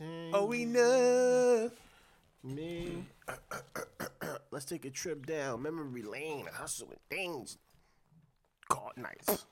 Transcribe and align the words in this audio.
You 0.00 0.06
saying? 0.06 0.30
Oh, 0.34 0.52
enough. 0.52 1.72
me. 2.42 3.04
Let's 4.50 4.64
take 4.64 4.84
a 4.84 4.90
trip 4.90 5.26
down 5.26 5.62
memory 5.62 6.02
lane, 6.02 6.46
and 6.46 6.54
hustle 6.56 6.88
with 6.88 6.98
things. 7.08 7.58
God, 8.68 8.92
nice. 8.96 9.44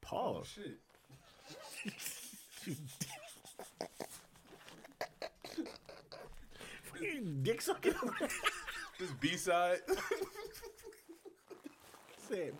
Pause. 0.00 0.10
Oh, 0.12 0.44
shit. 0.44 0.78
Fucking 6.84 7.40
dick 7.42 7.60
sucking. 7.60 7.94
This 8.98 9.10
B 9.20 9.36
side. 9.36 9.80
Said, 12.28 12.54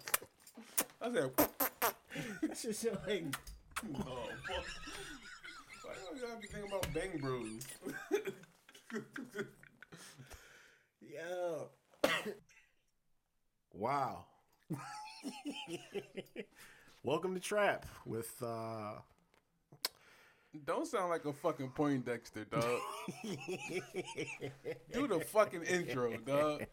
I 1.01 1.13
said, 1.13 1.31
that 2.43 2.57
shit 2.59 2.77
sound 2.77 2.99
like. 3.07 3.25
oh, 3.99 4.29
fuck. 4.47 4.65
Why 6.15 6.21
do 6.21 6.27
you 6.27 6.31
have 6.31 6.41
to 6.43 6.47
think 6.47 6.69
about 6.69 6.95
Bang 6.95 7.19
Bros? 7.19 7.67
Yo. 11.01 11.71
wow. 13.75 14.25
Welcome 17.03 17.35
to 17.35 17.41
Trap 17.41 17.87
with 18.07 18.33
uh 18.41 18.93
Don't 20.65 20.87
sound 20.87 21.11
like 21.11 21.25
a 21.25 21.33
fucking 21.33 21.71
Poindexter, 21.71 22.45
dog. 22.45 22.63
Do 24.93 25.09
the 25.09 25.19
fucking 25.19 25.65
intro, 25.65 26.17
dog. 26.19 26.65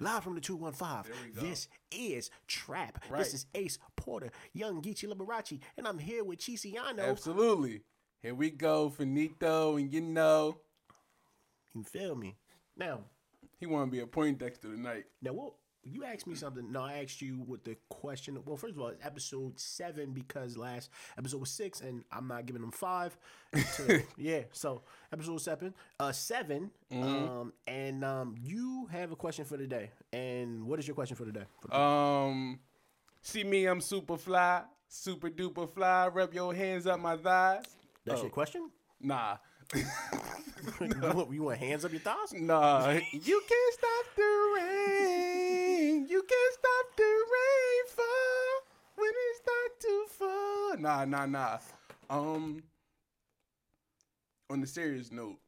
live 0.00 0.24
from 0.24 0.34
the 0.34 0.40
215. 0.40 1.12
This 1.34 1.68
is 1.92 2.30
Trap. 2.48 3.04
Right. 3.08 3.20
This 3.20 3.32
is 3.32 3.46
Ace 3.54 3.78
Porter, 3.94 4.32
Young 4.52 4.82
Geechee 4.82 5.08
Liberace, 5.08 5.60
and 5.76 5.86
I'm 5.86 6.00
here 6.00 6.24
with 6.24 6.40
Chisiano. 6.40 7.10
Absolutely. 7.10 7.82
Here 8.22 8.34
we 8.34 8.50
go, 8.50 8.90
finito, 8.90 9.76
and 9.76 9.92
you 9.92 10.00
know 10.02 10.58
You 11.74 11.82
feel 11.84 12.14
me? 12.14 12.36
Now, 12.76 13.00
he 13.58 13.66
want 13.66 13.86
to 13.88 13.90
be 13.90 14.00
a 14.00 14.06
Poindexter 14.06 14.68
tonight. 14.74 15.04
now 15.22 15.32
what 15.32 15.52
you 15.82 16.04
asked 16.04 16.26
me 16.26 16.34
something. 16.34 16.70
No, 16.70 16.82
I 16.82 17.02
asked 17.02 17.22
you 17.22 17.36
what 17.46 17.64
the 17.64 17.74
question. 17.88 18.38
Well, 18.44 18.58
first 18.58 18.74
of 18.74 18.80
all, 18.82 18.88
it's 18.88 19.04
episode 19.04 19.58
seven 19.58 20.12
because 20.12 20.58
last 20.58 20.90
episode 21.16 21.40
was 21.40 21.48
six, 21.50 21.80
and 21.80 22.04
I'm 22.12 22.28
not 22.28 22.44
giving 22.44 22.60
them 22.60 22.70
five. 22.70 23.16
to- 23.76 24.02
yeah, 24.18 24.40
so 24.52 24.82
episode 25.10 25.40
seven, 25.40 25.72
uh, 25.98 26.12
7 26.12 26.70
Um, 26.92 27.54
and 27.66 28.04
um, 28.04 28.34
you 28.38 28.88
have 28.92 29.10
a 29.12 29.16
question 29.16 29.46
for 29.46 29.56
today. 29.56 29.90
And 30.12 30.66
what 30.66 30.78
is 30.78 30.86
your 30.86 30.94
question 30.94 31.16
for 31.16 31.24
today? 31.24 31.44
For 31.62 31.68
the- 31.68 31.80
Um, 31.80 32.60
see 33.22 33.44
me, 33.44 33.64
I'm 33.64 33.80
super 33.80 34.18
fly, 34.18 34.64
super 34.86 35.30
duper 35.30 35.66
fly. 35.68 36.08
Rub 36.08 36.34
your 36.34 36.52
hands 36.54 36.86
up 36.86 37.00
my 37.00 37.16
thighs. 37.16 37.64
That's 38.04 38.20
oh. 38.20 38.24
your 38.24 38.30
question. 38.30 38.70
Nah, 39.00 39.36
you, 39.74 39.84
want, 41.02 41.32
you 41.32 41.42
want 41.44 41.58
hands 41.58 41.84
up 41.84 41.92
your 41.92 42.00
thighs? 42.00 42.32
nah. 42.34 42.90
You 43.12 43.42
can't 43.48 43.74
stop 43.74 44.16
the 44.16 44.56
rain. 44.56 46.06
You 46.08 46.22
can't 46.22 46.54
stop 46.54 46.96
the 46.96 47.02
rain 47.02 47.86
fall 47.86 48.60
when 48.96 49.08
it 49.08 49.36
start 49.36 49.80
to 49.80 50.04
fall. 50.08 50.76
Nah, 50.78 51.04
nah, 51.04 51.26
nah. 51.26 51.58
Um, 52.10 52.62
on 54.50 54.60
the 54.60 54.66
serious 54.66 55.10
note, 55.12 55.38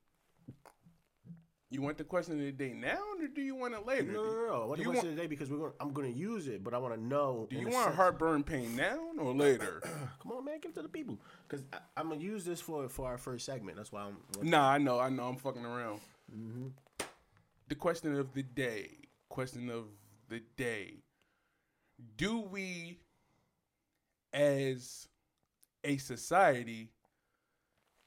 you 1.72 1.82
want 1.82 1.96
the 1.98 2.04
question 2.04 2.34
of 2.34 2.40
the 2.40 2.52
day 2.52 2.72
now, 2.74 2.98
or 3.18 3.26
do 3.26 3.40
you 3.40 3.54
want 3.54 3.74
it 3.74 3.86
later? 3.86 4.12
No, 4.12 4.22
no, 4.24 4.46
no. 4.46 4.66
What 4.66 4.76
Do 4.78 4.82
the 4.84 4.88
you 4.88 4.92
question 4.92 5.08
want- 5.08 5.16
today 5.16 5.26
because 5.26 5.50
we're 5.50 5.58
going. 5.58 5.72
I'm 5.80 5.92
going 5.92 6.12
to 6.12 6.18
use 6.18 6.46
it, 6.46 6.62
but 6.62 6.74
I 6.74 6.78
want 6.78 6.94
to 6.94 7.00
know. 7.00 7.46
Do 7.50 7.56
you 7.56 7.68
want 7.68 7.84
sense- 7.86 7.96
heartburn 7.96 8.44
pain 8.44 8.76
now 8.76 8.98
or 9.18 9.32
later? 9.46 9.80
Come 10.22 10.32
on, 10.32 10.44
man, 10.44 10.58
give 10.60 10.70
it 10.70 10.74
to 10.74 10.82
the 10.82 10.88
people 10.88 11.18
because 11.48 11.64
I'm 11.96 12.08
gonna 12.10 12.20
use 12.20 12.44
this 12.44 12.60
for 12.60 12.88
for 12.88 13.06
our 13.08 13.18
first 13.18 13.46
segment. 13.46 13.76
That's 13.76 13.90
why 13.90 14.02
I'm. 14.02 14.16
Nah, 14.42 14.68
I 14.70 14.78
know, 14.78 15.00
I 15.00 15.08
know. 15.08 15.24
I'm 15.28 15.36
fucking 15.36 15.64
around. 15.64 16.00
Mm-hmm. 16.32 16.68
The 17.68 17.74
question 17.74 18.14
of 18.18 18.32
the 18.34 18.42
day. 18.42 18.90
Question 19.28 19.70
of 19.70 19.84
the 20.28 20.42
day. 20.56 20.96
Do 22.16 22.40
we, 22.40 22.98
as 24.32 25.08
a 25.84 25.96
society, 25.96 26.90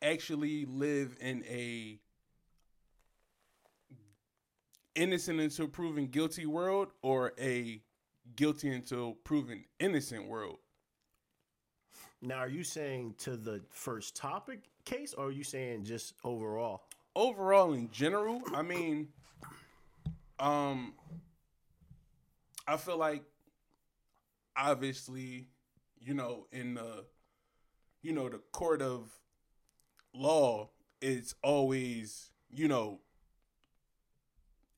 actually 0.01 0.65
live 0.65 1.15
in 1.19 1.43
a 1.47 1.99
innocent 4.95 5.39
until 5.39 5.67
proven 5.67 6.07
guilty 6.07 6.45
world 6.45 6.89
or 7.01 7.33
a 7.39 7.81
guilty 8.35 8.69
until 8.73 9.13
proven 9.13 9.65
innocent 9.79 10.27
world? 10.27 10.57
Now, 12.21 12.37
are 12.37 12.49
you 12.49 12.63
saying 12.63 13.15
to 13.19 13.37
the 13.37 13.61
first 13.69 14.15
topic 14.15 14.61
case, 14.83 15.13
or 15.13 15.27
are 15.27 15.31
you 15.31 15.43
saying 15.43 15.85
just 15.85 16.13
overall? 16.23 16.83
overall 17.15 17.73
in 17.73 17.89
general, 17.91 18.41
I 18.53 18.61
mean, 18.61 19.07
um, 20.39 20.93
I 22.67 22.77
feel 22.77 22.97
like 22.97 23.23
obviously, 24.55 25.47
you 25.99 26.13
know, 26.13 26.47
in 26.51 26.75
the, 26.75 27.05
you 28.01 28.11
know, 28.11 28.29
the 28.29 28.39
court 28.51 28.81
of 28.81 29.09
law, 30.13 30.69
it's 31.01 31.35
always, 31.41 32.31
you 32.51 32.67
know, 32.67 32.99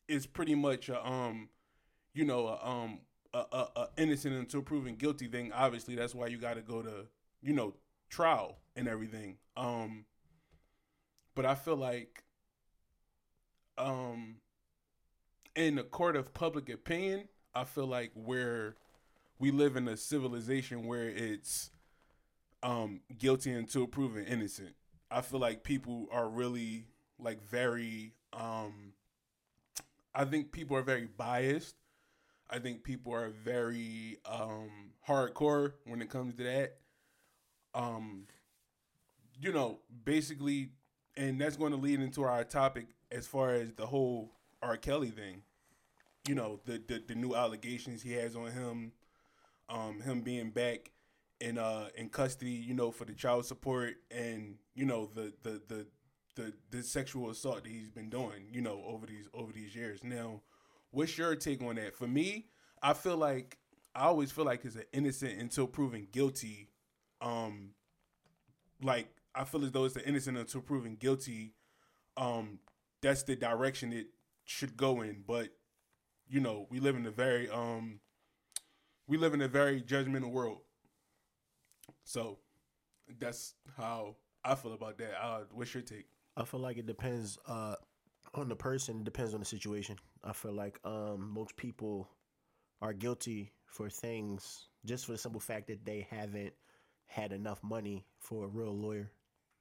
it's 0.07 0.25
pretty 0.25 0.55
much 0.55 0.89
a, 0.89 1.05
um, 1.07 1.49
you 2.13 2.25
know, 2.25 2.47
a, 2.47 2.67
um, 2.67 2.99
a, 3.33 3.43
a, 3.51 3.67
a 3.75 3.87
innocent 3.97 4.35
until 4.35 4.61
proven 4.61 4.95
guilty 4.95 5.27
thing. 5.27 5.51
Obviously, 5.53 5.95
that's 5.95 6.15
why 6.15 6.27
you 6.27 6.37
got 6.37 6.55
to 6.55 6.61
go 6.61 6.81
to, 6.81 7.07
you 7.41 7.53
know, 7.53 7.73
trial 8.09 8.57
and 8.75 8.87
everything. 8.87 9.37
Um, 9.55 10.05
but 11.35 11.45
I 11.45 11.55
feel 11.55 11.75
like 11.75 12.23
um 13.77 14.37
in 15.55 15.75
the 15.75 15.83
court 15.83 16.15
of 16.15 16.33
public 16.33 16.69
opinion, 16.69 17.27
I 17.53 17.63
feel 17.63 17.87
like 17.87 18.11
where 18.13 18.75
we 19.39 19.51
live 19.51 19.75
in 19.75 19.87
a 19.87 19.97
civilization 19.97 20.85
where 20.85 21.09
it's 21.09 21.71
um 22.63 23.01
guilty 23.17 23.51
until 23.51 23.87
proven 23.87 24.25
innocent. 24.25 24.75
I 25.11 25.21
feel 25.21 25.39
like 25.39 25.63
people 25.63 26.07
are 26.11 26.27
really 26.27 26.87
like 27.19 27.41
very 27.43 28.13
um 28.33 28.93
I 30.17 30.25
think 30.25 30.51
people 30.51 30.75
are 30.75 30.81
very 30.81 31.05
biased. 31.05 31.75
I 32.49 32.59
think 32.59 32.83
people 32.83 33.13
are 33.13 33.29
very 33.29 34.17
um 34.25 34.69
hardcore 35.07 35.73
when 35.85 36.01
it 36.01 36.09
comes 36.09 36.35
to 36.37 36.43
that. 36.43 36.77
Um 37.75 38.25
you 39.39 39.51
know, 39.53 39.79
basically 40.05 40.71
and 41.15 41.39
that's 41.39 41.57
going 41.57 41.71
to 41.71 41.77
lead 41.77 41.99
into 41.99 42.23
our 42.23 42.43
topic 42.43 42.87
as 43.11 43.27
far 43.27 43.53
as 43.53 43.73
the 43.73 43.85
whole 43.85 44.31
R. 44.61 44.77
Kelly 44.77 45.09
thing. 45.09 45.43
You 46.27 46.35
know, 46.35 46.59
the 46.65 46.81
the, 46.87 47.03
the 47.07 47.15
new 47.15 47.35
allegations 47.35 48.01
he 48.01 48.13
has 48.13 48.35
on 48.35 48.51
him, 48.51 48.93
um, 49.69 50.01
him 50.01 50.21
being 50.21 50.51
back 50.51 50.91
in 51.41 51.57
uh 51.57 51.89
in 51.95 52.09
custody, 52.09 52.51
you 52.51 52.73
know, 52.73 52.91
for 52.91 53.05
the 53.05 53.13
child 53.13 53.45
support 53.45 53.95
and 54.11 54.55
you 54.75 54.85
know 54.85 55.09
the 55.13 55.33
the 55.43 55.61
the 55.67 55.87
the, 56.37 56.53
the 56.69 56.83
sexual 56.83 57.29
assault 57.29 57.63
that 57.63 57.69
he's 57.69 57.89
been 57.89 58.09
doing, 58.09 58.47
you 58.51 58.61
know, 58.61 58.81
over 58.87 59.05
these 59.05 59.27
over 59.33 59.51
these 59.51 59.75
years. 59.75 60.03
Now, 60.03 60.41
what's 60.91 61.17
your 61.17 61.35
take 61.35 61.61
on 61.61 61.75
that? 61.75 61.95
For 61.95 62.07
me, 62.07 62.45
I 62.81 62.93
feel 62.93 63.17
like 63.17 63.57
I 63.95 64.03
always 64.03 64.31
feel 64.31 64.45
like 64.45 64.63
it's 64.63 64.75
an 64.75 64.85
innocent 64.93 65.39
until 65.41 65.67
proven 65.67 66.07
guilty. 66.11 66.69
Um, 67.19 67.71
like 68.81 69.09
I 69.33 69.43
feel 69.43 69.65
as 69.65 69.71
though 69.71 69.85
it's 69.85 69.95
an 69.95 70.03
innocent 70.03 70.37
until 70.37 70.61
proven 70.61 70.95
guilty. 70.95 71.55
Um, 72.15 72.59
that's 73.01 73.23
the 73.23 73.35
direction 73.35 73.91
it 73.91 74.07
should 74.45 74.77
go 74.77 75.01
in. 75.01 75.23
But 75.25 75.49
you 76.29 76.39
know, 76.39 76.67
we 76.69 76.79
live 76.79 76.95
in 76.95 77.05
a 77.07 77.11
very 77.11 77.49
um, 77.49 77.99
we 79.07 79.17
live 79.17 79.33
in 79.33 79.41
a 79.41 79.47
very 79.47 79.81
judgmental 79.81 80.31
world. 80.31 80.59
So 82.03 82.37
that's 83.19 83.55
how 83.75 84.17
I 84.43 84.55
feel 84.55 84.73
about 84.73 84.97
that. 84.99 85.21
Uh, 85.21 85.39
what's 85.51 85.73
your 85.73 85.83
take? 85.83 86.07
I 86.37 86.43
feel 86.45 86.59
like 86.59 86.77
it 86.77 86.85
depends 86.85 87.37
uh, 87.47 87.75
on 88.35 88.47
the 88.49 88.55
person. 88.55 88.99
It 88.99 89.03
depends 89.03 89.33
on 89.33 89.39
the 89.39 89.45
situation. 89.45 89.97
I 90.23 90.33
feel 90.33 90.53
like 90.53 90.79
um, 90.85 91.31
most 91.33 91.55
people 91.57 92.07
are 92.81 92.93
guilty 92.93 93.51
for 93.65 93.89
things 93.89 94.67
just 94.85 95.05
for 95.05 95.13
the 95.13 95.17
simple 95.17 95.41
fact 95.41 95.67
that 95.67 95.83
they 95.85 96.07
haven't 96.09 96.53
had 97.07 97.31
enough 97.33 97.61
money 97.63 98.05
for 98.19 98.45
a 98.45 98.47
real 98.47 98.75
lawyer. 98.77 99.11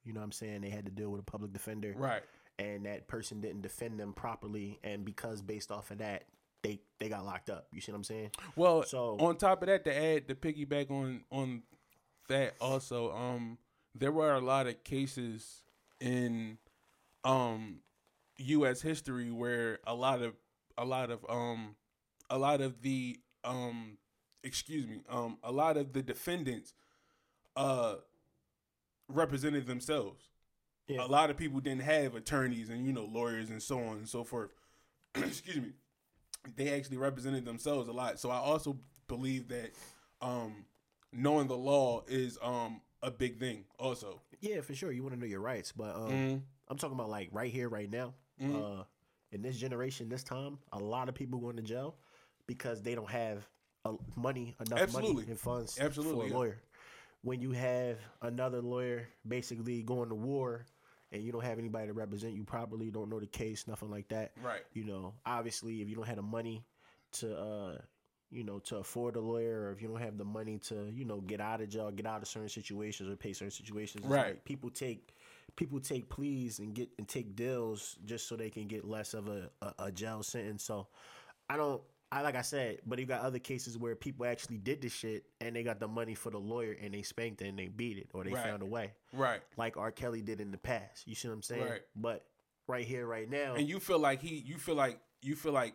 You 0.03 0.13
know 0.13 0.19
what 0.19 0.25
I'm 0.25 0.31
saying? 0.31 0.61
They 0.61 0.69
had 0.69 0.85
to 0.85 0.91
deal 0.91 1.09
with 1.09 1.19
a 1.21 1.23
public 1.23 1.51
defender. 1.51 1.93
Right. 1.97 2.21
and 2.59 2.85
that 2.85 3.07
person 3.07 3.39
didn't 3.41 3.61
defend 3.61 3.99
them 3.99 4.13
properly, 4.13 4.79
and 4.83 5.03
because 5.05 5.41
based 5.41 5.71
off 5.71 5.91
of 5.91 5.97
that, 5.99 6.23
they 6.63 6.79
they 6.99 7.07
got 7.09 7.23
locked 7.25 7.49
up. 7.49 7.67
You 7.71 7.81
see 7.81 7.91
what 7.91 7.97
I'm 7.97 8.03
saying? 8.03 8.31
Well, 8.55 8.83
So- 8.83 9.17
on 9.19 9.37
top 9.37 9.61
of 9.61 9.67
that, 9.67 9.83
to 9.85 9.95
add 9.95 10.27
the 10.27 10.35
piggyback 10.35 10.89
on 10.91 11.23
on 11.31 11.63
that 12.29 12.55
also, 12.61 13.11
um, 13.11 13.57
there 13.95 14.11
were 14.11 14.33
a 14.33 14.39
lot 14.41 14.67
of 14.67 14.83
cases 14.83 15.63
in 15.99 16.57
um 17.27 17.79
U.S. 18.37 18.81
history 18.81 19.31
where 19.31 19.79
a 19.85 19.93
lot 19.93 20.21
of 20.21 20.33
a 20.77 20.85
lot 20.85 21.09
of 21.11 21.25
um 21.29 21.75
a 22.29 22.37
lot 22.37 22.61
of 22.61 22.81
the 22.81 23.19
um 23.43 23.97
excuse 24.43 24.87
me 24.87 25.01
um 25.09 25.37
a 25.43 25.51
lot 25.51 25.77
of 25.77 25.93
the 25.93 26.01
defendants 26.01 26.73
uh 27.55 27.95
represented 29.09 29.65
themselves. 29.67 30.29
Yeah. 30.87 31.03
A 31.05 31.07
lot 31.07 31.29
of 31.29 31.37
people 31.37 31.59
didn't 31.59 31.81
have 31.81 32.15
attorneys 32.15 32.69
and 32.69 32.85
you 32.85 32.93
know 32.93 33.05
lawyers 33.05 33.49
and 33.49 33.61
so 33.61 33.79
on 33.79 33.97
and 33.97 34.07
so 34.07 34.23
forth. 34.23 34.51
Excuse 35.15 35.57
me. 35.57 35.71
They 36.55 36.73
actually 36.77 36.97
represented 36.97 37.43
themselves 37.45 37.89
a 37.89 37.91
lot. 37.91 38.19
So 38.19 38.29
I 38.29 38.37
also 38.37 38.77
believe 39.07 39.49
that 39.49 39.71
um, 40.21 40.65
knowing 41.11 41.47
the 41.47 41.57
law 41.57 42.03
is 42.07 42.37
um, 42.41 42.81
a 43.01 43.11
big 43.11 43.37
thing. 43.37 43.65
Also, 43.79 44.21
Yeah, 44.39 44.61
for 44.61 44.73
sure. 44.73 44.91
You 44.91 45.03
want 45.03 45.15
to 45.15 45.19
know 45.19 45.25
your 45.25 45.41
rights, 45.41 45.73
but 45.73 45.95
um, 45.95 46.09
Mhm. 46.11 46.41
I'm 46.67 46.77
talking 46.77 46.95
about 46.95 47.09
like 47.09 47.29
right 47.31 47.51
here, 47.51 47.69
right 47.69 47.89
now. 47.89 48.13
Mhm. 48.41 48.79
Uh, 48.81 48.83
in 49.31 49.41
this 49.41 49.57
generation, 49.57 50.09
this 50.09 50.23
time, 50.23 50.57
a 50.71 50.79
lot 50.79 51.09
of 51.09 51.15
people 51.15 51.39
going 51.39 51.55
to 51.57 51.61
jail 51.61 51.95
because 52.45 52.81
they 52.81 52.95
don't 52.95 53.09
have 53.09 53.47
uh, 53.85 53.93
money 54.15 54.55
enough 54.65 54.81
Absolutely. 54.81 55.13
money 55.15 55.27
and 55.31 55.39
funds 55.39 55.77
Absolutely, 55.79 56.15
for 56.21 56.25
a 56.25 56.29
yeah. 56.29 56.35
lawyer. 56.35 56.61
When 57.21 57.41
you 57.41 57.51
have 57.51 57.97
another 58.21 58.61
lawyer 58.61 59.07
basically 59.27 59.81
going 59.83 60.09
to 60.09 60.15
war 60.15 60.65
and 61.11 61.23
you 61.23 61.31
don't 61.31 61.43
have 61.43 61.57
anybody 61.59 61.87
to 61.87 61.93
represent 61.93 62.33
you 62.33 62.43
properly, 62.43 62.89
don't 62.91 63.09
know 63.09 63.19
the 63.19 63.27
case, 63.27 63.67
nothing 63.67 63.89
like 63.89 64.07
that. 64.09 64.33
right? 64.43 64.61
You 64.73 64.83
know, 64.85 65.13
obviously, 65.25 65.81
if 65.81 65.89
you 65.89 65.95
don't 65.95 66.07
have 66.07 66.17
the 66.17 66.21
money 66.21 66.65
to, 67.13 67.37
uh, 67.37 67.77
you 68.29 68.43
know, 68.43 68.59
to 68.59 68.77
afford 68.77 69.15
a 69.15 69.21
lawyer, 69.21 69.63
or 69.67 69.71
if 69.71 69.81
you 69.81 69.87
don't 69.87 70.01
have 70.01 70.17
the 70.17 70.25
money 70.25 70.57
to, 70.59 70.89
you 70.93 71.05
know, 71.05 71.21
get 71.21 71.39
out 71.39 71.61
of 71.61 71.69
jail, 71.69 71.89
get 71.91 72.05
out 72.05 72.21
of 72.21 72.27
certain 72.27 72.49
situations, 72.49 73.09
or 73.09 73.15
pay 73.15 73.31
certain 73.33 73.51
situations, 73.51 74.05
Right. 74.05 74.27
like 74.35 74.43
people 74.45 74.69
take 74.69 75.15
people 75.55 75.79
take 75.79 76.09
pleas 76.09 76.59
and 76.59 76.73
get 76.73 76.89
and 76.97 77.07
take 77.07 77.35
deals 77.35 77.95
just 78.05 78.27
so 78.27 78.35
they 78.35 78.49
can 78.49 78.67
get 78.67 78.85
less 78.85 79.13
of 79.13 79.27
a, 79.27 79.49
a, 79.61 79.73
a 79.85 79.91
jail 79.91 80.21
sentence. 80.23 80.63
So 80.63 80.87
I 81.49 81.57
don't. 81.57 81.81
I 82.09 82.21
like 82.21 82.35
I 82.37 82.41
said, 82.41 82.79
but 82.85 82.99
you 82.99 83.05
got 83.05 83.21
other 83.21 83.39
cases 83.39 83.77
where 83.77 83.93
people 83.93 84.25
actually 84.25 84.59
did 84.59 84.81
the 84.81 84.87
shit 84.87 85.25
and 85.41 85.53
they 85.53 85.61
got 85.63 85.81
the 85.81 85.89
money 85.89 86.15
for 86.15 86.29
the 86.29 86.37
lawyer 86.37 86.73
and 86.81 86.93
they 86.93 87.01
spanked 87.01 87.41
it 87.41 87.49
and 87.49 87.59
they 87.59 87.67
beat 87.67 87.97
it 87.97 88.07
or 88.13 88.23
they 88.23 88.31
Right. 88.31 88.43
found 88.45 88.61
a 88.63 88.65
way, 88.65 88.93
Right. 89.11 89.41
like 89.57 89.75
R. 89.75 89.91
Kelly 89.91 90.21
did 90.21 90.39
in 90.39 90.51
the 90.51 90.57
past. 90.57 91.05
You 91.05 91.15
see 91.15 91.27
what 91.27 91.33
I'm 91.33 91.41
saying? 91.41 91.67
Right. 91.67 91.81
But 91.97 92.25
right 92.65 92.85
here, 92.85 93.05
right 93.05 93.29
now, 93.29 93.55
And 93.55 93.67
you 93.67 93.81
feel 93.81 93.99
like 93.99 94.21
he, 94.21 94.35
you 94.37 94.57
feel 94.57 94.75
like 94.75 95.01
you 95.21 95.35
feel 95.35 95.51
like 95.51 95.73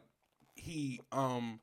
he, 0.55 1.03
um, 1.13 1.61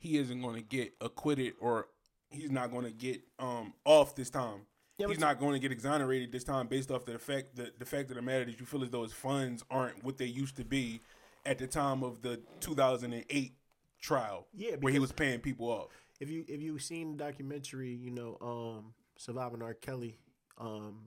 he 0.00 0.16
isn't 0.18 0.42
going 0.42 0.56
to 0.56 0.62
get 0.62 0.94
acquitted 1.00 1.52
or 1.60 1.86
he's 2.30 2.50
not 2.50 2.72
going 2.72 2.86
to 2.86 2.90
get 2.92 3.20
um 3.38 3.72
off 3.84 4.16
this 4.16 4.30
time. 4.30 4.62
Yeah, 4.98 5.06
he's 5.06 5.20
not 5.20 5.38
going 5.38 5.52
to 5.52 5.60
get 5.60 5.70
exonerated 5.70 6.32
this 6.32 6.42
time 6.42 6.66
based 6.66 6.90
off 6.90 7.04
the 7.04 7.18
fact 7.18 7.54
the 7.54 7.72
the 7.78 7.84
fact 7.84 8.10
of 8.10 8.16
the 8.16 8.22
matter 8.22 8.44
that 8.44 8.58
you 8.58 8.66
feel 8.66 8.82
as 8.82 8.90
though 8.90 9.04
his 9.04 9.12
funds 9.12 9.64
aren't 9.70 10.02
what 10.02 10.18
they 10.18 10.26
used 10.26 10.56
to 10.56 10.64
be 10.64 11.00
at 11.46 11.58
the 11.58 11.68
time 11.68 12.02
of 12.02 12.20
the 12.20 12.40
2008 12.60 13.52
trial. 14.00 14.46
Yeah, 14.54 14.76
where 14.80 14.92
he 14.92 14.98
was 14.98 15.12
paying 15.12 15.40
people 15.40 15.68
off. 15.68 15.88
if 16.20 16.28
you 16.30 16.44
if 16.48 16.60
you've 16.60 16.82
seen 16.82 17.16
the 17.16 17.24
documentary, 17.24 17.94
you 17.94 18.10
know, 18.10 18.36
um, 18.40 18.94
surviving 19.16 19.62
R. 19.62 19.74
Kelly, 19.74 20.18
um, 20.58 20.98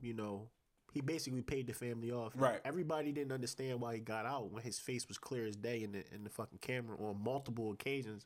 you 0.00 0.12
know, 0.12 0.50
he 0.92 1.00
basically 1.00 1.42
paid 1.42 1.66
the 1.66 1.72
family 1.72 2.10
off. 2.10 2.32
Right. 2.36 2.60
Everybody 2.64 3.12
didn't 3.12 3.32
understand 3.32 3.80
why 3.80 3.94
he 3.94 4.00
got 4.00 4.26
out 4.26 4.52
when 4.52 4.62
his 4.62 4.78
face 4.78 5.08
was 5.08 5.18
clear 5.18 5.46
as 5.46 5.56
day 5.56 5.82
in 5.82 5.92
the 5.92 6.04
in 6.14 6.24
the 6.24 6.30
fucking 6.30 6.58
camera 6.60 6.96
on 6.98 7.22
multiple 7.22 7.72
occasions. 7.72 8.24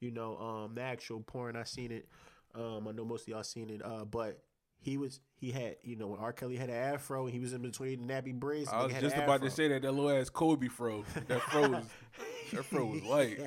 You 0.00 0.10
know, 0.10 0.36
um, 0.38 0.74
the 0.74 0.82
actual 0.82 1.20
porn 1.20 1.56
I 1.56 1.64
seen 1.64 1.92
it. 1.92 2.08
Um, 2.54 2.88
I 2.88 2.92
know 2.92 3.04
most 3.04 3.22
of 3.22 3.28
y'all 3.28 3.42
seen 3.42 3.70
it. 3.70 3.84
Uh, 3.84 4.04
but 4.04 4.42
he 4.80 4.96
was 4.96 5.20
he 5.34 5.50
had 5.50 5.76
you 5.82 5.96
know 5.96 6.08
when 6.08 6.20
R. 6.20 6.32
Kelly 6.32 6.56
had 6.56 6.68
an 6.70 6.76
afro 6.76 7.24
and 7.24 7.34
he 7.34 7.40
was 7.40 7.52
in 7.52 7.62
between 7.62 8.06
the 8.06 8.12
nappy 8.12 8.32
braids. 8.34 8.68
I 8.72 8.84
was 8.84 8.94
just 8.94 9.16
about 9.16 9.42
to 9.42 9.50
say 9.50 9.68
that 9.68 9.82
that 9.82 9.92
little 9.92 10.10
ass 10.10 10.28
Kobe 10.28 10.68
fro. 10.68 11.04
That 11.26 11.42
fro 11.42 11.68
was 11.68 11.84
that 12.52 12.64
fro 12.64 12.86
was 12.86 13.02
white. 13.02 13.40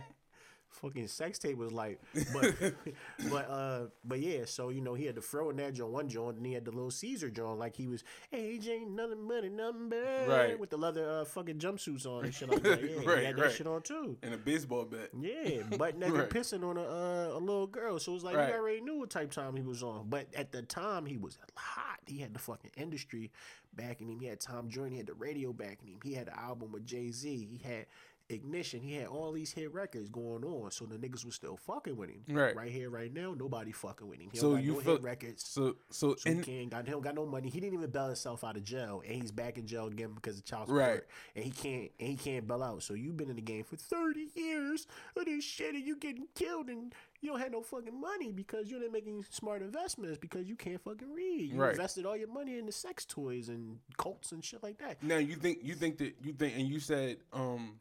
Fucking 0.71 1.07
sex 1.07 1.37
tape 1.37 1.57
was 1.57 1.71
like, 1.71 1.99
but 2.33 2.55
but 3.29 3.49
uh, 3.49 3.81
but 4.03 4.19
yeah. 4.19 4.45
So 4.45 4.69
you 4.69 4.81
know 4.81 4.93
he 4.93 5.05
had 5.05 5.15
the 5.15 5.21
fro 5.21 5.49
in 5.49 5.57
that 5.57 5.73
joint, 5.73 5.91
one 5.91 6.09
joint, 6.09 6.37
and 6.37 6.45
he 6.45 6.53
had 6.53 6.65
the 6.65 6.71
little 6.71 6.91
Caesar 6.91 7.29
joint, 7.29 7.59
like 7.59 7.75
he 7.75 7.87
was 7.87 8.03
age 8.33 8.67
ain't 8.67 8.91
nothing 8.91 9.27
but 9.27 9.43
a 9.43 9.49
number, 9.49 10.25
Right. 10.27 10.59
With 10.59 10.69
the 10.69 10.77
leather 10.77 11.09
uh, 11.09 11.25
fucking 11.25 11.59
jumpsuits 11.59 12.05
on 12.05 12.25
and 12.25 12.33
shit 12.33 12.49
like 12.49 12.63
that. 12.63 12.81
Yeah, 12.91 12.95
Right, 13.05 13.19
he 13.19 13.25
had 13.25 13.35
that 13.35 13.41
right. 13.41 13.51
shit 13.51 13.67
on 13.67 13.81
too. 13.81 14.17
And 14.23 14.33
a 14.33 14.37
baseball 14.37 14.85
bat. 14.85 15.09
Yeah, 15.19 15.63
butt 15.77 15.97
naked 15.97 16.15
Right. 16.17 16.29
pissing 16.29 16.63
on 16.63 16.77
a 16.77 16.81
uh, 16.83 17.37
a 17.37 17.39
little 17.39 17.67
girl. 17.67 17.99
So 17.99 18.11
it 18.11 18.15
was 18.15 18.23
like 18.23 18.35
Right. 18.35 18.49
you 18.49 18.55
already 18.55 18.81
knew 18.81 18.99
what 18.99 19.09
type 19.09 19.31
time 19.31 19.55
he 19.55 19.63
was 19.63 19.83
on. 19.83 20.09
But 20.09 20.27
at 20.35 20.51
the 20.51 20.61
time 20.61 21.05
he 21.05 21.17
was 21.17 21.37
hot. 21.55 21.99
He 22.07 22.17
had 22.19 22.33
the 22.33 22.39
fucking 22.39 22.71
industry 22.77 23.31
backing 23.73 24.09
him. 24.09 24.19
He 24.19 24.25
had 24.27 24.39
Tom 24.39 24.69
Joyner, 24.69 24.89
he 24.89 24.97
had 24.97 25.07
the 25.07 25.13
radio 25.13 25.53
backing 25.53 25.87
him. 25.89 25.99
He 26.03 26.13
had 26.13 26.27
an 26.27 26.33
album 26.37 26.71
with 26.71 26.85
Jay 26.85 27.11
Z. 27.11 27.29
He 27.49 27.57
had 27.67 27.85
Ignition. 28.31 28.81
He 28.81 28.95
had 28.95 29.07
all 29.07 29.31
these 29.31 29.51
hit 29.51 29.73
records 29.73 30.09
going 30.09 30.43
on. 30.43 30.71
So 30.71 30.85
the 30.85 30.95
niggas 30.97 31.25
was 31.25 31.35
still 31.35 31.57
fucking 31.57 31.95
with 31.95 32.09
him. 32.09 32.23
Right. 32.29 32.55
Right 32.55 32.71
here, 32.71 32.89
right 32.89 33.13
now, 33.13 33.33
nobody 33.37 33.71
fucking 33.71 34.07
with 34.07 34.19
him. 34.19 34.29
He 34.31 34.37
So 34.37 34.47
don't 34.47 34.55
got 34.55 34.63
you 34.63 34.73
no 34.73 34.79
feel 34.79 34.93
hit 34.95 35.03
records. 35.03 35.43
so 35.47 35.75
so 35.89 36.15
So 36.15 36.29
he 36.33 36.41
can't 36.41 36.69
got 36.69 36.85
he 36.85 36.91
don't 36.91 37.01
got 37.03 37.15
no 37.15 37.25
money. 37.25 37.49
He 37.49 37.59
didn't 37.59 37.75
even 37.77 37.89
bail 37.89 38.07
himself 38.07 38.43
out 38.43 38.57
of 38.57 38.63
jail, 38.63 39.03
and 39.05 39.21
he's 39.21 39.31
back 39.31 39.57
in 39.57 39.65
jail 39.67 39.87
again 39.87 40.13
because 40.13 40.37
of 40.37 40.45
child 40.45 40.67
support. 40.67 40.81
Right. 40.87 41.01
And 41.35 41.43
he 41.45 41.51
can't 41.51 41.91
and 41.99 42.09
he 42.09 42.15
can't 42.15 42.47
bail 42.47 42.63
out. 42.63 42.83
So 42.83 42.93
you've 42.93 43.17
been 43.17 43.29
in 43.29 43.35
the 43.35 43.41
game 43.41 43.63
for 43.63 43.75
thirty 43.75 44.27
years 44.35 44.87
of 45.15 45.25
this 45.25 45.43
shit, 45.43 45.75
and 45.75 45.85
you 45.85 45.95
getting 45.97 46.27
killed, 46.35 46.69
and 46.69 46.93
you 47.21 47.29
don't 47.29 47.39
have 47.39 47.51
no 47.51 47.61
fucking 47.61 47.99
money 47.99 48.31
because 48.31 48.69
you 48.69 48.79
didn't 48.79 48.93
make 48.93 49.07
any 49.07 49.21
smart 49.29 49.61
investments 49.61 50.17
because 50.17 50.47
you 50.47 50.55
can't 50.55 50.81
fucking 50.81 51.13
read. 51.13 51.51
You 51.51 51.59
Right. 51.61 51.71
invested 51.71 52.05
all 52.05 52.17
your 52.17 52.27
money 52.27 52.57
into 52.57 52.71
sex 52.71 53.05
toys 53.05 53.47
and 53.49 53.77
cults 53.97 54.31
and 54.31 54.43
shit 54.43 54.63
like 54.63 54.79
that. 54.79 55.03
now 55.03 55.17
you 55.17 55.35
think 55.35 55.59
you 55.61 55.75
think 55.75 55.97
that 55.99 56.15
you 56.23 56.33
think 56.33 56.55
and 56.57 56.67
you 56.67 56.79
said 56.79 57.17
um 57.33 57.79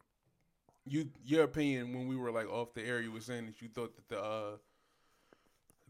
you 0.85 1.09
your 1.23 1.43
opinion 1.43 1.93
when 1.93 2.07
we 2.07 2.15
were 2.15 2.31
like 2.31 2.49
off 2.49 2.73
the 2.73 2.83
air 2.83 3.01
you 3.01 3.11
were 3.11 3.21
saying 3.21 3.45
that 3.45 3.61
you 3.61 3.67
thought 3.69 3.95
that 3.95 4.07
the 4.09 4.19
uh 4.19 4.57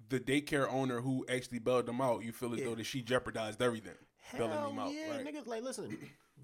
the 0.09 0.19
daycare 0.19 0.67
owner 0.71 0.99
who 1.01 1.25
actually 1.29 1.59
bailed 1.59 1.85
them 1.85 2.01
out 2.01 2.23
you 2.23 2.31
feel 2.33 2.53
as 2.53 2.59
Yeah. 2.59 2.65
though 2.65 2.75
that 2.75 2.85
she 2.85 3.01
jeopardized 3.01 3.61
everything 3.61 3.93
bailing 4.37 4.51
Hell 4.51 4.69
them 4.69 4.79
out 4.79 4.91
yeah, 4.93 5.15
right 5.17 5.25
niggas. 5.25 5.47
Like, 5.47 5.63
listen, 5.63 5.97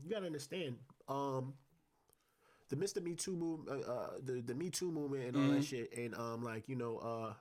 you 0.03 0.09
gotta 0.09 0.25
understand. 0.25 0.77
Um, 1.07 1.53
the 2.69 2.75
Mr. 2.75 3.01
Me 3.01 3.15
Too 3.15 3.35
movement, 3.35 3.85
uh, 3.87 3.91
uh, 3.91 4.09
the 4.23 4.41
the 4.41 4.53
Me 4.55 4.69
Too 4.69 4.91
movement, 4.91 5.23
and 5.25 5.37
all 5.37 5.49
that 5.51 5.61
Mhm. 5.61 5.67
shit, 5.67 5.93
and 5.97 6.13
um, 6.15 6.43
like 6.43 6.67
you 6.67 6.75
know, 6.75 6.97
uh, 6.97 7.33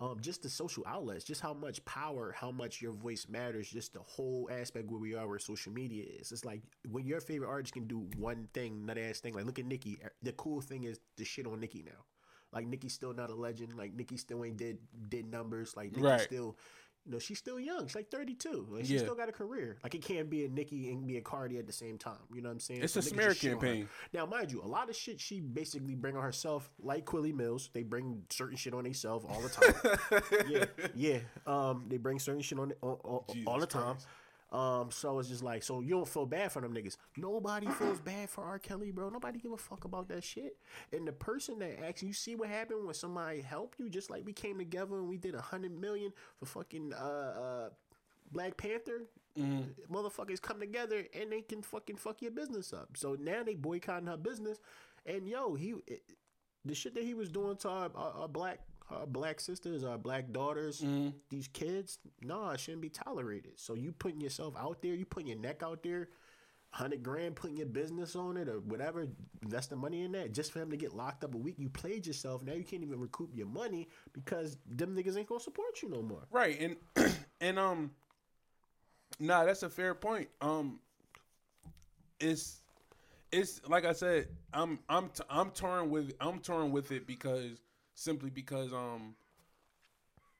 um, 0.00 0.18
just 0.20 0.42
the 0.42 0.48
social 0.48 0.84
outlets, 0.86 1.24
just 1.24 1.42
how 1.42 1.54
much 1.54 1.84
power, 1.84 2.32
how 2.36 2.50
much 2.50 2.80
your 2.82 2.92
voice 2.92 3.26
matters, 3.28 3.70
just 3.70 3.92
the 3.94 4.00
whole 4.00 4.48
aspect 4.50 4.90
where 4.90 5.00
we 5.00 5.14
are, 5.14 5.28
where 5.28 5.38
social 5.38 5.72
media 5.72 6.04
is. 6.20 6.32
It's 6.32 6.44
like 6.44 6.62
when 6.90 7.06
your 7.06 7.20
favorite 7.20 7.48
artist 7.48 7.74
can 7.74 7.86
do 7.86 8.08
one 8.16 8.48
thing, 8.54 8.80
another 8.82 9.02
ass 9.02 9.20
thing. 9.20 9.34
Like, 9.34 9.46
look 9.46 9.58
at 9.58 9.66
Nicki. 9.66 10.00
The 10.22 10.32
cool 10.32 10.60
thing 10.62 10.84
is 10.84 11.00
the 11.16 11.24
shit 11.24 11.46
on 11.46 11.60
Nicki 11.60 11.84
now. 11.86 12.04
Like 12.52 12.66
Nicki's 12.66 12.94
still 12.94 13.14
not 13.14 13.30
a 13.30 13.34
legend. 13.34 13.76
Like 13.76 13.94
Nicki 13.94 14.16
still 14.16 14.44
ain't 14.44 14.56
did 14.56 14.78
did 15.08 15.30
numbers. 15.30 15.74
Like 15.76 15.92
Nicki 15.92 16.02
Right. 16.02 16.20
still, 16.20 16.56
you 17.06 17.12
know, 17.12 17.18
she's 17.18 17.38
still 17.38 17.58
young. 17.58 17.86
She's 17.86 17.94
like 17.94 18.10
thirty 18.10 18.34
two. 18.34 18.66
Like 18.70 18.84
she 18.84 18.94
Yeah. 18.94 19.00
still 19.00 19.14
got 19.14 19.28
a 19.28 19.32
career. 19.32 19.78
Like 19.82 19.94
it 19.94 20.02
can't 20.02 20.28
be 20.28 20.44
a 20.44 20.48
Nicki 20.48 20.90
and 20.90 21.06
be 21.06 21.16
a 21.16 21.20
Cardi 21.20 21.58
at 21.58 21.66
the 21.66 21.72
same 21.72 21.96
time. 21.98 22.18
You 22.32 22.42
know 22.42 22.48
what 22.50 22.54
I'm 22.54 22.60
saying? 22.60 22.82
it's 22.82 22.92
So 22.92 23.00
a 23.00 23.02
smear 23.02 23.28
just 23.28 23.40
shit 23.40 23.54
on 23.54 23.60
her. 23.60 23.66
campaign 23.66 23.88
Now, 24.12 24.26
mind 24.26 24.52
you, 24.52 24.62
a 24.62 24.66
lot 24.66 24.88
of 24.90 24.96
shit 24.96 25.18
she 25.20 25.40
basically 25.40 25.94
bring 25.94 26.16
on 26.16 26.22
herself, 26.22 26.70
like 26.78 27.04
Quilly 27.06 27.32
Mills. 27.34 27.70
They 27.72 27.82
bring 27.82 28.22
certain 28.30 28.56
shit 28.56 28.74
on 28.74 28.84
themselves 28.84 29.24
all 29.28 29.40
the 29.40 29.48
time. 29.48 30.22
yeah, 30.48 30.64
yeah. 30.94 31.18
Um, 31.46 31.84
they 31.88 31.96
bring 31.96 32.18
certain 32.18 32.42
shit 32.42 32.58
on, 32.58 32.72
on, 32.82 32.98
on 33.04 33.24
all 33.46 33.58
the 33.58 33.66
time. 33.66 33.94
Christ. 33.94 34.06
Um, 34.52 34.90
so 34.90 35.18
it's 35.18 35.28
just 35.28 35.42
like, 35.44 35.62
so 35.62 35.80
you 35.80 35.90
don't 35.90 36.08
feel 36.08 36.26
bad 36.26 36.50
for 36.50 36.60
them 36.60 36.74
niggas. 36.74 36.96
Nobody 37.16 37.68
feels 37.68 38.00
bad 38.00 38.28
for 38.28 38.44
R. 38.44 38.58
Kelly, 38.58 38.90
bro. 38.90 39.08
Nobody 39.08 39.38
give 39.38 39.52
a 39.52 39.56
fuck 39.56 39.84
about 39.84 40.08
that 40.08 40.24
shit. 40.24 40.56
And 40.92 41.06
the 41.06 41.12
person 41.12 41.60
that 41.60 41.84
actually, 41.84 42.08
you 42.08 42.14
see 42.14 42.34
what 42.34 42.48
happened 42.48 42.84
when 42.84 42.94
somebody 42.94 43.42
helped 43.42 43.78
you, 43.78 43.88
just 43.88 44.10
like 44.10 44.24
we 44.24 44.32
came 44.32 44.58
together 44.58 44.96
and 44.96 45.08
we 45.08 45.18
did 45.18 45.34
a 45.34 45.40
hundred 45.40 45.78
million 45.78 46.12
for 46.36 46.46
fucking 46.46 46.92
uh, 46.94 46.96
uh, 46.96 47.68
Black 48.32 48.56
Panther. 48.56 49.02
Motherfuckers 49.90 50.42
come 50.42 50.58
together 50.58 51.04
and 51.18 51.30
they 51.30 51.42
can 51.42 51.62
fucking 51.62 51.96
fuck 51.96 52.20
your 52.20 52.32
business 52.32 52.72
up. 52.72 52.96
So 52.96 53.16
now 53.20 53.44
they 53.44 53.54
boycotting 53.54 54.08
her 54.08 54.16
business. 54.16 54.58
And 55.06 55.28
yo, 55.28 55.54
he 55.54 55.74
it, 55.86 56.02
the 56.64 56.74
shit 56.74 56.94
that 56.94 57.04
he 57.04 57.14
was 57.14 57.28
doing 57.28 57.56
to 57.58 57.68
our, 57.68 57.90
our, 57.94 58.12
our 58.22 58.28
black 58.28 58.60
our 58.90 59.06
black 59.06 59.40
sisters, 59.40 59.84
our 59.84 59.98
black 59.98 60.32
daughters, 60.32 60.82
these 61.30 61.48
kids, 61.48 61.98
nah, 62.22 62.50
it 62.50 62.60
shouldn't 62.60 62.82
be 62.82 62.88
tolerated. 62.88 63.52
So 63.56 63.74
you 63.74 63.92
putting 63.92 64.20
yourself 64.20 64.54
out 64.58 64.82
there, 64.82 64.94
you 64.94 65.04
putting 65.04 65.28
your 65.28 65.38
neck 65.38 65.62
out 65.62 65.82
there, 65.82 66.08
hundred 66.72 67.02
grand, 67.02 67.34
putting 67.36 67.56
your 67.56 67.66
business 67.66 68.14
on 68.14 68.36
it 68.36 68.48
or 68.48 68.60
whatever, 68.60 69.06
investing 69.42 69.78
money 69.78 70.02
in 70.02 70.12
that, 70.12 70.32
just 70.32 70.52
for 70.52 70.60
him 70.60 70.70
to 70.70 70.76
get 70.76 70.94
locked 70.94 71.24
up 71.24 71.34
a 71.34 71.38
week. 71.38 71.56
You 71.58 71.68
played 71.68 72.06
yourself. 72.06 72.42
Now 72.42 72.52
you 72.52 72.64
can't 72.64 72.82
even 72.82 73.00
recoup 73.00 73.30
your 73.34 73.46
money 73.48 73.88
because 74.12 74.56
them 74.68 74.94
niggas 74.96 75.16
ain't 75.16 75.28
gonna 75.28 75.40
support 75.40 75.82
you 75.82 75.88
no 75.88 76.02
more. 76.02 76.22
right 76.30 76.58
and 76.60 76.76
and 77.40 77.58
um 77.58 77.90
nah 79.18 79.44
that's 79.44 79.62
a 79.62 79.68
fair 79.68 79.94
point 79.94 80.28
um 80.40 80.78
it's 82.20 82.60
it's 83.32 83.60
like 83.68 83.84
i 83.84 83.92
said 83.92 84.28
i'm 84.52 84.78
i'm 84.88 85.08
t- 85.08 85.22
i'm 85.28 85.50
torn 85.50 85.90
with 85.90 86.12
i'm 86.20 86.38
torn 86.38 86.70
with 86.70 86.92
it 86.92 87.06
because 87.06 87.60
simply 88.00 88.30
because 88.30 88.72
um 88.72 89.14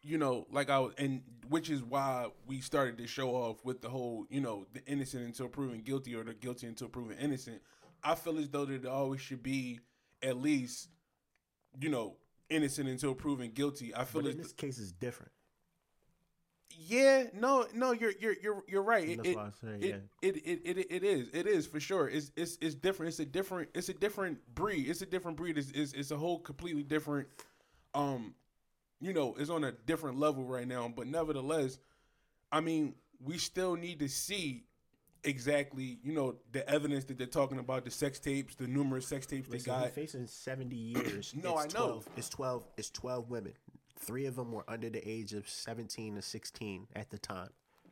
you 0.03 0.17
know 0.17 0.47
like 0.51 0.71
i 0.71 0.79
was 0.79 0.95
and 0.97 1.21
which 1.51 1.69
is 1.69 1.83
why 1.83 2.27
we 2.47 2.61
started 2.61 2.97
to 2.97 3.07
show 3.07 3.31
off 3.31 3.63
with 3.65 3.83
the 3.83 3.89
whole 3.89 4.27
you 4.31 4.41
know 4.41 4.67
the 4.73 4.83
innocent 4.87 5.25
until 5.27 5.47
proven 5.47 5.81
guilty 5.83 6.15
or 6.15 6.25
the 6.25 6.33
guilty 6.33 6.67
until 6.67 6.89
proven 6.89 7.17
innocent 7.19 7.61
i 8.03 8.15
feel 8.15 8.39
as 8.39 8.49
though 8.49 8.65
that 8.65 8.85
it 8.85 8.87
always 8.87 9.21
should 9.21 9.43
be 9.43 9.79
at 10.23 10.39
least 10.39 10.89
you 11.79 11.91
know 11.91 12.17
innocent 12.49 12.89
until 12.89 13.15
proven 13.15 13.51
guilty 13.51 13.95
i 13.95 14.05
feel 14.05 14.23
But 14.23 14.29
as 14.31 14.35
in 14.37 14.43
this 14.43 14.53
case, 14.53 14.79
is 14.79 14.91
different. 14.93 15.33
Yeah, 16.87 17.25
no, 17.35 17.67
no, 17.75 17.93
you're 17.93 18.13
you're 18.21 18.37
you're 18.43 18.63
you're 18.67 18.83
right. 18.83 19.07
It, 19.09 19.17
That's 19.19 19.29
it, 19.31 19.37
why 19.37 19.43
I 19.47 19.51
say, 19.51 19.75
it, 19.81 19.85
yeah. 20.23 20.29
it, 20.29 20.37
it, 20.37 20.61
it, 20.65 20.87
it 20.91 21.05
is 21.05 21.29
it 21.35 21.47
is 21.47 21.67
for 21.67 21.79
sure. 21.81 22.09
It's 22.09 22.33
it's 22.37 22.57
it's 22.61 22.75
different. 22.75 23.11
It's 23.11 23.21
a 23.21 23.27
different 23.27 23.69
it's 23.75 23.89
a 23.91 23.95
different 23.95 24.39
breed. 24.55 24.89
It's 24.89 25.03
a 25.03 25.07
different 25.07 25.37
breed. 25.37 25.59
It's 25.59 25.71
it's, 25.73 25.93
it's 25.93 26.11
a 26.11 26.17
whole 26.17 26.39
completely 26.39 26.83
different. 26.83 27.29
Um, 27.95 28.35
you 29.01 29.13
know, 29.13 29.35
it's 29.39 29.51
on 29.51 29.65
a 29.65 29.73
different 29.73 30.19
level 30.19 30.45
right 30.45 30.67
now. 30.67 30.91
But 30.95 31.07
nevertheless, 31.07 31.79
I 32.51 32.61
mean, 32.61 32.95
we 33.23 33.37
still 33.39 33.77
need 33.77 33.99
to 34.01 34.09
see 34.09 34.65
exactly 35.23 35.99
you 36.03 36.15
know 36.15 36.37
the 36.53 36.67
evidence 36.67 37.05
that 37.05 37.19
they're 37.19 37.27
talking 37.27 37.59
about 37.59 37.85
the 37.85 37.91
sex 37.91 38.19
tapes, 38.19 38.55
the 38.55 38.67
numerous 38.67 39.07
sex 39.07 39.27
tapes 39.27 39.51
Listen, 39.51 39.73
they 39.75 39.79
he 39.81 39.85
got. 39.85 39.95
facing 39.95 40.27
seventy 40.27 40.77
years. 40.77 41.35
No, 41.37 41.59
It's 41.59 41.75
I 41.75 41.79
know. 41.79 41.87
12 41.87 42.09
It's 42.17 42.29
twelve. 42.31 42.63
It's 42.79 42.91
twelve 42.91 43.29
women. 43.29 43.53
Three 44.01 44.27
of 44.27 44.37
them 44.37 44.51
were 44.51 44.65
under 44.67 44.89
the 44.89 45.07
age 45.07 45.35
of 45.35 45.49
seventeen 45.49 46.17
to 46.17 46.23
sixteen 46.23 46.87
at 46.97 47.11
the 47.11 47.19
time. 47.19 47.51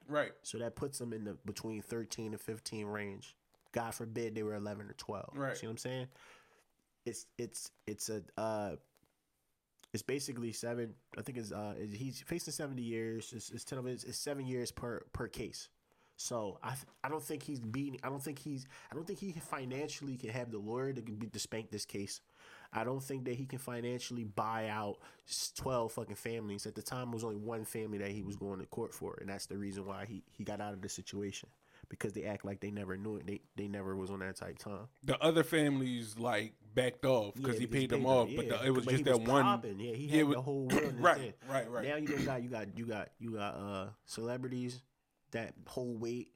Right. 0.08 0.32
So 0.42 0.58
that 0.58 0.74
puts 0.74 0.98
them 0.98 1.12
in 1.12 1.24
the 1.24 1.36
between 1.44 1.82
thirteen 1.82 2.32
and 2.32 2.40
fifteen 2.40 2.86
range. 2.86 3.36
God 3.72 3.94
forbid 3.94 4.34
they 4.34 4.42
were 4.42 4.54
eleven 4.54 4.88
or 4.88 4.94
twelve. 4.94 5.30
Right. 5.34 5.56
See 5.56 5.66
what 5.66 5.72
I'm 5.72 5.76
saying? 5.76 6.06
It's 7.04 7.26
it's 7.36 7.70
it's 7.86 8.08
a 8.08 8.22
uh, 8.38 8.76
it's 9.92 10.02
basically 10.02 10.52
seven. 10.52 10.94
I 11.18 11.22
think 11.22 11.36
it's 11.36 11.52
uh, 11.52 11.74
he's 11.92 12.22
facing 12.22 12.52
seventy 12.52 12.82
years. 12.82 13.32
It's, 13.36 13.50
it's 13.50 13.64
ten 13.64 13.78
of 13.78 13.86
it. 13.86 13.92
It's, 13.92 14.04
it's 14.04 14.18
seven 14.18 14.46
years 14.46 14.70
per 14.70 15.02
per 15.12 15.28
case. 15.28 15.68
So 16.16 16.58
I 16.62 16.70
th- 16.70 16.86
I 17.04 17.08
don't 17.08 17.22
think 17.22 17.42
he's 17.42 17.60
beating. 17.60 18.00
I 18.02 18.08
don't 18.08 18.22
think 18.22 18.38
he's. 18.38 18.66
I 18.90 18.94
don't 18.94 19.06
think 19.06 19.18
he 19.18 19.32
financially 19.32 20.16
can 20.16 20.30
have 20.30 20.50
the 20.50 20.58
lawyer 20.58 20.92
to, 20.92 21.02
be, 21.02 21.26
to 21.26 21.38
spank 21.38 21.70
this 21.70 21.84
case. 21.84 22.20
I 22.72 22.84
don't 22.84 23.02
think 23.02 23.24
that 23.24 23.34
he 23.34 23.46
can 23.46 23.58
financially 23.58 24.24
buy 24.24 24.68
out 24.68 24.98
twelve 25.56 25.92
fucking 25.92 26.16
families. 26.16 26.66
At 26.66 26.74
the 26.74 26.82
time, 26.82 27.08
it 27.08 27.14
was 27.14 27.24
only 27.24 27.36
one 27.36 27.64
family 27.64 27.98
that 27.98 28.10
he 28.10 28.22
was 28.22 28.36
going 28.36 28.58
to 28.60 28.66
court 28.66 28.92
for, 28.92 29.16
and 29.20 29.28
that's 29.28 29.46
the 29.46 29.56
reason 29.56 29.86
why 29.86 30.04
he, 30.06 30.22
he 30.30 30.44
got 30.44 30.60
out 30.60 30.74
of 30.74 30.82
the 30.82 30.88
situation 30.88 31.48
because 31.88 32.12
they 32.12 32.24
act 32.24 32.44
like 32.44 32.60
they 32.60 32.70
never 32.70 32.96
knew 32.96 33.16
it. 33.16 33.26
They 33.26 33.40
they 33.56 33.68
never 33.68 33.96
was 33.96 34.10
on 34.10 34.18
that 34.20 34.36
type 34.36 34.58
time. 34.58 34.88
The 35.02 35.18
other 35.22 35.42
families 35.44 36.18
like 36.18 36.52
backed 36.74 37.06
off 37.06 37.34
because 37.36 37.54
Yeah, 37.54 37.60
he 37.60 37.66
paid 37.66 37.90
them 37.90 38.04
off, 38.04 38.26
them, 38.28 38.36
but 38.36 38.48
the, 38.48 38.66
it 38.66 38.70
was 38.70 38.84
But 38.84 38.90
just 38.92 39.04
he 39.04 39.10
that 39.10 39.20
one. 39.20 39.42
popping. 39.42 39.80
Yeah, 39.80 39.94
he 39.94 40.04
Yeah, 40.06 40.16
had 40.18 40.26
was- 40.26 40.36
the 40.36 40.42
whole 40.42 40.66
world. 40.68 40.94
Right, 41.00 41.34
right, 41.50 41.70
right. 41.70 41.84
Now 41.88 41.96
you 41.96 42.06
don't 42.08 42.24
got 42.26 42.42
you 42.42 42.48
got 42.50 42.76
you 42.78 42.84
got 42.86 43.08
you 43.18 43.30
got 43.32 43.54
uh 43.54 43.86
celebrities 44.04 44.82
that 45.30 45.54
whole 45.66 45.96
weight. 45.96 46.28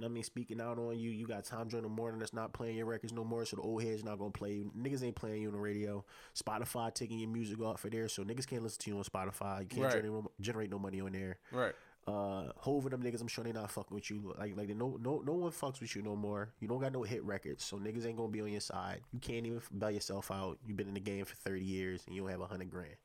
You 0.00 0.06
know 0.06 0.08
what 0.08 0.12
I 0.12 0.14
mean? 0.14 0.24
Speaking 0.24 0.60
out 0.62 0.78
on 0.78 0.98
you. 0.98 1.10
You 1.10 1.26
got 1.26 1.44
Tom 1.44 1.68
Joyner 1.68 1.90
Morning 1.90 2.20
that's 2.20 2.32
not 2.32 2.54
playing 2.54 2.74
your 2.74 2.86
records 2.86 3.12
no 3.12 3.22
more, 3.22 3.44
so 3.44 3.56
the 3.56 3.62
old 3.62 3.82
heads 3.82 4.02
not 4.02 4.18
gonna 4.18 4.30
play 4.30 4.52
you. 4.54 4.72
Niggas 4.74 5.04
ain't 5.04 5.14
playing 5.14 5.42
you 5.42 5.48
on 5.48 5.52
the 5.54 5.60
radio. 5.60 6.02
Spotify 6.34 6.94
taking 6.94 7.18
your 7.18 7.28
music 7.28 7.60
off 7.60 7.80
for 7.80 7.90
there, 7.90 8.08
so 8.08 8.24
niggas 8.24 8.46
can't 8.46 8.62
listen 8.62 8.80
to 8.80 8.90
you 8.92 8.96
on 8.96 9.04
Spotify. 9.04 9.60
You 9.60 9.66
can't 9.66 9.82
Right. 9.82 9.92
generate, 9.92 10.12
no- 10.24 10.30
generate 10.40 10.70
no 10.70 10.78
money 10.78 11.02
on 11.02 11.12
there. 11.12 11.36
Right. 11.52 11.74
Uh, 12.06 12.50
Hove 12.56 12.88
them 12.88 13.02
niggas, 13.02 13.20
I'm 13.20 13.28
sure 13.28 13.44
they 13.44 13.52
not 13.52 13.70
fucking 13.70 13.94
with 13.94 14.08
you. 14.10 14.34
Like, 14.38 14.56
like 14.56 14.70
no, 14.70 14.96
no, 15.02 15.18
no 15.20 15.34
one 15.34 15.50
fucks 15.52 15.82
with 15.82 15.94
you 15.94 16.00
no 16.00 16.16
more. 16.16 16.54
You 16.60 16.66
don't 16.66 16.80
got 16.80 16.92
no 16.94 17.02
hit 17.02 17.22
records, 17.22 17.62
so 17.62 17.76
niggas 17.78 18.06
ain't 18.06 18.16
gonna 18.16 18.28
be 18.32 18.40
on 18.40 18.48
your 18.50 18.62
side. 18.62 19.02
You 19.12 19.20
can't 19.20 19.44
even 19.44 19.60
bail 19.76 19.90
yourself 19.90 20.30
out. 20.30 20.58
You've 20.66 20.78
been 20.78 20.88
in 20.88 20.94
the 20.94 21.00
game 21.00 21.26
for 21.26 21.36
30 21.36 21.62
years 21.62 22.02
and 22.06 22.16
you 22.16 22.22
don't 22.22 22.30
have 22.30 22.40
a 22.40 22.46
hundred 22.46 22.70
grand. 22.70 22.96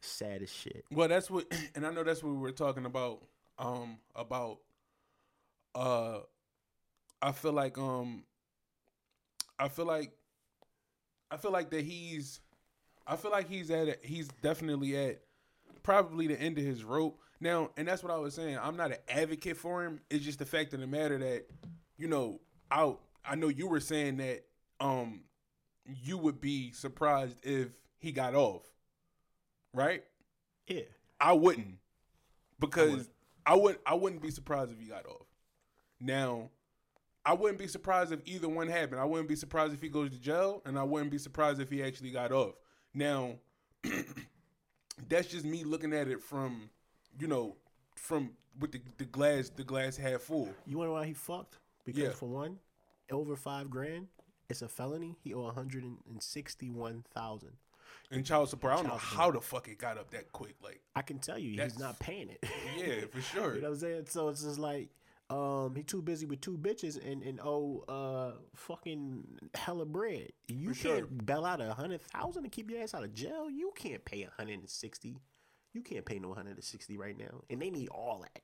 Sad 0.00 0.40
as 0.40 0.50
shit. 0.50 0.86
Well, 0.90 1.08
that's 1.08 1.30
what, 1.30 1.44
and 1.74 1.86
I 1.86 1.90
know 1.90 2.04
that's 2.04 2.22
what 2.22 2.30
we 2.32 2.38
were 2.38 2.52
talking 2.52 2.86
about. 2.86 3.22
Um, 3.58 3.98
about, 4.16 4.60
uh, 5.74 6.20
I 7.20 7.32
feel 7.32 7.52
like, 7.52 7.78
um, 7.78 8.24
I 9.58 9.68
feel 9.68 9.86
like, 9.86 10.12
I 11.30 11.36
feel 11.36 11.50
like 11.50 11.70
that 11.70 11.84
he's, 11.84 12.40
I 13.06 13.16
feel 13.16 13.30
like 13.30 13.48
he's 13.48 13.70
at, 13.70 13.88
a, 13.88 13.98
he's 14.02 14.28
definitely 14.42 14.96
at 14.96 15.20
probably 15.82 16.26
the 16.26 16.40
end 16.40 16.58
of 16.58 16.64
his 16.64 16.84
rope 16.84 17.20
now, 17.40 17.70
and 17.76 17.88
that's 17.88 18.02
what 18.02 18.12
I 18.12 18.18
was 18.18 18.34
saying. 18.34 18.58
I'm 18.60 18.76
not 18.76 18.90
an 18.90 18.98
advocate 19.08 19.56
for 19.56 19.84
him. 19.84 20.00
It's 20.10 20.24
just 20.24 20.38
the 20.38 20.46
fact 20.46 20.74
of 20.74 20.80
the 20.80 20.86
matter 20.86 21.18
that, 21.18 21.46
you 21.96 22.08
know, 22.08 22.40
I, 22.70 22.94
I 23.24 23.34
know 23.34 23.48
you 23.48 23.66
were 23.68 23.80
saying 23.80 24.18
that, 24.18 24.44
um, 24.80 25.22
you 26.04 26.18
would 26.18 26.40
be 26.40 26.70
surprised 26.72 27.38
if 27.42 27.68
he 27.98 28.12
got 28.12 28.34
off, 28.34 28.62
right? 29.72 30.04
Yeah. 30.66 30.82
I 31.20 31.32
wouldn't 31.32 31.78
because 32.60 32.88
I 32.88 32.90
wouldn't. 32.90 33.08
I 33.46 33.54
would 33.54 33.78
I 33.86 33.94
wouldn't 33.94 34.22
be 34.22 34.30
surprised 34.30 34.70
if 34.70 34.78
he 34.78 34.86
got 34.86 35.06
off. 35.06 35.26
Now, 36.00 36.50
I 37.28 37.34
wouldn't 37.34 37.58
be 37.58 37.68
surprised 37.68 38.10
if 38.10 38.20
either 38.24 38.48
one 38.48 38.68
happened. 38.68 38.98
I 39.00 39.04
wouldn't 39.04 39.28
be 39.28 39.36
surprised 39.36 39.74
if 39.74 39.82
he 39.82 39.88
goes 39.90 40.08
to 40.10 40.18
jail, 40.18 40.62
and 40.64 40.78
I 40.78 40.82
wouldn't 40.82 41.10
be 41.10 41.18
surprised 41.18 41.60
if 41.60 41.68
he 41.70 41.82
actually 41.82 42.10
got 42.10 42.32
off. 42.32 42.54
Now, 42.94 43.34
that's 45.08 45.28
just 45.28 45.44
me 45.44 45.62
looking 45.64 45.92
at 45.92 46.08
it 46.08 46.22
from, 46.22 46.70
you 47.18 47.26
know, 47.26 47.56
from 47.96 48.30
with 48.58 48.72
the, 48.72 48.80
the 48.96 49.04
glass 49.04 49.50
the 49.54 49.62
glass 49.64 49.96
half 49.98 50.22
full. 50.22 50.48
You 50.66 50.78
wonder 50.78 50.92
why 50.94 51.04
he 51.06 51.12
fucked? 51.12 51.58
Because 51.84 52.02
Yeah. 52.02 52.10
for 52.12 52.28
one, 52.30 52.58
over 53.10 53.36
five 53.36 53.68
grand, 53.70 54.06
it's 54.48 54.62
a 54.62 54.68
felony. 54.68 55.14
He 55.22 55.34
owe 55.34 55.42
161,000. 55.42 57.50
And 58.10 58.24
child 58.24 58.48
support, 58.48 58.72
I 58.72 58.76
don't 58.76 58.84
know 58.86 58.90
Child 58.92 59.00
how 59.02 59.30
the 59.32 59.40
fuck 59.42 59.68
it 59.68 59.76
got 59.78 59.98
up 59.98 60.10
that 60.12 60.32
quick. 60.32 60.54
Like, 60.62 60.80
I 60.96 61.02
can 61.02 61.18
tell 61.18 61.38
you, 61.38 61.60
he's 61.62 61.78
not 61.78 61.98
paying 62.00 62.30
it. 62.30 62.42
yeah, 62.78 63.04
for 63.10 63.20
sure. 63.34 63.56
You 63.56 63.60
know 63.60 63.68
what 63.68 63.74
I'm 63.74 63.80
saying? 63.80 64.06
So 64.08 64.30
it's 64.30 64.42
just 64.42 64.58
like, 64.58 64.88
um, 65.30 65.74
he 65.76 65.82
too 65.82 66.00
busy 66.02 66.24
with 66.26 66.40
two 66.40 66.56
bitches 66.56 66.96
and 67.04 67.22
and 67.22 67.38
oh, 67.42 67.84
uh, 67.88 68.38
fucking 68.54 69.24
hella 69.54 69.84
bread. 69.84 70.30
You 70.48 70.72
For 70.74 70.88
can't 70.88 70.98
sure. 71.00 71.06
bail 71.24 71.44
out 71.44 71.60
a 71.60 71.72
hundred 71.74 72.00
thousand 72.02 72.44
to 72.44 72.48
keep 72.48 72.70
your 72.70 72.82
ass 72.82 72.94
out 72.94 73.04
of 73.04 73.12
jail. 73.14 73.50
You 73.50 73.72
can't 73.76 74.04
pay 74.04 74.22
a 74.22 74.30
hundred 74.36 74.60
and 74.60 74.70
sixty. 74.70 75.18
You 75.74 75.82
can't 75.82 76.04
pay 76.04 76.18
no 76.18 76.32
hundred 76.32 76.54
and 76.56 76.64
sixty 76.64 76.96
right 76.96 77.16
now, 77.18 77.42
and 77.50 77.60
they 77.60 77.70
need 77.70 77.88
all 77.88 78.20
that. 78.22 78.42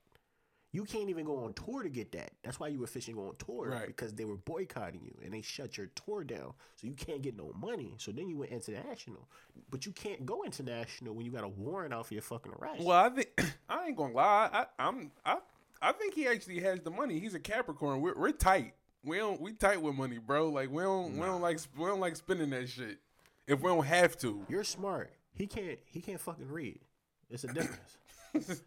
You 0.73 0.83
can't 0.85 1.09
even 1.09 1.25
go 1.25 1.45
on 1.45 1.53
tour 1.55 1.85
to 1.85 1.89
get 1.89 2.11
that. 2.13 2.33
That's 2.43 2.59
why 2.59 2.67
you 2.67 2.81
were 2.81 2.89
fishing 2.89 3.17
on 3.17 3.35
tour 3.39 3.69
Right. 3.69 3.87
because 3.87 4.13
they 4.13 4.25
were 4.25 4.37
boycotting 4.37 5.03
you 5.05 5.17
and 5.25 5.33
they 5.33 5.41
shut 5.41 5.77
your 5.79 5.87
tour 5.95 6.25
down, 6.25 6.53
so 6.75 6.89
you 6.89 6.95
can't 6.95 7.23
get 7.23 7.37
no 7.37 7.53
money. 7.57 7.95
So 7.99 8.11
then 8.11 8.29
you 8.29 8.37
went 8.39 8.51
international, 8.51 9.29
but 9.71 9.87
you 9.87 9.93
can't 9.93 10.27
go 10.27 10.43
international 10.43 11.15
when 11.15 11.25
you 11.25 11.31
got 11.31 11.45
a 11.45 11.49
warrant 11.49 11.95
out 11.95 12.07
for 12.09 12.15
your 12.15 12.25
fucking 12.25 12.53
arrest. 12.61 12.83
Well, 12.83 12.99
I 13.05 13.09
think 13.09 13.29
I 13.69 13.87
ain't 13.87 13.97
gonna 13.97 14.15
lie. 14.15 14.51
I, 14.53 14.67
I'm 14.81 15.13
I 15.25 15.39
I 15.83 15.93
think 15.93 16.15
he 16.15 16.27
actually 16.27 16.61
has 16.61 16.81
the 16.81 16.91
money. 16.91 17.19
He's 17.19 17.35
a 17.35 17.41
Capricorn. 17.41 18.01
We're, 18.01 18.15
we're 18.19 18.33
tight. 18.33 18.75
We 19.05 19.19
don't 19.19 19.41
we 19.41 19.53
tight 19.53 19.83
with 19.83 19.95
money, 19.95 20.19
bro. 20.19 20.49
Like 20.49 20.71
we 20.71 20.83
don't 20.83 21.15
we 21.15 21.21
don't 21.27 21.43
like 21.43 21.59
we 21.77 21.85
don't 21.85 22.01
like 22.01 22.17
spending 22.17 22.51
that 22.51 22.69
shit 22.69 22.99
if 23.47 23.61
we 23.61 23.69
don't 23.69 23.85
have 23.85 24.17
to. 24.19 24.45
You're 24.49 24.65
smart. 24.65 25.11
He 25.35 25.47
can't. 25.47 25.79
He 25.85 26.01
can't 26.01 26.21
fucking 26.21 26.49
read. 26.49 26.81
It's 27.29 27.45
a 27.45 27.49
difference. 27.49 27.99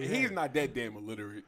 He's 0.00 0.30
not 0.30 0.52
that 0.54 0.74
damn 0.74 0.96
illiterate. 0.96 1.44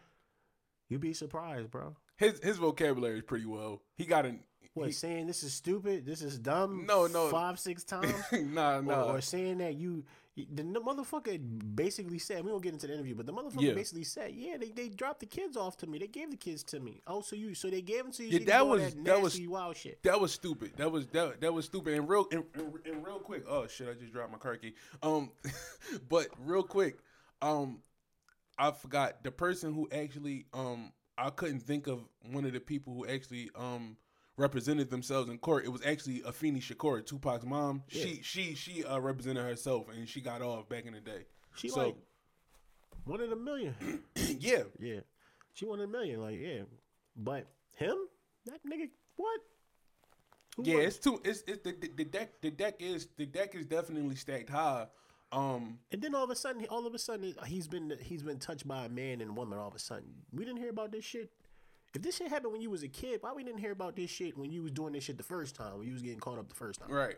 You'd 0.88 1.00
be 1.00 1.12
surprised, 1.12 1.70
bro. 1.70 1.96
His 2.16 2.40
his 2.42 2.56
vocabulary 2.58 3.18
is 3.18 3.24
pretty 3.24 3.46
well. 3.46 3.82
He 3.96 4.04
got 4.04 4.24
an 4.26 4.40
What 4.74 4.86
he- 4.86 4.92
saying 4.92 5.26
this 5.26 5.42
is 5.42 5.52
stupid? 5.52 6.06
This 6.06 6.22
is 6.22 6.38
dumb. 6.38 6.86
No, 6.86 7.06
no. 7.06 7.28
Five, 7.28 7.58
six 7.58 7.84
times. 7.84 8.14
nah 8.32 8.80
no. 8.80 8.82
nah. 8.82 9.02
or 9.12 9.20
saying 9.20 9.58
that 9.58 9.74
you, 9.76 10.04
the 10.36 10.62
motherfucker 10.62 11.40
basically 11.74 12.18
said. 12.18 12.44
We 12.44 12.50
won't 12.50 12.62
get 12.62 12.74
into 12.74 12.86
the 12.86 12.92
interview, 12.92 13.14
but 13.14 13.24
the 13.24 13.32
motherfucker 13.32 13.62
Yeah. 13.62 13.72
basically 13.72 14.04
said, 14.04 14.32
"Yeah, 14.34 14.58
they, 14.58 14.70
they 14.70 14.88
dropped 14.90 15.20
the 15.20 15.26
kids 15.26 15.56
off 15.56 15.78
to 15.78 15.86
me. 15.86 15.98
They 15.98 16.08
gave 16.08 16.30
the 16.30 16.36
kids 16.36 16.62
to 16.64 16.80
me. 16.80 17.00
Oh, 17.06 17.22
so 17.22 17.36
you 17.36 17.54
so 17.54 17.70
they 17.70 17.80
gave 17.80 18.02
them 18.04 18.12
to 18.12 18.22
you? 18.24 18.28
Yeah, 18.28 18.38
that 18.40 18.46
can 18.46 18.46
do 18.46 18.62
all 18.64 18.68
was- 18.68 18.94
that, 18.94 19.04
that 19.04 19.20
was- 19.22 19.40
wild 19.40 19.76
shit. 19.76 20.02
That 20.02 20.20
was 20.20 20.32
stupid. 20.32 20.72
That 20.76 20.92
was 20.92 21.06
that, 21.08 21.40
that 21.40 21.52
was 21.54 21.64
stupid. 21.64 21.94
And 21.94 22.06
real 22.08 22.26
and, 22.30 22.44
and, 22.54 22.72
and 22.84 23.06
real 23.06 23.18
quick. 23.18 23.44
Oh 23.48 23.66
shit! 23.66 23.88
I 23.88 23.94
just 23.94 24.12
dropped 24.12 24.30
my 24.32 24.38
car 24.38 24.56
key. 24.56 24.74
Um, 25.02 25.30
but 26.08 26.28
real 26.38 26.62
quick. 26.62 26.98
Um, 27.40 27.80
I 28.58 28.70
forgot 28.72 29.22
the 29.22 29.30
person 29.30 29.74
who 29.74 29.88
actually 29.92 30.46
um 30.52 30.92
I 31.18 31.30
couldn't 31.30 31.60
think 31.60 31.86
of 31.86 32.00
one 32.30 32.44
of 32.44 32.52
the 32.52 32.60
people 32.60 32.92
who 32.94 33.06
actually 33.06 33.50
um 33.54 33.96
represented 34.36 34.90
themselves 34.90 35.30
in 35.30 35.38
court. 35.38 35.64
It 35.64 35.70
was 35.70 35.84
actually 35.84 36.20
Afeni 36.20 36.60
Shakur, 36.60 37.04
Tupac's 37.04 37.44
mom. 37.44 37.82
She 37.88 38.20
she 38.22 38.54
she 38.54 38.84
uh, 38.84 38.98
represented 38.98 39.44
herself 39.44 39.86
and 39.88 40.08
she 40.08 40.20
got 40.20 40.42
off 40.42 40.68
back 40.68 40.86
in 40.86 40.92
the 40.92 41.00
day. 41.00 41.24
She 41.54 41.68
so 41.68 41.86
like 41.86 41.96
one 43.04 43.20
in 43.20 43.32
a 43.32 43.36
million. 43.36 43.74
yeah, 44.38 44.62
yeah, 44.78 45.00
she 45.52 45.64
won 45.64 45.80
a 45.80 45.86
million. 45.86 46.20
Like 46.20 46.38
yeah, 46.40 46.62
but 47.16 47.46
him, 47.72 47.96
that 48.46 48.60
nigga, 48.66 48.88
what? 49.16 49.40
Who 50.56 50.62
yeah. 50.64 50.74
won? 50.74 50.84
It's 50.84 50.98
too. 50.98 51.20
It's 51.24 51.42
it's 51.46 51.62
the, 51.62 51.72
the, 51.72 51.90
the 51.96 52.04
deck. 52.04 52.40
The 52.40 52.50
deck 52.50 52.76
is 52.80 53.08
the 53.16 53.26
deck 53.26 53.54
is 53.54 53.66
definitely 53.66 54.16
stacked 54.16 54.50
high. 54.50 54.86
Um, 55.32 55.80
And 55.90 56.00
then 56.00 56.14
all 56.14 56.22
of 56.22 56.30
a 56.30 56.36
sudden, 56.36 56.64
all 56.70 56.86
of 56.86 56.94
a 56.94 56.98
sudden, 56.98 57.34
he's 57.46 57.66
been 57.66 57.96
he's 58.00 58.22
been 58.22 58.38
touched 58.38 58.66
by 58.66 58.84
a 58.84 58.88
man 58.88 59.20
and 59.20 59.36
woman. 59.36 59.58
All 59.58 59.68
of 59.68 59.74
a 59.74 59.78
sudden, 59.78 60.08
we 60.32 60.44
didn't 60.44 60.60
hear 60.60 60.70
about 60.70 60.92
this 60.92 61.04
shit. 61.04 61.30
If 61.96 62.02
this 62.02 62.18
shit 62.18 62.28
happened 62.28 62.52
when 62.52 62.60
you 62.60 62.68
was 62.68 62.82
a 62.82 62.88
kid, 62.88 63.22
why 63.22 63.32
we 63.32 63.42
didn't 63.42 63.60
hear 63.60 63.72
about 63.72 63.96
this 63.96 64.10
shit 64.10 64.36
when 64.36 64.52
you 64.52 64.62
was 64.62 64.70
doing 64.70 64.92
this 64.92 65.04
shit 65.04 65.16
the 65.16 65.22
first 65.22 65.56
time, 65.56 65.78
when 65.78 65.86
you 65.86 65.94
was 65.94 66.02
getting 66.02 66.20
caught 66.20 66.38
up 66.38 66.46
the 66.46 66.54
first 66.54 66.78
time? 66.78 66.90
right. 66.90 67.16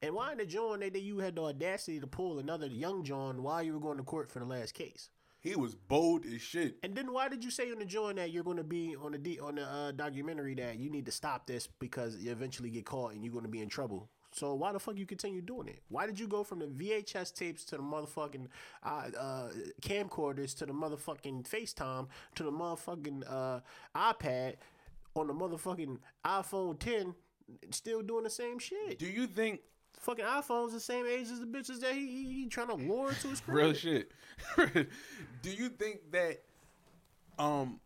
And 0.00 0.14
why 0.14 0.30
in 0.30 0.38
the 0.38 0.46
John 0.46 0.78
that, 0.78 0.94
you 0.94 1.18
had 1.18 1.34
the 1.34 1.42
audacity 1.42 1.98
to 1.98 2.06
pull 2.06 2.38
another 2.38 2.68
young 2.68 3.02
John 3.02 3.42
while 3.42 3.64
you 3.64 3.72
were 3.72 3.80
going 3.80 3.96
to 3.96 4.04
court 4.04 4.30
for 4.30 4.38
the 4.38 4.44
last 4.44 4.74
case? 4.74 5.10
He 5.40 5.56
was 5.56 5.74
bold 5.74 6.24
as 6.24 6.40
shit. 6.40 6.76
And 6.84 6.94
then 6.94 7.12
why 7.12 7.28
did 7.28 7.42
you 7.42 7.50
say 7.50 7.72
on 7.72 7.80
the 7.80 7.84
John 7.84 8.14
that 8.14 8.30
you're 8.30 8.44
going 8.44 8.58
to 8.58 8.64
be 8.64 8.94
on 8.94 9.10
the 9.10 9.18
D, 9.18 9.40
on 9.40 9.56
the 9.56 9.64
uh, 9.64 9.90
documentary 9.90 10.54
that 10.54 10.78
you 10.78 10.88
need 10.88 11.06
to 11.06 11.12
stop 11.12 11.48
this 11.48 11.68
because 11.80 12.16
you 12.18 12.30
eventually 12.30 12.70
get 12.70 12.86
caught 12.86 13.12
and 13.12 13.24
you're 13.24 13.32
going 13.32 13.44
to 13.44 13.50
be 13.50 13.60
in 13.60 13.68
trouble? 13.68 14.08
So 14.32 14.54
why 14.54 14.72
the 14.72 14.78
fuck 14.78 14.98
you 14.98 15.06
continue 15.06 15.40
doing 15.40 15.68
it? 15.68 15.82
Why 15.88 16.06
did 16.06 16.18
you 16.18 16.28
go 16.28 16.44
from 16.44 16.58
the 16.58 16.66
VHS 16.66 17.34
tapes 17.34 17.64
to 17.66 17.76
the 17.76 17.82
motherfucking 17.82 18.46
uh, 18.84 19.02
uh, 19.18 19.48
camcorders 19.80 20.56
to 20.58 20.66
the 20.66 20.72
motherfucking 20.72 21.48
FaceTime 21.48 22.08
to 22.34 22.42
the 22.42 22.52
motherfucking 22.52 23.22
uh, 23.28 23.60
iPad 23.96 24.56
on 25.14 25.26
the 25.26 25.34
motherfucking 25.34 25.98
iPhone 26.24 26.78
10, 26.78 27.14
still 27.70 28.02
doing 28.02 28.24
the 28.24 28.30
same 28.30 28.58
shit? 28.58 28.98
Do 28.98 29.06
you 29.06 29.26
think 29.26 29.60
fucking 29.98 30.24
iPhone's 30.24 30.72
the 30.72 30.80
same 30.80 31.06
age 31.06 31.28
as 31.30 31.40
the 31.40 31.46
bitches 31.46 31.80
that 31.80 31.94
he, 31.94 32.06
he, 32.06 32.32
he 32.32 32.46
trying 32.46 32.68
to 32.68 32.74
lure 32.74 33.12
to 33.12 33.28
his 33.28 33.40
crib? 33.46 33.56
real 33.56 33.72
shit? 33.72 34.12
Do 34.56 35.50
you 35.50 35.68
think 35.70 36.10
that 36.12 36.42
um 37.38 37.80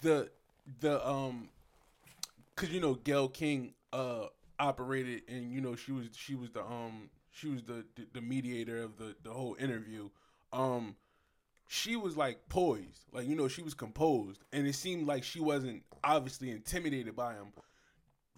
the 0.00 0.30
the 0.80 1.06
um 1.06 1.48
cuz 2.54 2.70
you 2.70 2.80
know 2.80 2.94
Gayle 2.94 3.28
King 3.28 3.74
uh 3.92 4.26
operated 4.58 5.22
and 5.28 5.52
you 5.52 5.60
know 5.60 5.76
she 5.76 5.92
was 5.92 6.06
she 6.14 6.34
was 6.34 6.50
the 6.50 6.62
um 6.62 7.10
she 7.30 7.48
was 7.48 7.62
the 7.62 7.84
the, 7.94 8.06
the 8.14 8.20
mediator 8.20 8.82
of 8.82 8.96
the 8.96 9.14
the 9.22 9.30
whole 9.30 9.56
interview. 9.60 10.08
Um 10.52 10.96
she 11.68 11.96
was 11.96 12.16
like 12.16 12.48
poised, 12.48 13.04
like 13.12 13.26
you 13.26 13.34
know, 13.34 13.48
she 13.48 13.62
was 13.62 13.74
composed, 13.74 14.44
and 14.52 14.66
it 14.66 14.74
seemed 14.74 15.06
like 15.06 15.24
she 15.24 15.40
wasn't 15.40 15.82
obviously 16.04 16.50
intimidated 16.50 17.16
by 17.16 17.34
him. 17.34 17.52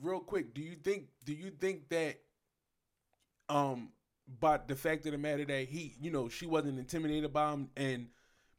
Real 0.01 0.21
quick, 0.21 0.55
do 0.55 0.63
you 0.63 0.77
think 0.77 1.09
do 1.25 1.33
you 1.35 1.51
think 1.51 1.89
that 1.91 2.21
um 3.49 3.91
but 4.41 4.69
the 4.69 4.77
fact 4.77 5.07
of 5.07 5.13
the 5.13 5.19
matter 5.19 5.45
that 5.45 5.69
he, 5.69 5.95
you 6.01 6.11
know, 6.11 6.29
she 6.29 6.47
wasn't 6.47 6.79
intimidated 6.79 7.33
by 7.33 7.53
him 7.53 7.71
and 7.77 8.09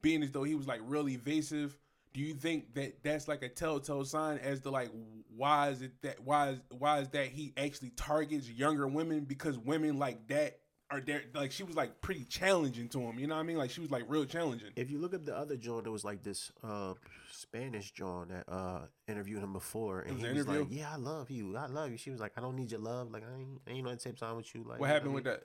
being 0.02 0.24
as 0.24 0.32
though 0.32 0.44
he 0.44 0.56
was 0.56 0.68
like 0.68 0.82
really 0.84 1.14
evasive, 1.14 1.78
do 2.14 2.22
you 2.22 2.34
think 2.34 2.74
that 2.74 3.04
that's 3.04 3.28
like 3.28 3.44
a 3.44 3.50
telltale 3.50 4.04
sign 4.06 4.38
as 4.40 4.60
to 4.62 4.70
like 4.70 4.90
why 5.36 5.70
is 5.70 5.82
it 5.82 5.92
that 6.02 6.20
why 6.24 6.50
is 6.50 6.60
why 6.78 7.00
is 7.00 7.08
that 7.10 7.28
he 7.28 7.54
actually 7.58 7.92
targets 7.92 8.50
younger 8.50 8.88
women 8.88 9.22
because 9.26 9.58
women 9.58 9.98
like 9.98 10.28
that 10.28 10.60
are 10.92 11.00
there 11.00 11.22
like 11.36 11.52
she 11.52 11.62
was 11.62 11.76
like 11.76 12.02
pretty 12.02 12.24
challenging 12.24 12.90
to 12.90 13.00
him, 13.00 13.20
you 13.20 13.28
know 13.28 13.36
what 13.36 13.42
I 13.42 13.44
mean? 13.44 13.58
Like 13.58 13.70
she 13.70 13.80
was 13.80 13.92
like 13.92 14.06
real 14.08 14.26
challenging. 14.26 14.70
If 14.76 14.90
you 14.90 14.98
look 14.98 15.14
up 15.14 15.24
the 15.24 15.38
other 15.38 15.56
John, 15.56 15.84
there 15.84 15.92
was 15.92 16.04
like 16.04 16.24
this 16.24 16.52
uh, 16.64 16.96
Spanish 17.32 17.92
John 17.92 18.30
that 18.30 18.52
uh, 18.52 18.80
interviewed 19.08 19.44
him 19.44 19.54
before, 19.54 20.00
and 20.02 20.14
was 20.16 20.22
he 20.24 20.28
was 20.30 20.38
interview? 20.48 20.60
like, 20.62 20.68
"Yeah, 20.72 20.92
I 20.92 20.96
love 20.96 21.30
you. 21.30 21.56
I 21.56 21.68
love 21.68 21.92
you." 21.92 21.98
She 21.98 22.10
was 22.10 22.20
like, 22.20 22.32
"I 22.38 22.42
don't 22.42 22.56
need 22.56 22.72
your 22.72 22.80
love. 22.80 23.12
Like, 23.12 23.22
I 23.24 23.40
ain't, 23.40 23.62
I 23.68 23.72
ain't 23.72 23.86
on 23.88 23.94
the 23.94 24.00
same 24.00 24.16
time 24.16 24.36
with 24.36 24.56
you." 24.56 24.64
Like, 24.68 24.80
What 24.80 24.90
happened 24.90 25.12
I 25.12 25.14
with 25.14 25.26
mean? 25.26 25.34
that? 25.36 25.44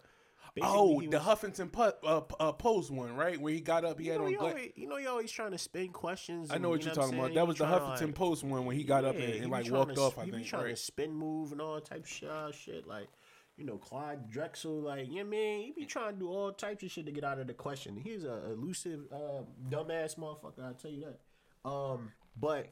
Basically, 0.55 0.79
Oh, 0.79 1.01
the 1.01 1.09
was- 1.19 1.27
Huffington 1.27 1.73
po- 1.73 1.93
uh, 2.05 2.21
uh, 2.39 2.53
Post 2.53 2.91
one, 2.93 3.17
right? 3.17 3.41
Where 3.41 3.53
he 3.53 3.61
got 3.61 3.85
up, 3.85 3.99
he 3.99 4.07
You 4.07 4.13
had 4.13 4.21
know, 4.21 4.27
on. 4.27 4.31
he 4.31 4.37
always, 4.37 4.73
you 4.77 4.87
know, 4.89 4.97
he 4.97 5.07
always 5.07 5.33
trying 5.33 5.51
to 5.51 5.59
spin 5.59 5.89
questions. 5.89 6.51
I 6.53 6.59
know 6.59 6.69
what 6.69 6.81
you 6.81 6.87
you're 6.87 6.95
talking 6.95 7.19
about. 7.19 7.35
That 7.35 7.47
was 7.47 7.59
the 7.59 7.65
Huffington 7.65 8.01
like- 8.07 8.15
Post 8.15 8.45
one 8.45 8.65
when 8.65 8.77
he 8.77 8.85
got 8.85 9.05
up 9.05 9.17
and, 9.17 9.25
and 9.25 9.51
like 9.51 9.69
walked 9.71 9.97
to- 9.97 10.01
off. 10.03 10.17
I 10.19 10.31
think. 10.31 10.47
trying 10.47 10.69
to 10.69 10.77
spin 10.77 11.13
move 11.13 11.51
and 11.51 11.61
all 11.61 11.81
type 11.81 12.05
of 12.23 12.29
uh, 12.29 12.53
shit. 12.53 12.87
Like, 12.87 13.09
you 13.57 13.65
know, 13.65 13.79
Clyde 13.79 14.31
Drexler. 14.31 14.81
Like, 14.83 15.09
you 15.09 15.15
know 15.15 15.21
what 15.23 15.27
I 15.27 15.31
mean? 15.31 15.63
He 15.67 15.73
be 15.73 15.87
trying 15.87 16.13
to 16.15 16.19
do 16.21 16.29
all 16.29 16.53
types 16.53 16.85
of 16.85 16.91
shit 16.91 17.07
to 17.07 17.13
get 17.13 17.25
out 17.25 17.41
of 17.41 17.49
the 17.49 17.55
question. 17.55 17.97
He's 17.97 18.23
a 18.25 18.45
elusive, 18.53 19.07
uh, 19.13 19.43
dumbass 19.69 20.17
motherfucker. 20.17 20.69
I 20.69 20.73
tell 20.81 20.91
you 20.93 21.05
that. 21.07 21.69
Um, 21.69 22.13
but 22.37 22.69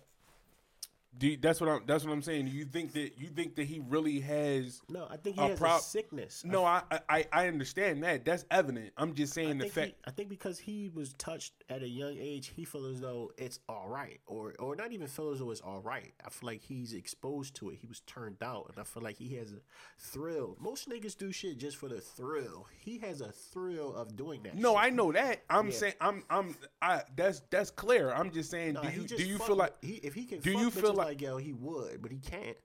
you, 1.21 1.37
that's 1.37 1.61
what 1.61 1.69
I'm. 1.71 1.83
That's 1.87 2.05
what 2.05 2.13
I'm 2.13 2.23
saying. 2.23 2.47
Do 2.47 2.51
you 2.53 2.65
think 2.65 2.93
that 2.95 3.13
you 3.19 3.29
think 3.29 3.55
that 3.57 3.65
he 3.65 3.81
really 3.87 4.19
has? 4.21 4.81
no, 4.89 5.07
I 5.11 5.17
think 5.19 5.37
he 5.37 5.43
A 5.43 5.49
has 5.49 5.61
a 5.61 5.79
sickness. 5.81 6.43
No, 6.45 6.65
I, 6.65 6.83
I 7.09 7.27
I 7.33 7.49
understand 7.49 8.03
that. 8.03 8.25
That's 8.25 8.45
evident. 8.51 8.91
I'm 8.97 9.15
just 9.15 9.33
I 9.39 9.43
saying 9.43 9.59
the 9.59 9.69
fact. 9.69 9.89
he, 9.89 9.95
I 10.07 10.11
think 10.11 10.29
because 10.31 10.59
he 10.59 10.89
was 10.93 11.13
touched 11.15 11.53
at 11.69 11.83
a 11.83 11.89
young 11.89 12.17
age, 12.19 12.53
he 12.57 12.65
feels 12.65 12.95
as 12.97 13.01
though 13.01 13.31
it's 13.37 13.61
all 13.69 13.89
right, 13.89 14.21
or 14.27 14.55
or 14.59 14.75
not 14.75 14.93
even 14.93 15.07
feels 15.07 15.35
as 15.35 15.41
though 15.41 15.51
it's 15.51 15.61
all 15.61 15.81
right. 15.81 16.13
I 16.25 16.31
feel 16.31 16.47
like 16.49 16.63
he's 16.63 16.93
exposed 16.95 17.55
to 17.57 17.71
it. 17.71 17.79
He 17.81 17.87
was 17.87 18.01
turned 18.01 18.43
out, 18.43 18.67
and 18.71 18.79
I 18.79 18.85
feel 18.85 19.03
like 19.03 19.17
he 19.19 19.37
has 19.37 19.53
a 19.53 19.61
thrill. 19.99 20.57
Most 20.61 20.89
niggas 20.89 21.17
do 21.17 21.31
shit 21.31 21.59
just 21.59 21.77
for 21.77 21.89
the 21.89 22.01
thrill. 22.01 22.67
He 22.81 22.99
has 22.99 23.21
a 23.21 23.31
thrill 23.31 23.95
of 23.95 24.17
doing 24.17 24.43
that. 24.45 24.57
No, 24.57 24.73
shit. 24.75 24.81
I 24.85 24.91
know 24.91 25.13
that. 25.13 25.43
I'm 25.51 25.67
Yeah. 25.67 25.73
saying 25.73 25.95
I'm 26.01 26.25
I'm 26.31 26.57
I 26.81 27.03
that's 27.15 27.43
that's 27.51 27.71
clear. 27.71 28.13
I'm 28.13 28.31
just 28.31 28.51
saying. 28.51 28.75
Nah, 28.75 28.83
do 28.83 28.91
you 29.01 29.07
do 29.07 29.23
you 29.23 29.39
feel 29.39 29.51
with- 29.51 29.59
like 29.59 29.75
he 29.83 29.95
if 29.97 30.15
he 30.15 30.25
can? 30.25 30.41
do 30.41 30.53
fuck 30.55 30.63
you 30.63 30.71
feel 30.71 30.95
like- 30.95 31.02
like 31.07 31.21
yo? 31.21 31.37
He 31.37 31.53
would, 31.53 32.01
but 32.03 32.11
he 32.13 32.19
can't. 32.19 32.57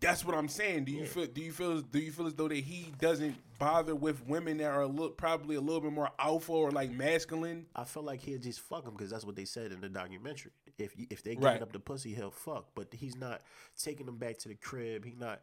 that's 0.00 0.24
what 0.24 0.34
I'm 0.34 0.48
saying? 0.48 0.84
Do 0.84 0.92
you 0.92 1.06
feel 1.06 1.26
do 1.26 1.40
you 1.40 1.52
feel 1.52 1.80
do 1.80 1.98
you 1.98 2.10
feel 2.12 2.26
as 2.26 2.34
though 2.34 2.48
that 2.48 2.54
he 2.56 2.92
doesn't 3.00 3.36
bother 3.58 3.94
with 3.94 4.26
women 4.26 4.58
that 4.58 4.66
are 4.70 4.82
a 4.82 4.86
little 4.86 5.10
probably 5.10 5.56
a 5.56 5.60
little 5.60 5.80
bit 5.80 5.92
more 5.92 6.10
alpha 6.18 6.52
or 6.52 6.70
like 6.70 6.90
masculine? 6.90 7.66
I 7.74 7.84
feel 7.84 8.02
like 8.02 8.20
he'll 8.20 8.38
just 8.40 8.60
fuck 8.60 8.84
them 8.84 8.94
because 8.94 9.10
that's 9.10 9.24
what 9.24 9.36
they 9.36 9.44
said 9.44 9.72
in 9.72 9.80
the 9.80 9.88
documentary. 9.88 10.52
If 10.78 10.94
if 11.10 11.22
they 11.22 11.34
give 11.34 11.44
Right. 11.44 11.62
up 11.62 11.72
the 11.72 11.78
pussy, 11.78 12.14
he'll 12.14 12.30
fuck. 12.30 12.66
But 12.74 12.88
he's 12.92 13.16
not 13.16 13.40
taking 13.80 14.06
them 14.06 14.16
back 14.18 14.38
to 14.38 14.48
the 14.48 14.54
crib. 14.56 15.04
He 15.04 15.14
not, 15.18 15.40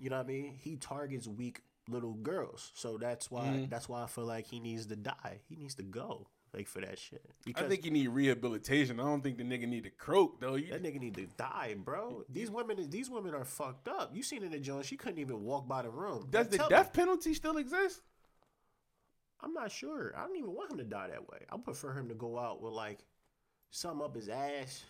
you 0.00 0.08
know 0.10 0.16
what 0.16 0.26
I 0.26 0.28
mean? 0.28 0.54
He 0.58 0.76
targets 0.76 1.26
weak 1.26 1.60
little 1.88 2.14
girls. 2.14 2.70
So 2.74 2.96
that's 2.96 3.30
why 3.30 3.42
Mm-hmm. 3.48 3.64
that's 3.68 3.88
why 3.88 4.02
I 4.04 4.06
feel 4.06 4.24
like 4.24 4.46
he 4.46 4.60
needs 4.60 4.86
to 4.86 4.96
die. 4.96 5.40
He 5.48 5.56
needs 5.56 5.74
to 5.74 5.82
go 5.82 6.28
like 6.54 6.68
for 6.68 6.80
that 6.80 6.98
shit. 6.98 7.24
I 7.56 7.62
think 7.62 7.84
you 7.84 7.90
need 7.90 8.08
rehabilitation. 8.08 9.00
I 9.00 9.04
don't 9.04 9.22
think 9.22 9.38
the 9.38 9.44
nigga 9.44 9.66
need 9.66 9.84
to 9.84 9.90
croak 9.90 10.40
though. 10.40 10.54
You, 10.56 10.70
that 10.72 10.82
nigga 10.82 11.00
need 11.00 11.14
to 11.16 11.26
die, 11.38 11.74
bro. 11.82 12.24
These 12.28 12.50
women, 12.50 12.88
these 12.90 13.08
women 13.08 13.34
are 13.34 13.44
fucked 13.44 13.88
up. 13.88 14.14
You 14.14 14.22
seen 14.22 14.42
in 14.42 14.50
the 14.50 14.58
joint, 14.58 14.84
she 14.86 14.96
couldn't 14.96 15.18
even 15.18 15.42
walk 15.44 15.66
by 15.66 15.82
the 15.82 15.90
room. 15.90 16.26
does 16.30 16.46
Now 16.46 16.50
the 16.50 16.56
tell 16.58 16.66
me- 16.68 16.76
death 16.76 16.92
penalty 16.92 17.34
still 17.34 17.56
exist? 17.56 18.02
I'm 19.40 19.52
not 19.54 19.72
sure. 19.72 20.14
I 20.16 20.20
don't 20.26 20.36
even 20.36 20.52
want 20.54 20.70
him 20.70 20.78
to 20.78 20.84
die 20.84 21.08
that 21.08 21.28
way. 21.28 21.38
I 21.50 21.56
prefer 21.56 21.92
him 21.98 22.08
to 22.08 22.14
go 22.14 22.38
out 22.38 22.62
with 22.62 22.72
like 22.74 23.00
something 23.70 24.04
up 24.04 24.14
his 24.14 24.28
ass, 24.28 24.84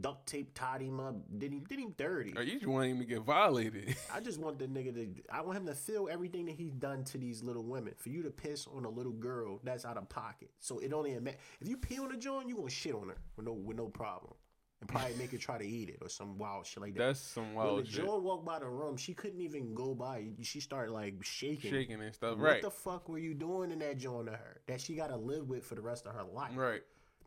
duct 0.00 0.26
tape 0.26 0.54
tied 0.54 0.80
him 0.80 1.00
up, 1.00 1.14
did 1.38 1.52
him 1.52 1.64
did 1.68 1.78
him 1.78 1.94
dirty. 1.96 2.32
Or 2.36 2.42
you 2.42 2.54
just 2.54 2.66
want 2.66 2.86
him 2.86 2.98
to 2.98 3.04
get 3.04 3.20
violated? 3.22 3.94
I 4.12 4.20
just 4.20 4.38
want 4.40 4.58
the 4.58 4.66
nigga 4.66 4.94
to. 4.94 5.08
I 5.30 5.42
want 5.42 5.58
him 5.58 5.66
to 5.66 5.74
feel 5.74 6.08
everything 6.10 6.46
that 6.46 6.54
he's 6.54 6.72
done 6.72 7.04
to 7.04 7.18
these 7.18 7.42
little 7.42 7.64
women. 7.64 7.94
For 7.96 8.08
you 8.08 8.22
to 8.22 8.30
piss 8.30 8.66
on 8.66 8.84
a 8.84 8.90
little 8.90 9.12
girl, 9.12 9.60
that's 9.64 9.84
out 9.84 9.96
of 9.96 10.08
pocket. 10.08 10.50
So 10.60 10.78
it 10.78 10.92
only 10.92 11.12
if 11.12 11.68
you 11.68 11.76
pee 11.76 11.98
on 11.98 12.12
a 12.12 12.16
joint, 12.16 12.48
you 12.48 12.56
gonna 12.56 12.70
shit 12.70 12.94
on 12.94 13.08
her 13.08 13.18
with 13.36 13.46
no 13.46 13.52
with 13.52 13.76
no 13.76 13.88
problem, 13.88 14.32
and 14.80 14.88
probably 14.88 15.14
make 15.16 15.30
her 15.32 15.38
try 15.38 15.58
to 15.58 15.66
eat 15.66 15.90
it 15.90 15.98
or 16.00 16.08
some 16.08 16.38
wild 16.38 16.66
shit 16.66 16.82
like 16.82 16.94
that. 16.94 17.06
That's 17.08 17.20
some 17.20 17.54
wild 17.54 17.74
when 17.76 17.84
the 17.84 17.90
shit. 17.90 18.04
joint 18.04 18.22
walked 18.22 18.46
by 18.46 18.58
the 18.60 18.68
room, 18.68 18.96
she 18.96 19.12
couldn't 19.14 19.40
even 19.40 19.74
go 19.74 19.94
by. 19.94 20.24
She 20.40 20.60
started 20.60 20.92
like 20.92 21.22
shaking. 21.22 21.70
Shaking 21.70 22.00
and 22.00 22.14
stuff. 22.14 22.38
What 22.38 22.44
Right. 22.46 22.62
the 22.62 22.70
fuck 22.70 23.08
were 23.08 23.18
you 23.18 23.34
doing 23.34 23.70
in 23.70 23.78
that 23.80 23.98
joint 23.98 24.26
to 24.26 24.32
her 24.32 24.60
that 24.66 24.80
she 24.80 24.94
got 24.94 25.08
to 25.08 25.16
live 25.16 25.48
with 25.48 25.64
for 25.64 25.74
the 25.74 25.82
rest 25.82 26.06
of 26.06 26.14
her 26.14 26.24
life? 26.24 26.56
Right. 26.56 26.82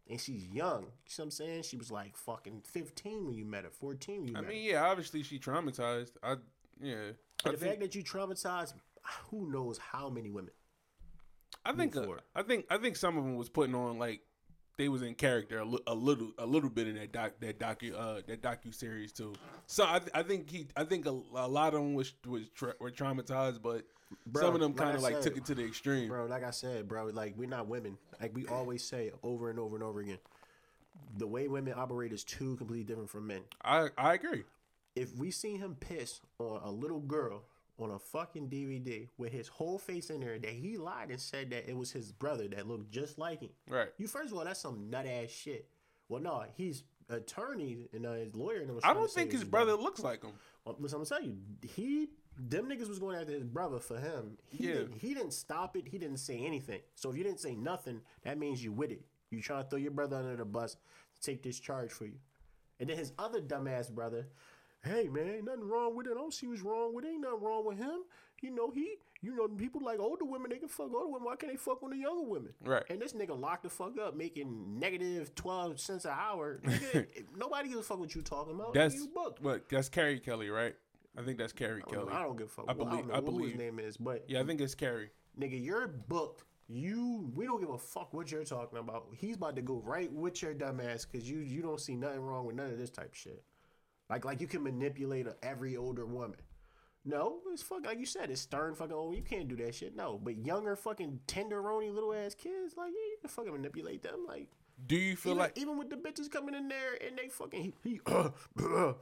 And 0.10 0.20
she's 0.22 0.46
young. 0.48 0.84
You 0.84 0.88
see 1.08 1.22
what 1.22 1.26
I'm 1.26 1.32
saying? 1.32 1.64
She 1.64 1.78
was 1.78 1.90
like 1.90 2.16
fucking 2.16 2.62
15 2.66 3.26
when 3.26 3.36
you 3.36 3.44
met 3.46 3.64
her, 3.64 3.72
14 3.72 4.20
when 4.20 4.28
you 4.28 4.38
I 4.38 4.42
met 4.42 4.50
mean, 4.50 4.64
her. 4.66 4.72
yeah, 4.74 4.86
obviously 4.86 5.24
she 5.24 5.40
traumatized. 5.40 6.12
I 6.22 6.36
yeah. 6.80 6.96
I 7.44 7.52
the 7.52 7.58
think, 7.58 7.60
fact 7.60 7.80
that 7.82 7.96
you 7.96 8.04
traumatized, 8.04 8.74
who 9.30 9.52
knows 9.52 9.78
how 9.80 10.10
many 10.10 10.30
women? 10.30 10.52
I 11.66 11.74
think 11.74 11.96
uh. 11.96 12.06
I 12.36 12.44
think 12.44 12.66
I 12.70 12.78
think 12.78 12.96
some 12.96 13.18
of 13.18 13.24
them 13.24 13.36
was 13.36 13.50
putting 13.50 13.74
on 13.74 13.98
like 13.98 14.22
they 14.78 14.90
was 14.90 15.02
in 15.02 15.16
character 15.16 15.60
a, 15.60 15.66
li- 15.66 15.80
a 15.88 15.96
little 15.96 16.32
a 16.38 16.46
little 16.46 16.70
bit 16.70 16.88
in 16.88 16.96
that 16.96 17.12
doc 17.12 17.34
that 17.40 17.60
docu 17.60 17.94
uh 17.98 18.22
that 18.28 18.42
docu 18.42 18.74
series 18.74 19.12
too. 19.12 19.34
So 19.66 19.84
I, 19.86 20.02
I 20.14 20.22
think 20.24 20.50
he 20.52 20.68
I 20.76 20.84
think 20.84 21.06
a, 21.08 21.18
a 21.36 21.48
lot 21.48 21.74
of 21.74 21.82
them 21.82 21.94
was 21.96 22.14
was 22.28 22.50
tra- 22.54 22.76
were 22.80 22.92
traumatized, 22.92 23.62
but 23.62 23.84
Bro, 24.28 24.42
some 24.44 24.56
of 24.56 24.62
them 24.62 24.74
kind 24.74 24.96
of 24.96 25.02
like 25.02 25.16
said, 25.16 25.24
took 25.24 25.38
it 25.38 25.46
to 25.46 25.56
the 25.56 25.66
extreme. 25.66 26.08
Bro, 26.08 26.28
like 26.28 26.44
I 26.44 26.52
said, 26.52 26.88
bro, 26.88 27.08
like 27.08 27.36
we're 27.38 27.50
not 27.50 27.68
women. 27.68 27.98
Like 28.22 28.36
we 28.36 28.46
always 28.48 28.84
say 28.84 29.12
over 29.24 29.50
and 29.50 29.60
over 29.60 29.76
and 29.76 29.84
over 29.84 30.00
again. 30.00 30.20
The 31.18 31.28
way 31.28 31.48
women 31.48 31.74
operate 31.76 32.14
is 32.14 32.24
too 32.24 32.56
completely 32.56 32.86
different 32.86 33.10
from 33.10 33.28
men. 33.28 33.42
I 33.64 33.90
I 33.98 34.14
agree. 34.14 34.44
If 34.96 35.16
we 35.16 35.32
see 35.32 35.58
him 35.58 35.76
piss 35.80 36.22
on 36.40 36.62
a 36.64 36.72
little 36.72 37.02
girl 37.02 37.44
on 37.78 37.92
a 37.92 38.00
fucking 38.00 38.50
DVD 38.50 39.10
with 39.18 39.32
his 39.32 39.48
whole 39.48 39.78
face 39.78 40.10
in 40.10 40.22
there 40.22 40.40
that 40.40 40.52
he 40.52 40.78
lied 40.78 41.10
and 41.10 41.20
said 41.20 41.50
that 41.50 41.70
it 41.70 41.76
was 41.76 41.92
his 41.92 42.12
brother 42.12 42.48
that 42.48 42.68
looked 42.68 42.90
just 42.90 43.18
like 43.18 43.42
him. 43.42 43.50
Right. 43.70 43.90
You 43.98 44.08
first 44.08 44.32
of 44.32 44.38
all, 44.38 44.46
that's 44.46 44.62
some 44.62 44.90
nut 44.90 45.06
ass 45.06 45.30
shit. 45.30 45.68
Well, 46.08 46.22
no, 46.22 46.46
he's 46.56 46.84
attorney 47.10 47.88
and 47.94 48.06
uh, 48.06 48.14
his 48.14 48.36
lawyer. 48.36 48.62
And 48.62 48.74
was 48.74 48.84
I 48.84 48.94
don't 48.94 49.10
think 49.10 49.32
his 49.32 49.44
brother 49.44 49.74
looks 49.74 50.02
like 50.02 50.24
him. 50.24 50.34
Well, 50.64 50.76
listen, 50.80 50.98
I'm 50.98 51.04
gonna 51.04 51.22
tell 51.22 51.28
you, 51.28 51.38
he 51.76 52.10
them 52.38 52.70
niggas 52.70 52.88
was 52.90 53.00
going 53.00 53.18
after 53.18 53.32
his 53.32 53.44
brother 53.44 53.80
for 53.80 53.98
him. 54.00 54.38
He 54.50 54.68
Yeah. 54.68 54.74
didn't, 54.76 54.94
he 54.96 55.14
didn't 55.14 55.34
stop 55.34 55.76
it. 55.78 55.88
He 55.88 55.98
didn't 55.98 56.18
say 56.18 56.38
anything. 56.38 56.82
So 56.96 57.10
if 57.10 57.18
you 57.18 57.24
didn't 57.24 57.40
say 57.40 57.56
nothing, 57.56 58.02
that 58.24 58.38
means 58.38 58.64
you 58.64 58.72
with 58.72 58.92
it. 58.92 59.02
You 59.30 59.42
trying 59.42 59.64
to 59.64 59.70
throw 59.70 59.80
your 59.80 59.92
brother 59.92 60.18
under 60.18 60.36
the 60.36 60.46
bus 60.46 60.76
to 61.16 61.22
take 61.22 61.44
this 61.44 61.60
charge 61.60 61.92
for 61.92 62.06
you. 62.06 62.20
And 62.80 62.90
then 62.90 62.98
his 62.98 63.14
other 63.18 63.40
dumbass 63.42 63.90
brother, 63.90 64.28
hey 64.84 65.08
man, 65.08 65.46
nothing 65.46 65.68
wrong 65.68 65.96
with 65.96 66.08
it. 66.08 66.12
I 66.12 66.16
don't 66.16 66.34
see 66.34 66.48
what's 66.48 66.62
wrong 66.62 66.94
with 66.94 67.06
it. 67.06 67.10
Ain't 67.10 67.22
nothing 67.22 67.42
wrong 67.42 67.66
with 67.66 67.78
him. 67.78 68.02
You 68.42 68.52
know 68.52 68.70
he, 68.70 68.96
you 69.22 69.34
know 69.36 69.48
people 69.48 69.82
like 69.84 69.98
older 70.00 70.26
women, 70.26 70.52
they 70.52 70.58
can 70.58 70.68
fuck 70.68 70.94
older 70.94 71.08
women. 71.08 71.24
Why 71.24 71.36
can't 71.38 71.54
they 71.54 71.58
fuck 71.58 71.82
on 71.82 71.92
the 71.92 71.98
younger 71.98 72.30
women? 72.30 72.54
Right. 72.64 72.84
And 72.90 73.02
this 73.02 73.14
nigga 73.14 73.40
locked 73.40 73.64
the 73.64 73.70
fuck 73.70 73.98
up, 73.98 74.16
making 74.16 74.78
negative 74.78 75.34
twelve 75.36 75.80
cents 75.80 76.04
an 76.06 76.12
hour. 76.14 76.60
Nigga, 76.64 77.08
nobody 77.38 77.70
gives 77.70 77.80
a 77.80 77.84
fuck 77.84 78.00
what 78.00 78.14
you 78.14 78.22
talking 78.22 78.54
about. 78.54 78.74
That's 78.74 78.94
you 78.96 79.08
booked. 79.08 79.42
what 79.42 79.68
that's 79.70 79.88
Carey 79.90 80.20
Kelly, 80.20 80.50
right? 80.50 80.76
I 81.18 81.24
think 81.24 81.38
that's 81.38 81.54
Carey 81.54 81.82
I 81.88 81.90
Kelly. 81.90 82.06
know, 82.06 82.12
I 82.12 82.22
don't 82.24 82.38
give 82.38 82.48
a 82.48 82.50
fuck. 82.50 82.66
I 82.68 82.74
believe- 82.74 82.92
don't 82.92 83.08
know 83.08 83.14
I 83.14 83.18
who 83.18 83.24
believe. 83.24 83.50
his 83.52 83.58
name 83.60 83.80
is, 83.80 83.98
but 83.98 84.26
Yeah, 84.30 84.42
I 84.42 84.44
think 84.44 84.60
it's 84.62 84.76
Carey. 84.76 85.10
nigga, 85.40 85.64
you're 85.64 85.88
booked. 85.88 86.44
You, 86.68 87.32
we 87.36 87.46
don't 87.46 87.60
give 87.60 87.70
a 87.70 87.78
fuck 87.78 88.12
what 88.14 88.32
you're 88.32 88.44
talking 88.44 88.80
about. 88.80 89.08
He's 89.16 89.36
about 89.36 89.56
to 89.56 89.62
go 89.62 89.76
right 89.86 90.12
with 90.12 90.42
your 90.42 90.54
dumb 90.56 90.82
ass 90.82 91.06
because 91.06 91.30
you, 91.30 91.38
you 91.38 91.62
don't 91.62 91.80
see 91.80 91.96
nothing 91.96 92.22
wrong 92.22 92.46
with 92.46 92.56
none 92.56 92.72
of 92.72 92.78
this 92.80 92.90
type 92.90 93.14
shit. 93.14 93.44
Like, 94.10 94.26
like 94.26 94.42
you 94.42 94.48
can 94.48 94.64
manipulate 94.64 95.28
every 95.44 95.78
older 95.78 96.06
woman. 96.08 96.40
No, 97.08 97.38
it's 97.54 97.62
fucking 97.62 97.86
like 97.86 98.00
you 98.00 98.08
said. 98.08 98.32
It's 98.32 98.42
stern 98.42 98.74
fucking. 98.74 98.92
old. 98.94 99.16
you 99.16 99.22
can't 99.22 99.48
do 99.48 99.56
that 99.58 99.76
shit. 99.76 99.96
No, 99.96 100.20
but 100.22 100.44
younger 100.44 100.76
fucking 100.76 101.20
tenderoni 101.28 101.94
little 101.94 102.12
ass 102.16 102.34
kids, 102.34 102.74
like 102.76 102.88
yeah, 102.92 103.12
you 103.12 103.18
can 103.22 103.30
fucking 103.30 103.54
manipulate 103.54 104.02
them. 104.02 104.26
Like 104.28 104.48
Do 104.88 104.96
you 104.96 105.16
feel 105.16 105.34
even, 105.34 105.40
like 105.40 105.56
even 105.58 105.78
with 105.78 105.92
the 105.92 105.98
bitches 105.98 106.32
coming 106.32 106.56
in 106.56 106.68
there 106.68 106.98
and 107.08 107.16
they 107.16 107.30
fucking 107.30 107.74
he, 107.84 107.90
he 107.92 108.00
uh, 108.08 108.30
uh, 108.60 108.94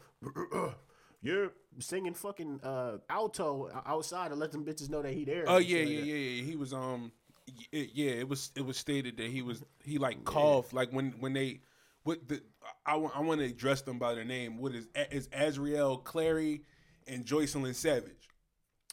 uh, 0.53 0.71
yeah 1.23 1.47
singing 1.79 2.13
fucking 2.13 2.59
uh 2.63 2.97
alto 3.09 3.69
outside 3.85 4.29
to 4.29 4.35
let 4.35 4.51
them 4.51 4.63
bitches 4.63 4.89
know 4.89 5.01
that 5.01 5.13
he 5.13 5.25
there. 5.25 5.45
Oh 5.47 5.57
and 5.57 5.65
yeah, 5.65 5.79
yeah, 5.79 6.03
yeah, 6.03 6.15
yeah. 6.15 6.43
He 6.43 6.55
was 6.55 6.73
um, 6.73 7.11
it, 7.71 7.91
yeah. 7.93 8.11
It 8.11 8.29
was 8.29 8.51
it 8.55 8.65
was 8.65 8.77
stated 8.77 9.17
that 9.17 9.27
he 9.27 9.41
was 9.41 9.63
he 9.83 9.97
like 9.97 10.23
coughed 10.25 10.73
like 10.73 10.91
when 10.91 11.11
when 11.19 11.33
they 11.33 11.61
what 12.03 12.27
the 12.27 12.41
I 12.85 12.97
want 12.97 13.15
I 13.17 13.21
want 13.21 13.39
to 13.39 13.45
address 13.45 13.81
them 13.81 13.97
by 13.97 14.13
their 14.13 14.25
name. 14.25 14.57
What 14.57 14.75
is 14.75 14.87
is 15.11 15.27
Azriel 15.29 16.03
Clary 16.03 16.61
and 17.07 17.25
Joycelyn 17.25 17.75
Savage? 17.75 18.29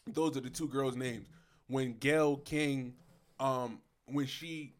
Those 0.06 0.36
are 0.36 0.40
the 0.40 0.50
two 0.50 0.68
girls' 0.68 0.96
names. 0.96 1.28
When 1.66 1.94
Gayle 1.98 2.38
King, 2.38 2.94
um, 3.38 3.80
when 4.06 4.26
she 4.26 4.74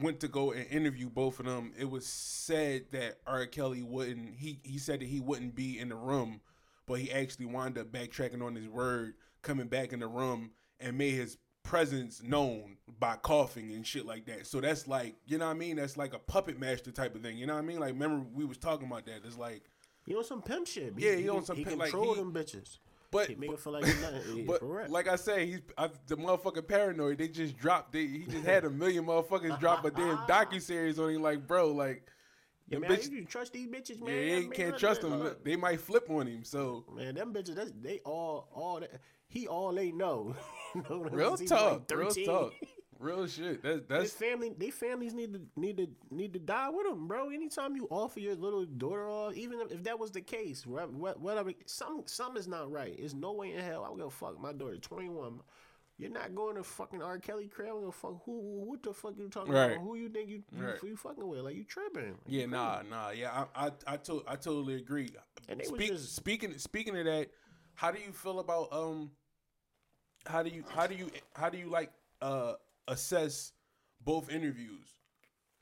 went 0.00 0.20
to 0.20 0.28
go 0.28 0.52
and 0.52 0.66
interview 0.68 1.08
both 1.08 1.40
of 1.40 1.46
them, 1.46 1.72
it 1.78 1.88
was 1.88 2.06
said 2.06 2.86
that 2.92 3.18
R. 3.26 3.46
Kelly 3.46 3.82
wouldn't. 3.82 4.36
He 4.36 4.60
he 4.62 4.78
said 4.78 5.00
that 5.00 5.08
he 5.08 5.20
wouldn't 5.20 5.54
be 5.54 5.78
in 5.78 5.88
the 5.88 5.94
room, 5.94 6.40
but 6.86 7.00
he 7.00 7.10
actually 7.12 7.46
wound 7.46 7.78
up 7.78 7.88
backtracking 7.92 8.42
on 8.42 8.54
his 8.54 8.68
word, 8.68 9.14
coming 9.42 9.66
back 9.68 9.92
in 9.92 10.00
the 10.00 10.06
room 10.06 10.50
and 10.80 10.96
made 10.98 11.12
his 11.14 11.38
presence 11.62 12.22
known 12.22 12.76
by 13.00 13.16
coughing 13.16 13.72
and 13.72 13.84
shit 13.86 14.06
like 14.06 14.24
that. 14.26 14.46
So 14.46 14.60
that's 14.60 14.86
like, 14.86 15.16
you 15.26 15.36
know 15.38 15.46
what 15.46 15.50
I 15.56 15.58
mean? 15.58 15.76
That's 15.76 15.96
like 15.96 16.14
a 16.14 16.18
puppet 16.18 16.58
master 16.60 16.92
type 16.92 17.14
of 17.16 17.22
thing. 17.22 17.36
You 17.38 17.46
know 17.46 17.54
what 17.54 17.62
I 17.64 17.66
mean? 17.66 17.80
Like, 17.80 17.92
remember 17.92 18.24
we 18.34 18.44
was 18.44 18.56
talking 18.56 18.86
about 18.86 19.04
that. 19.06 19.22
It's 19.24 19.36
like, 19.36 19.64
You 20.06 20.16
on 20.18 20.24
some 20.24 20.42
pimp 20.42 20.68
shit? 20.68 20.94
Yeah, 20.96 21.14
he 21.16 21.22
can, 21.22 21.30
on 21.30 21.44
some 21.44 21.56
He 21.56 21.64
pimp- 21.64 21.78
like, 21.80 21.90
control 21.90 22.14
he- 22.14 22.20
them 22.20 22.32
bitches. 22.32 22.78
but 23.10 23.26
He 23.28 23.34
make 23.34 23.50
it 23.50 23.58
feel 23.58 23.72
like 23.72 23.84
nothing. 24.00 24.44
But 24.46 24.60
correct. 24.60 24.90
like 24.90 25.08
I 25.08 25.16
say, 25.16 25.46
he's 25.46 25.60
I, 25.76 25.90
the 26.06 26.16
motherfucking 26.16 26.68
paranoid. 26.68 27.18
They 27.18 27.26
just 27.28 27.56
dropped. 27.58 27.92
They, 27.92 28.06
he 28.06 28.26
just 28.30 28.44
had 28.44 28.64
a 28.64 28.70
million 28.70 29.04
motherfuckers 29.04 29.58
drop 29.58 29.84
a 29.84 29.90
damn 29.90 30.18
docu 30.18 30.62
series 30.62 31.00
on 31.00 31.10
him. 31.10 31.22
Like, 31.22 31.48
bro, 31.48 31.72
like, 31.72 32.06
yeah, 32.68 32.78
man, 32.78 32.90
bitches- 32.90 33.10
you 33.10 33.18
can 33.18 33.26
trust 33.26 33.52
these 33.52 33.66
bitches, 33.68 34.00
man. 34.00 34.14
yeah, 34.14 34.36
you 34.38 34.50
can't 34.50 34.70
man, 34.70 34.78
trust 34.78 35.02
man, 35.02 35.12
them. 35.12 35.20
look. 35.22 35.44
They 35.44 35.56
might 35.56 35.80
flip 35.80 36.08
on 36.10 36.26
him. 36.26 36.44
So 36.44 36.84
Man, 36.94 37.14
them 37.14 37.32
bitches, 37.32 37.54
that's, 37.54 37.72
they 37.80 38.00
all, 38.04 38.48
all 38.52 38.80
that. 38.80 39.00
He 39.28 39.46
all 39.48 39.72
they 39.72 39.92
know. 39.92 40.34
You 40.74 40.84
know 40.90 40.98
real? 41.04 41.36
He's 41.38 41.50
like 41.50 41.58
talk, 41.60 41.90
real 41.90 42.08
13. 42.10 42.26
talk, 42.26 42.52
real 42.98 43.26
shit. 43.36 43.62
That, 43.62 43.72
His 43.72 43.82
that's 43.88 44.12
family, 44.12 44.52
they 44.58 44.68
families 44.70 45.14
need 45.14 45.32
to 45.32 45.40
need 45.56 45.78
to 45.78 45.88
need 46.10 46.34
to 46.34 46.38
die 46.38 46.68
with 46.68 46.86
him, 46.86 47.06
bro. 47.08 47.30
Anytime 47.30 47.76
you 47.76 47.86
offer 47.90 48.20
your 48.20 48.34
little 48.34 48.66
daughter 48.66 49.08
off, 49.08 49.34
even 49.34 49.60
if, 49.70 49.84
that 49.84 49.98
was 49.98 50.10
the 50.10 50.20
case, 50.20 50.66
what- 50.66 50.92
what- 50.92 51.18
whatever, 51.20 51.52
some 51.64 52.02
some 52.06 52.36
is 52.36 52.46
not 52.46 52.70
right. 52.70 52.94
There's 52.98 53.14
no 53.14 53.32
way 53.32 53.52
in 53.54 53.60
hell 53.60 53.84
I 53.84 53.88
will 53.88 53.96
go 53.96 54.10
fuck 54.10 54.38
my 54.38 54.52
daughter, 54.52 54.76
21. 54.76 55.40
You're 55.98 56.10
not 56.10 56.34
going 56.34 56.56
to 56.56 56.62
fucking 56.62 57.00
R. 57.02 57.18
Kelly 57.18 57.46
crib. 57.48 57.70
I'm 57.74 57.90
fuck 57.90 58.22
who? 58.24 58.64
What 58.66 58.82
the 58.82 58.92
fuck 58.92 59.14
you 59.16 59.28
talking 59.30 59.52
Right. 59.54 59.72
about? 59.72 59.82
Who 59.82 59.96
you 59.96 60.08
think 60.10 60.28
you 60.28 60.42
you, 60.52 60.62
Right. 60.66 60.82
you 60.82 60.96
fucking 60.96 61.26
with? 61.26 61.40
Like 61.40 61.56
you 61.56 61.64
tripping? 61.64 62.18
yeah, 62.26 62.44
nah, 62.46 62.82
nah, 62.82 63.10
yeah. 63.10 63.46
I 63.56 63.66
I 63.68 63.70
I, 63.86 63.96
to, 63.96 64.22
I 64.28 64.36
totally 64.36 64.74
agree. 64.74 65.08
And 65.48 65.58
they 65.60 65.64
was 65.68 65.78
Speak, 65.80 65.90
just- 65.90 66.14
speaking 66.14 66.58
speaking 66.58 66.96
of 66.98 67.04
that, 67.06 67.30
how 67.74 67.90
do 67.90 67.98
you 68.00 68.12
feel 68.12 68.40
about 68.40 68.68
um? 68.72 69.10
How 70.26 70.42
do 70.42 70.50
you 70.50 70.64
how 70.68 70.86
do 70.86 70.94
you 70.94 71.10
how 71.34 71.48
do 71.48 71.56
you 71.56 71.70
like 71.70 71.92
uh 72.20 72.54
assess 72.88 73.52
both 74.02 74.28
interviews? 74.30 74.86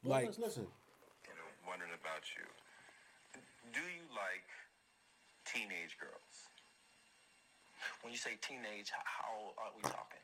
Like, 0.03 0.27
listen, 0.27 0.42
listen. 0.42 0.62
you 0.64 1.31
know, 1.35 1.68
wondering 1.68 1.92
about 1.92 2.25
you. 2.35 2.42
Do 3.73 3.81
you 3.81 4.03
like 4.16 4.42
teenage 5.47 5.97
girls? 6.01 6.23
When 8.05 8.12
you 8.12 8.21
say 8.21 8.37
teenage, 8.45 8.93
how 8.93 9.33
old 9.33 9.57
are 9.57 9.73
we 9.73 9.81
talking? 9.81 10.21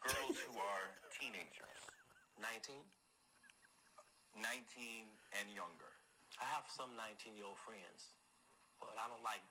Girls 0.00 0.40
who 0.40 0.56
are 0.56 0.88
teenagers, 1.12 1.84
19? 2.40 2.80
19 4.40 5.04
and 5.36 5.52
younger. 5.52 5.92
I 6.40 6.48
have 6.48 6.64
some 6.72 6.96
19 6.96 7.36
year 7.36 7.44
old 7.44 7.60
friends, 7.60 8.16
but 8.80 8.96
I 8.96 9.04
don't 9.12 9.20
like 9.20 9.44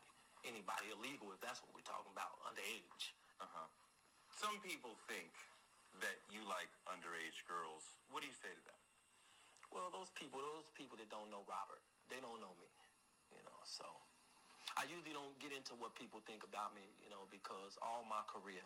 anybody 0.50 0.90
illegal 0.98 1.30
if 1.30 1.38
that's 1.46 1.62
what 1.62 1.78
we're 1.78 1.86
talking 1.86 2.10
about, 2.10 2.42
underage. 2.50 3.14
Uh-huh. 3.38 3.70
Some 4.34 4.58
people 4.66 4.98
think 5.06 5.30
that 6.02 6.18
you 6.34 6.42
like 6.50 6.74
underage 6.90 7.46
girls. 7.46 7.86
What 8.10 8.26
do 8.26 8.34
you 8.34 8.38
say 8.42 8.50
to 8.50 8.64
them? 8.66 8.82
Well, 9.70 9.94
those 9.94 10.10
people, 10.18 10.42
those 10.42 10.74
people 10.74 10.98
that 10.98 11.14
don't 11.14 11.30
know 11.30 11.46
Robert, 11.46 11.86
they 12.10 12.18
don't 12.18 12.42
know 12.42 12.58
me, 12.58 12.70
you 13.30 13.46
know, 13.46 13.62
so. 13.62 13.86
I 14.78 14.86
usually 14.86 15.18
don't 15.18 15.34
get 15.42 15.50
into 15.50 15.74
what 15.82 15.98
people 15.98 16.22
think 16.30 16.46
about 16.46 16.78
me, 16.78 16.86
you 17.02 17.10
know, 17.10 17.26
because 17.34 17.82
all 17.82 18.06
my 18.06 18.22
career, 18.30 18.62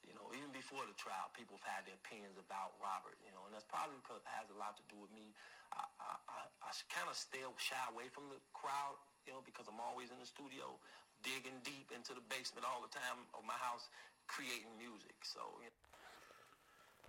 you 0.00 0.16
know, 0.16 0.32
even 0.32 0.48
before 0.56 0.80
the 0.88 0.96
trial, 0.96 1.28
people 1.36 1.60
have 1.60 1.68
had 1.68 1.82
their 1.84 2.00
opinions 2.00 2.40
about 2.40 2.72
Robert, 2.80 3.20
you 3.20 3.28
know, 3.36 3.44
and 3.44 3.52
that's 3.52 3.68
probably 3.68 4.00
because 4.00 4.24
it 4.24 4.32
has 4.32 4.48
a 4.48 4.56
lot 4.56 4.80
to 4.80 4.84
do 4.88 4.96
with 4.96 5.12
me. 5.12 5.36
I, 5.76 5.84
I, 6.00 6.12
I, 6.32 6.40
I 6.64 6.70
kind 6.88 7.12
of 7.12 7.16
stay 7.16 7.44
shy 7.60 7.76
away 7.92 8.08
from 8.08 8.32
the 8.32 8.40
crowd, 8.56 8.96
you 9.28 9.36
know, 9.36 9.44
because 9.44 9.68
I'm 9.68 9.80
always 9.84 10.08
in 10.08 10.16
the 10.16 10.24
studio, 10.24 10.80
digging 11.20 11.60
deep 11.60 11.92
into 11.92 12.16
the 12.16 12.24
basement 12.32 12.64
all 12.64 12.80
the 12.80 12.92
time 12.92 13.28
of 13.36 13.44
my 13.44 13.56
house, 13.60 13.92
creating 14.32 14.72
music. 14.80 15.16
So, 15.28 15.44
you 15.60 15.68
know. 15.68 15.84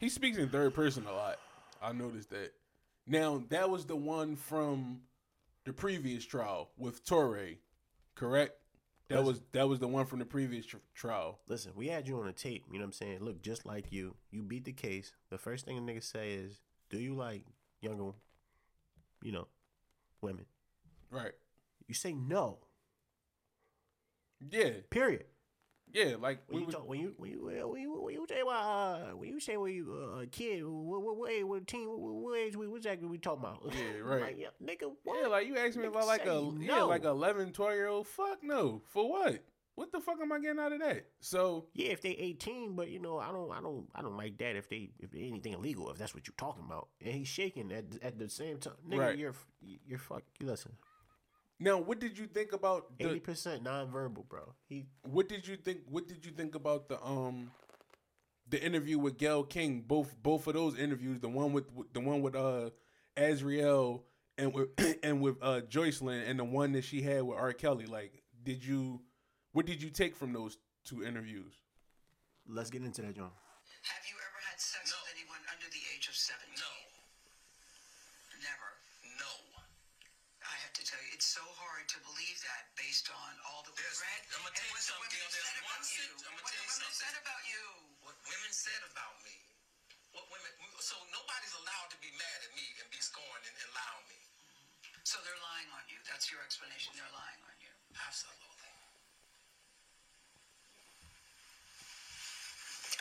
He 0.03 0.11
speaks 0.11 0.35
in 0.35 0.51
third 0.51 0.75
person 0.75 1.07
a 1.07 1.15
lot. 1.15 1.39
I 1.79 1.95
noticed 1.95 2.35
that. 2.35 2.51
Now 3.07 3.43
that 3.47 3.69
was 3.71 3.87
the 3.87 3.95
one 3.95 4.35
from 4.35 5.01
the 5.63 5.73
previous 5.73 6.25
trial 6.25 6.69
with 6.77 7.05
Touré, 7.05 7.57
correct? 8.15 8.53
That 9.09 9.23
was 9.23 9.41
that 9.51 9.67
was 9.67 9.79
the 9.79 9.87
one 9.87 10.05
from 10.07 10.19
the 10.19 10.25
previous 10.25 10.65
tr- 10.65 10.77
trial. 10.95 11.39
Listen, 11.47 11.73
we 11.75 11.89
had 11.89 12.07
you 12.07 12.19
on 12.19 12.27
a 12.27 12.33
tape. 12.33 12.63
You 12.71 12.79
know 12.79 12.85
what 12.85 12.87
I'm 12.87 12.93
saying? 12.93 13.19
Look, 13.21 13.41
just 13.43 13.65
like 13.65 13.91
you, 13.91 14.15
you 14.31 14.41
beat 14.41 14.65
the 14.65 14.73
case. 14.73 15.13
The 15.29 15.37
first 15.37 15.65
thing 15.65 15.77
a 15.77 15.81
nigga 15.81 16.03
say 16.03 16.33
is, 16.33 16.61
"Do 16.89 16.97
you 16.97 17.13
like 17.13 17.43
younger, 17.81 18.11
you 19.21 19.31
know, 19.31 19.47
women?" 20.21 20.45
Right. 21.11 21.33
You 21.87 21.93
say 21.93 22.13
no. 22.13 22.59
Yeah. 24.49 24.71
Period. 24.89 25.25
Yeah. 25.93 26.15
Like 26.19 26.39
When 26.47 26.55
we 26.55 26.59
you 26.61 26.65
was, 26.65 26.75
talk, 26.75 26.87
when 26.87 26.99
you 26.99 27.13
when 27.17 27.31
you 27.31 27.67
when 27.67 27.81
you 27.81 28.01
when 28.01 28.13
you 28.13 28.25
say 28.27 28.41
about 28.41 29.01
uh, 29.11 29.15
when 29.15 29.29
you 29.29 29.39
say 29.39 29.57
when 29.57 29.73
you 29.73 30.11
uh, 30.15 30.21
a 30.21 30.27
kid, 30.27 30.63
what 30.63 31.01
what 31.01 31.17
what 31.17 31.31
age, 31.31 31.43
what 31.43 31.67
team, 31.67 31.87
what, 31.87 31.99
what 31.99 32.37
age, 32.37 32.55
what 32.55 32.75
exactly 32.75 33.07
we 33.07 33.17
talking 33.17 33.43
about? 33.43 33.61
Yeah, 33.73 33.99
right. 34.03 34.21
like, 34.21 34.37
yeah, 34.39 34.47
nigga, 34.63 34.91
what? 35.03 35.19
yeah, 35.21 35.27
like 35.27 35.47
you 35.47 35.57
asked 35.57 35.77
me 35.77 35.85
about 35.85 36.07
like 36.07 36.25
a 36.25 36.51
yeah, 36.59 36.79
no. 36.79 36.87
like 36.87 37.05
a 37.05 37.09
11, 37.09 37.53
12 37.53 37.73
year 37.73 37.87
old. 37.87 38.07
Fuck 38.07 38.43
no. 38.43 38.81
For 38.87 39.09
what? 39.09 39.43
What 39.75 39.91
the 39.91 39.99
fuck 39.99 40.15
am 40.21 40.31
I 40.31 40.39
getting 40.39 40.59
out 40.59 40.71
of 40.71 40.79
that? 40.79 41.05
So 41.19 41.65
yeah, 41.73 41.89
if 41.89 42.01
they 42.01 42.11
18, 42.11 42.75
but 42.75 42.89
you 42.89 42.99
know, 42.99 43.19
I 43.19 43.27
don't, 43.31 43.51
I 43.51 43.59
don't, 43.59 43.87
I 43.93 44.01
don't 44.01 44.15
like 44.15 44.37
that 44.37 44.55
if 44.55 44.69
they, 44.69 44.91
if 44.99 45.11
they 45.11 45.27
anything 45.27 45.51
illegal, 45.51 45.91
if 45.91 45.97
that's 45.97 46.13
what 46.13 46.25
you're 46.27 46.33
talking 46.37 46.63
about. 46.65 46.87
And 47.03 47.13
he's 47.13 47.27
shaking 47.27 47.73
at 47.73 47.83
at 48.01 48.17
the 48.17 48.29
same 48.29 48.57
time, 48.57 48.75
nigga. 48.89 48.99
Right. 48.99 49.17
You're 49.17 49.35
you're 49.85 49.99
fuck. 49.99 50.23
Listen, 50.39 50.71
now, 51.59 51.77
what 51.77 51.99
did 51.99 52.17
you 52.17 52.27
think 52.27 52.53
about 52.53 52.87
eighty 52.99 53.19
percent 53.19 53.63
nonverbal, 53.63 54.27
bro. 54.27 54.53
He 54.67 54.85
What 55.03 55.29
did 55.29 55.47
you 55.47 55.55
think? 55.55 55.79
What 55.89 56.07
did 56.07 56.25
you 56.25 56.31
think 56.31 56.55
about 56.55 56.89
the 56.89 57.01
um, 57.03 57.51
the 58.49 58.61
interview 58.63 58.99
with 58.99 59.17
Gayle 59.17 59.43
King? 59.43 59.81
Both 59.81 60.15
both 60.21 60.47
of 60.47 60.53
those 60.53 60.77
interviews, 60.77 61.19
the 61.19 61.29
one 61.29 61.53
with 61.53 61.65
the 61.93 61.99
one 62.01 62.21
with 62.21 62.35
uh, 62.35 62.69
Azriel 63.15 64.01
and 64.37 64.53
with 64.53 64.69
and 65.03 65.21
with 65.21 65.37
uh 65.41 65.61
Joycelyn, 65.61 66.29
and 66.29 66.39
the 66.39 66.43
one 66.43 66.73
that 66.73 66.83
she 66.83 67.01
had 67.01 67.23
with 67.23 67.37
R. 67.37 67.53
Kelly. 67.53 67.85
Like, 67.85 68.21
did 68.43 68.63
you? 68.63 69.01
What 69.53 69.65
did 69.65 69.81
you 69.81 69.89
take 69.89 70.15
from 70.15 70.33
those 70.33 70.57
two 70.83 71.03
interviews? 71.03 71.53
let's 72.47 72.69
get 72.69 72.83
into 72.83 73.01
that, 73.01 73.15
John. 73.15 73.31
Have 73.89 74.05
you 74.05 74.13
ever 74.21 74.39
had 74.45 74.59
sex 74.61 74.85
No. 74.93 74.97
with 75.01 75.17
anyone 75.17 75.41
under 75.49 75.65
the 75.65 75.81
age 75.97 76.05
of 76.05 76.13
17? 76.13 76.45
No, 76.61 76.73
Never. 78.37 78.69
no. 79.17 79.31
I 80.45 80.53
have 80.61 80.69
to 80.77 80.83
tell 80.85 81.01
you, 81.01 81.09
it's 81.17 81.25
so 81.25 81.41
hard 81.57 81.89
to 81.89 81.97
believe 82.05 82.37
that 82.45 82.69
based 82.77 83.09
on 83.09 83.31
all 83.95 84.11
that 84.11 84.25
we've 84.25 84.25
There's- 84.25 84.27
read. 84.27 84.35
I'ma 84.35 84.49
tell 84.51 84.69
you 84.71 84.81
something, 84.83 85.09
there's 85.15 85.35
said 85.35 85.55
one 85.55 85.71
about 85.71 85.87
you. 85.87 86.03
sit- 86.03 86.27
I'ma 86.27 86.41
what 86.41 86.51
tell 86.51 86.59
you 86.59 86.67
women 86.67 86.75
something. 86.75 86.99
said 86.99 87.15
about 87.21 87.41
you. 87.47 87.63
What 88.03 88.15
women 88.27 88.51
said 88.51 88.81
about 88.91 89.15
me. 89.23 89.35
What 90.11 90.25
women, 90.31 90.51
so 90.79 90.95
nobody's 91.11 91.55
allowed 91.59 91.89
to 91.91 91.99
be 92.03 92.11
mad 92.15 92.39
at 92.43 92.51
me 92.55 92.65
and 92.79 92.87
be 92.91 92.99
scorned 93.03 93.43
and, 93.47 93.55
and 93.55 93.71
on 93.75 94.03
me. 94.11 94.19
So 95.03 95.19
they're 95.23 95.43
lying 95.43 95.69
on 95.75 95.83
you. 95.91 95.99
That's 96.07 96.31
your 96.31 96.41
explanation. 96.43 96.91
They're 96.95 97.11
lying 97.15 97.41
on 97.45 97.55
you. 97.61 97.71
Absolutely. 97.99 98.71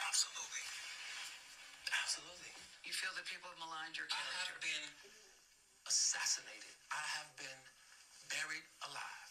Absolutely. 0.04 0.64
Absolutely. 2.02 2.52
You 2.84 2.92
feel 2.92 3.10
that 3.16 3.24
people 3.26 3.48
have 3.50 3.58
maligned 3.62 3.96
your 3.96 4.06
character? 4.10 4.34
I 4.34 4.46
have 4.50 4.60
been 4.62 4.86
assassinated. 5.86 6.74
I 6.92 7.02
have 7.18 7.30
been 7.38 7.60
buried 8.28 8.66
alive. 8.84 9.23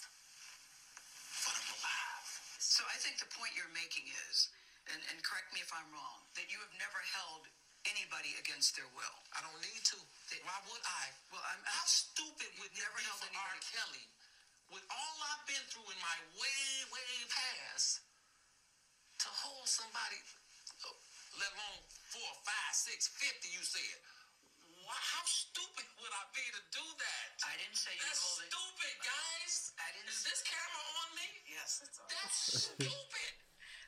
But 2.64 2.80
I'm 2.80 2.88
alive. 2.88 2.88
So 2.88 2.88
I 2.88 2.98
think 3.04 3.20
the 3.20 3.30
point 3.36 3.52
you're 3.60 3.72
making 3.76 4.08
is, 4.30 4.50
and, 4.92 5.00
and 5.12 5.18
correct 5.24 5.52
me 5.52 5.60
if 5.64 5.72
I'm 5.72 5.88
wrong, 5.92 6.24
that 6.40 6.48
you 6.52 6.60
have 6.64 6.74
never 6.80 7.00
held 7.16 7.48
anybody 7.88 8.36
against 8.40 8.76
their 8.80 8.88
will. 8.96 9.18
I 9.36 9.44
don't 9.44 9.60
need 9.60 9.84
to. 9.92 9.98
Why 10.48 10.58
would 10.72 10.84
I? 10.84 11.04
Well, 11.32 11.44
I'm, 11.44 11.62
How 11.68 11.84
I'm 11.84 11.90
stupid 11.90 12.50
would 12.60 12.72
it 12.72 12.80
never 12.80 12.96
be 12.98 13.06
held 13.06 13.20
for 13.22 13.30
R. 13.32 13.36
anybody- 13.36 13.68
Kelly? 13.76 14.06
with 14.74 14.86
all 14.90 15.16
I've 15.30 15.46
been 15.46 15.62
through 15.70 15.86
in 15.86 16.00
my 16.02 16.18
way, 16.42 16.64
way 16.90 17.14
past, 17.30 18.02
to 19.22 19.30
hold 19.46 19.70
somebody, 19.70 20.18
let 21.38 21.52
alone 21.54 21.82
four, 22.10 22.32
five, 22.42 22.74
six, 22.74 23.06
fifty, 23.14 23.54
you 23.54 23.62
said. 23.62 23.98
Why, 24.84 24.96
how 24.96 25.24
stupid 25.26 25.88
would 26.04 26.12
I 26.14 26.24
be 26.36 26.44
to 26.44 26.62
do 26.76 26.86
that? 26.86 27.28
I 27.48 27.54
didn't 27.60 27.80
say 27.80 27.92
you 27.96 28.04
That's 28.04 28.20
hold 28.20 28.44
it. 28.44 28.52
stupid, 28.52 28.94
guys. 29.04 29.54
I 29.80 29.88
didn't 29.96 30.12
Is 30.12 30.22
this 30.28 30.42
camera 30.44 30.84
on 31.04 31.10
me? 31.16 31.28
Yes, 31.48 31.80
it's 31.88 31.98
on. 32.00 32.08
That's 32.12 32.40
stupid. 32.68 33.32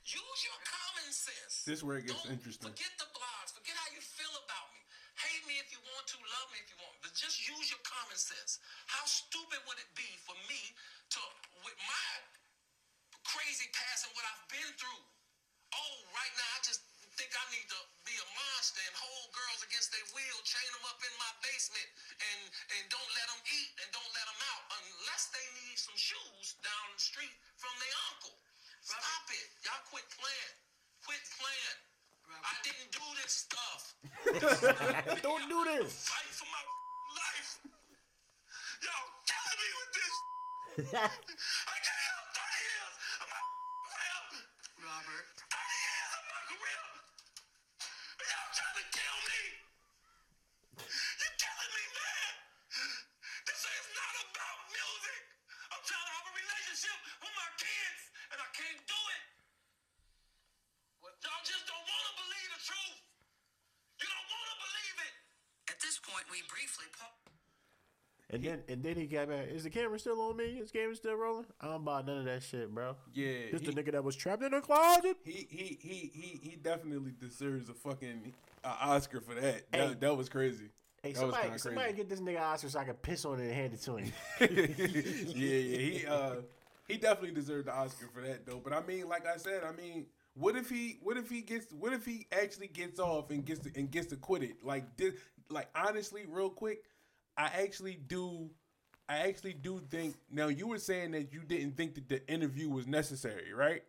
Use 0.05 0.39
your 0.45 0.59
common 0.63 1.09
sense. 1.11 1.65
This 1.65 1.81
where 1.81 1.97
it 1.97 2.05
gets 2.05 2.21
Don't 2.23 2.37
interesting. 2.37 2.69
Forget 2.69 2.93
the 3.01 3.09
blogs. 3.11 3.51
Forget 3.57 3.73
how 3.75 3.89
you 3.91 3.99
feel 3.99 4.31
about 4.45 4.69
me. 4.77 4.81
Hate 5.17 5.43
me 5.49 5.57
if 5.57 5.73
you 5.73 5.81
want 5.81 6.05
to. 6.13 6.17
Love 6.21 6.47
me 6.53 6.61
if 6.61 6.69
you 6.69 6.77
want. 6.79 6.93
But 7.01 7.17
just 7.17 7.41
use 7.43 7.73
your 7.73 7.81
common 7.81 8.15
sense. 8.15 8.61
How 8.85 9.01
stupid 9.09 9.59
would 9.65 9.79
it 9.81 9.89
be 9.97 10.07
for 10.21 10.37
me 10.45 10.61
to, 11.17 11.19
with 11.65 11.77
my 11.89 12.11
crazy 13.25 13.65
past 13.73 14.05
and 14.05 14.13
what 14.13 14.23
I've 14.29 14.45
been 14.53 14.71
through? 14.77 15.01
Oh, 15.73 15.95
right 16.13 16.33
now 16.37 16.49
I 16.53 16.59
just 16.61 16.85
think 17.15 17.31
I 17.31 17.45
need 17.51 17.67
to 17.71 17.79
be 18.03 18.15
a 18.15 18.27
monster 18.35 18.83
and 18.83 18.95
hold 18.95 19.27
girls 19.31 19.61
against 19.63 19.89
their 19.91 20.07
will, 20.11 20.39
chain 20.43 20.69
them 20.75 20.85
up 20.87 20.99
in 20.99 21.13
my 21.19 21.31
basement, 21.43 21.89
and 22.19 22.39
and 22.75 22.83
don't 22.91 23.11
let 23.15 23.27
them 23.31 23.41
eat 23.55 23.71
and 23.83 23.87
don't 23.95 24.11
let 24.15 24.25
them 24.27 24.41
out 24.51 24.63
unless 24.83 25.31
they 25.31 25.45
need 25.63 25.79
some 25.79 25.97
shoes 25.97 26.59
down 26.63 26.85
the 26.91 27.01
street 27.01 27.35
from 27.55 27.73
their 27.79 27.95
uncle. 28.13 28.35
Stop 28.83 29.25
it. 29.31 29.47
Y'all 29.65 29.83
quit 29.89 30.05
playing. 30.13 30.55
Quit 31.03 31.23
playing. 31.39 31.79
I 32.29 32.53
didn't 32.65 32.91
do 32.91 33.05
this 33.21 33.45
stuff. 33.45 33.81
Don't 35.25 35.45
do 35.49 35.59
this. 35.65 36.09
Fight 36.09 36.33
for 36.33 36.49
my 36.49 36.63
life. 37.21 37.49
Y'all 38.81 39.09
killing 39.25 39.59
me 39.61 39.69
with 39.77 39.91
this. 39.95 40.15
I 40.99 41.75
got 41.79 41.97
out 42.09 42.25
30 42.35 42.65
years 42.65 42.93
of 43.21 43.27
my 43.29 43.41
career. 43.85 44.19
Robert, 44.85 45.25
30 45.37 45.85
years 45.85 46.11
of 46.17 46.23
my 46.25 46.41
career. 46.49 46.83
Y'all 48.25 48.51
trying 48.53 48.77
to 48.81 48.85
kill 48.89 49.17
me. 49.25 49.41
You're 50.85 51.37
killing 51.39 51.71
me, 51.77 51.85
man. 51.95 52.33
This 53.45 53.61
is 53.63 53.87
not 53.95 54.13
about 54.25 54.59
music. 54.69 55.21
I'm 55.71 55.83
trying 55.85 56.05
to 56.09 56.13
have 56.13 56.25
a 56.25 56.33
relationship 56.35 56.97
with 57.21 57.33
my 57.37 57.49
kids, 57.57 58.01
and 58.33 58.37
I 58.41 58.49
can't 58.53 58.81
do 58.85 59.01
it. 59.13 59.23
Y'all 61.25 61.41
just 61.41 61.65
don't 61.65 61.81
want 61.81 62.03
to 62.05 62.13
believe 62.21 62.49
the 62.53 62.61
truth. 62.69 63.01
You 63.97 64.05
don't 64.05 64.29
want 64.29 64.45
to 64.45 64.57
believe 64.61 64.97
it. 65.09 65.13
At 66.25 66.31
we 66.31 66.41
briefly 66.49 66.85
pa- 66.97 67.11
And 68.31 68.43
then 68.43 68.63
and 68.67 68.83
then 68.83 68.95
he 68.95 69.05
got 69.05 69.29
back. 69.29 69.47
Is 69.49 69.63
the 69.63 69.69
camera 69.69 69.99
still 69.99 70.19
on 70.21 70.37
me? 70.37 70.45
Is 70.61 70.71
the 70.71 70.79
camera 70.79 70.95
still 70.95 71.15
rolling? 71.15 71.45
I 71.61 71.67
don't 71.67 71.85
buy 71.85 72.01
none 72.01 72.19
of 72.19 72.25
that 72.25 72.43
shit, 72.43 72.73
bro. 72.73 72.95
Yeah, 73.13 73.51
This 73.51 73.61
the 73.61 73.71
nigga 73.71 73.91
that 73.91 74.03
was 74.03 74.15
trapped 74.15 74.43
in 74.43 74.51
the 74.51 74.61
closet. 74.61 75.17
He 75.23 75.47
he 75.49 75.77
he 75.81 76.11
he 76.13 76.39
he 76.41 76.55
definitely 76.55 77.13
deserves 77.19 77.69
a 77.69 77.73
fucking 77.73 78.33
uh, 78.63 78.75
Oscar 78.81 79.21
for 79.21 79.35
that. 79.35 79.65
Hey. 79.71 79.87
That, 79.87 80.01
that 80.01 80.17
was 80.17 80.29
crazy. 80.29 80.69
Hey, 81.03 81.11
that 81.11 81.21
was 81.21 81.35
somebody, 81.35 81.43
kinda 81.43 81.59
somebody 81.59 81.87
crazy. 81.93 81.97
get 81.97 82.09
this 82.09 82.19
nigga 82.19 82.41
Oscar 82.41 82.69
so 82.69 82.79
I 82.79 82.83
can 82.85 82.95
piss 82.95 83.25
on 83.25 83.39
it 83.39 83.43
and 83.43 83.53
hand 83.53 83.73
it 83.73 83.81
to 83.83 83.97
him. 83.97 84.11
yeah, 84.41 84.47
yeah. 85.35 85.77
He 85.77 86.05
uh 86.07 86.35
he 86.87 86.97
definitely 86.97 87.31
deserved 87.31 87.67
the 87.67 87.73
Oscar 87.75 88.07
for 88.13 88.21
that 88.21 88.45
though. 88.45 88.59
But 88.63 88.73
I 88.73 88.81
mean, 88.81 89.07
like 89.07 89.27
I 89.27 89.37
said, 89.37 89.63
I 89.63 89.71
mean, 89.71 90.07
what 90.33 90.55
if 90.55 90.69
he 90.69 90.97
what 91.01 91.15
if 91.17 91.29
he 91.29 91.41
gets 91.41 91.71
what 91.71 91.93
if 91.93 92.05
he 92.05 92.27
actually 92.31 92.67
gets 92.67 92.99
off 92.99 93.29
and 93.29 93.45
gets 93.45 93.59
to, 93.61 93.71
and 93.75 93.89
gets 93.89 94.11
acquitted? 94.11 94.55
Like 94.63 94.97
this, 94.97 95.13
like 95.49 95.69
honestly, 95.75 96.23
real 96.27 96.49
quick, 96.49 96.83
I 97.37 97.45
actually 97.63 97.99
do. 98.07 98.49
I 99.07 99.27
actually 99.27 99.53
do 99.53 99.81
think. 99.89 100.15
Now 100.31 100.47
you 100.47 100.67
were 100.67 100.79
saying 100.79 101.11
that 101.11 101.31
you 101.31 101.41
didn't 101.41 101.77
think 101.77 101.95
that 101.95 102.09
the 102.09 102.27
interview 102.31 102.69
was 102.69 102.87
necessary, 102.87 103.53
right? 103.53 103.83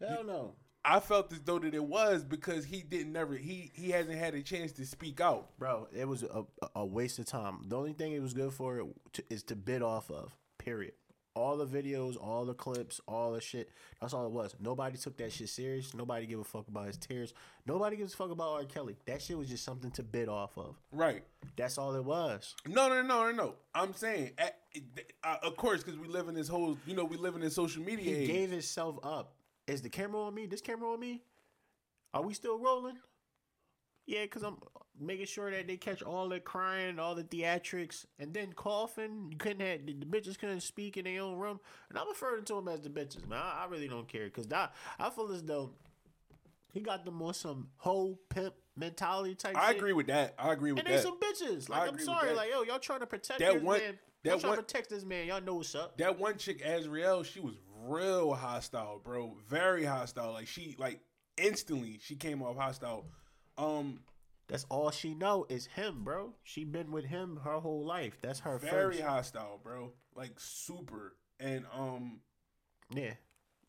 Hell 0.00 0.24
no. 0.24 0.54
I 0.84 1.00
felt 1.00 1.32
as 1.32 1.40
though 1.40 1.58
that 1.58 1.74
it 1.74 1.84
was 1.84 2.22
because 2.22 2.64
he 2.64 2.82
didn't 2.82 3.12
never 3.12 3.34
he 3.34 3.72
he 3.74 3.90
hasn't 3.90 4.16
had 4.16 4.34
a 4.34 4.42
chance 4.42 4.70
to 4.72 4.86
speak 4.86 5.20
out. 5.20 5.50
Bro, 5.58 5.88
it 5.92 6.06
was 6.06 6.22
a, 6.22 6.44
a 6.76 6.86
waste 6.86 7.18
of 7.18 7.26
time. 7.26 7.62
The 7.66 7.76
only 7.76 7.92
thing 7.92 8.12
it 8.12 8.22
was 8.22 8.34
good 8.34 8.52
for 8.52 8.86
to, 9.14 9.24
is 9.28 9.42
to 9.44 9.56
bid 9.56 9.82
off 9.82 10.10
of. 10.10 10.36
Period. 10.58 10.92
All 11.36 11.58
the 11.58 11.66
videos, 11.66 12.16
all 12.18 12.46
the 12.46 12.54
clips, 12.54 12.98
all 13.06 13.32
the 13.32 13.42
shit. 13.42 13.68
That's 14.00 14.14
all 14.14 14.24
it 14.24 14.32
was. 14.32 14.56
Nobody 14.58 14.96
took 14.96 15.18
that 15.18 15.30
shit 15.32 15.50
serious. 15.50 15.92
Nobody 15.92 16.24
give 16.24 16.40
a 16.40 16.44
fuck 16.44 16.66
about 16.66 16.86
his 16.86 16.96
tears. 16.96 17.34
Nobody 17.66 17.96
gives 17.96 18.14
a 18.14 18.16
fuck 18.16 18.30
about 18.30 18.52
R. 18.54 18.64
Kelly. 18.64 18.96
That 19.04 19.20
shit 19.20 19.36
was 19.36 19.50
just 19.50 19.62
something 19.62 19.90
to 19.92 20.02
bid 20.02 20.30
off 20.30 20.56
of. 20.56 20.76
Right. 20.92 21.22
That's 21.54 21.76
all 21.76 21.94
it 21.94 22.04
was. 22.04 22.54
No, 22.66 22.88
no, 22.88 23.02
no, 23.02 23.26
no, 23.26 23.32
no. 23.32 23.54
I'm 23.74 23.92
saying, 23.92 24.30
at, 24.38 24.56
uh, 25.22 25.36
of 25.42 25.56
course, 25.58 25.82
because 25.82 26.00
we 26.00 26.08
live 26.08 26.28
in 26.28 26.34
this 26.34 26.48
whole, 26.48 26.78
you 26.86 26.94
know, 26.96 27.04
we 27.04 27.18
live 27.18 27.34
in 27.34 27.42
this 27.42 27.54
social 27.54 27.82
media 27.82 28.04
He 28.04 28.22
age. 28.22 28.28
gave 28.28 28.50
himself 28.50 28.98
up. 29.02 29.34
Is 29.66 29.82
the 29.82 29.90
camera 29.90 30.22
on 30.22 30.34
me? 30.34 30.46
This 30.46 30.62
camera 30.62 30.90
on 30.90 31.00
me? 31.00 31.22
Are 32.14 32.22
we 32.22 32.32
still 32.32 32.58
rolling? 32.58 32.96
Yeah, 34.06 34.22
because 34.22 34.42
I'm 34.42 34.56
making 35.00 35.26
sure 35.26 35.50
that 35.50 35.66
they 35.66 35.76
catch 35.76 36.02
all 36.02 36.28
the 36.28 36.40
crying, 36.40 36.98
all 36.98 37.14
the 37.14 37.24
theatrics, 37.24 38.06
and 38.18 38.32
then 38.32 38.52
coughing. 38.52 39.28
You 39.30 39.36
couldn't 39.36 39.60
have 39.60 39.86
the, 39.86 39.92
bitches 40.06 40.38
couldn't 40.38 40.60
speak 40.60 40.96
in 40.96 41.04
their 41.04 41.22
own 41.22 41.36
room, 41.38 41.60
and 41.88 41.98
I'm 41.98 42.08
referring 42.08 42.44
to 42.44 42.54
them 42.54 42.68
as 42.68 42.80
the 42.80 42.88
bitches, 42.90 43.26
man. 43.28 43.38
I, 43.42 43.64
I 43.64 43.70
really 43.70 43.88
don't 43.88 44.08
care 44.08 44.24
because 44.26 44.50
I, 44.52 44.68
I 44.98 45.10
feel 45.10 45.30
as 45.32 45.42
though 45.42 45.70
he 46.72 46.80
got 46.80 47.04
them 47.04 47.20
on 47.22 47.34
some 47.34 47.68
whole 47.76 48.18
pimp 48.28 48.54
mentality 48.76 49.34
type. 49.34 49.56
I 49.56 49.68
shit. 49.68 49.76
agree 49.78 49.92
with 49.94 50.06
that. 50.08 50.34
I 50.38 50.52
agree 50.52 50.72
with 50.72 50.80
And 50.80 50.88
they 50.88 50.96
that. 50.96 51.02
some 51.02 51.18
bitches. 51.18 51.68
Like 51.68 51.88
I'm 51.88 51.98
sorry, 51.98 52.34
like 52.34 52.50
yo, 52.50 52.62
y'all 52.62 52.78
trying 52.78 53.00
to 53.00 53.06
protect 53.06 53.40
That 53.40 53.54
this 53.54 53.62
one- 53.62 53.78
man. 53.80 53.98
that 54.22 54.30
Y'all 54.30 54.38
trying 54.40 54.50
one- 54.50 54.58
to 54.58 54.62
protect 54.64 54.90
this 54.90 55.04
man. 55.04 55.26
Y'all 55.26 55.40
know 55.40 55.54
what's 55.54 55.74
up. 55.74 55.96
that 55.98 56.18
one 56.18 56.36
chick, 56.36 56.62
Azriel, 56.64 57.24
she 57.24 57.40
was 57.40 57.54
real 57.86 58.34
hostile, 58.34 59.00
bro. 59.02 59.36
Very 59.48 59.84
hostile. 59.84 60.32
Like 60.32 60.46
she, 60.48 60.74
like 60.78 61.00
instantly, 61.38 61.98
she 62.02 62.16
came 62.16 62.42
off 62.42 62.56
hostile. 62.56 63.06
Um, 63.56 64.00
That's 64.48 64.64
all 64.68 64.90
she 64.90 65.14
know 65.14 65.44
is 65.48 65.66
him, 65.66 66.04
bro. 66.04 66.34
She 66.44 66.64
been 66.64 66.92
with 66.92 67.04
him 67.04 67.40
her 67.44 67.58
whole 67.58 67.84
life. 67.84 68.18
That's 68.22 68.40
her 68.40 68.58
very 68.58 68.96
first. 68.96 69.00
hostile, 69.00 69.60
bro. 69.62 69.92
Like 70.14 70.32
super. 70.38 71.16
And 71.40 71.64
um, 71.74 72.20
Yeah, 72.94 73.14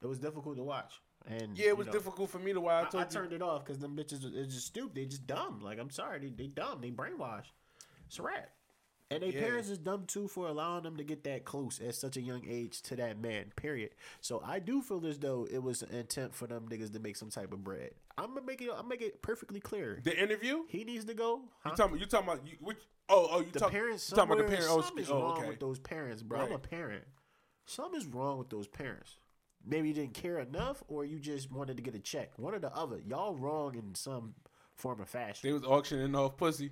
it 0.01 0.05
was 0.07 0.19
difficult 0.19 0.57
to 0.57 0.63
watch. 0.63 1.01
And 1.25 1.57
yeah, 1.57 1.69
it 1.69 1.77
was 1.77 1.87
you 1.87 1.93
know, 1.93 1.97
difficult 1.99 2.29
for 2.29 2.39
me 2.39 2.53
to 2.53 2.61
watch. 2.61 2.93
I, 2.93 2.99
I 2.99 3.01
you- 3.01 3.07
turned 3.09 3.33
it 3.33 3.41
off 3.41 3.65
because 3.65 3.79
them 3.79 3.95
bitches 3.95 4.23
is 4.35 4.53
just 4.53 4.67
stupid. 4.67 4.95
They 4.95 5.05
just 5.05 5.25
dumb. 5.25 5.61
Like 5.61 5.79
I'm 5.79 5.89
sorry, 5.89 6.19
they, 6.19 6.29
they 6.29 6.47
dumb. 6.47 6.79
They 6.81 6.91
brainwashed. 6.91 7.51
It's 8.05 8.19
a 8.19 8.21
wrap. 8.21 8.49
And 9.09 9.23
their 9.23 9.29
Yeah. 9.29 9.41
parents 9.41 9.69
is 9.69 9.77
dumb 9.77 10.05
too 10.05 10.27
for 10.27 10.47
allowing 10.47 10.83
them 10.83 10.97
to 10.97 11.03
get 11.03 11.23
that 11.23 11.45
close 11.45 11.79
at 11.79 11.95
such 11.95 12.17
a 12.17 12.21
young 12.21 12.45
age 12.45 12.81
to 12.83 12.95
that 12.97 13.17
man. 13.17 13.53
Period. 13.55 13.91
So 14.19 14.41
I 14.43 14.59
do 14.59 14.81
feel 14.81 15.05
as 15.05 15.19
though 15.19 15.47
it 15.49 15.59
was 15.59 15.81
an 15.81 15.91
intent 15.91 16.35
for 16.35 16.45
them 16.45 16.67
niggas 16.67 16.91
to 16.93 16.99
make 16.99 17.15
some 17.15 17.29
type 17.29 17.53
of 17.53 17.63
bread. 17.63 17.91
I'm 18.17 18.33
gonna 18.33 18.45
make 18.45 18.61
it. 18.61 18.69
I'm 18.75 18.87
make 18.87 19.01
it 19.01 19.21
perfectly 19.21 19.59
clear. 19.59 20.01
the 20.03 20.21
interview. 20.21 20.65
He 20.67 20.83
needs 20.83 21.05
to 21.05 21.13
go. 21.13 21.43
Huh? 21.59 21.69
You 21.69 21.75
talking? 21.75 21.99
You 21.99 22.05
talking 22.05 22.27
about 22.27 22.47
you, 22.47 22.57
which? 22.59 22.79
Oh, 23.09 23.29
oh, 23.31 23.39
you 23.39 23.51
the 23.51 23.59
talk, 23.59 23.71
parents 23.71 24.09
talking 24.09 24.33
about 24.33 24.37
the 24.39 24.43
parents? 24.43 24.67
Oh, 24.69 24.81
something 24.81 25.03
is 25.03 25.09
oh, 25.09 25.21
wrong 25.21 25.37
okay. 25.37 25.47
with 25.47 25.59
those 25.61 25.79
parents, 25.79 26.23
bro. 26.23 26.41
I'm 26.41 26.51
a 26.51 26.59
parent. 26.59 27.05
Something 27.65 27.99
is 28.01 28.05
wrong 28.07 28.37
with 28.37 28.49
those 28.49 28.67
parents. 28.67 29.17
Maybe 29.65 29.89
you 29.89 29.93
didn't 29.93 30.13
care 30.13 30.39
enough, 30.39 30.83
or 30.87 31.05
you 31.05 31.19
just 31.19 31.51
wanted 31.51 31.77
to 31.77 31.83
get 31.83 31.95
a 31.95 31.99
check. 31.99 32.37
One 32.37 32.53
or 32.53 32.59
the 32.59 32.73
other. 32.75 32.99
Y'all 33.05 33.35
wrong 33.35 33.75
in 33.75 33.95
some 33.95 34.35
form 34.75 35.01
of 35.01 35.09
fashion. 35.09 35.47
They 35.47 35.53
was 35.53 35.63
auctioning 35.63 36.15
off 36.15 36.37
pussy. 36.37 36.71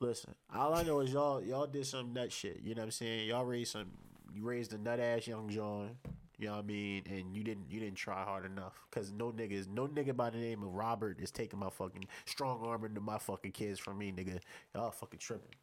Listen, 0.00 0.34
all 0.54 0.74
I 0.74 0.82
know 0.82 1.00
is 1.00 1.12
y'all 1.12 1.42
y'all 1.42 1.66
did 1.66 1.86
some 1.86 2.12
nut 2.12 2.30
shit. 2.30 2.60
You 2.62 2.74
know 2.74 2.82
what 2.82 2.86
I'm 2.86 2.90
saying? 2.90 3.28
Y'all 3.28 3.44
raised 3.44 3.72
some. 3.72 3.86
You 4.34 4.42
raised 4.42 4.74
a 4.74 4.78
nut 4.78 5.00
ass 5.00 5.26
young 5.26 5.48
John. 5.48 5.96
You 6.38 6.48
know 6.48 6.52
what 6.52 6.64
I 6.64 6.66
mean? 6.66 7.02
And 7.08 7.34
you 7.34 7.42
didn't 7.42 7.70
you 7.70 7.80
didn't 7.80 7.96
try 7.96 8.22
hard 8.22 8.44
enough. 8.44 8.74
Cause 8.90 9.10
no 9.10 9.32
niggas, 9.32 9.68
no 9.68 9.88
nigga 9.88 10.14
by 10.14 10.28
the 10.28 10.36
name 10.36 10.62
of 10.62 10.74
Robert 10.74 11.18
is 11.18 11.30
taking 11.30 11.58
my 11.58 11.70
fucking 11.70 12.06
strong 12.26 12.60
arm 12.62 12.84
into 12.84 13.00
my 13.00 13.16
fucking 13.16 13.52
kids 13.52 13.78
from 13.80 13.96
me, 13.96 14.12
nigga. 14.12 14.38
Y'all 14.74 14.90
fucking 14.90 15.18
tripping. 15.18 15.54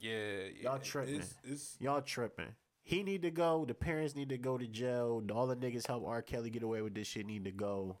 Yeah, 0.00 0.12
yeah. 0.56 0.70
Y'all 0.70 0.78
tripping. 0.78 1.16
It's, 1.16 1.34
it's 1.44 1.76
Y'all 1.78 2.02
tripping. 2.02 2.54
He 2.82 3.04
need 3.04 3.22
to 3.22 3.30
go. 3.30 3.64
The 3.66 3.74
parents 3.74 4.16
need 4.16 4.30
to 4.30 4.38
go 4.38 4.58
to 4.58 4.66
jail. 4.66 5.22
All 5.32 5.46
the 5.46 5.54
niggas 5.54 5.86
help 5.86 6.04
R. 6.06 6.22
Kelly 6.22 6.50
get 6.50 6.64
away 6.64 6.82
with 6.82 6.94
this 6.94 7.06
shit 7.06 7.26
need 7.26 7.44
to 7.44 7.52
go. 7.52 7.96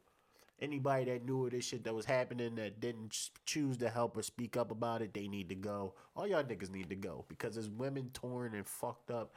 Anybody 0.60 1.06
that 1.06 1.24
knew 1.24 1.46
of 1.46 1.52
this 1.52 1.64
shit 1.64 1.84
that 1.84 1.94
was 1.94 2.04
happening 2.04 2.54
that 2.56 2.80
didn't 2.80 3.30
choose 3.46 3.78
to 3.78 3.88
help 3.88 4.16
or 4.16 4.22
speak 4.22 4.56
up 4.58 4.70
about 4.70 5.00
it, 5.00 5.14
they 5.14 5.26
need 5.26 5.48
to 5.48 5.54
go. 5.54 5.94
All 6.14 6.26
y'all 6.26 6.42
niggas 6.44 6.70
need 6.70 6.90
to 6.90 6.96
go 6.96 7.24
because 7.28 7.54
there's 7.54 7.70
women 7.70 8.10
torn 8.12 8.54
and 8.54 8.66
fucked 8.66 9.10
up 9.10 9.34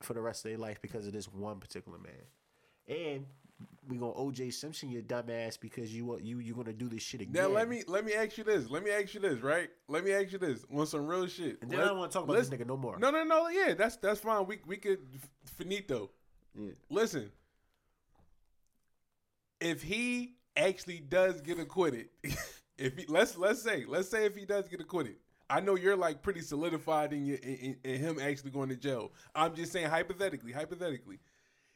for 0.00 0.14
the 0.14 0.20
rest 0.20 0.44
of 0.44 0.50
their 0.50 0.58
life 0.58 0.80
because 0.80 1.06
of 1.06 1.12
this 1.12 1.26
one 1.26 1.58
particular 1.58 1.98
man. 1.98 2.12
And 2.86 3.26
we 3.88 3.96
gonna 3.96 4.12
OJ 4.12 4.52
Simpson 4.52 4.90
your 4.90 5.02
dumbass 5.02 5.58
because 5.58 5.94
you 5.94 6.12
uh, 6.12 6.18
you 6.18 6.38
you 6.38 6.54
gonna 6.54 6.72
do 6.72 6.88
this 6.88 7.02
shit 7.02 7.20
again. 7.20 7.42
now. 7.42 7.48
Let 7.48 7.68
me 7.68 7.82
let 7.86 8.04
me 8.04 8.14
ask 8.14 8.38
you 8.38 8.44
this. 8.44 8.70
Let 8.70 8.84
me 8.84 8.90
ask 8.90 9.14
you 9.14 9.20
this. 9.20 9.40
Right. 9.40 9.70
Let 9.88 10.04
me 10.04 10.12
ask 10.12 10.32
you 10.32 10.38
this. 10.38 10.64
On 10.72 10.86
some 10.86 11.06
real 11.06 11.26
shit. 11.26 11.58
And 11.62 11.70
then 11.70 11.80
I 11.80 11.86
don't 11.86 11.98
want 11.98 12.12
to 12.12 12.18
talk 12.18 12.24
about 12.24 12.36
this 12.36 12.48
nigga 12.48 12.66
no 12.66 12.76
more. 12.76 12.98
No, 12.98 13.10
no, 13.10 13.24
no. 13.24 13.48
Yeah, 13.48 13.74
that's 13.74 13.96
that's 13.96 14.20
fine. 14.20 14.46
We 14.46 14.58
we 14.66 14.76
could 14.76 15.00
finito. 15.44 16.10
Yeah. 16.54 16.70
Listen. 16.90 17.30
If 19.60 19.82
he 19.82 20.34
actually 20.56 21.00
does 21.00 21.40
get 21.40 21.58
acquitted, 21.58 22.08
if 22.78 22.96
he 22.96 23.04
let's 23.08 23.36
let's 23.36 23.62
say 23.62 23.84
let's 23.86 24.08
say 24.08 24.26
if 24.26 24.36
he 24.36 24.44
does 24.44 24.68
get 24.68 24.80
acquitted, 24.80 25.16
I 25.48 25.60
know 25.60 25.74
you're 25.76 25.96
like 25.96 26.22
pretty 26.22 26.40
solidified 26.40 27.12
in 27.12 27.26
your 27.26 27.38
in, 27.38 27.54
in, 27.54 27.76
in 27.84 28.00
him 28.00 28.18
actually 28.20 28.50
going 28.50 28.68
to 28.70 28.76
jail. 28.76 29.12
I'm 29.34 29.54
just 29.54 29.72
saying 29.72 29.88
hypothetically, 29.88 30.52
hypothetically, 30.52 31.18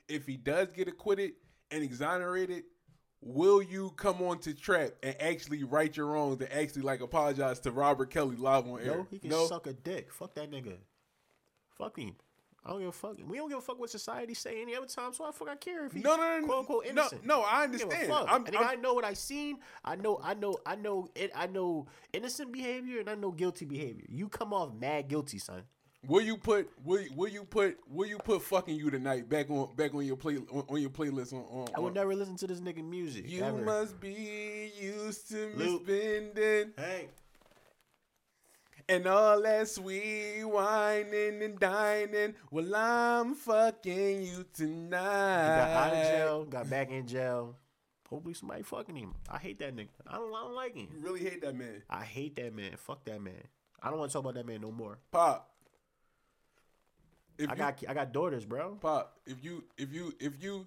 if 0.09 0.27
he 0.27 0.37
does 0.37 0.73
get 0.73 0.89
acquitted 0.89 1.33
and 1.71 1.83
exonerated, 1.83 2.65
will 3.21 3.63
you 3.63 3.91
come 3.97 4.23
on 4.23 4.39
to 4.41 4.55
trap 4.55 4.93
and 5.03 5.21
actually 5.21 5.65
right 5.65 5.95
your 5.97 6.07
wrongs 6.07 6.41
and 6.41 6.53
actually 6.53 6.83
like 6.83 7.01
apologize 7.01 7.61
to 7.61 7.71
Robert 7.71 8.11
Kelly 8.11 8.37
live 8.37 8.67
on 8.67 8.81
air? 8.81 8.99
No, 8.99 9.07
he 9.11 9.19
can 9.19 9.47
suck 9.47 9.67
a 9.67 9.73
dick. 9.73 10.13
Fuck 10.13 10.35
that 10.35 10.51
nigga. 10.51 10.77
Fuck 11.77 11.99
him. 11.99 12.15
I 12.67 12.71
don't 12.71 12.81
give 12.81 12.89
a 12.89 12.93
fuck. 12.93 13.17
We 13.25 13.37
don't 13.39 13.49
give 13.49 13.59
a 13.59 13.61
fuck 13.61 13.79
what 13.79 13.91
society 13.91 14.35
say 14.35 14.61
any 14.61 14.75
other 14.75 14.87
time, 14.87 15.13
so 15.13 15.25
I 15.25 15.31
fuck 15.31 15.49
I 15.49 15.55
care 15.55 15.87
if 15.87 15.93
he 15.93 16.01
No, 16.01 16.17
no, 16.17 16.41
no, 16.41 16.47
quote 16.47 16.59
unquote 16.59 16.85
no, 16.87 16.91
innocent. 16.91 17.25
no, 17.25 17.43
I 17.43 17.67
give 17.69 17.81
a 17.81 17.85
understand. 17.85 18.09
fuck. 18.09 18.29
I'm- 18.29 18.45
I'm- 18.55 18.67
I 18.69 18.75
know 18.75 18.93
what 18.95 19.05
I 19.05 19.13
seen. 19.15 19.59
I 19.85 19.95
know, 19.95 20.19
I 20.21 20.35
know, 20.35 20.57
I 20.67 20.75
know 20.75 21.09
it. 21.15 21.31
I 21.35 21.47
know 21.47 21.87
innocent 22.13 22.51
behavior 22.51 22.99
and 22.99 23.09
I 23.09 23.15
know 23.15 23.31
guilty 23.31 23.65
behavior. 23.67 24.05
You 24.09 24.29
come 24.29 24.53
off 24.53 24.75
mad 24.75 25.07
guilty, 25.09 25.39
son. 25.39 25.63
Will 26.09 26.21
you 26.23 26.37
put 26.37 26.71
will 26.85 27.01
you- 27.01 27.11
will 27.17 27.29
you 27.29 27.45
put 27.45 27.79
will 27.89 28.07
you 28.07 28.19
put 28.19 28.41
fucking 28.43 28.77
you 28.77 28.91
tonight 28.91 29.29
back 29.29 29.51
on 29.51 29.75
back 29.75 29.93
on 29.95 30.05
your 30.05 30.17
play 30.17 30.37
on, 30.37 30.65
on 30.69 30.81
your 30.81 30.91
playlist 30.91 31.33
on, 31.33 31.41
on, 31.51 31.67
I 31.75 31.81
would 31.81 31.95
never 31.95 32.15
listen 32.15 32.37
to 32.37 32.47
this 32.47 32.61
nigga 32.61 32.85
music. 32.89 33.29
You 33.29 33.43
ever. 33.43 33.59
must 33.65 33.99
be 33.99 34.71
used 34.81 35.29
to 35.31 35.49
me 35.57 35.65
Luke. 35.65 35.83
spending 35.85 36.73
Hey, 36.77 37.09
and 38.89 39.07
all 39.07 39.43
that 39.43 39.69
sweet 39.69 40.45
whining 40.45 41.43
and 41.43 41.59
dining. 41.59 42.35
Well, 42.51 42.75
I'm 42.75 43.35
fucking 43.35 44.23
you 44.23 44.45
tonight. 44.53 45.01
got 45.57 45.71
out 45.71 45.93
of 45.93 46.03
jail, 46.05 46.45
got 46.45 46.71
back 46.71 46.91
in 46.91 47.07
jail. 47.07 47.57
Hopefully 48.09 48.35
somebody 48.35 48.63
fucking 48.63 48.95
him. 48.97 49.15
I 49.29 49.39
hate 49.39 49.59
that 49.59 49.75
nigga. 49.75 49.89
I 50.07 50.17
don't. 50.17 50.33
I 50.35 50.41
don't 50.43 50.55
like 50.55 50.77
him. 50.77 50.89
You 50.93 51.01
really 51.01 51.21
hate 51.21 51.43
that 51.43 51.57
man, 51.57 51.83
I 51.91 52.05
hate 52.05 52.37
that 52.37 52.55
man. 52.55 52.73
Fuck 52.77 53.05
that 53.07 53.21
man. 53.21 53.43
I 53.83 53.91
don't 53.91 53.99
want 53.99 54.11
to 54.11 54.13
talk 54.13 54.23
about 54.23 54.35
that 54.35 54.47
man 54.47 54.61
no 54.61 54.71
more. 54.71 54.99
Pop. 55.11 55.51
If 57.39 57.51
I 57.51 57.53
you, 57.53 57.59
got 57.59 57.85
I 57.89 57.95
got 57.95 58.13
daughters, 58.13 58.45
bro. 58.45 58.77
Pop. 58.81 59.19
If 59.27 59.45
you 59.45 59.65
if 59.77 59.93
you 59.93 60.15
if 60.21 60.43
you 60.43 60.67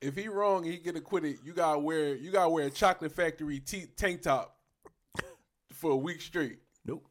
if 0.00 0.16
he 0.16 0.28
wrong 0.28 0.64
and 0.64 0.72
he 0.72 0.78
get 0.78 0.96
acquitted, 0.96 1.38
you 1.44 1.52
gotta 1.52 1.78
wear 1.78 2.14
you 2.14 2.30
gotta 2.30 2.50
wear 2.50 2.66
a 2.66 2.70
chocolate 2.70 3.12
factory 3.12 3.60
t- 3.60 3.86
tank 3.96 4.22
top 4.22 4.56
for 5.72 5.90
a 5.92 5.96
week 5.96 6.20
straight. 6.20 6.58
Nope. 6.84 7.06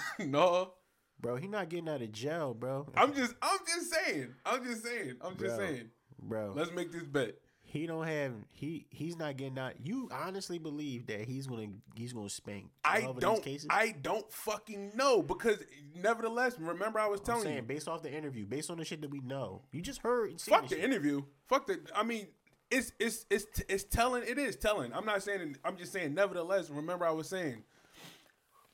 no. 0.18 0.74
Bro, 1.20 1.36
he 1.36 1.46
not 1.46 1.68
getting 1.68 1.88
out 1.88 2.02
of 2.02 2.10
jail, 2.12 2.52
bro. 2.54 2.86
I'm 2.96 3.14
just 3.14 3.34
I'm 3.40 3.58
just 3.66 3.92
saying. 3.92 4.34
I'm 4.44 4.64
just 4.64 4.84
saying. 4.84 5.16
I'm 5.20 5.36
just 5.36 5.56
Bro. 5.56 5.58
saying. 5.66 5.90
bro. 6.20 6.52
Let's 6.56 6.72
make 6.72 6.90
this 6.92 7.04
bet. 7.04 7.36
He 7.64 7.86
don't 7.86 8.06
have 8.06 8.32
he 8.48 8.86
he's 8.90 9.16
not 9.16 9.36
getting 9.36 9.58
out. 9.58 9.74
You 9.82 10.08
honestly 10.12 10.58
believe 10.58 11.06
that 11.06 11.20
he's 11.20 11.46
gonna 11.46 11.68
he's 11.94 12.12
gonna 12.12 12.28
spank 12.28 12.66
I 12.84 13.08
don't 13.18 13.36
these 13.36 13.44
cases? 13.44 13.68
I 13.70 13.94
don't 14.02 14.30
fucking 14.32 14.92
know 14.96 15.22
because 15.22 15.58
nevertheless, 15.94 16.58
remember 16.58 16.98
I 16.98 17.06
was 17.06 17.20
I'm 17.20 17.26
telling 17.26 17.42
saying 17.44 17.56
you. 17.56 17.62
based 17.62 17.88
off 17.88 18.02
the 18.02 18.12
interview, 18.12 18.44
based 18.44 18.68
on 18.70 18.78
the 18.78 18.84
shit 18.84 19.00
that 19.00 19.10
we 19.10 19.20
know. 19.20 19.62
You 19.70 19.80
just 19.80 20.00
heard 20.02 20.38
Fuck 20.40 20.62
the 20.68 20.74
the 20.74 20.74
shit. 20.82 20.84
interview. 20.84 21.22
Fuck 21.48 21.66
the 21.68 21.80
I 21.94 22.02
mean 22.02 22.26
it's 22.70 22.92
it's 22.98 23.24
it's 23.30 23.46
it's 23.68 23.84
telling 23.84 24.24
it 24.26 24.38
is 24.38 24.56
telling. 24.56 24.92
I'm 24.92 25.06
not 25.06 25.22
saying 25.22 25.56
I'm 25.64 25.76
just 25.76 25.92
saying 25.92 26.12
nevertheless, 26.14 26.68
remember 26.68 27.06
I 27.06 27.10
was 27.12 27.28
saying 27.28 27.62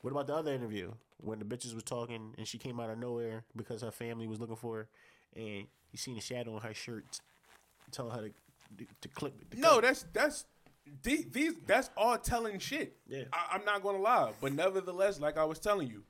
What 0.03 0.11
about 0.11 0.27
the 0.29 0.35
other 0.35 0.53
interview 0.53 0.93
when 1.19 1.39
the 1.39 1.45
bitches 1.45 1.75
was 1.75 1.83
talking 1.83 2.35
and 2.39 2.47
she 2.47 2.59
came 2.59 2.79
out 2.81 2.91
of 2.91 2.99
nowhere 2.99 3.45
because 3.57 3.83
her 3.83 3.91
family 3.91 4.27
was 4.27 4.39
looking 4.41 4.57
for 4.57 4.77
her, 4.77 4.89
and 5.35 5.67
you 5.91 5.97
seen 5.99 6.17
a 6.17 6.21
shadow 6.21 6.55
on 6.55 6.63
her 6.63 6.75
shirt, 6.75 7.05
telling 7.91 8.13
her 8.13 8.29
to 8.29 8.87
to 9.01 9.09
clip 9.09 9.35
it. 9.41 9.51
to 9.53 9.61
No, 9.61 9.79
it. 9.79 9.83
that's 9.83 10.05
that's 10.13 10.45
these 11.03 11.55
that's 11.67 11.91
all 11.97 12.17
telling 12.19 12.59
shit. 12.61 12.97
Yeah. 13.09 13.25
I, 13.33 13.57
I'm 13.57 13.65
not 13.65 13.83
gonna 13.83 13.99
lie, 13.99 14.33
but 14.41 14.53
nevertheless, 14.53 15.19
like 15.21 15.37
I 15.37 15.45
was 15.45 15.59
telling 15.59 15.89
you, 15.89 16.05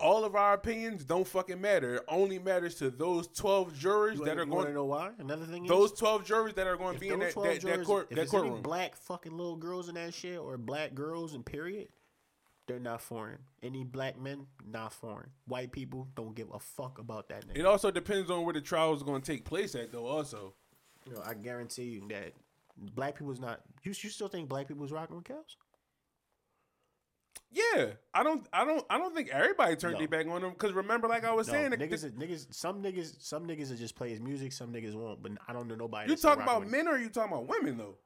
all 0.00 0.24
of 0.24 0.36
our 0.36 0.54
opinions 0.54 1.04
don't 1.04 1.26
fucking 1.26 1.60
matter. 1.60 1.96
It 1.96 2.04
only 2.08 2.38
matters 2.38 2.76
to 2.76 2.90
those 2.90 3.26
twelve 3.28 3.76
jurors 3.76 4.18
You 4.20 4.24
that 4.26 4.38
are 4.38 4.44
going. 4.46 4.72
know 4.72 4.84
why? 4.84 5.10
Another 5.18 5.44
thing 5.46 5.64
is 5.64 5.68
Those 5.68 5.92
twelve 5.92 6.24
jurors 6.24 6.54
that 6.54 6.66
are 6.68 6.76
going 6.76 6.94
to 6.94 7.00
be 7.00 7.08
in 7.08 7.18
that 7.18 7.32
12 7.32 7.48
that, 7.48 7.54
that 7.54 7.60
jurors- 7.74 7.86
court 7.86 8.06
if 8.10 8.16
that 8.16 8.28
courtroom. 8.28 8.62
black 8.62 8.94
fucking 8.96 9.36
little 9.36 9.56
girls 9.56 9.88
in 9.88 9.96
that 9.96 10.14
shit 10.14 10.38
or 10.38 10.56
black 10.56 10.94
girls 10.94 11.34
in 11.34 11.42
period, 11.42 11.88
they're 12.68 12.78
not 12.78 13.00
foreign. 13.00 13.38
Any 13.62 13.82
black 13.82 14.18
men, 14.20 14.46
not 14.64 14.92
foreign. 14.92 15.30
White 15.46 15.72
people 15.72 16.06
don't 16.14 16.34
give 16.34 16.48
a 16.52 16.58
fuck 16.60 16.98
about 16.98 17.28
that 17.30 17.48
nigga. 17.48 17.58
It 17.58 17.66
also 17.66 17.90
depends 17.90 18.30
on 18.30 18.44
where 18.44 18.52
the 18.54 18.60
trial 18.60 18.94
is 18.94 19.02
going 19.02 19.20
to 19.22 19.32
take 19.32 19.44
place 19.44 19.74
at, 19.74 19.90
though. 19.90 20.06
Also, 20.06 20.54
You 21.06 21.14
know, 21.14 21.22
I 21.24 21.34
guarantee 21.34 21.84
you 21.84 22.06
that 22.10 22.34
black 22.94 23.18
people's 23.18 23.40
not. 23.40 23.62
You, 23.82 23.90
you 23.98 24.10
still 24.10 24.28
think 24.28 24.48
black 24.48 24.68
people's 24.68 24.92
rocking 24.92 25.16
with 25.16 25.24
cows? 25.24 25.56
yeah, 27.50 27.86
I 28.12 28.22
don't, 28.22 28.46
I 28.52 28.66
don't, 28.66 28.84
I 28.90 28.98
don't 28.98 29.14
think 29.14 29.30
everybody 29.30 29.74
turned 29.74 29.94
No. 29.94 29.98
their 30.00 30.08
back 30.08 30.26
on 30.26 30.42
them 30.42 30.50
because 30.50 30.72
remember, 30.74 31.08
like 31.08 31.24
I 31.24 31.32
was 31.32 31.46
No, 31.46 31.54
saying, 31.54 31.70
niggas, 31.72 32.10
niggas, 32.12 32.52
some 32.54 32.82
niggas, 32.82 33.14
some 33.22 33.46
niggas 33.46 33.70
will 33.70 33.76
just 33.78 33.96
play 33.96 34.10
his 34.10 34.20
music. 34.20 34.52
Some 34.52 34.70
niggas 34.70 34.94
won't. 34.94 35.22
But 35.22 35.32
I 35.48 35.54
don't 35.54 35.66
know 35.66 35.74
nobody. 35.74 36.10
you 36.10 36.16
talking 36.16 36.42
about 36.42 36.60
with 36.60 36.70
men 36.70 36.86
or 36.86 36.92
are 36.92 36.98
you 36.98 37.08
talking 37.08 37.32
about 37.32 37.48
women 37.48 37.78
though? 37.78 37.96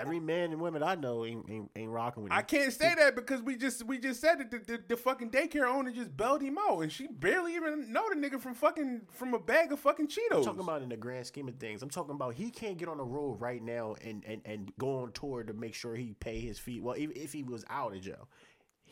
Every 0.00 0.20
man 0.20 0.52
and 0.52 0.60
woman 0.60 0.82
I 0.82 0.94
know 0.94 1.24
ain't 1.24 1.48
ain't, 1.48 1.70
ain't 1.76 1.90
rocking 1.90 2.22
with. 2.22 2.32
It. 2.32 2.36
I 2.36 2.42
can't 2.42 2.72
say 2.72 2.94
that 2.94 3.14
because 3.14 3.42
we 3.42 3.56
just 3.56 3.84
we 3.84 3.98
just 3.98 4.20
said 4.20 4.38
that 4.38 4.50
the, 4.50 4.58
the, 4.58 4.82
the 4.88 4.96
fucking 4.96 5.30
daycare 5.30 5.68
owner 5.68 5.90
just 5.90 6.16
bailed 6.16 6.42
him 6.42 6.58
out, 6.58 6.80
and 6.80 6.92
she 6.92 7.06
barely 7.06 7.54
even 7.56 7.92
know 7.92 8.04
the 8.08 8.16
nigga 8.16 8.40
from 8.40 8.54
fucking 8.54 9.02
from 9.10 9.34
a 9.34 9.38
bag 9.38 9.72
of 9.72 9.80
fucking 9.80 10.08
Cheetos. 10.08 10.36
I'm 10.36 10.44
talking 10.44 10.60
about 10.60 10.82
in 10.82 10.88
the 10.88 10.96
grand 10.96 11.26
scheme 11.26 11.48
of 11.48 11.56
things. 11.56 11.82
I'm 11.82 11.90
talking 11.90 12.14
about 12.14 12.34
he 12.34 12.50
can't 12.50 12.78
get 12.78 12.88
on 12.88 12.98
the 12.98 13.04
road 13.04 13.40
right 13.40 13.62
now 13.62 13.94
and, 14.02 14.24
and, 14.26 14.42
and 14.44 14.72
go 14.78 15.00
on 15.00 15.12
tour 15.12 15.42
to 15.42 15.52
make 15.52 15.74
sure 15.74 15.94
he 15.94 16.14
pay 16.20 16.40
his 16.40 16.58
fee. 16.58 16.80
Well, 16.80 16.96
even 16.96 17.16
if 17.16 17.32
he 17.32 17.42
was 17.42 17.64
out 17.70 17.94
of 17.94 18.00
jail, 18.00 18.28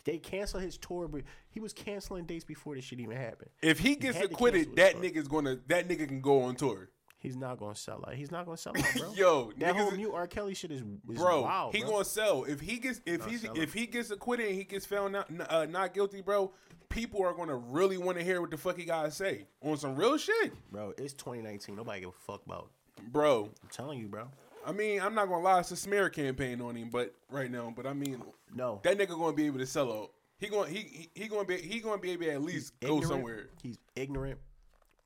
they 0.04 0.18
cancel 0.18 0.60
his 0.60 0.78
tour, 0.78 1.08
but 1.08 1.22
he 1.50 1.60
was 1.60 1.72
canceling 1.72 2.24
dates 2.24 2.44
before 2.44 2.74
this 2.74 2.84
shit 2.84 3.00
even 3.00 3.16
happened. 3.16 3.50
if 3.60 3.78
he 3.78 3.96
gets 3.96 4.18
to 4.18 4.24
acquitted, 4.24 4.76
that 4.76 4.96
nigga's 4.96 5.28
gonna 5.28 5.58
that 5.66 5.88
nigga 5.88 6.08
can 6.08 6.20
go 6.20 6.42
on 6.42 6.54
tour. 6.54 6.88
He's 7.18 7.36
not 7.36 7.58
gonna 7.58 7.74
sell 7.74 8.04
out. 8.06 8.14
He's 8.14 8.30
not 8.30 8.44
gonna 8.44 8.56
sell 8.56 8.74
out, 8.76 8.84
bro. 8.96 9.12
Yo, 9.16 9.52
that 9.58 9.74
whole 9.74 9.90
new 9.92 10.12
R. 10.12 10.26
Kelly 10.26 10.54
shit 10.54 10.70
is, 10.70 10.80
is 10.80 11.18
bro, 11.18 11.42
wild. 11.42 11.74
he 11.74 11.80
bro. 11.80 11.90
gonna 11.90 12.04
sell 12.04 12.44
if 12.44 12.60
he 12.60 12.78
gets 12.78 13.00
if 13.06 13.24
he's 13.24 13.44
if 13.54 13.72
he 13.72 13.86
gets 13.86 14.10
acquitted 14.10 14.46
and 14.46 14.54
he 14.54 14.64
gets 14.64 14.84
found 14.86 15.12
not 15.12 15.28
uh, 15.48 15.66
not 15.66 15.94
guilty, 15.94 16.20
bro. 16.20 16.52
People 16.88 17.24
are 17.24 17.32
gonna 17.34 17.56
really 17.56 17.98
want 17.98 18.16
to 18.18 18.24
hear 18.24 18.40
what 18.40 18.50
the 18.50 18.56
fuck 18.56 18.76
he 18.76 18.84
gotta 18.84 19.10
say 19.10 19.46
on 19.62 19.76
some 19.76 19.96
real 19.96 20.16
shit, 20.18 20.52
bro. 20.70 20.92
It's 20.98 21.14
2019. 21.14 21.74
Nobody 21.74 22.00
give 22.00 22.10
a 22.10 22.12
fuck 22.12 22.42
about. 22.46 22.70
bro. 23.10 23.50
I'm 23.62 23.68
telling 23.70 23.98
you, 23.98 24.08
bro. 24.08 24.28
I 24.64 24.72
mean, 24.72 25.00
I'm 25.00 25.14
not 25.14 25.26
gonna 25.28 25.42
lie, 25.42 25.60
it's 25.60 25.70
a 25.70 25.76
smear 25.76 26.08
campaign 26.10 26.60
on 26.60 26.74
him, 26.76 26.90
but 26.90 27.14
right 27.30 27.50
now, 27.50 27.72
but 27.74 27.86
I 27.86 27.92
mean, 27.92 28.22
No, 28.54 28.80
that 28.84 28.98
nigga 28.98 29.18
gonna 29.18 29.32
be 29.32 29.46
able 29.46 29.58
to 29.58 29.66
sell 29.66 29.92
out. 29.92 30.10
He 30.38 30.48
going 30.48 30.72
he 30.72 30.80
he, 30.80 31.22
he 31.22 31.28
gonna 31.28 31.44
be 31.44 31.56
he 31.56 31.80
gonna 31.80 31.98
be 32.00 32.10
able 32.12 32.24
to 32.24 32.30
at 32.32 32.42
least 32.42 32.78
go 32.80 32.88
ignorant. 32.88 33.06
somewhere. 33.08 33.46
He's 33.62 33.78
ignorant. 33.96 34.38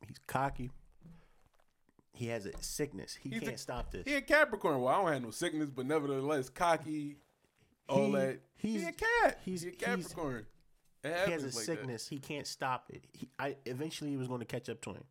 He's 0.06 0.18
cocky. 0.26 0.70
He 2.20 2.26
has 2.26 2.44
a 2.44 2.52
sickness. 2.62 3.14
He 3.18 3.30
He's 3.30 3.40
can't 3.40 3.58
stop 3.58 3.90
this. 3.90 4.04
He 4.04 4.14
a 4.14 4.20
Capricorn. 4.20 4.82
Well, 4.82 4.94
I 4.94 4.98
don't 5.02 5.10
have 5.14 5.22
no 5.22 5.30
sickness, 5.30 5.70
but 5.70 5.86
nevertheless, 5.86 6.50
cocky, 6.50 7.16
all 7.88 8.08
He- 8.08 8.12
that. 8.12 8.40
he's- 8.56 8.82
he 8.82 8.88
a 8.88 8.92
cat. 8.92 9.40
he's- 9.42 9.62
He 9.62 9.68
a 9.68 9.70
he's- 9.70 9.82
Capricorn. 9.82 10.46
It 11.02 11.08
he 11.08 11.08
has 11.08 11.16
a 11.16 11.30
happens 11.30 11.42
like 11.44 11.52
that. 11.54 11.64
sickness. 11.64 12.08
He 12.08 12.18
can't 12.18 12.46
stop 12.46 12.90
it. 12.90 13.04
He, 13.14 13.30
I 13.38 13.56
eventually 13.64 14.10
he 14.10 14.18
was 14.18 14.28
going 14.28 14.40
to 14.40 14.44
catch 14.44 14.68
up 14.68 14.82
to 14.82 14.90
him. 14.92 15.04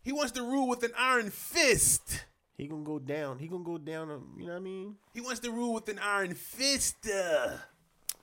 He 0.00 0.10
wants 0.10 0.32
to 0.32 0.42
rule 0.42 0.66
with 0.68 0.82
an 0.84 0.92
iron 0.96 1.28
fist. 1.30 2.24
He 2.56 2.66
gonna 2.66 2.82
go 2.82 2.98
down. 2.98 3.38
He 3.40 3.46
gonna 3.46 3.62
go 3.62 3.76
down. 3.76 4.10
um, 4.10 4.36
You 4.38 4.46
know 4.46 4.52
what 4.52 4.58
I 4.58 4.62
mean? 4.62 4.96
He 5.12 5.20
wants 5.20 5.40
to 5.40 5.50
rule 5.50 5.74
with 5.74 5.88
an 5.90 5.98
iron 5.98 6.32
fist. 6.34 7.06
uh. 7.10 7.58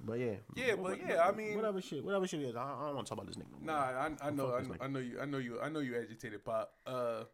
But 0.04 0.18
yeah, 0.18 0.36
Yeah, 0.56 0.76
but 0.78 1.00
yeah, 1.00 1.28
I 1.28 1.32
mean- 1.32 1.56
whatever 1.56 1.80
shit, 1.80 2.04
whatever 2.04 2.26
shit 2.26 2.42
is, 2.42 2.56
I, 2.56 2.64
I 2.64 2.86
don't 2.88 2.96
want 2.96 3.06
to 3.06 3.10
talk 3.14 3.22
about 3.24 3.28
this 3.28 3.36
nigga. 3.38 3.52
no 3.52 3.58
more. 3.60 3.66
Nah, 3.76 3.84
I, 3.84 4.28
I 4.28 4.30
know, 4.32 4.56
I 4.56 4.62
know. 4.64 4.76
I 4.82 4.88
know 4.88 5.00
you, 5.00 5.20
I 5.22 5.26
know 5.26 5.38
you, 5.38 5.62
I 5.62 5.70
know 5.70 5.80
you 5.80 5.96
agitated, 5.96 6.44
pop. 6.44 6.74
Uh, 6.88 7.26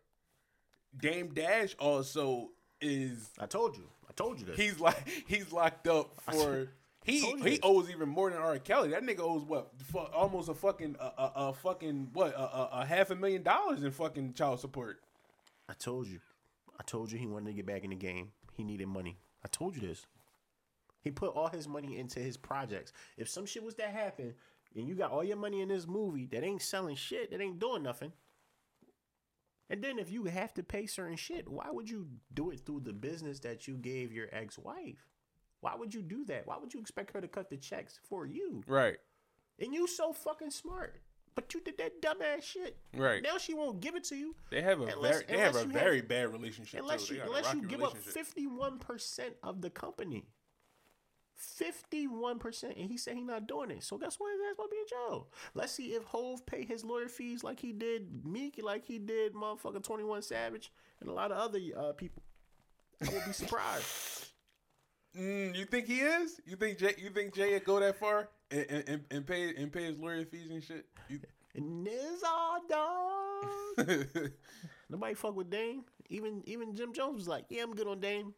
Dame 0.96 1.30
Dash 1.34 1.76
also 1.80 2.50
is 2.82 3.30
I 3.40 3.46
told 3.46 3.76
you. 3.78 3.84
I 4.10 4.14
told 4.14 4.40
you 4.40 4.46
this. 4.46 4.58
he's 4.58 4.80
like 4.80 5.08
he's 5.28 5.52
locked 5.52 5.88
up 5.88 6.12
for 6.22 6.70
he 7.04 7.22
he 7.44 7.60
owes 7.64 7.90
even 7.90 8.10
more 8.10 8.30
than 8.30 8.40
R. 8.40 8.60
Kelly. 8.60 8.90
That 8.90 9.04
nigga 9.04 9.20
owes 9.20 9.44
what 9.44 9.72
fu- 9.92 10.00
almost 10.00 10.50
a 10.50 10.54
fucking 10.54 10.96
a, 11.00 11.04
a, 11.06 11.32
a 11.36 11.54
fucking 11.54 12.10
what 12.14 12.34
a, 12.34 12.40
a, 12.40 12.70
a 12.82 12.86
half 12.86 13.12
a 13.12 13.16
million 13.16 13.44
dollars 13.44 13.84
in 13.84 13.92
fucking 13.92 14.34
child 14.34 14.60
support. 14.60 15.00
I 15.70 15.74
told 15.74 16.08
you. 16.08 16.20
I 16.80 16.84
told 16.84 17.12
you 17.12 17.18
he 17.18 17.28
wanted 17.28 17.48
to 17.48 17.54
get 17.54 17.66
back 17.66 17.84
in 17.84 17.90
the 17.90 17.96
game. 17.96 18.32
He 18.54 18.64
needed 18.64 18.88
money. 18.88 19.18
I 19.44 19.48
told 19.48 19.76
you 19.76 19.82
this. 19.88 20.06
He 21.02 21.12
put 21.12 21.34
all 21.36 21.48
his 21.48 21.68
money 21.68 21.98
into 21.98 22.20
his 22.20 22.38
projects. 22.38 22.92
If 23.18 23.30
some 23.30 23.46
shit 23.46 23.64
was 23.64 23.76
to 23.76 23.84
happen 23.88 24.34
and 24.76 24.88
you 24.88 24.96
got 24.96 25.12
all 25.12 25.24
your 25.24 25.38
money 25.38 25.62
in 25.62 25.70
this 25.70 25.88
movie 25.88 26.26
that 26.32 26.44
ain't 26.44 26.62
selling 26.62 26.96
shit, 26.96 27.32
that 27.32 27.42
ain't 27.42 27.60
doing 27.60 27.84
nothing. 27.84 28.12
And 29.70 29.84
then 29.84 30.00
if 30.00 30.10
you 30.10 30.26
have 30.26 30.54
to 30.56 30.64
pay 30.64 30.86
certain 30.86 31.18
shit, 31.18 31.48
why 31.50 31.68
would 31.70 31.90
you 31.90 32.08
do 32.34 32.52
it 32.52 32.62
through 32.66 32.82
the 32.82 32.94
business 32.94 33.40
that 33.42 33.68
you 33.68 33.76
gave 33.76 34.14
your 34.14 34.28
ex-wife? 34.32 35.06
Why 35.60 35.76
would 35.76 35.94
you 35.94 36.02
do 36.02 36.24
that? 36.26 36.48
Why 36.48 36.58
would 36.58 36.74
you 36.74 36.80
expect 36.80 37.12
her 37.14 37.20
to 37.22 37.28
cut 37.28 37.50
the 37.50 37.58
checks 37.58 38.00
for 38.08 38.26
you? 38.26 38.64
Right, 38.68 38.98
And 39.60 39.74
you 39.74 39.88
so 39.88 40.14
fucking 40.14 40.52
smart. 40.52 41.02
But 41.36 41.54
you 41.54 41.62
did 41.62 41.78
that 41.78 42.02
dumbass 42.02 42.42
shit. 42.44 42.78
right. 42.96 43.22
Now 43.22 43.38
she 43.38 43.54
won't 43.54 43.80
give 43.80 43.96
it 43.96 44.04
to 44.06 44.16
you. 44.16 44.36
They 44.50 44.62
have 44.62 44.80
a 44.82 44.86
Unless- 44.86 45.12
very 45.14 45.26
they 45.28 45.38
have 45.38 45.56
a 45.56 45.66
very 45.66 45.98
have- 45.98 46.08
bad 46.08 46.32
relationship. 46.32 46.80
Unless. 46.80 47.12
You 47.12 47.22
unless 47.24 47.54
you 47.54 47.62
give 47.62 47.84
up 47.84 47.96
fifty 47.98 48.48
one 48.48 48.80
percent 48.80 49.36
of 49.44 49.62
the 49.62 49.70
company. 49.70 50.26
Fifty-one 51.38 52.40
percent, 52.40 52.78
and 52.78 52.90
he 52.90 52.98
said 52.98 53.16
he 53.16 53.24
not 53.24 53.48
doing 53.48 53.70
it. 53.70 53.84
So 53.84 53.98
guess 53.98 54.16
what? 54.20 54.32
His 54.32 54.42
ass 54.50 54.56
about 54.56 54.64
to 54.64 54.70
be 54.72 54.78
in 54.78 54.88
jail. 54.90 55.28
Let's 55.54 55.72
see 55.72 55.94
if 55.94 56.04
Hove 56.04 56.46
pay 56.46 56.66
his 56.66 56.84
lawyer 56.84 57.08
fees 57.08 57.44
like 57.44 57.60
he 57.60 57.72
did 57.72 58.26
Meek, 58.26 58.60
like 58.62 58.86
he 58.86 58.98
did 58.98 59.34
motherfucking 59.34 59.84
Twenty 59.84 60.04
One 60.04 60.24
Savage, 60.24 60.72
and 61.00 61.10
a 61.10 61.14
lot 61.14 61.32
of 61.32 61.38
other 61.38 61.60
uh, 61.78 61.94
people. 61.94 62.24
I 63.02 63.12
would 63.14 63.26
be 63.26 63.34
surprised. 63.34 64.26
Mm, 65.18 65.56
you 65.56 65.66
think 65.66 65.88
he 65.88 66.02
is? 66.02 66.40
You 66.46 66.56
think 66.58 66.78
Jay? 66.78 66.94
You 66.98 67.10
think 67.10 67.34
Jay 67.34 67.54
would 67.54 67.64
go 67.64 67.80
that 67.80 67.98
far 67.98 68.30
and, 68.52 68.84
and, 68.88 69.04
and 69.10 69.26
pay 69.26 69.56
and 69.56 69.72
pay 69.72 69.86
his 69.86 69.98
lawyer 69.98 70.24
fees 70.26 70.52
and 70.52 70.64
shit? 70.64 70.86
You, 71.10 71.20
and 71.56 71.88
this 71.88 72.22
all 72.24 72.60
dog. 72.70 73.90
Nobody 74.90 75.14
fuck 75.16 75.36
with 75.36 75.50
Dame. 75.50 75.84
Even 76.10 76.44
even 76.46 76.76
Jim 76.76 76.94
Jones 76.94 77.16
was 77.16 77.28
like, 77.28 77.46
"Yeah, 77.50 77.64
I'm 77.64 77.74
good 77.74 77.88
on 77.88 78.00
Dame." 78.00 78.34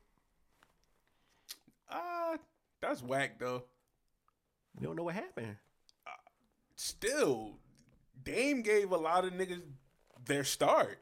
Ah, 1.91 2.37
that's 2.81 3.01
whack 3.03 3.39
though. 3.39 3.63
We 4.79 4.85
don't 4.85 4.95
know 4.95 5.03
what 5.03 5.15
happened. 5.15 5.57
Uh, 6.07 6.11
still, 6.75 7.57
Dame 8.23 8.61
gave 8.61 8.91
a 8.91 8.97
lot 8.97 9.25
of 9.25 9.33
niggas 9.33 9.61
their 10.25 10.43
start. 10.43 10.99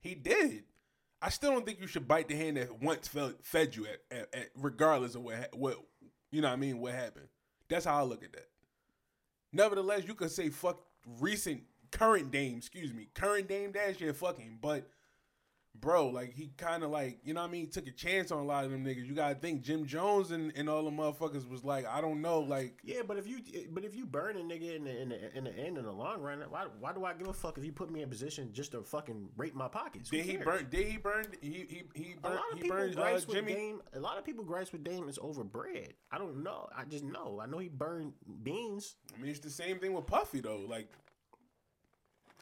He 0.00 0.14
did. 0.14 0.64
I 1.20 1.30
still 1.30 1.52
don't 1.52 1.64
think 1.64 1.80
you 1.80 1.86
should 1.86 2.06
bite 2.06 2.28
the 2.28 2.36
hand 2.36 2.56
that 2.58 2.82
once 2.82 3.08
fed, 3.42 3.74
you, 3.74 3.86
at, 3.86 4.16
at, 4.16 4.34
at 4.34 4.48
regardless 4.54 5.14
of 5.14 5.22
what 5.22 5.48
what 5.54 5.76
you 6.30 6.40
know. 6.40 6.48
what 6.48 6.54
I 6.54 6.56
mean, 6.56 6.78
what 6.78 6.94
happened? 6.94 7.28
That's 7.68 7.84
how 7.84 7.98
I 7.98 8.02
look 8.02 8.22
at 8.22 8.32
that. 8.32 8.48
Nevertheless, 9.52 10.02
you 10.06 10.14
could 10.14 10.30
say 10.30 10.50
fuck 10.50 10.80
recent 11.20 11.62
current 11.90 12.30
Dame, 12.30 12.58
excuse 12.58 12.92
me, 12.92 13.08
current 13.14 13.48
Dame 13.48 13.72
that 13.72 13.98
shit 13.98 14.14
fucking, 14.14 14.58
but 14.60 14.88
bro, 15.80 16.08
like 16.08 16.32
he 16.34 16.50
kind 16.56 16.82
of 16.82 16.90
like 16.90 17.18
you 17.24 17.34
know 17.34 17.42
what 17.42 17.48
I 17.48 17.52
mean, 17.52 17.60
He 17.62 17.66
took 17.66 17.86
a 17.86 17.92
chance 17.92 18.30
on 18.30 18.38
a 18.38 18.44
lot 18.44 18.64
of 18.64 18.70
them 18.70 18.84
niggas. 18.84 19.06
You 19.06 19.14
gotta 19.14 19.34
think 19.34 19.62
Jim 19.62 19.86
Jones 19.86 20.30
and, 20.30 20.52
and 20.56 20.68
all 20.68 20.84
the 20.84 20.90
motherfuckers 20.90 21.48
was 21.48 21.64
like, 21.64 21.86
I 21.86 22.00
don't 22.00 22.20
know, 22.20 22.40
like 22.40 22.78
Yeah, 22.82 23.02
but 23.06 23.18
if 23.18 23.26
you 23.26 23.38
but 23.72 23.84
if 23.84 23.94
you 23.94 24.06
burn 24.06 24.36
a 24.36 24.40
nigga 24.40 24.76
in 24.76 24.84
the 24.84 25.00
in 25.00 25.08
the, 25.10 25.36
in 25.36 25.44
the 25.44 25.56
end 25.56 25.78
in 25.78 25.84
the 25.84 25.92
long 25.92 26.20
run, 26.20 26.42
why 26.48 26.66
why 26.80 26.92
do 26.92 27.04
I 27.04 27.14
give 27.14 27.28
a 27.28 27.32
fuck 27.32 27.58
if 27.58 27.64
you 27.64 27.72
put 27.72 27.90
me 27.90 28.02
in 28.02 28.08
position 28.08 28.50
just 28.52 28.72
to 28.72 28.82
fucking 28.82 29.28
rape 29.36 29.54
my 29.54 29.68
pockets? 29.68 30.10
Who 30.10 30.16
did 30.16 30.26
he 30.26 30.32
cares? 30.34 30.44
burn? 30.44 30.66
Did 30.70 30.86
he 30.86 30.96
burn? 30.96 31.26
He 31.40 31.48
he 31.68 31.82
he 31.94 32.14
A 32.24 32.30
lot 32.30 32.40
of 32.52 32.60
people 32.60 32.76
burned 32.76 32.98
uh, 32.98 33.20
with. 33.26 33.46
Dame. 33.46 33.82
A 33.94 34.00
lot 34.00 34.18
of 34.18 34.24
people 34.24 34.44
gripes 34.44 34.72
with 34.72 34.84
Dame 34.84 35.08
is 35.08 35.18
over 35.20 35.44
bread. 35.44 35.94
I 36.10 36.18
don't 36.18 36.42
know. 36.42 36.68
I 36.76 36.84
just 36.84 37.04
know. 37.04 37.40
I 37.42 37.46
know 37.46 37.58
he 37.58 37.68
burned 37.68 38.12
beans. 38.42 38.96
I 39.14 39.20
mean, 39.20 39.30
it's 39.30 39.40
the 39.40 39.50
same 39.50 39.78
thing 39.78 39.92
with 39.92 40.06
Puffy 40.06 40.40
though. 40.40 40.64
Like, 40.68 40.88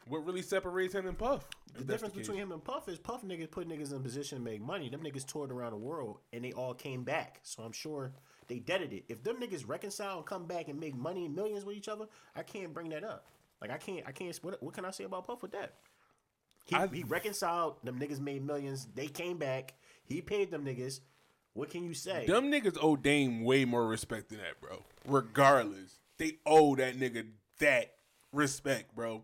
what 0.07 0.25
really 0.25 0.41
separates 0.41 0.93
him 0.93 1.07
and 1.07 1.17
Puff? 1.17 1.47
The 1.77 1.83
difference 1.83 2.13
between 2.13 2.37
him 2.37 2.51
and 2.51 2.63
Puff 2.63 2.87
is 2.87 2.97
Puff 2.99 3.23
niggas 3.23 3.51
put 3.51 3.67
niggas 3.67 3.91
in 3.91 4.01
position 4.01 4.37
to 4.37 4.43
make 4.43 4.61
money. 4.61 4.87
Them 4.89 5.01
niggas 5.01 5.25
toured 5.25 5.51
around 5.51 5.71
the 5.71 5.77
world 5.77 6.19
and 6.31 6.43
they 6.43 6.53
all 6.53 6.73
came 6.73 7.03
back. 7.03 7.39
So 7.43 7.63
I'm 7.63 7.71
sure 7.71 8.11
they 8.47 8.59
deaded 8.59 8.93
it. 8.93 9.05
If 9.09 9.23
them 9.23 9.37
niggas 9.41 9.67
reconcile 9.67 10.17
and 10.17 10.25
come 10.25 10.45
back 10.45 10.67
and 10.67 10.79
make 10.79 10.95
money 10.95 11.25
and 11.25 11.35
millions 11.35 11.65
with 11.65 11.75
each 11.75 11.87
other, 11.89 12.05
I 12.35 12.43
can't 12.43 12.73
bring 12.73 12.89
that 12.89 13.03
up. 13.03 13.25
Like 13.61 13.71
I 13.71 13.77
can't. 13.77 14.03
I 14.07 14.11
can't. 14.11 14.35
What, 14.43 14.61
what 14.61 14.73
can 14.73 14.85
I 14.85 14.91
say 14.91 15.05
about 15.05 15.25
Puff 15.27 15.41
with 15.41 15.51
that? 15.51 15.73
He, 16.65 16.75
I- 16.75 16.87
he 16.87 17.03
reconciled. 17.03 17.77
Them 17.83 17.99
niggas 17.99 18.19
made 18.19 18.45
millions. 18.45 18.87
They 18.95 19.07
came 19.07 19.37
back. 19.37 19.73
He 20.03 20.21
paid 20.21 20.51
them 20.51 20.63
niggas. 20.65 20.99
What 21.53 21.69
can 21.69 21.83
you 21.83 21.93
say? 21.93 22.25
Them 22.25 22.51
niggas 22.51 22.77
owe 22.81 22.95
Dame 22.95 23.43
way 23.43 23.65
more 23.65 23.87
respect 23.87 24.29
than 24.29 24.39
that, 24.39 24.59
bro. 24.61 24.83
Regardless, 25.07 25.99
they 26.17 26.37
owe 26.45 26.75
that 26.75 26.97
nigga 26.99 27.27
that 27.59 27.93
respect, 28.33 28.93
bro. 28.95 29.23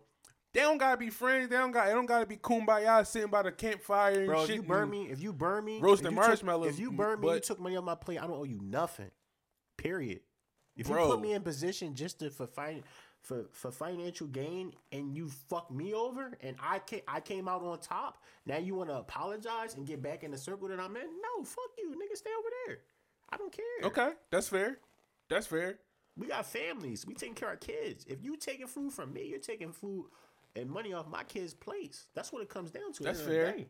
They 0.54 0.60
don't 0.60 0.76
gotta 0.78 0.98
be 0.98 1.08
friends. 1.08 1.48
They 1.48 1.56
don't 1.56 1.70
got. 1.72 1.86
They 1.86 1.92
don't 1.92 2.06
gotta 2.06 2.26
be 2.26 2.36
kumbaya 2.36 3.06
sitting 3.06 3.30
by 3.30 3.42
the 3.42 3.52
campfire 3.52 4.18
and 4.18 4.26
Bro, 4.26 4.42
if 4.42 4.46
shit. 4.48 4.56
you 4.56 4.62
burn 4.62 4.90
me, 4.90 5.08
if 5.10 5.20
you 5.22 5.32
burn 5.32 5.64
me, 5.64 5.80
roasting 5.80 6.06
took- 6.08 6.14
marshmallows, 6.14 6.74
if 6.74 6.78
you 6.78 6.92
burn 6.92 7.20
me, 7.20 7.32
you 7.32 7.40
took 7.40 7.58
money 7.58 7.76
off 7.76 7.84
my 7.84 7.94
plate. 7.94 8.18
I 8.18 8.26
don't 8.26 8.36
owe 8.38 8.44
you 8.44 8.60
nothing. 8.62 9.10
Period. 9.78 10.20
If 10.76 10.88
you 10.88 10.94
put 10.94 11.20
me 11.20 11.32
in 11.32 11.42
position 11.42 11.94
just 11.94 12.18
to 12.20 12.30
for 12.30 12.46
fin- 12.46 12.84
for 13.20 13.46
for 13.52 13.70
financial 13.70 14.26
gain, 14.26 14.72
and 14.90 15.16
you 15.16 15.28
fuck 15.28 15.70
me 15.70 15.94
over, 15.94 16.36
and 16.42 16.56
I 16.62 16.80
came 16.80 17.02
I 17.08 17.20
came 17.20 17.48
out 17.48 17.62
on 17.62 17.78
top. 17.78 18.22
Now 18.46 18.58
you 18.58 18.74
want 18.74 18.90
to 18.90 18.96
apologize 18.96 19.74
and 19.74 19.86
get 19.86 20.02
back 20.02 20.22
in 20.24 20.30
the 20.30 20.38
circle 20.38 20.68
that 20.68 20.80
I'm 20.80 20.96
in? 20.96 21.02
No, 21.02 21.44
fuck 21.44 21.70
you, 21.78 21.90
nigga. 21.90 22.16
Stay 22.16 22.30
over 22.38 22.48
there. 22.66 22.78
I 23.30 23.36
don't 23.38 23.52
care. 23.52 23.64
Okay, 23.84 24.10
that's 24.30 24.48
fair. 24.48 24.78
That's 25.30 25.46
fair. 25.46 25.78
We 26.16 26.26
got 26.26 26.44
families. 26.44 27.06
We 27.06 27.14
taking 27.14 27.34
care 27.34 27.48
of 27.48 27.52
our 27.52 27.56
kids. 27.56 28.04
If 28.06 28.22
you 28.22 28.36
taking 28.36 28.66
food 28.66 28.92
from 28.92 29.14
me, 29.14 29.26
you're 29.28 29.38
taking 29.38 29.72
food 29.72 30.06
and 30.56 30.70
money 30.70 30.92
off 30.92 31.08
my 31.08 31.24
kids' 31.24 31.54
plates. 31.54 32.06
That's 32.14 32.32
what 32.32 32.42
it 32.42 32.48
comes 32.48 32.70
down 32.70 32.92
to. 32.94 33.02
That's 33.02 33.20
the 33.20 33.24
end 33.24 33.40
of 33.40 33.46
the 33.46 33.52
fair. 33.52 33.66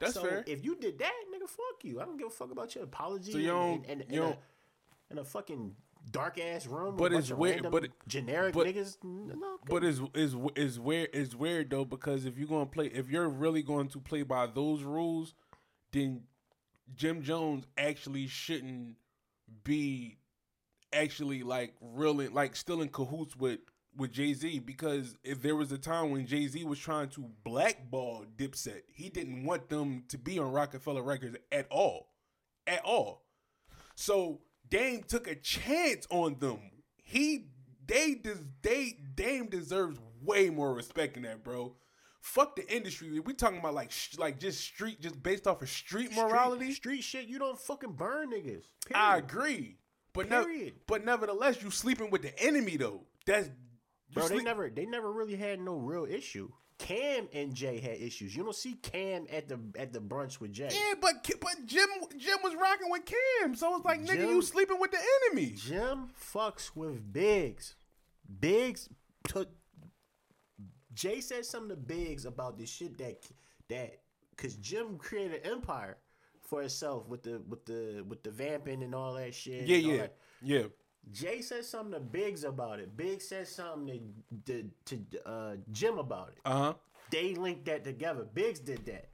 That's 0.00 0.14
so 0.14 0.22
fair. 0.22 0.44
If 0.46 0.64
you 0.64 0.76
did 0.76 0.98
that, 0.98 1.12
nigga, 1.32 1.48
fuck 1.48 1.84
you. 1.84 2.00
I 2.00 2.04
don't 2.04 2.16
give 2.16 2.26
a 2.28 2.30
fuck 2.30 2.50
about 2.50 2.74
your 2.74 2.84
apology. 2.84 3.32
So 3.32 3.38
you 3.38 3.56
and, 3.56 3.86
and, 3.86 4.00
and, 4.02 4.12
you 4.12 4.22
and, 4.24 4.32
a, 4.32 4.38
in 5.12 5.18
a 5.18 5.24
fucking 5.24 5.76
dark 6.10 6.40
ass 6.40 6.66
room. 6.66 6.96
But 6.96 7.12
it's 7.12 7.30
weird- 7.30 7.70
but 7.70 7.84
it- 7.84 7.92
generic 8.08 8.54
but- 8.54 8.66
niggas. 8.66 8.96
No, 9.04 9.58
But 9.66 9.84
is 9.84 10.00
is 10.14 10.34
is 10.56 10.80
weird 10.80 11.10
is 11.12 11.36
weird 11.36 11.70
though 11.70 11.84
because 11.84 12.24
if 12.24 12.36
you're 12.36 12.48
gonna 12.48 12.66
play 12.66 12.86
if 12.86 13.08
you're 13.08 13.28
really 13.28 13.62
going 13.62 13.88
to 13.88 14.00
play 14.00 14.22
by 14.22 14.46
those 14.46 14.82
rules, 14.82 15.34
then 15.92 16.22
Jim 16.94 17.22
Jones 17.22 17.64
actually 17.78 18.26
shouldn't 18.26 18.96
be 19.62 20.18
actually 20.92 21.42
like 21.42 21.74
really 21.80 22.28
like 22.28 22.56
still 22.56 22.82
in 22.82 22.88
cahoots 22.88 23.36
with 23.36 23.60
with 23.96 24.12
Jay 24.12 24.32
Z 24.34 24.60
because 24.60 25.16
if 25.22 25.42
there 25.42 25.56
was 25.56 25.70
a 25.72 25.78
time 25.78 26.10
when 26.10 26.26
Jay 26.26 26.46
Z 26.46 26.64
was 26.64 26.78
trying 26.78 27.08
to 27.10 27.30
blackball 27.44 28.24
Dipset, 28.36 28.82
he 28.88 29.08
didn't 29.08 29.44
want 29.44 29.68
them 29.68 30.04
to 30.08 30.18
be 30.18 30.38
on 30.38 30.50
Roc-A-Fella 30.52 31.02
Records 31.02 31.36
at 31.50 31.66
all, 31.70 32.08
at 32.66 32.82
all. 32.84 33.24
So 33.94 34.40
Dame 34.68 35.02
took 35.06 35.26
a 35.28 35.34
chance 35.34 36.06
on 36.10 36.38
them. 36.38 36.58
He 36.96 37.48
they 37.86 38.14
des, 38.14 38.36
they 38.62 38.96
Dame 39.14 39.46
deserves 39.48 39.98
way 40.22 40.50
more 40.50 40.72
respect 40.72 41.14
than 41.14 41.24
that, 41.24 41.44
bro. 41.44 41.76
Fuck 42.20 42.54
the 42.56 42.74
industry. 42.74 43.18
We 43.18 43.34
talking 43.34 43.58
about 43.58 43.74
like 43.74 43.90
sh- 43.90 44.16
like 44.16 44.38
just 44.38 44.60
street, 44.60 45.00
just 45.00 45.20
based 45.22 45.46
off 45.46 45.60
of 45.60 45.68
street 45.68 46.14
morality. 46.14 46.72
street 46.72 47.02
shit. 47.02 47.26
You 47.26 47.38
don't 47.40 47.58
fucking 47.58 47.92
burn 47.94 48.30
niggas. 48.30 48.62
I 48.94 49.18
agree, 49.18 49.78
but 50.12 50.28
Period. 50.28 50.74
but 50.86 51.04
nevertheless, 51.04 51.62
you 51.62 51.70
sleeping 51.70 52.10
with 52.10 52.22
the 52.22 52.38
enemy 52.40 52.76
though. 52.76 53.02
That's 53.26 53.50
Bro, 54.12 54.28
they 54.28 54.42
never 54.42 54.70
they 54.70 54.86
never 54.86 55.10
really 55.10 55.36
had 55.36 55.60
no 55.60 55.76
real 55.76 56.04
issue. 56.04 56.50
Cam 56.78 57.28
and 57.32 57.54
Jay 57.54 57.78
had 57.78 58.00
issues. 58.00 58.34
You 58.34 58.42
don't 58.42 58.56
see 58.56 58.74
Cam 58.74 59.26
at 59.32 59.48
the 59.48 59.58
at 59.78 59.92
the 59.92 60.00
brunch 60.00 60.40
with 60.40 60.52
Jay. 60.52 60.68
Yeah, 60.72 60.94
but 61.00 61.14
but 61.40 61.66
Jim 61.66 61.88
Jim 62.18 62.38
was 62.42 62.54
rocking 62.54 62.90
with 62.90 63.02
Cam, 63.04 63.54
so 63.54 63.76
it's 63.76 63.84
like 63.84 64.00
nigga, 64.00 64.16
Jim- 64.16 64.30
you 64.30 64.42
sleeping 64.42 64.80
with 64.80 64.90
the 64.90 64.98
enemy. 65.30 65.54
Jim 65.56 66.08
fucks 66.34 66.74
with 66.74 67.12
Biggs. 67.12 67.76
Biggs 68.40 68.88
took. 69.28 69.48
Jay 70.92 71.20
said 71.20 71.46
something 71.46 71.70
to 71.70 71.76
Biggs 71.76 72.24
about 72.26 72.58
the 72.58 72.66
shit 72.66 72.98
that 72.98 73.22
that 73.68 74.00
because 74.36 74.56
Jim 74.56 74.98
created 74.98 75.44
an 75.44 75.52
empire 75.52 75.98
for 76.40 76.60
himself 76.60 77.08
with 77.08 77.22
the 77.22 77.40
with 77.48 77.64
the 77.64 78.04
with 78.08 78.22
the 78.22 78.30
vamping 78.30 78.82
and 78.82 78.94
all 78.94 79.14
that 79.14 79.34
shit. 79.34 79.66
Yeah, 79.66 79.76
yeah, 79.76 79.96
that. 79.98 80.16
yeah. 80.42 80.62
Jay 81.10 81.42
said 81.42 81.64
something 81.64 81.92
to 81.92 82.00
Biggs 82.00 82.44
about 82.44 82.78
it. 82.78 82.96
Biggs 82.96 83.28
said 83.28 83.48
something 83.48 84.14
to 84.46 84.64
to, 84.86 84.98
to 85.10 85.28
uh, 85.28 85.56
Jim 85.70 85.98
about 85.98 86.28
it. 86.28 86.38
Uh 86.44 86.58
huh. 86.58 86.74
They 87.10 87.34
linked 87.34 87.66
that 87.66 87.84
together. 87.84 88.26
Biggs 88.32 88.60
did 88.60 88.86
that. 88.86 89.08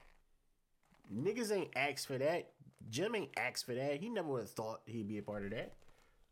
Niggas 1.13 1.53
ain't 1.53 1.71
asked 1.75 2.07
for 2.07 2.19
that. 2.19 2.51
Jim 2.91 3.15
ain't 3.15 3.31
asked 3.37 3.67
for 3.67 3.75
that. 3.75 4.01
He 4.01 4.09
never 4.09 4.29
would 4.29 4.43
have 4.43 4.51
thought 4.51 4.83
he'd 4.87 5.09
be 5.09 5.19
a 5.19 5.23
part 5.23 5.45
of 5.45 5.51
that. 5.51 5.75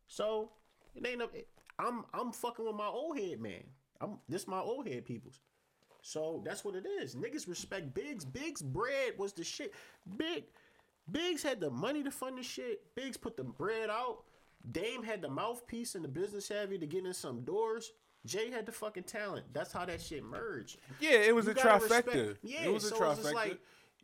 So 0.07 0.51
it 0.95 1.05
ain't. 1.05 1.21
A, 1.21 1.29
I'm 1.79 2.05
I'm 2.13 2.31
fucking 2.31 2.65
with 2.65 2.75
my 2.75 2.87
old 2.87 3.17
head 3.17 3.39
man. 3.39 3.63
I'm 3.99 4.19
this 4.29 4.47
my 4.47 4.59
old 4.59 4.87
head 4.87 5.05
peoples. 5.05 5.41
So 6.01 6.41
that's 6.45 6.63
what 6.63 6.75
it 6.75 6.85
is. 6.85 7.15
Niggas 7.15 7.47
respect 7.49 7.93
Biggs. 7.93 8.23
Biggs 8.23 8.61
bread 8.61 9.13
was 9.17 9.33
the 9.33 9.43
shit. 9.43 9.73
Big 10.15 10.45
Biggs 11.11 11.43
had 11.43 11.59
the 11.59 11.69
money 11.69 12.03
to 12.03 12.11
fund 12.11 12.37
the 12.37 12.43
shit. 12.43 12.81
Biggs 12.95 13.17
put 13.17 13.37
the 13.37 13.43
bread 13.43 13.89
out. 13.89 14.23
Dame 14.71 15.03
had 15.03 15.21
the 15.21 15.29
mouthpiece 15.29 15.95
and 15.95 16.03
the 16.03 16.09
business 16.09 16.47
savvy 16.47 16.77
to 16.77 16.85
get 16.87 17.05
in 17.05 17.13
some 17.13 17.41
doors. 17.41 17.91
Jay 18.25 18.49
had 18.51 18.65
the 18.65 18.71
fucking 18.71 19.03
talent. 19.03 19.45
That's 19.53 19.71
how 19.71 19.85
that 19.85 20.01
shit 20.01 20.23
merged. 20.23 20.77
Yeah, 20.99 21.11
it 21.11 21.33
was 21.33 21.45
You 21.45 21.51
a 21.51 21.55
trifecta. 21.55 21.81
respect- 21.81 22.39
Yeah, 22.43 22.65
it 22.65 22.73
was 22.73 22.83
a 22.85 22.89
so 22.89 22.95
trifecta. 22.99 23.11
it's 23.13 23.21
just 23.21 23.33
like, 23.35 23.59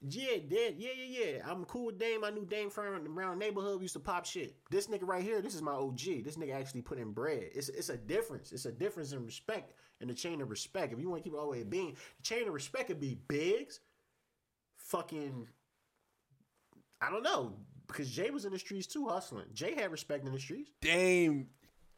yeah, 0.05 0.35
yeah, 0.49 0.69
yeah, 0.77 0.93
yeah. 0.95 1.49
I'm 1.49 1.65
cool 1.65 1.87
with 1.87 1.97
Dame. 1.99 2.23
I 2.23 2.29
knew 2.29 2.45
Dame 2.45 2.69
from 2.69 2.85
around 2.85 3.03
the 3.39 3.45
neighborhood. 3.45 3.77
We 3.79 3.83
used 3.85 3.93
to 3.93 3.99
pop 3.99 4.25
shit. 4.25 4.55
This 4.69 4.87
nigga 4.87 5.07
right 5.07 5.23
here, 5.23 5.41
this 5.41 5.55
is 5.55 5.61
my 5.61 5.71
OG. 5.73 6.23
This 6.23 6.35
nigga 6.37 6.53
actually 6.55 6.81
put 6.81 6.99
in 6.99 7.11
bread. 7.11 7.49
It's 7.53 7.69
it's 7.69 7.89
a 7.89 7.97
difference. 7.97 8.51
It's 8.51 8.65
a 8.65 8.71
difference 8.71 9.11
in 9.13 9.25
respect 9.25 9.73
in 10.01 10.07
the 10.09 10.13
chain 10.13 10.41
of 10.41 10.49
respect. 10.49 10.93
If 10.93 10.99
you 10.99 11.09
want 11.09 11.23
to 11.23 11.29
keep 11.29 11.33
it 11.33 11.37
all 11.39 11.45
the 11.45 11.51
way 11.51 11.63
being, 11.63 11.95
the 12.17 12.23
chain 12.23 12.47
of 12.47 12.53
respect 12.53 12.87
could 12.87 12.99
be 12.99 13.17
Biggs, 13.27 13.79
fucking. 14.77 15.47
I 17.01 17.09
don't 17.09 17.23
know 17.23 17.53
because 17.93 18.09
Jay 18.09 18.29
was 18.29 18.45
in 18.45 18.51
the 18.51 18.59
streets 18.59 18.87
too, 18.87 19.07
hustling. 19.07 19.45
Jay 19.53 19.75
had 19.75 19.91
respect 19.91 20.25
in 20.25 20.33
the 20.33 20.39
streets. 20.39 20.71
Dame, 20.81 21.47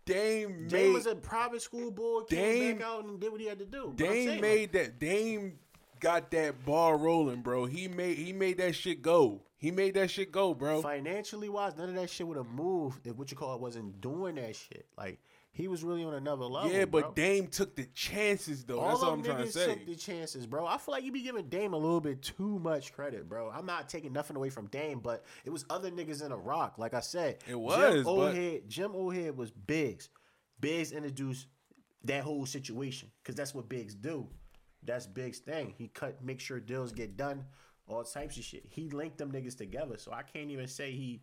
Dame 0.05 0.67
Jay 0.69 0.87
made 0.87 0.93
was 0.93 1.07
a 1.07 1.15
private 1.15 1.61
school 1.61 1.89
boy, 1.91 2.21
came 2.29 2.39
Dame- 2.39 2.77
back 2.77 2.85
out 2.87 3.05
and 3.05 3.19
did 3.19 3.31
what 3.31 3.41
he 3.41 3.47
had 3.47 3.59
to 3.59 3.65
do. 3.65 3.93
Dame 3.95 4.27
saying, 4.27 4.41
made 4.41 4.71
that 4.73 4.99
Dame 4.99 5.57
got 5.99 6.29
that 6.31 6.63
ball 6.65 6.95
rolling, 6.95 7.41
bro. 7.41 7.65
He 7.65 7.87
made 7.87 8.17
he 8.17 8.33
made 8.33 8.57
that 8.57 8.75
shit 8.75 9.01
go. 9.01 9.41
He 9.57 9.71
made 9.71 9.95
that 9.95 10.11
shit 10.11 10.31
go, 10.31 10.53
bro. 10.53 10.81
Financially 10.81 11.49
wise, 11.49 11.75
none 11.75 11.89
of 11.89 11.95
that 11.95 12.09
shit 12.09 12.27
would 12.27 12.37
have 12.37 12.49
moved 12.49 13.07
if 13.07 13.15
what 13.15 13.31
you 13.31 13.37
call 13.37 13.55
it 13.55 13.61
wasn't 13.61 13.99
doing 14.01 14.35
that 14.35 14.55
shit. 14.55 14.85
Like 14.97 15.19
he 15.55 15.69
was 15.69 15.83
really 15.85 16.03
on 16.03 16.13
another 16.13 16.43
level. 16.45 16.69
yeah, 16.69 16.83
but 16.83 17.01
bro. 17.01 17.11
Dame 17.13 17.47
took 17.47 17.75
the 17.77 17.85
chances 17.93 18.65
though. 18.65 18.79
All 18.79 18.89
That's 18.89 19.03
all 19.03 19.13
I'm 19.13 19.23
trying 19.23 19.45
to 19.45 19.51
say. 19.51 19.67
took 19.67 19.85
the 19.85 19.95
chances, 19.95 20.45
bro. 20.45 20.67
I 20.67 20.77
feel 20.77 20.91
like 20.93 21.03
you 21.05 21.11
be 21.13 21.21
giving 21.23 21.47
Dame 21.47 21.73
a 21.73 21.77
little 21.77 22.01
bit 22.01 22.21
too 22.21 22.59
much 22.59 22.91
credit, 22.93 23.29
bro. 23.29 23.49
I'm 23.49 23.65
not 23.65 23.87
taking 23.87 24.11
nothing 24.11 24.35
away 24.35 24.49
from 24.49 24.67
Dame, 24.67 24.99
but 24.99 25.23
it 25.45 25.49
was 25.49 25.65
other 25.69 25.89
niggas 25.89 26.23
in 26.23 26.31
a 26.33 26.37
rock. 26.37 26.77
Like 26.77 26.93
I 26.93 26.99
said, 26.99 27.37
It 27.47 27.55
was, 27.59 27.93
Jim 27.95 28.03
but- 28.03 28.11
O'Head. 28.11 28.61
Jim 28.67 28.91
O'Head 28.93 29.37
was 29.37 29.51
Biggs. 29.51 30.09
Biggs 30.59 30.91
introduced 30.91 31.47
that 32.03 32.23
whole 32.23 32.45
situation 32.45 33.09
because 33.23 33.35
that's 33.35 33.55
what 33.55 33.69
Biggs 33.69 33.95
do. 33.95 34.27
That's 34.83 35.07
Biggs' 35.07 35.39
thing. 35.39 35.73
He 35.77 35.87
cut, 35.87 36.23
make 36.23 36.39
sure 36.39 36.59
deals 36.59 36.91
get 36.91 37.17
done, 37.17 37.45
all 37.87 38.03
types 38.03 38.37
of 38.37 38.43
shit. 38.43 38.65
He 38.69 38.89
linked 38.89 39.17
them 39.17 39.31
niggas 39.31 39.57
together, 39.57 39.97
so 39.97 40.11
I 40.11 40.21
can't 40.21 40.51
even 40.51 40.67
say 40.67 40.91
he. 40.91 41.21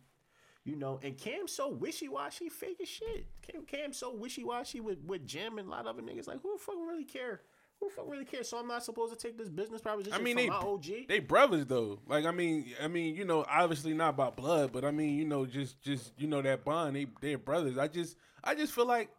You 0.65 0.77
know, 0.77 0.99
and 1.03 1.17
Cam 1.17 1.47
so 1.47 1.67
wishy 1.67 2.07
washy, 2.07 2.47
fake 2.47 2.77
as 2.81 2.87
shit. 2.87 3.25
Cam, 3.41 3.63
Cam's 3.65 3.97
so 3.97 4.13
wishy 4.15 4.45
washy 4.45 4.79
with, 4.79 4.99
with 5.05 5.27
Jim 5.27 5.57
and 5.57 5.67
a 5.67 5.71
lot 5.71 5.81
of 5.81 5.87
other 5.87 6.01
niggas. 6.01 6.27
Like, 6.27 6.41
who 6.41 6.53
the 6.53 6.63
fuck 6.63 6.75
really 6.87 7.03
care? 7.03 7.41
Who 7.81 7.89
the 7.89 7.95
fuck 7.95 8.09
really 8.09 8.23
care? 8.23 8.43
So 8.45 8.57
I'm 8.57 8.67
not 8.67 8.83
supposed 8.83 9.11
to 9.11 9.19
take 9.27 9.37
this 9.37 9.49
business 9.49 9.81
proposition 9.81 10.13
I 10.13 10.23
mean, 10.23 10.37
from 10.37 10.43
they 10.43 10.49
my 10.49 10.55
OG. 10.55 10.85
they 11.09 11.19
brothers 11.19 11.65
though. 11.65 11.99
Like 12.07 12.25
I 12.25 12.31
mean, 12.31 12.71
I 12.81 12.87
mean, 12.87 13.15
you 13.15 13.25
know, 13.25 13.45
obviously 13.49 13.93
not 13.93 14.09
about 14.11 14.37
blood, 14.37 14.71
but 14.71 14.85
I 14.85 14.91
mean, 14.91 15.17
you 15.17 15.25
know, 15.25 15.45
just 15.45 15.81
just 15.81 16.13
you 16.17 16.27
know 16.27 16.41
that 16.41 16.63
bond. 16.63 16.95
They 16.95 17.07
they're 17.19 17.37
brothers. 17.37 17.77
I 17.77 17.89
just 17.89 18.15
I 18.41 18.55
just 18.55 18.71
feel 18.71 18.87
like 18.87 19.09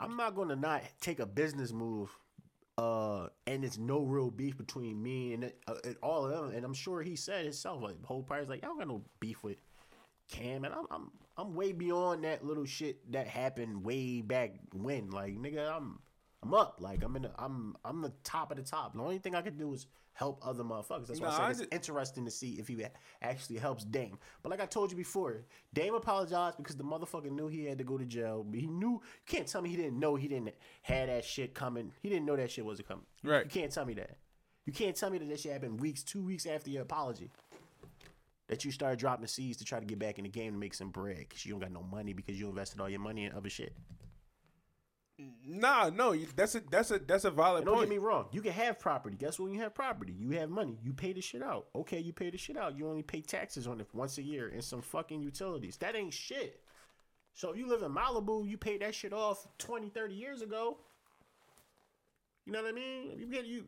I'm 0.00 0.16
not 0.16 0.34
gonna 0.34 0.56
not 0.56 0.82
take 1.00 1.20
a 1.20 1.26
business 1.26 1.72
move, 1.72 2.10
uh, 2.76 3.28
and 3.46 3.64
it's 3.64 3.78
no 3.78 4.00
real 4.00 4.30
beef 4.30 4.56
between 4.56 5.00
me 5.02 5.34
and, 5.34 5.52
uh, 5.68 5.74
and 5.84 5.96
all 6.02 6.24
of 6.24 6.30
them. 6.30 6.56
And 6.56 6.64
I'm 6.64 6.74
sure 6.74 7.02
he 7.02 7.16
said 7.16 7.44
himself, 7.44 7.82
like, 7.82 8.00
the 8.00 8.06
whole 8.06 8.22
party's 8.22 8.48
like, 8.48 8.62
I 8.62 8.66
don't 8.66 8.78
got 8.78 8.88
no 8.88 9.02
beef 9.18 9.42
with 9.42 9.56
Cam, 10.28 10.64
and 10.64 10.74
I'm 10.74 10.86
I'm 10.90 11.10
I'm 11.36 11.54
way 11.54 11.72
beyond 11.72 12.24
that 12.24 12.44
little 12.44 12.66
shit 12.66 13.10
that 13.12 13.26
happened 13.26 13.84
way 13.84 14.20
back 14.20 14.54
when. 14.72 15.10
Like, 15.10 15.36
nigga, 15.36 15.70
I'm 15.74 15.98
I'm 16.42 16.54
up. 16.54 16.76
Like, 16.80 17.02
I'm 17.02 17.16
in. 17.16 17.22
The, 17.22 17.32
I'm 17.38 17.76
I'm 17.84 18.02
the 18.02 18.12
top 18.24 18.50
of 18.50 18.56
the 18.56 18.62
top. 18.62 18.94
The 18.94 19.00
only 19.00 19.18
thing 19.18 19.34
I 19.34 19.42
could 19.42 19.58
do 19.58 19.72
is 19.72 19.86
help 20.12 20.40
other 20.44 20.64
motherfuckers. 20.64 21.06
That's 21.06 21.20
why 21.20 21.28
Nah, 21.28 21.46
I 21.46 21.52
said 21.52 21.66
it's 21.66 21.74
interesting 21.74 22.24
to 22.24 22.30
see 22.30 22.54
if 22.54 22.66
he 22.66 22.84
actually 23.22 23.58
helps 23.58 23.84
Dame. 23.84 24.18
But 24.42 24.50
like 24.50 24.60
I 24.60 24.66
told 24.66 24.90
you 24.90 24.96
before, 24.96 25.44
Dame 25.72 25.94
apologized 25.94 26.56
because 26.56 26.76
the 26.76 26.84
motherfucker 26.84 27.30
knew 27.30 27.46
he 27.46 27.64
had 27.64 27.78
to 27.78 27.84
go 27.84 27.96
to 27.96 28.04
jail. 28.04 28.44
But 28.44 28.58
he 28.58 28.66
knew 28.66 28.90
you 28.90 29.02
can't 29.26 29.46
tell 29.46 29.62
me 29.62 29.70
he 29.70 29.76
didn't 29.76 29.98
know 29.98 30.16
he 30.16 30.26
didn't 30.26 30.54
have 30.82 31.06
that 31.06 31.24
shit 31.24 31.54
coming. 31.54 31.92
He 32.02 32.08
didn't 32.08 32.26
know 32.26 32.34
that 32.36 32.50
shit 32.50 32.64
wasn't 32.64 32.88
coming. 32.88 33.06
Right. 33.22 33.44
You 33.44 33.50
can't 33.50 33.72
tell 33.72 33.86
me 33.86 33.94
that. 33.94 34.18
You 34.66 34.72
can't 34.72 34.94
tell 34.94 35.08
me 35.08 35.18
that 35.18 35.28
that 35.28 35.40
shit 35.40 35.52
happened 35.52 35.80
weeks, 35.80 36.02
two 36.02 36.22
weeks 36.22 36.44
after 36.46 36.68
your 36.68 36.82
apology. 36.82 37.30
That 38.48 38.64
you 38.64 38.70
start 38.72 38.98
dropping 38.98 39.26
seeds 39.26 39.58
to 39.58 39.64
try 39.64 39.78
to 39.78 39.84
get 39.86 39.98
back 39.98 40.18
in 40.18 40.24
the 40.24 40.30
game 40.30 40.52
to 40.54 40.58
make 40.58 40.72
some 40.74 40.90
bread 40.90 41.18
because 41.28 41.44
you 41.44 41.52
don't 41.52 41.60
got 41.60 41.70
no 41.72 41.82
money 41.82 42.12
because 42.14 42.40
you 42.40 42.48
invested 42.48 42.80
all 42.80 42.88
your 42.88 43.00
money 43.00 43.24
in 43.26 43.32
other 43.32 43.50
shit. 43.50 43.74
nah, 45.46 45.90
no, 45.90 46.14
that's 46.36 46.54
a 46.54 46.60
that's 46.70 46.90
a 46.90 46.98
that's 46.98 47.24
a 47.24 47.30
valid 47.30 47.58
And 47.58 47.66
don't 47.66 47.74
point. 47.76 47.90
get 47.90 47.94
me 47.94 47.98
wrong. 47.98 48.26
You 48.32 48.40
can 48.40 48.52
have 48.52 48.78
property. 48.78 49.16
Guess 49.16 49.38
what? 49.38 49.46
When 49.46 49.54
you 49.54 49.60
have 49.62 49.74
property, 49.74 50.14
you 50.16 50.30
have 50.38 50.48
money. 50.48 50.78
You 50.82 50.92
pay 50.92 51.12
the 51.12 51.20
shit 51.20 51.42
out. 51.42 51.66
Okay, 51.74 51.98
you 51.98 52.12
pay 52.12 52.30
the 52.30 52.38
shit 52.38 52.56
out. 52.56 52.76
You 52.78 52.88
only 52.88 53.02
pay 53.02 53.20
taxes 53.20 53.66
on 53.66 53.80
it 53.80 53.88
once 53.92 54.16
a 54.18 54.22
year 54.22 54.48
and 54.48 54.62
some 54.64 54.80
fucking 54.80 55.20
utilities. 55.20 55.76
That 55.78 55.94
ain't 55.96 56.14
shit. 56.14 56.60
So 57.34 57.50
if 57.50 57.56
you 57.58 57.68
live 57.68 57.82
in 57.82 57.92
Malibu, 57.92 58.48
you 58.48 58.56
paid 58.56 58.80
that 58.82 58.94
shit 58.94 59.12
off 59.12 59.46
20, 59.58 59.90
30 59.90 60.14
years 60.14 60.40
ago. 60.42 60.78
You 62.46 62.52
know 62.52 62.62
what 62.62 62.68
I 62.70 62.72
mean? 62.72 63.18
You 63.18 63.26
get 63.26 63.44
you 63.46 63.64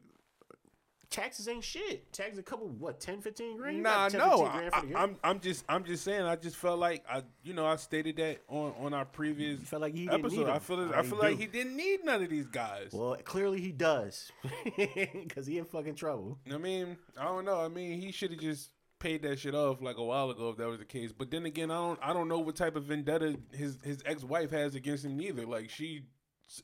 taxes 1.11 1.49
ain't 1.49 1.65
shit. 1.65 2.13
Taxes 2.13 2.39
a 2.39 2.43
couple 2.43 2.69
what 2.69 3.01
10, 3.01 3.21
15 3.21 3.57
grand? 3.57 3.83
Nah, 3.83 4.09
10, 4.09 4.19
no, 4.21 4.31
15 4.31 4.47
I, 4.47 4.69
grand 4.71 4.89
year. 4.89 4.99
am 4.99 5.17
I'm 5.25 5.41
just 5.41 5.65
I'm 5.69 5.85
just 5.85 6.05
saying. 6.05 6.23
I 6.23 6.37
just 6.37 6.57
felt 6.57 6.79
like 6.79 7.05
I 7.09 7.23
you 7.43 7.53
know 7.55 7.67
I 7.67 7.77
stated 7.77 8.17
that 8.17 8.39
on 8.49 8.73
on 8.79 8.95
our 8.95 9.05
previous 9.05 9.61
You 9.61 9.67
felt 9.67 9.83
like 9.83 9.95
he 9.95 10.07
didn't 10.07 10.21
episode. 10.21 10.37
need 10.39 10.49
I 10.49 10.59
feel 10.59 10.81
I 10.81 10.85
right, 10.85 11.05
feel 11.05 11.17
you 11.17 11.23
like 11.23 11.39
he 11.39 11.47
didn't 11.47 11.77
need 11.77 12.05
none 12.05 12.23
of 12.23 12.31
these 12.31 12.47
guys. 12.47 12.91
well, 12.93 13.17
clearly 13.25 13.61
he 13.61 13.73
does, 13.73 14.31
because 14.77 15.47
he 15.47 15.59
in 15.59 15.65
fucking 15.65 15.95
trouble. 15.97 16.39
I 16.53 16.57
mean, 16.59 16.97
I 17.19 17.25
don't 17.25 17.45
know. 17.45 17.61
I 17.61 17.69
mean, 17.69 18.01
he 18.01 18.13
should 18.13 18.31
have 18.31 18.41
just 18.41 18.71
paid 18.99 19.23
that 19.23 19.39
shit 19.39 19.55
off 19.55 19.81
like 19.81 19.97
a 19.97 20.05
while 20.05 20.31
ago 20.31 20.51
if 20.51 20.59
that 20.59 20.69
was 20.69 20.79
the 20.79 20.85
case. 20.85 21.11
But 21.13 21.31
then 21.31 21.47
again, 21.47 21.71
I 21.71 21.77
don't 21.77 21.99
I 22.03 22.13
don't 22.13 22.29
know 22.29 22.39
what 22.39 22.57
type 22.57 22.77
of 22.77 22.85
vendetta 22.85 23.37
his 23.53 23.79
his 23.83 24.03
ex 24.07 24.23
wife 24.23 24.51
has 24.51 24.75
against 24.75 25.05
him 25.05 25.17
neither. 25.17 25.47
Like 25.47 25.71
she, 25.71 26.03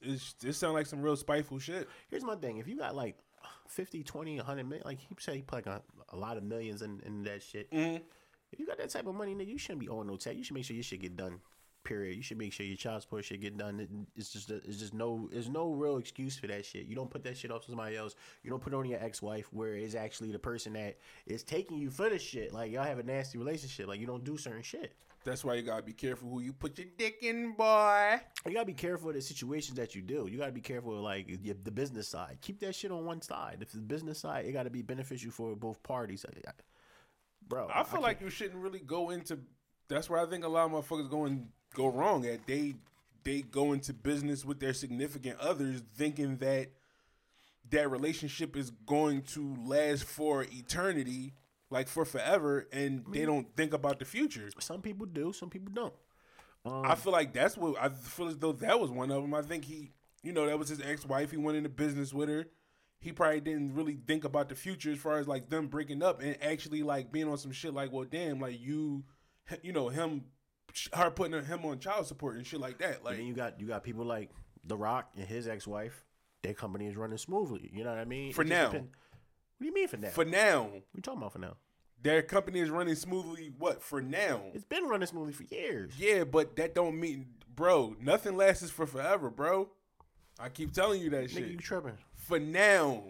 it 0.02 0.54
sounds 0.54 0.74
like 0.74 0.86
some 0.86 1.02
real 1.02 1.16
spiteful 1.16 1.58
shit. 1.58 1.88
Here's 2.08 2.24
my 2.24 2.36
thing. 2.36 2.58
If 2.58 2.68
you 2.68 2.76
got 2.76 2.94
like 2.94 3.16
50, 3.68 4.02
20, 4.02 4.36
100 4.36 4.64
million, 4.64 4.82
like 4.86 4.98
he 4.98 5.08
said 5.18 5.34
he 5.34 5.42
put 5.42 5.56
like 5.56 5.66
a, 5.66 5.82
a 6.10 6.16
lot 6.16 6.36
of 6.36 6.42
millions 6.42 6.82
in, 6.82 7.00
in 7.04 7.22
that 7.24 7.42
shit. 7.42 7.70
Mm-hmm. 7.70 8.02
If 8.52 8.60
you 8.60 8.66
got 8.66 8.78
that 8.78 8.90
type 8.90 9.06
of 9.06 9.14
money, 9.14 9.34
nigga, 9.34 9.48
you 9.48 9.58
shouldn't 9.58 9.80
be 9.80 9.88
owing 9.88 10.06
no 10.06 10.16
tax. 10.16 10.36
You 10.36 10.44
should 10.44 10.54
make 10.54 10.64
sure 10.64 10.74
your 10.74 10.82
shit 10.82 11.02
get 11.02 11.16
done. 11.16 11.40
Period. 11.86 12.16
You 12.16 12.22
should 12.22 12.38
make 12.38 12.52
sure 12.52 12.66
your 12.66 12.76
child 12.76 13.02
support 13.02 13.24
shit 13.24 13.40
get 13.40 13.56
done. 13.56 14.06
It's 14.16 14.30
just 14.30 14.50
it's 14.50 14.78
just 14.78 14.92
no 14.92 15.28
there's 15.32 15.48
no 15.48 15.70
real 15.72 15.98
excuse 15.98 16.36
for 16.36 16.48
that 16.48 16.66
shit. 16.66 16.86
You 16.86 16.96
don't 16.96 17.08
put 17.10 17.22
that 17.24 17.36
shit 17.36 17.50
off 17.52 17.62
to 17.62 17.68
somebody 17.70 17.96
else. 17.96 18.16
You 18.42 18.50
don't 18.50 18.60
put 18.60 18.72
it 18.72 18.76
on 18.76 18.86
your 18.88 19.02
ex 19.02 19.22
wife 19.22 19.46
where 19.52 19.74
it's 19.76 19.94
actually 19.94 20.32
the 20.32 20.38
person 20.38 20.72
that 20.72 20.98
is 21.26 21.42
taking 21.44 21.78
you 21.78 21.90
for 21.90 22.10
the 22.10 22.18
shit. 22.18 22.52
Like 22.52 22.72
y'all 22.72 22.82
have 22.84 22.98
a 22.98 23.04
nasty 23.04 23.38
relationship. 23.38 23.86
Like 23.86 24.00
you 24.00 24.06
don't 24.06 24.24
do 24.24 24.36
certain 24.36 24.62
shit. 24.62 24.94
That's 25.24 25.44
why 25.44 25.54
you 25.54 25.62
gotta 25.62 25.82
be 25.84 25.92
careful 25.92 26.28
who 26.28 26.40
you 26.40 26.52
put 26.52 26.76
your 26.78 26.88
dick 26.98 27.18
in, 27.22 27.52
boy. 27.52 28.20
You 28.46 28.52
gotta 28.52 28.66
be 28.66 28.72
careful 28.74 29.08
of 29.10 29.14
the 29.14 29.20
situations 29.22 29.76
that 29.76 29.94
you 29.94 30.02
do. 30.02 30.28
You 30.30 30.38
gotta 30.38 30.52
be 30.52 30.60
careful 30.60 30.96
of 30.96 31.02
like 31.04 31.28
the 31.42 31.70
business 31.70 32.08
side. 32.08 32.38
Keep 32.42 32.60
that 32.60 32.74
shit 32.74 32.90
on 32.90 33.04
one 33.04 33.22
side. 33.22 33.58
If 33.60 33.70
the 33.72 33.78
business 33.78 34.18
side, 34.20 34.44
it 34.44 34.52
gotta 34.52 34.70
be 34.70 34.82
beneficial 34.82 35.30
for 35.30 35.54
both 35.54 35.82
parties. 35.82 36.24
I- 36.28 36.48
I- 36.50 36.52
Bro, 37.48 37.68
I 37.72 37.84
feel 37.84 38.00
like 38.02 38.20
you 38.20 38.28
shouldn't 38.30 38.60
really 38.60 38.80
go 38.80 39.10
into. 39.10 39.38
That's 39.88 40.10
where 40.10 40.18
I 40.20 40.26
think 40.26 40.44
a 40.44 40.48
lot 40.48 40.64
of 40.68 40.72
motherfuckers 40.72 41.08
go 41.08 41.26
and 41.26 41.46
go 41.74 41.88
wrong 41.88 42.26
at. 42.26 42.46
They 42.46 42.74
they 43.24 43.42
go 43.42 43.72
into 43.72 43.92
business 43.92 44.44
with 44.44 44.60
their 44.60 44.72
significant 44.74 45.38
others, 45.40 45.82
thinking 45.96 46.36
that 46.36 46.68
that 47.70 47.90
relationship 47.90 48.56
is 48.56 48.70
going 48.70 49.22
to 49.22 49.56
last 49.64 50.04
for 50.04 50.44
eternity, 50.44 51.32
like 51.70 51.88
for 51.88 52.04
forever, 52.04 52.68
and 52.72 53.04
they 53.10 53.24
don't 53.24 53.54
think 53.56 53.72
about 53.72 53.98
the 53.98 54.04
future. 54.04 54.48
some 54.60 54.80
people 54.80 55.06
do, 55.06 55.32
some 55.32 55.50
people 55.50 55.72
don't. 55.74 55.94
I 56.64 56.92
um, 56.92 56.96
feel 56.96 57.12
like 57.12 57.32
that's 57.32 57.56
what 57.56 57.76
I 57.80 57.88
feel 57.88 58.28
as 58.28 58.38
though 58.38 58.52
that 58.52 58.80
was 58.80 58.90
one 58.90 59.10
of 59.10 59.22
them. 59.22 59.34
I 59.34 59.42
think 59.42 59.64
he, 59.64 59.92
you 60.22 60.32
know, 60.32 60.46
that 60.46 60.58
was 60.58 60.68
his 60.68 60.80
ex 60.80 61.04
wife. 61.04 61.30
He 61.30 61.36
went 61.36 61.56
into 61.56 61.68
business 61.68 62.12
with 62.12 62.28
her. 62.28 62.46
He 62.98 63.12
probably 63.12 63.40
didn't 63.40 63.74
really 63.74 63.98
think 64.06 64.24
about 64.24 64.48
the 64.48 64.54
future 64.54 64.90
as 64.90 64.98
far 64.98 65.18
as 65.18 65.28
like 65.28 65.48
them 65.48 65.68
breaking 65.68 66.02
up 66.02 66.22
and 66.22 66.36
actually 66.42 66.82
like 66.82 67.12
being 67.12 67.28
on 67.28 67.38
some 67.38 67.52
shit 67.52 67.74
like, 67.74 67.92
well, 67.92 68.04
damn, 68.04 68.40
like 68.40 68.60
you, 68.60 69.04
you 69.62 69.72
know, 69.72 69.88
him, 69.88 70.24
her 70.94 71.10
putting 71.10 71.44
him 71.44 71.64
on 71.64 71.78
child 71.78 72.06
support 72.06 72.36
and 72.36 72.46
shit 72.46 72.60
like 72.60 72.78
that. 72.78 72.96
And 72.96 73.04
Like, 73.04 73.16
then 73.16 73.26
you 73.26 73.34
got 73.34 73.60
you 73.60 73.66
got 73.66 73.82
people 73.84 74.04
like 74.04 74.30
The 74.64 74.76
Rock 74.76 75.10
and 75.16 75.26
his 75.26 75.46
ex 75.48 75.66
wife. 75.66 76.04
Their 76.42 76.54
company 76.54 76.86
is 76.86 76.96
running 76.96 77.18
smoothly. 77.18 77.70
You 77.72 77.82
know 77.84 77.90
what 77.90 77.98
I 77.98 78.04
mean? 78.04 78.32
For 78.32 78.44
now. 78.44 78.70
what 78.70 78.80
do 79.60 79.66
you 79.66 79.74
mean 79.74 79.88
for 79.88 79.96
now? 79.96 80.08
for 80.10 80.24
now, 80.24 80.62
what 80.64 80.82
you 80.94 81.02
talking 81.02 81.18
about 81.20 81.32
for 81.32 81.38
now? 81.38 81.56
their 82.02 82.22
company 82.22 82.60
is 82.60 82.70
running 82.70 82.94
smoothly. 82.94 83.50
What 83.58 83.82
for 83.82 84.00
now? 84.00 84.42
It's 84.54 84.64
been 84.64 84.84
running 84.84 85.06
smoothly 85.08 85.32
for 85.32 85.42
years. 85.44 85.92
Yeah, 85.98 86.22
but 86.24 86.54
that 86.56 86.74
don't 86.74 87.00
mean, 87.00 87.26
bro. 87.56 87.96
Nothing 88.00 88.36
lasts 88.36 88.70
for 88.70 88.86
forever, 88.86 89.28
bro. 89.30 89.70
I 90.38 90.50
keep 90.50 90.72
telling 90.72 91.00
you 91.00 91.10
that 91.10 91.24
Nigga, 91.24 91.30
shit. 91.30 91.48
you 91.48 91.56
tripping? 91.56 91.96
For 92.14 92.38
now, 92.38 93.02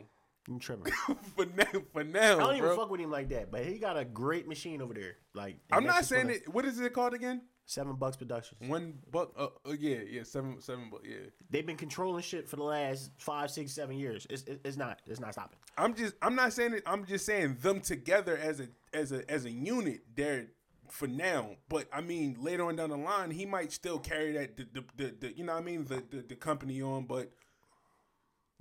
You 0.49 0.59
tripping? 0.61 0.93
for 1.37 1.45
now, 1.47 1.65
for 1.93 2.05
now, 2.05 2.35
I 2.37 2.39
don't 2.39 2.57
even 2.57 2.77
fuck 2.77 2.89
with 2.91 3.01
him 3.01 3.11
like 3.11 3.29
that, 3.31 3.51
but 3.51 3.67
he 3.67 3.79
got 3.79 3.99
a 3.99 4.05
great 4.05 4.47
machine 4.49 4.81
over 4.81 4.95
there. 4.95 5.17
Like 5.35 5.59
I'm 5.71 5.85
not 5.85 6.05
saying 6.07 6.27
gonna- 6.29 6.35
it. 6.37 6.49
What 6.49 6.65
is 6.65 6.79
it 6.81 6.93
called 6.95 7.13
again? 7.13 7.43
Seven 7.69 7.97
Bucks 7.97 8.17
Productions. 8.17 8.61
One 8.71 8.95
buck. 9.11 9.33
Uh, 9.37 9.49
uh, 9.67 9.73
yeah, 9.79 9.99
yeah, 10.09 10.23
seven, 10.23 10.61
seven 10.61 10.89
buck. 10.89 11.03
Yeah. 11.05 11.17
They've 11.51 11.67
been 11.67 11.77
controlling 11.77 12.23
shit 12.23 12.49
for 12.49 12.55
the 12.57 12.63
last 12.63 13.11
five, 13.19 13.51
six, 13.51 13.73
seven 13.73 13.97
years. 13.97 14.25
It's 14.31 14.45
it- 14.45 14.61
it's 14.65 14.77
not 14.77 15.01
it's 15.07 15.19
not 15.21 15.33
stopping. 15.33 15.59
I'm 15.77 15.93
just. 15.95 16.15
I'm 16.23 16.37
not 16.37 16.53
saying 16.53 16.75
it. 16.75 16.85
I'm 16.87 17.05
just 17.05 17.27
saying 17.27 17.59
them 17.61 17.81
together 17.81 18.37
as 18.37 18.61
a 18.61 18.69
as 18.95 19.11
a 19.13 19.29
as 19.31 19.45
a 19.45 19.51
unit. 19.51 20.03
They're 20.15 20.47
for 20.89 21.09
now, 21.09 21.57
but 21.69 21.89
I 21.93 22.01
mean 22.01 22.37
later 22.41 22.65
on 22.65 22.77
down 22.77 22.91
the 22.91 22.97
line, 22.97 23.33
he 23.33 23.45
might 23.45 23.73
still 23.73 23.99
carry 23.99 24.33
that 24.35 24.57
the 24.57 24.69
the, 24.73 24.85
the, 24.97 25.15
the 25.21 25.37
you 25.37 25.43
know 25.45 25.55
what 25.55 25.63
I 25.63 25.65
mean 25.65 25.85
the, 25.85 26.05
the 26.09 26.23
the 26.29 26.37
company 26.37 26.81
on, 26.81 27.07
but 27.07 27.33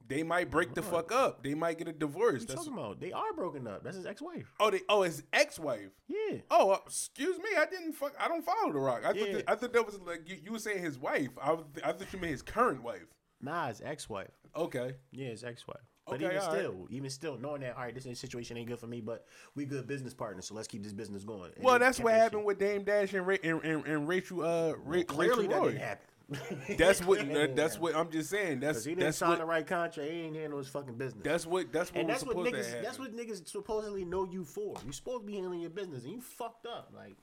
they 0.07 0.23
might 0.23 0.49
break 0.51 0.73
the 0.73 0.81
fuck 0.81 1.11
up. 1.11 1.43
They 1.43 1.53
might 1.55 1.77
get 1.77 1.87
a 1.87 1.93
divorce. 1.93 2.33
What 2.33 2.41
you 2.41 2.47
That's 2.47 2.59
talking 2.65 2.73
about? 2.73 2.99
They 2.99 3.11
are 3.11 3.33
broken 3.33 3.67
up. 3.67 3.83
That's 3.83 3.95
his 3.97 4.05
ex 4.05 4.21
wife. 4.21 4.51
oh 4.59 4.69
they 4.71 4.81
oh 4.89 5.01
his 5.03 5.23
ex 5.33 5.57
wife. 5.59 5.89
Yeah. 6.07 6.37
Oh, 6.51 6.71
uh, 6.71 6.77
excuse 6.85 7.37
me. 7.39 7.49
I 7.57 7.65
didn't 7.65 7.93
fuck. 7.93 8.13
I 8.19 8.27
don't 8.27 8.45
follow 8.45 8.71
the 8.73 8.79
Rock. 8.79 9.01
I 9.03 9.07
thought 9.13 9.15
Yeah. 9.27 9.33
that, 9.37 9.49
I 9.49 9.55
thought 9.55 9.73
that 9.73 9.85
was 9.85 9.99
like 10.01 10.27
you, 10.29 10.37
you 10.43 10.51
were 10.51 10.59
saying 10.59 10.83
his 10.83 10.97
wife. 10.99 11.29
I 11.41 11.51
was, 11.53 11.65
I 11.83 11.91
thought 11.91 12.11
you 12.13 12.19
meant 12.19 12.31
his 12.31 12.41
current 12.41 12.83
wife. 12.83 13.05
Nah, 13.41 13.67
his 13.67 13.81
ex 13.83 14.09
wife. 14.09 14.31
Okay. 14.55 14.95
Yeah, 15.11 15.29
his 15.29 15.43
ex 15.43 15.67
wife. 15.67 15.77
But 16.07 16.15
Okay, 16.15 16.25
even 16.25 16.37
all 16.37 16.47
right. 16.49 16.59
still, 16.59 16.87
even 16.91 17.09
still, 17.09 17.37
knowing 17.39 17.61
that, 17.61 17.75
all 17.75 17.81
right, 17.81 17.95
this 18.03 18.19
situation 18.19 18.57
ain't 18.57 18.67
good 18.67 18.77
for 18.79 18.85
me, 18.85 19.01
but 19.01 19.25
we 19.55 19.65
good 19.65 19.87
business 19.87 20.13
partners, 20.13 20.45
so 20.45 20.53
let's 20.53 20.67
keep 20.67 20.83
this 20.83 20.93
business 20.93 21.23
going. 21.23 21.51
And 21.55 21.63
Well, 21.65 21.79
that's 21.79 21.97
kept 21.97 22.03
what 22.05 22.11
that 22.11 22.19
happened 22.19 22.41
shit. 22.41 22.45
with 22.45 22.59
Dame 22.59 22.83
Dash 22.83 23.13
and 23.13 23.25
Ra- 23.25 23.37
and, 23.43 23.63
and, 23.63 23.85
and 23.87 24.07
Rachel. 24.07 24.43
Uh, 24.43 24.73
Ra- 24.77 25.01
Clearly, 25.01 25.29
Rachel 25.47 25.47
that 25.49 25.59
Roy. 25.61 25.67
didn't 25.69 25.81
happen. 25.81 26.05
That's 26.77 27.05
what. 27.05 27.19
that- 27.33 27.55
that's 27.55 27.79
what 27.79 27.95
I'm 27.95 28.09
just 28.09 28.29
saying. 28.29 28.59
That's 28.59 28.83
he 28.83 28.91
didn't 28.91 29.03
that's 29.03 29.17
sign 29.17 29.29
what. 29.29 29.39
the 29.39 29.45
right 29.45 29.65
contract. 29.65 30.09
He 30.09 30.21
ain't 30.21 30.35
handle 30.35 30.57
his 30.57 30.67
fucking 30.67 30.95
business. 30.95 31.23
That's 31.23 31.45
what. 31.45 31.71
That's 31.71 31.91
what 31.93 31.99
and 31.99 32.09
that's 32.09 32.23
what 32.23 32.37
niggas. 32.37 32.81
That's 32.81 32.97
what 32.97 33.15
niggas 33.15 33.47
supposedly 33.47 34.05
know 34.05 34.25
you 34.25 34.43
for. 34.43 34.75
You 34.85 34.91
supposed 34.91 35.21
to 35.21 35.27
be 35.27 35.35
handling 35.35 35.61
your 35.61 35.69
business, 35.69 36.03
and 36.03 36.13
you 36.13 36.21
fucked 36.21 36.65
up. 36.65 36.91
Like 36.95 37.15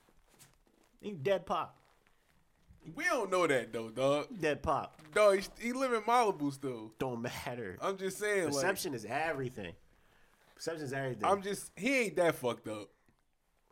you 1.01 1.17
dead 1.21 1.45
pop, 1.45 1.75
we 2.95 3.03
don't 3.05 3.31
know 3.31 3.47
that 3.47 3.71
though, 3.71 3.89
dog. 3.89 4.27
dead 4.39 4.61
pop. 4.61 4.99
Dog, 5.13 5.39
he, 5.39 5.67
he 5.67 5.73
live 5.73 5.93
in 5.93 6.01
Malibu 6.01 6.51
still. 6.53 6.91
Don't 6.99 7.21
matter. 7.21 7.77
I'm 7.81 7.97
just 7.97 8.17
saying, 8.17 8.45
like, 8.45 8.53
Perception 8.53 8.93
is 8.93 9.05
everything. 9.05 9.73
Perception 10.55 10.85
is 10.85 10.93
everything. 10.93 11.25
I'm 11.25 11.41
just 11.41 11.71
he 11.75 11.97
ain't 11.99 12.15
that 12.17 12.35
fucked 12.35 12.67
up. 12.67 12.89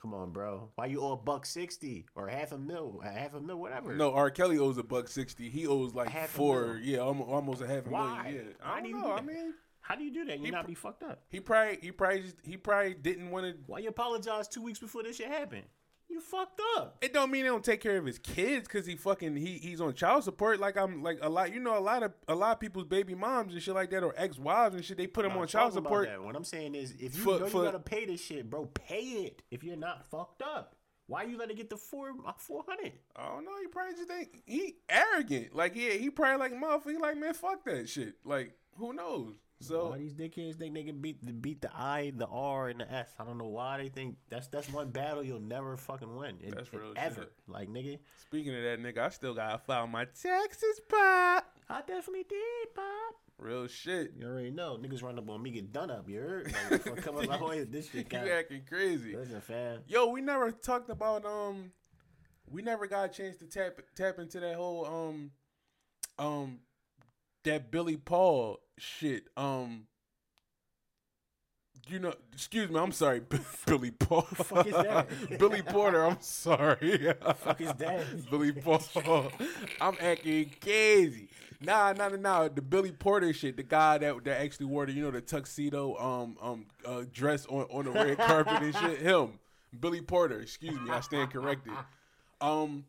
Come 0.02 0.14
on, 0.16 0.32
bro. 0.32 0.70
Why 0.76 0.88
you 0.88 1.02
owe 1.02 1.12
a 1.12 1.18
buck 1.18 1.46
sixty 1.46 2.08
or 2.16 2.28
half 2.28 2.52
a 2.54 2.58
mil, 2.58 3.02
half 3.04 3.36
a 3.36 3.40
mil, 3.40 3.58
whatever? 3.60 3.94
No, 3.96 4.14
R. 4.14 4.32
Kelly 4.32 4.58
owes 4.58 4.78
a 4.80 4.84
buck 4.84 5.08
sixty. 5.08 5.48
He 5.50 5.68
owes 5.68 5.94
like 5.94 6.10
Half 6.10 6.30
four, 6.30 6.80
yeah, 6.82 6.98
almost, 7.00 7.30
almost 7.30 7.62
a 7.62 7.68
half 7.68 7.86
a 7.86 7.90
Why? 7.90 8.24
million. 8.24 8.46
Yeah, 8.48 8.68
Why 8.68 8.78
I 8.78 8.82
do 8.82 8.82
don't 8.82 8.90
you 8.90 8.96
know. 8.96 9.04
do 9.04 9.12
I 9.12 9.16
that? 9.18 9.26
mean, 9.26 9.54
How 9.82 9.96
do 9.96 10.04
you 10.04 10.12
do 10.14 10.26
that? 10.26 10.40
You 10.40 10.46
He 10.46 10.52
not 10.52 10.64
pr- 10.64 10.70
be 10.70 10.74
fucked 10.76 11.04
up. 11.04 11.22
he 11.30 11.40
probably, 11.40 11.78
he 11.82 11.92
probably, 11.92 12.22
just, 12.22 12.36
he 12.44 12.58
probably 12.58 12.96
didn't 12.96 13.30
want 13.30 13.46
to. 13.46 13.56
Why 13.68 13.78
you 13.80 13.90
apologize 13.90 14.48
two 14.48 14.64
weeks 14.64 14.80
before 14.80 15.04
this 15.04 15.18
shit 15.18 15.28
happened? 15.28 15.66
You 16.12 16.20
fucked 16.20 16.60
up. 16.78 16.98
It 17.02 17.14
don't 17.14 17.32
mean 17.32 17.46
he 17.46 17.48
don't 17.50 17.64
take 17.64 17.80
care 17.80 17.96
of 17.98 18.06
his 18.06 18.20
kids 18.20 18.68
because 18.68 18.86
he 18.86 18.96
fucking 18.96 19.36
he 19.38 19.58
he's 19.58 19.80
on 19.80 19.94
child 19.94 20.24
support. 20.26 20.60
Like 20.60 20.76
I'm 20.78 21.02
like 21.02 21.20
a 21.22 21.30
lot, 21.30 21.54
you 21.54 21.60
know, 21.62 21.78
a 21.78 21.80
lot 21.80 22.04
of 22.04 22.12
a 22.28 22.36
lot 22.36 22.52
of 22.52 22.60
people's 22.60 22.86
baby 22.86 23.16
moms 23.16 23.54
and 23.54 23.62
shit 23.64 23.74
like 23.74 23.90
that 23.92 24.04
or 24.04 24.14
ex 24.18 24.38
wives 24.38 24.76
and 24.76 24.84
shit. 24.84 24.98
They 24.98 25.08
put 25.08 25.24
them 25.24 25.38
on 25.38 25.48
child 25.48 25.74
support. 25.74 26.10
What 26.22 26.36
I'm 26.36 26.44
saying 26.44 26.76
is, 26.76 26.92
if 27.00 27.16
you 27.16 27.24
For- 27.24 27.40
know 27.40 27.48
for- 27.48 27.60
you 27.60 27.64
gotta 27.72 27.80
pay 27.80 28.06
this 28.06 28.22
shit, 28.24 28.50
bro, 28.50 28.66
pay 28.66 29.00
it. 29.26 29.42
If 29.52 29.64
you're 29.64 29.78
not 29.78 30.06
fucked 30.12 30.42
up, 30.42 30.76
why 31.08 31.24
you 31.24 31.38
let 31.38 31.50
it 31.50 31.58
get 31.58 31.70
the 31.70 31.78
four 31.78 32.10
uh, 32.28 32.34
four 32.38 32.64
hundred? 32.68 32.92
I 33.16 33.28
don't 33.28 33.46
know. 33.46 33.52
He 33.62 33.68
probably 33.68 33.96
just 33.96 34.10
think 34.10 34.44
he 34.46 34.76
arrogant. 34.90 35.56
Like 35.56 35.76
yeah, 35.76 35.92
he 35.94 36.10
probably 36.10 36.38
like 36.40 36.54
motherfucker. 36.54 36.92
He 36.92 36.98
like 36.98 37.18
man, 37.18 37.34
fuck 37.34 37.64
that 37.66 37.88
shit. 37.90 38.16
Like 38.26 38.54
who 38.78 38.94
knows? 38.94 39.36
So 39.62 39.82
All 39.82 39.92
these 39.94 40.14
dickheads 40.14 40.56
think 40.56 40.74
they 40.74 40.84
can 40.84 41.00
beat 41.02 41.26
the 41.26 41.32
beat 41.34 41.62
the 41.62 41.70
I, 41.76 42.12
the 42.16 42.26
R, 42.28 42.70
and 42.70 42.80
the 42.80 42.92
S. 42.92 43.10
I 43.20 43.24
don't 43.24 43.38
know 43.38 43.48
why 43.48 43.78
they 43.78 43.90
think 43.90 44.18
that's 44.30 44.48
that's 44.48 44.72
one 44.72 44.90
battle 44.90 45.24
you'll 45.24 45.40
never 45.40 45.78
fucking 45.78 46.16
win. 46.16 46.38
It- 46.42 46.56
That's 46.56 46.74
real 46.74 46.94
ever. 46.96 47.22
shit. 47.22 47.34
Like 47.48 47.70
nigga, 47.70 48.00
speaking 48.22 48.56
of 48.56 48.64
that 48.64 48.80
nigga, 48.82 49.00
I 49.00 49.10
still 49.10 49.34
gotta 49.34 49.60
file 49.60 49.88
my 49.88 50.06
taxes, 50.06 50.82
pop. 50.90 51.46
I 51.70 51.82
definitely 51.82 52.26
did, 52.28 52.74
pop. 52.76 53.16
Real 53.38 53.68
shit. 53.68 54.14
You 54.18 54.28
already 54.28 54.52
know 54.52 54.78
niggas 54.82 55.02
run 55.02 55.18
up 55.18 55.30
on 55.30 55.42
me, 55.42 55.52
get 55.52 55.72
done 55.72 55.90
up. 55.90 56.08
You 56.10 56.20
heard? 56.20 56.54
Like, 56.72 56.98
come 56.98 57.18
on, 57.18 57.26
like, 57.26 57.42
wait, 57.48 57.72
this 57.72 57.90
shit. 57.90 58.12
you 58.14 58.20
acting 58.32 58.62
crazy. 58.68 59.16
Listen, 59.16 59.42
fam. 59.42 59.80
Yo, 59.88 60.08
we 60.10 60.22
never 60.22 60.52
talked 60.52 60.90
about 60.90 61.26
um 61.26 61.72
we 62.50 62.62
never 62.62 62.86
got 62.88 63.06
a 63.06 63.10
chance 63.10 63.38
to 63.38 63.46
tap 63.46 63.80
tap 63.96 64.20
into 64.20 64.40
that 64.40 64.56
whole 64.56 64.86
um 64.86 65.32
um 66.20 66.60
that 67.44 67.72
Billy 67.72 67.98
Paul 67.98 68.60
shit. 68.82 69.28
Um 69.38 69.88
you 71.90 72.00
know, 72.00 72.14
excuse 72.32 72.70
me, 72.70 72.80
I'm 72.80 72.92
sorry, 72.92 73.22
Billy 73.66 73.92
Paul. 73.92 74.22
fuck 74.22 74.68
is 74.68 74.74
that? 74.74 75.08
Billy 75.40 75.62
Porter, 75.62 76.06
I'm 76.06 76.22
sorry. 76.22 77.14
Fuck 77.38 77.60
is 77.60 77.74
that? 77.74 78.06
Billy 78.32 78.52
Paul. 78.52 79.32
I'm 79.80 79.96
acting 80.00 80.52
crazy. 80.62 81.28
Nah, 81.60 81.94
nah, 81.94 82.10
nah, 82.10 82.18
nah. 82.18 82.48
The 82.48 82.62
Billy 82.62 82.92
Porter 82.92 83.34
shit, 83.34 83.58
the 83.58 83.64
guy 83.64 83.98
that 84.00 84.24
that 84.24 84.42
actually 84.42 84.68
wore 84.68 84.86
the 84.86 84.94
you 84.94 85.04
know 85.04 85.12
the 85.12 85.22
tuxedo 85.22 85.96
um 85.98 86.38
um 86.42 86.66
uh, 86.86 87.04
dress 87.12 87.46
on 87.48 87.64
on 87.72 87.86
the 87.86 87.92
red 87.92 88.18
carpet 88.18 88.62
and 88.62 88.76
shit. 88.76 89.00
Him, 89.00 89.40
Billy 89.80 90.02
Porter. 90.02 90.40
Excuse 90.40 90.80
me, 90.80 90.90
I 90.92 91.02
stand 91.02 91.32
corrected. 91.32 91.74
Um, 92.40 92.86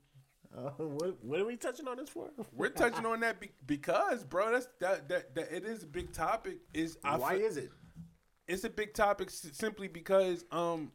Uh, 0.57 0.71
what 0.85 1.17
what 1.25 1.41
are 1.41 1.47
we 1.47 1.57
touching 1.57 1.89
on 1.89 1.97
this 1.97 2.09
for? 2.11 2.29
we're 2.53 2.69
touching 2.69 3.07
on 3.07 3.21
that 3.21 3.41
be- 3.41 3.51
because, 3.67 4.23
bro, 4.25 4.53
that's 4.53 4.69
that, 4.81 5.09
that 5.09 5.35
that 5.35 5.51
it 5.55 5.65
is 5.65 5.83
a 5.83 5.87
big 5.87 6.13
topic. 6.13 6.59
Is 6.75 6.99
I 7.05 7.17
Why 7.17 7.39
feel- 7.39 7.47
is 7.47 7.57
it? 7.57 7.71
it's 8.49 8.65
a 8.65 8.71
big 8.71 8.93
topic 8.93 9.29
s- 9.29 9.47
simply 9.53 9.89
because 9.89 10.45
um 10.51 10.93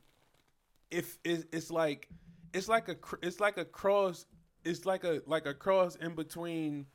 if 0.92 1.18
it's, 1.24 1.46
it's 1.52 1.72
like 1.72 2.08
it's 2.54 2.68
like 2.68 2.88
a 2.90 2.96
cr- 2.96 3.16
it's 3.24 3.40
like 3.40 3.58
a 3.58 3.66
cross 3.66 4.26
it's 4.64 4.86
like 4.86 5.04
a 5.06 5.22
like 5.26 5.46
a 5.48 5.54
cross 5.54 5.96
in 5.96 6.14
between 6.14 6.86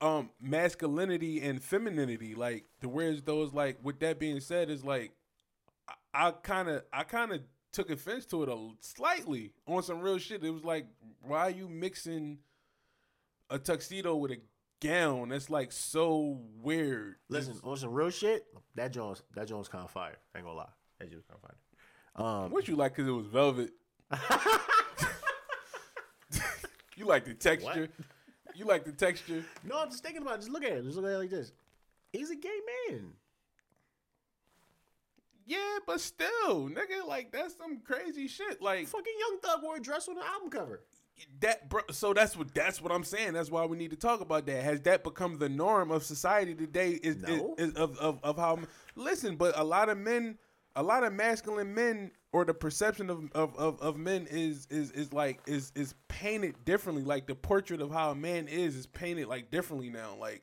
um 0.00 0.30
masculinity 0.40 1.40
and 1.40 1.62
femininity 1.64 2.34
like 2.34 2.64
the 2.80 2.88
whereas 2.88 3.22
those 3.22 3.52
like 3.54 3.78
with 3.82 3.98
that 3.98 4.18
being 4.20 4.40
said 4.40 4.70
is 4.70 4.84
like 4.84 5.10
I 6.14 6.30
kind 6.30 6.68
of 6.68 6.84
I 6.92 7.02
kind 7.04 7.32
of 7.32 7.40
took 7.72 7.90
offense 7.90 8.24
to 8.26 8.42
it 8.42 8.48
a 8.48 8.68
slightly 8.80 9.52
on 9.66 9.82
some 9.82 10.00
real 10.00 10.18
shit 10.18 10.42
it 10.44 10.50
was 10.50 10.64
like 10.64 10.86
why 11.22 11.40
are 11.40 11.50
you 11.50 11.68
mixing 11.68 12.38
a 13.50 13.58
tuxedo 13.58 14.16
with 14.16 14.30
a 14.32 14.38
gown 14.80 15.28
that's 15.30 15.50
like 15.50 15.70
so 15.72 16.38
weird 16.62 17.16
Listen, 17.28 17.58
on 17.64 17.76
some 17.76 17.92
real 17.92 18.10
shit, 18.10 18.46
that 18.74 18.92
Jones 18.92 19.22
that 19.34 19.48
Jones 19.48 19.68
kind 19.68 19.84
of 19.84 19.90
fire. 19.90 20.16
I 20.34 20.38
ain't 20.38 20.46
gonna 20.46 20.56
lie, 20.58 20.68
that 21.00 21.10
Jones 21.10 21.24
kind 21.28 21.40
of 21.42 21.50
fire. 21.50 21.56
Um, 22.26 22.50
What 22.50 22.68
you 22.68 22.76
like? 22.76 22.94
Cause 22.94 23.06
it 23.06 23.10
was 23.10 23.26
velvet. 23.26 23.70
you 26.96 27.06
like 27.06 27.24
the 27.24 27.34
texture. 27.34 27.88
You 28.54 28.64
like 28.66 28.84
the 28.84 28.92
texture. 28.92 29.44
no, 29.64 29.78
I'm 29.80 29.90
just 29.90 30.02
thinking 30.02 30.22
about. 30.22 30.34
it. 30.36 30.38
Just 30.38 30.50
look 30.50 30.64
at 30.64 30.72
it. 30.72 30.84
Just 30.84 30.96
look 30.96 31.04
at 31.06 31.12
it 31.12 31.18
like 31.18 31.30
this. 31.30 31.52
He's 32.12 32.30
a 32.30 32.36
gay 32.36 32.58
man. 32.90 33.12
Yeah, 35.48 35.78
but 35.86 36.00
still, 36.00 36.68
nigga, 36.68 37.06
like 37.06 37.32
that's 37.32 37.56
some 37.56 37.78
crazy 37.80 38.28
shit. 38.28 38.60
Like 38.60 38.86
Fucking 38.86 39.12
Young 39.18 39.38
Thug 39.40 39.62
wore 39.62 39.76
a 39.76 39.80
dress 39.80 40.06
on 40.08 40.14
the 40.16 40.24
album 40.24 40.50
cover. 40.50 40.82
that, 41.40 41.68
bro. 41.70 41.80
So 41.90 42.12
that's 42.12 42.36
what 42.36 42.54
that's 42.54 42.82
what 42.82 42.92
I'm 42.92 43.02
saying. 43.04 43.32
That's 43.32 43.50
why 43.50 43.64
we 43.64 43.76
need 43.78 43.90
to 43.90 43.96
talk 43.96 44.20
about 44.20 44.44
that. 44.46 44.62
Has 44.62 44.82
that 44.82 45.02
become 45.04 45.38
the 45.38 45.48
norm 45.48 45.90
of 45.90 46.04
society 46.04 46.54
today? 46.54 46.90
Is, 47.02 47.16
No. 47.16 47.54
is, 47.56 47.70
is 47.70 47.74
of, 47.76 47.96
of 47.98 48.20
of 48.22 48.36
how? 48.36 48.58
Listen, 48.94 49.36
but 49.36 49.58
a 49.58 49.64
lot 49.64 49.88
of 49.88 49.96
men, 49.96 50.36
a 50.76 50.82
lot 50.82 51.02
of 51.02 51.14
masculine 51.14 51.74
men, 51.74 52.10
or 52.32 52.44
the 52.44 52.52
perception 52.54 53.08
of 53.08 53.32
of, 53.32 53.56
of, 53.56 53.80
of 53.80 53.96
men 53.96 54.26
is 54.30 54.66
is 54.70 54.90
is 54.90 55.14
like 55.14 55.40
is 55.46 55.72
is 55.74 55.94
painted 56.08 56.62
differently. 56.66 57.04
Like 57.04 57.26
the 57.26 57.34
portrait 57.34 57.80
of 57.80 57.90
how 57.90 58.10
a 58.10 58.14
man 58.14 58.48
is 58.48 58.76
is 58.76 58.86
painted 58.86 59.28
like 59.28 59.50
differently 59.50 59.88
now. 59.88 60.14
Like 60.20 60.42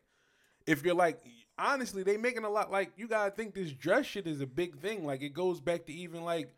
if 0.66 0.84
you're 0.84 0.95
like 0.95 1.22
honestly, 1.58 2.03
they 2.03 2.18
making 2.18 2.43
a 2.43 2.49
lot 2.49 2.72
like 2.72 2.91
you 2.97 3.08
gotta 3.08 3.32
think 3.32 3.53
this 3.53 3.72
dress 3.72 4.06
shit 4.06 4.28
is 4.28 4.41
a 4.41 4.47
big 4.47 4.78
thing. 4.80 5.06
Like 5.06 5.22
it 5.22 5.34
goes 5.34 5.60
back 5.60 5.86
to 5.86 5.93
even 5.93 6.24
like 6.24 6.53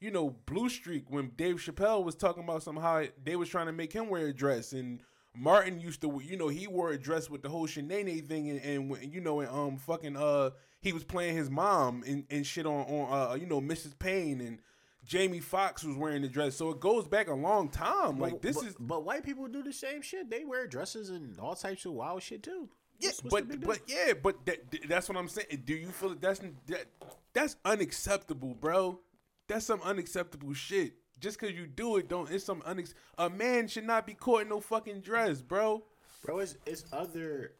you 0.00 0.10
know 0.10 0.36
Blue 0.46 0.68
Streak 0.68 1.04
when 1.08 1.30
Dave 1.36 1.56
Chappelle 1.56 2.04
was 2.04 2.14
talking 2.14 2.44
about 2.44 2.62
somehow 2.62 3.04
they 3.22 3.36
was 3.36 3.48
trying 3.48 3.66
to 3.66 3.72
make 3.72 3.92
him 3.92 4.08
wear 4.08 4.26
a 4.26 4.32
dress 4.32 4.72
and. 4.72 5.00
Martin 5.32 5.78
used 5.78 6.00
to, 6.00 6.20
you 6.24 6.36
know, 6.36 6.48
he 6.48 6.66
wore 6.66 6.90
a 6.90 6.98
dress 6.98 7.30
with 7.30 7.40
the 7.40 7.48
whole 7.48 7.68
Shanae 7.68 8.26
thing, 8.26 8.50
and, 8.50 8.60
and 8.60 9.14
you 9.14 9.20
know, 9.20 9.38
and 9.38 9.48
um, 9.48 9.76
fucking, 9.76 10.16
uh, 10.16 10.50
he 10.80 10.92
was 10.92 11.04
playing 11.04 11.36
his 11.36 11.48
mom 11.48 12.02
and, 12.04 12.24
and 12.30 12.44
shit 12.44 12.66
on, 12.66 12.80
on, 12.86 13.30
uh, 13.30 13.34
you 13.34 13.46
know, 13.46 13.60
Mrs. 13.60 13.96
Payne, 13.96 14.40
and 14.40 14.58
Jamie 15.04 15.40
Foxx 15.40 15.84
was 15.84 15.96
wearing 15.96 16.22
the 16.22 16.28
dress, 16.28 16.56
so 16.56 16.70
it 16.70 16.80
goes 16.80 17.06
back 17.06 17.28
a 17.28 17.34
long 17.34 17.68
time. 17.68 18.18
Like 18.18 18.40
this 18.42 18.56
but, 18.56 18.66
is, 18.66 18.74
But 18.78 19.04
white 19.04 19.24
people 19.24 19.46
do 19.48 19.62
the 19.62 19.72
same 19.72 20.02
shit. 20.02 20.30
They 20.30 20.44
wear 20.44 20.66
dresses 20.66 21.10
and 21.10 21.38
all 21.38 21.54
types 21.54 21.84
of 21.84 21.92
wild 21.92 22.22
shit 22.22 22.42
too. 22.42 22.68
Yeah, 23.00 23.08
What's- 23.08 23.22
what's 23.32 23.46
but 23.46 23.60
but 23.62 23.80
yeah, 23.86 24.12
but 24.22 24.44
that, 24.46 24.58
that's 24.88 25.08
what 25.08 25.16
I'm 25.18 25.28
saying. 25.28 25.62
Do 25.64 25.74
you 25.74 25.88
feel 25.88 26.10
that 26.10 26.20
that's 26.20 26.40
that, 26.66 26.86
that's 27.32 27.56
unacceptable, 27.64 28.54
bro? 28.54 29.00
That's 29.48 29.66
some 29.66 29.80
unacceptable 29.82 30.52
shit. 30.54 30.94
Just 31.18 31.38
cause 31.38 31.50
you 31.50 31.66
do 31.66 31.96
it, 31.96 32.08
don't. 32.08 32.30
It's 32.30 32.44
some 32.44 32.62
unex. 32.62 32.94
A 33.18 33.28
man 33.28 33.68
should 33.68 33.84
not 33.84 34.06
be 34.06 34.14
caught 34.14 34.42
in 34.42 34.48
no 34.48 34.60
fucking 34.60 35.00
dress, 35.00 35.42
bro. 35.42 35.82
bro, 36.24 36.38
it's 36.38 36.56
it's 36.66 36.84
other, 36.92 37.52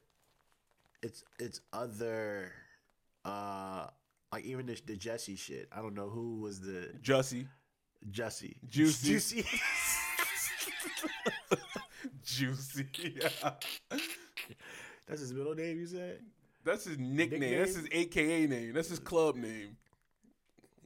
it's 1.03 1.25
it's 1.39 1.61
other, 1.73 2.53
uh, 3.25 3.87
like 4.33 4.45
even 4.45 4.67
the, 4.67 4.81
the 4.87 4.97
Jesse 4.97 5.37
shit. 5.37 5.69
I 5.73 5.83
don't 5.83 5.95
know 5.95 6.09
who 6.09 6.41
was 6.41 6.61
the 6.61 6.91
Jussie, 7.03 7.49
Jesse 8.11 8.57
Juicy. 8.69 9.09
Juicy. 9.09 9.45
juicy. 12.25 12.87
That's 15.11 15.23
his 15.23 15.35
middle 15.35 15.55
name. 15.57 15.81
You 15.81 15.87
said. 15.87 16.21
That's 16.65 16.85
his 16.85 16.97
nickname. 16.97 17.41
Nickname? 17.41 17.59
That's 17.59 17.75
his 17.75 17.89
AKA 17.91 18.47
name. 18.47 18.73
That's 18.73 18.89
his 18.89 19.01
club 19.01 19.35
name. 19.35 19.77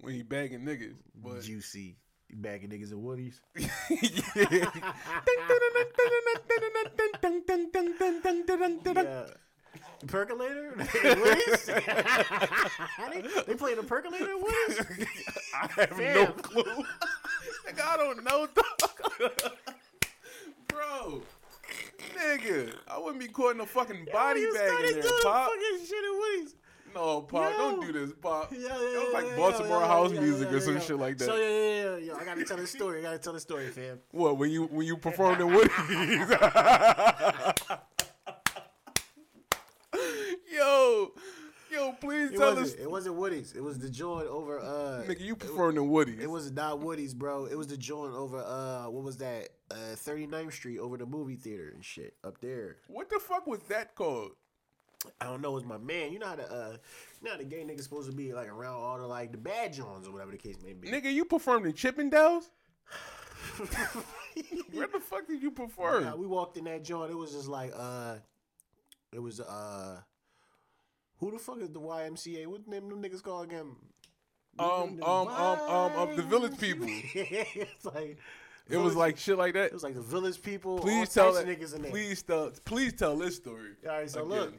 When 0.01 0.15
he 0.15 0.23
bagging 0.23 0.61
niggas, 0.61 0.95
but 1.15 1.43
Juicy. 1.43 1.97
Bagging 2.33 2.71
niggas 2.71 2.91
and 2.93 3.05
woodies. 3.05 3.41
Yeah. 9.05 9.27
Percolator? 10.07 10.73
Woodies? 10.77 11.67
they, 13.13 13.43
they 13.47 13.55
playing 13.55 13.79
a 13.79 13.83
percolator 13.83 14.25
at 14.25 14.41
Woodies? 14.41 15.07
I 15.55 15.67
have 15.81 15.99
no 15.99 16.27
clue. 16.33 16.85
I 17.83 17.97
don't 17.97 18.23
know, 18.23 18.47
dog. 18.55 19.33
Bro, 20.69 21.23
Nigga, 22.13 22.75
I 22.89 22.99
wouldn't 22.99 23.21
be 23.21 23.29
caught 23.29 23.55
in 23.55 23.61
a 23.61 23.67
fucking 23.67 24.09
body 24.13 24.41
yo, 24.41 24.53
bag 24.53 24.95
in 24.95 25.01
there, 25.01 25.11
Pop. 25.23 25.49
Fucking 25.49 25.87
shit 25.87 26.05
in 26.05 26.21
Wings. 26.21 26.55
No, 26.95 27.23
Pop, 27.23 27.53
yo. 27.53 27.59
don't 27.59 27.87
do 27.87 27.93
this, 27.93 28.13
Pop. 28.21 28.53
Yeah, 28.53 28.59
yeah, 28.61 28.75
it 28.75 29.13
was 29.13 29.25
like 29.25 29.37
Baltimore 29.37 29.81
house 29.81 30.13
music 30.13 30.53
or 30.53 30.61
some 30.61 30.81
shit 30.81 30.99
like 30.99 31.19
that. 31.19 31.25
So 31.25 31.37
yeah, 31.37 31.49
yeah, 31.49 31.97
yeah, 31.97 31.99
yo, 32.13 32.17
I 32.17 32.25
gotta 32.25 32.45
tell 32.45 32.57
the 32.57 32.67
story. 32.67 33.01
I 33.01 33.03
gotta 33.03 33.19
tell 33.19 33.33
the 33.33 33.41
story, 33.41 33.67
fam. 33.69 33.99
What 34.13 34.39
when 34.39 34.51
you 34.51 34.65
when 34.67 34.87
you 34.87 34.97
performed 35.09 35.41
in 35.41 35.53
Woody's? 35.53 35.71
yo, 40.53 41.13
didn't 41.75 42.35
It 42.35 42.37
tell 42.39 42.59
us. 42.59 42.73
it 42.75 42.91
wasn't 42.91 43.17
Woody's. 43.17 43.53
It 43.53 43.63
was 43.63 43.79
the 43.79 43.91
joint 43.91 44.27
over. 44.29 44.59
uh 44.61 45.05
Nigga, 45.07 45.21
you 45.21 45.37
performed 45.37 45.77
in 45.79 45.89
Woody's. 45.89 46.21
It 46.21 46.31
was 46.31 46.51
not 46.53 46.81
Woody's, 46.81 47.15
bro. 47.15 47.47
It 47.47 47.57
was 47.57 47.67
the 47.69 47.77
joint 47.77 48.15
over. 48.15 48.39
uh 48.39 48.89
What 48.91 49.05
was 49.05 49.17
that? 49.19 49.49
Uh 49.71 49.75
39th 49.97 50.53
Street 50.53 50.79
over 50.79 50.97
the 50.97 51.07
movie 51.07 51.37
theater 51.37 51.71
and 51.75 51.85
shit 51.85 52.15
up 52.25 52.41
there. 52.41 52.77
What 52.89 53.09
the 53.11 53.19
fuck 53.19 53.47
was 53.47 53.61
that 53.69 53.95
called? 53.95 54.33
I 55.21 55.27
don't 55.27 55.43
know. 55.43 55.51
It 55.51 55.55
was 55.55 55.65
my 55.65 55.77
man. 55.79 56.13
You 56.13 56.19
know 56.19 56.29
how 56.29 56.37
the 56.37 56.51
uh, 56.51 56.77
you 57.21 57.27
know 57.27 57.33
how 57.33 57.37
the 57.39 57.45
gay 57.45 57.63
niggas 57.63 57.83
supposed 57.83 58.09
to 58.11 58.17
be 58.17 58.33
like 58.33 58.49
around 58.49 58.75
all 58.77 58.97
the 58.99 59.07
like 59.07 59.33
the 59.33 59.39
bad 59.39 59.73
joints 59.75 60.09
or 60.09 60.13
whatever 60.13 60.31
the 60.31 60.39
case 60.39 60.57
may 60.65 60.73
be. 60.73 60.89
Nigga, 60.91 61.13
you 61.13 61.25
performed 61.27 61.67
in 61.67 61.73
Chippendales? 61.75 62.45
Where 64.73 64.87
the 64.87 65.01
fuck 65.01 65.27
did 65.27 65.43
you 65.43 65.51
perform? 65.51 66.05
Nah, 66.05 66.17
we 66.17 66.27
walked 66.27 66.57
in 66.57 66.65
that 66.65 66.85
joint. 66.85 67.11
It 67.11 67.17
was 67.17 67.33
just 67.33 67.49
like 67.49 67.73
uh, 67.77 68.17
it 69.13 69.19
was 69.21 69.41
uh, 69.41 70.01
who 71.25 71.31
the 71.31 71.39
fuck 71.39 71.59
is 71.61 71.71
the 71.71 71.81
YMCA? 71.81 72.47
What 72.47 72.69
name 72.69 72.89
them 72.91 73.03
niggas 73.03 73.23
call 73.23 73.43
again? 73.43 73.77
Um, 74.59 75.01
um, 75.03 75.03
um, 75.03 75.29
um, 75.29 75.93
um, 75.97 76.17
the 76.17 76.23
village 76.23 76.59
people. 76.59 76.87
it's 76.89 77.85
like 77.87 78.19
It 78.69 78.77
was 78.77 78.95
like 78.95 79.17
shit 79.17 79.39
like 79.39 79.55
that. 79.55 79.67
it 79.67 79.73
was 79.73 79.83
like 79.83 79.95
the 79.95 80.03
village 80.03 80.43
people. 80.43 80.79
Please 80.79 81.13
tell 81.13 81.35
of 81.35 81.47
niggas 81.47 81.75
in 81.75 81.83
there. 81.83 81.91
Please 81.91 82.23
tell. 82.23 82.53
Please 82.67 82.93
tell 82.93 83.17
this 83.17 83.37
story. 83.37 83.71
All 83.89 83.97
right, 83.97 84.11
so 84.11 84.21
again. 84.21 84.31
look. 84.31 84.55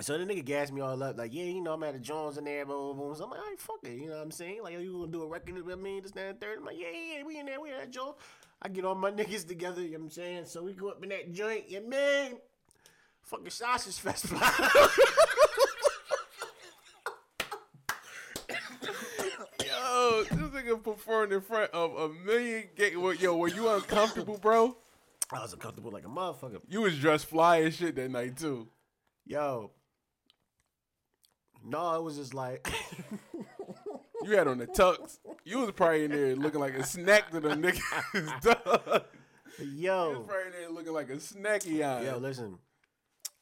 So 0.00 0.16
the 0.16 0.24
nigga 0.24 0.44
gassed 0.44 0.72
me 0.74 0.82
all 0.82 1.02
up, 1.02 1.16
like, 1.16 1.32
yeah, 1.32 1.44
you 1.44 1.62
know, 1.62 1.72
I'm 1.72 1.82
at 1.82 1.94
the 1.94 1.98
Jones 1.98 2.36
in 2.36 2.44
there, 2.44 2.66
blah, 2.66 2.92
blah. 2.92 3.14
So 3.14 3.24
I'm 3.24 3.30
like, 3.30 3.40
all 3.40 3.46
right, 3.46 3.58
fuck 3.58 3.78
it, 3.82 3.92
you 3.98 4.08
know 4.08 4.16
what 4.16 4.24
I'm 4.24 4.30
saying? 4.30 4.62
Like, 4.62 4.78
you 4.78 4.92
gonna 4.92 5.10
do 5.10 5.22
a 5.22 5.26
record, 5.26 5.64
with 5.64 5.78
me, 5.78 6.00
this, 6.00 6.10
that, 6.12 6.26
and 6.28 6.38
third. 6.38 6.58
I'm 6.58 6.66
like, 6.66 6.76
yeah, 6.78 6.88
yeah, 6.92 7.16
yeah, 7.16 7.24
we 7.24 7.38
in 7.38 7.46
there, 7.46 7.58
we 7.58 7.70
in 7.70 7.78
that 7.78 7.90
joint. 7.90 8.14
I 8.60 8.68
get 8.68 8.84
all 8.84 8.94
my 8.94 9.10
niggas 9.20 9.48
together, 9.48 9.80
you 9.80 9.92
know 9.92 9.98
what 10.00 10.04
I'm 10.04 10.10
saying? 10.10 10.44
So 10.44 10.64
we 10.64 10.74
go 10.74 10.90
up 10.90 11.02
in 11.02 11.08
that 11.08 11.32
joint, 11.32 11.70
you 11.70 11.80
know 11.80 11.86
I 11.86 11.88
man. 11.88 12.32
Fucking 13.26 13.50
sausage 13.50 13.96
festival. 13.98 14.38
Yo, 19.64 20.24
this 20.24 20.38
nigga 20.38 20.82
performed 20.82 21.32
in 21.32 21.40
front 21.40 21.70
of 21.72 21.96
a 21.96 22.08
million 22.24 22.64
gay. 22.76 22.96
well, 22.96 23.14
Yo, 23.14 23.36
were 23.36 23.48
you 23.48 23.68
uncomfortable, 23.68 24.38
bro? 24.38 24.76
I 25.32 25.40
was 25.40 25.52
uncomfortable 25.52 25.90
like 25.90 26.04
a 26.04 26.08
motherfucker. 26.08 26.60
You 26.68 26.82
was 26.82 26.98
dressed 26.98 27.26
fly 27.26 27.62
as 27.62 27.74
shit 27.74 27.96
that 27.96 28.10
night 28.10 28.36
too. 28.36 28.68
Yo. 29.24 29.72
No, 31.64 31.96
it 31.96 32.02
was 32.02 32.16
just 32.16 32.32
like, 32.32 32.68
You 34.22 34.36
had 34.36 34.46
on 34.48 34.58
the 34.58 34.66
tux. 34.66 35.18
You 35.44 35.58
was 35.58 35.72
probably 35.72 36.04
in 36.04 36.10
there 36.12 36.36
looking 36.36 36.60
like 36.60 36.74
a 36.74 36.84
snack 36.84 37.30
to 37.32 37.40
the 37.40 37.50
niggas. 37.50 38.40
dog. 38.40 39.04
You 39.58 39.66
was 39.66 39.68
yo. 39.74 40.24
probably 40.26 40.46
in 40.46 40.52
there 40.52 40.70
looking 40.70 40.92
like 40.92 41.10
a 41.10 41.16
snacky 41.16 41.84
eye. 41.84 42.04
Yo, 42.04 42.18
listen. 42.18 42.58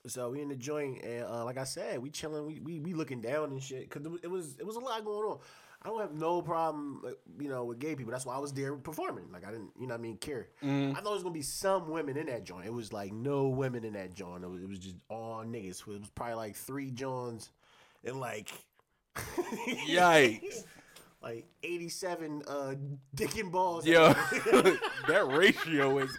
So 0.07 0.31
we 0.31 0.43
in 0.43 0.49
the 0.49 0.57
joint, 0.57 1.03
and 1.03 1.25
uh, 1.25 1.45
like 1.45 1.57
I 1.57 1.65
said, 1.65 1.99
we 2.01 2.11
chilling, 2.11 2.47
we, 2.47 2.61
we 2.61 2.81
we 2.81 2.93
looking 2.93 3.21
down 3.23 3.51
and 3.53 3.63
shit, 3.63 3.89
cause 3.91 4.03
it 4.23 4.31
was, 4.31 4.57
it 4.59 4.67
was 4.67 4.77
a 4.77 4.81
lot 4.81 5.05
going 5.05 5.27
on. 5.27 5.39
I 5.81 5.89
don't 5.89 6.01
have 6.01 6.15
no 6.15 6.41
problem, 6.41 7.01
like, 7.05 7.19
you 7.39 7.49
know, 7.49 7.65
with 7.65 7.79
gay 7.79 7.95
people. 7.95 8.11
That's 8.11 8.25
why 8.25 8.35
I 8.35 8.39
was 8.39 8.53
there 8.55 8.75
performing. 8.75 9.31
Like 9.31 9.47
I 9.47 9.51
didn't, 9.51 9.73
you 9.79 9.87
know, 9.87 9.95
what 9.95 10.01
I 10.01 10.03
mean, 10.03 10.17
care. 10.17 10.49
I 10.63 10.95
thought 10.95 11.05
there 11.05 11.13
was 11.13 11.23
gonna 11.23 11.35
be 11.35 11.43
some 11.43 11.91
women 11.91 12.17
in 12.17 12.27
that 12.27 12.45
joint. 12.45 12.67
It 12.67 12.73
was 12.73 12.93
like 12.93 13.13
no 13.13 13.49
women 13.49 13.85
in 13.85 13.93
that 13.95 14.15
joint. 14.15 14.45
It 14.45 14.51
was, 14.51 14.63
it 14.63 14.69
was 14.69 14.79
just 14.79 14.97
all 15.11 15.45
niggas. 15.45 15.81
It 15.81 15.87
was 15.87 16.11
probably 16.15 16.37
like 16.37 16.57
three 16.57 16.91
Johns, 16.91 17.51
and 18.03 18.19
like 18.19 18.51
Yikes. 19.87 20.65
like 21.23 21.47
eighty 21.63 21.89
seven 21.91 22.43
uh, 22.47 22.75
dick 23.15 23.37
and 23.39 23.53
balls. 23.53 23.87
Yo, 23.87 24.09
that 25.09 25.27
ratio 25.29 25.99
is. 25.99 26.17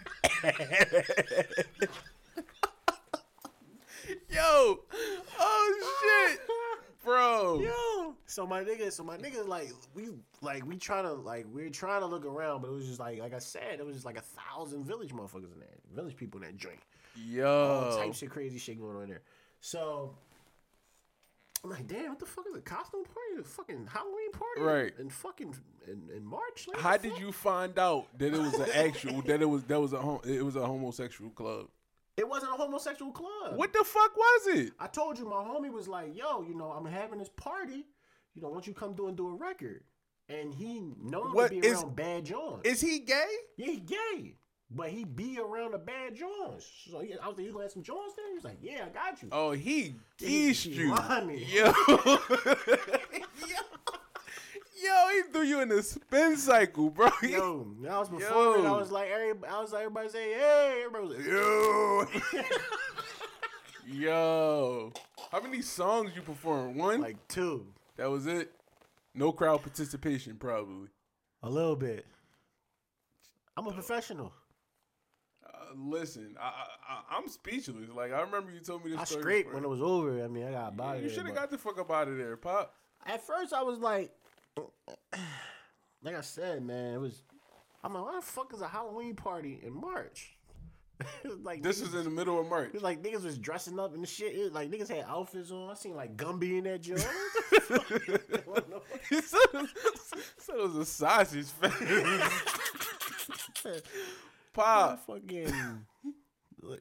Yo, 4.35 4.79
oh 5.39 6.27
shit, 6.29 6.41
bro. 7.05 7.61
Yo, 7.61 8.15
so 8.25 8.45
my 8.45 8.63
nigga, 8.63 8.91
so 8.91 9.01
my 9.01 9.17
nigga, 9.17 9.47
like 9.47 9.71
we, 9.93 10.09
like 10.41 10.65
we 10.67 10.75
trying 10.75 11.05
to, 11.05 11.13
like 11.13 11.45
we 11.53 11.63
are 11.63 11.69
trying 11.69 12.01
to 12.01 12.05
look 12.05 12.25
around, 12.25 12.61
but 12.61 12.67
it 12.67 12.73
was 12.73 12.85
just 12.85 12.99
like, 12.99 13.19
like 13.19 13.33
I 13.33 13.39
said, 13.39 13.79
it 13.79 13.85
was 13.85 13.95
just 13.95 14.05
like 14.05 14.17
a 14.17 14.21
thousand 14.21 14.83
village 14.83 15.13
motherfuckers 15.13 15.53
in 15.53 15.59
there, 15.59 15.69
village 15.93 16.17
people 16.17 16.41
in 16.41 16.47
that 16.47 16.57
joint, 16.57 16.79
Yo, 17.15 17.47
all 17.47 17.97
types 17.97 18.21
of 18.23 18.29
crazy 18.29 18.57
shit 18.57 18.77
going 18.77 18.97
on 18.97 19.03
in 19.03 19.09
there. 19.09 19.21
So 19.61 20.15
I'm 21.63 21.69
like, 21.69 21.87
damn, 21.87 22.09
what 22.09 22.19
the 22.19 22.25
fuck 22.25 22.45
is 22.49 22.57
a 22.57 22.61
costume 22.61 23.05
party? 23.05 23.39
A 23.39 23.43
fucking 23.43 23.87
Halloween 23.87 24.31
party, 24.33 24.61
Right. 24.61 24.99
And 24.99 25.13
fucking 25.13 25.55
in, 25.87 26.09
in 26.13 26.25
March. 26.25 26.67
Like, 26.67 26.81
how 26.81 26.97
did 26.97 27.13
fuck? 27.13 27.21
you 27.21 27.31
find 27.31 27.79
out 27.79 28.07
that 28.19 28.33
it 28.33 28.37
was 28.37 28.53
an 28.55 28.69
actual 28.73 29.21
that 29.21 29.41
it 29.41 29.49
was 29.49 29.63
that 29.63 29.79
was 29.79 29.93
a 29.93 30.01
hom- 30.01 30.21
it 30.25 30.43
was 30.43 30.57
a 30.57 30.65
homosexual 30.65 31.31
club? 31.31 31.67
It 32.17 32.27
wasn't 32.27 32.53
a 32.53 32.55
homosexual 32.55 33.11
club. 33.11 33.55
What 33.57 33.73
the 33.73 33.83
fuck 33.83 34.15
was 34.15 34.47
it? 34.47 34.73
I 34.79 34.87
told 34.87 35.19
you, 35.19 35.25
my 35.25 35.43
homie 35.43 35.71
was 35.71 35.87
like, 35.87 36.15
yo, 36.15 36.41
you 36.43 36.55
know, 36.55 36.71
I'm 36.71 36.85
having 36.85 37.19
this 37.19 37.29
party. 37.29 37.85
You 38.35 38.41
know, 38.41 38.49
once 38.49 38.67
you 38.67 38.73
come 38.73 38.93
do 38.93 39.07
and 39.07 39.17
do 39.17 39.27
a 39.27 39.33
record, 39.33 39.83
and 40.29 40.53
he 40.53 40.79
known 41.01 41.33
What 41.33 41.51
to 41.51 41.59
be 41.61 41.67
is- 41.67 41.81
around 41.83 41.95
bad 41.95 42.25
Johns. 42.25 42.61
Is 42.65 42.81
he 42.81 42.99
gay? 42.99 43.25
Yeah, 43.57 43.65
he 43.67 43.77
gay. 43.77 44.35
But 44.71 44.89
he 44.89 45.03
be 45.05 45.37
around 45.39 45.71
the 45.73 45.77
bad 45.77 46.15
Johns. 46.15 46.67
So 46.89 46.97
I 46.99 47.27
was 47.27 47.37
like, 47.37 47.45
you 47.45 47.51
gonna 47.51 47.65
have 47.65 47.71
some 47.71 47.83
Johns 47.83 48.13
there? 48.15 48.27
He 48.29 48.33
was 48.33 48.43
like, 48.43 48.57
yeah, 48.61 48.85
I 48.87 48.89
got 48.89 49.21
you. 49.21 49.29
Oh, 49.31 49.51
he 49.51 49.93
he 50.19 50.51
you. 50.51 50.95
me. 51.27 51.45
Yo. 51.53 51.71
Yo, 54.85 55.07
he 55.13 55.21
threw 55.31 55.41
you 55.43 55.61
in 55.61 55.69
the 55.69 55.81
spin 55.81 56.37
cycle, 56.37 56.89
bro. 56.89 57.09
Yo, 57.23 57.67
I 57.89 57.99
was 57.99 58.09
performing. 58.09 58.65
I 58.65 58.71
was 58.71 58.91
like, 58.91 59.09
every, 59.09 59.33
I 59.47 59.61
was 59.61 59.71
like, 59.71 59.81
everybody 59.81 60.09
say, 60.09 60.33
hey, 60.33 60.83
everybody 60.85 61.07
was 61.07 61.17
like, 61.17 62.43
yo. 62.43 62.43
Yo. 63.87 64.93
How 65.31 65.41
many 65.41 65.61
songs 65.61 66.11
you 66.15 66.21
performed? 66.21 66.75
One? 66.75 67.01
like 67.01 67.17
two, 67.27 67.67
that 67.97 68.09
was 68.09 68.25
it? 68.27 68.51
No 69.13 69.31
crowd 69.31 69.61
participation, 69.61 70.35
probably. 70.35 70.89
a 71.43 71.49
little 71.49 71.75
bit. 71.75 72.05
I'm 73.57 73.67
a 73.67 73.71
professional. 73.71 74.33
Uh, 75.45 75.49
listen, 75.77 76.35
I, 76.39 76.65
I, 76.89 77.17
I'm 77.17 77.27
speechless. 77.29 77.89
Like, 77.95 78.11
I 78.11 78.21
remember 78.21 78.51
you 78.51 78.59
told 78.59 78.83
me 78.83 78.91
this 78.91 78.99
I 78.99 79.03
story. 79.05 79.21
scraped 79.21 79.49
before. 79.49 79.61
when 79.61 79.65
it 79.65 79.69
was 79.69 79.81
over. 79.81 80.23
I 80.23 80.27
mean, 80.27 80.45
I 80.47 80.51
got 80.51 80.79
out 80.79 80.97
of 80.97 81.03
You 81.03 81.09
should 81.09 81.25
have 81.25 81.35
got 81.35 81.49
the 81.49 81.57
fuck 81.57 81.79
up 81.79 81.89
out 81.91 82.07
of 82.07 82.17
there, 82.17 82.35
Pop. 82.35 82.73
At 83.05 83.25
first, 83.25 83.53
I 83.53 83.61
was 83.61 83.79
like, 83.79 84.11
like 86.03 86.15
I 86.15 86.21
said, 86.21 86.63
man, 86.63 86.93
it 86.95 86.99
was. 86.99 87.21
I'm 87.83 87.93
like, 87.93 88.03
why 88.03 88.15
the 88.15 88.21
fuck 88.25 88.51
is 88.53 88.61
a 88.61 88.67
Halloween 88.67 89.15
party 89.15 89.59
in 89.63 89.73
March? 89.73 90.31
Like 91.43 91.61
This 91.61 91.79
niggas- 91.81 91.81
was 91.81 91.93
in 91.95 92.03
the 92.05 92.09
middle 92.09 92.39
of 92.39 92.47
March. 92.47 92.69
It 92.69 92.73
was 92.75 92.83
like 92.83 93.03
niggas 93.03 93.23
was 93.25 93.37
dressing 93.37 93.77
up 93.79 93.93
and 93.93 94.07
shit. 94.07 94.33
It 94.33 94.43
was 94.43 94.53
like 94.53 94.71
niggas 94.71 94.87
had 94.87 95.03
outfits 95.09 95.51
on. 95.51 95.69
I 95.69 95.73
seen 95.73 95.93
like 95.95 96.15
Gumby 96.15 96.57
in 96.59 96.63
that 96.63 96.81
joint. 96.81 97.01
he 97.51 97.59
said 97.59 97.81
it 97.91 98.47
was, 98.47 98.63
said 100.37 100.55
it 100.55 100.61
was 100.63 100.75
a 100.77 100.85
sausage 100.85 101.47
fest. 101.47 101.75
Pop. 104.53 105.05
fucking 105.05 105.51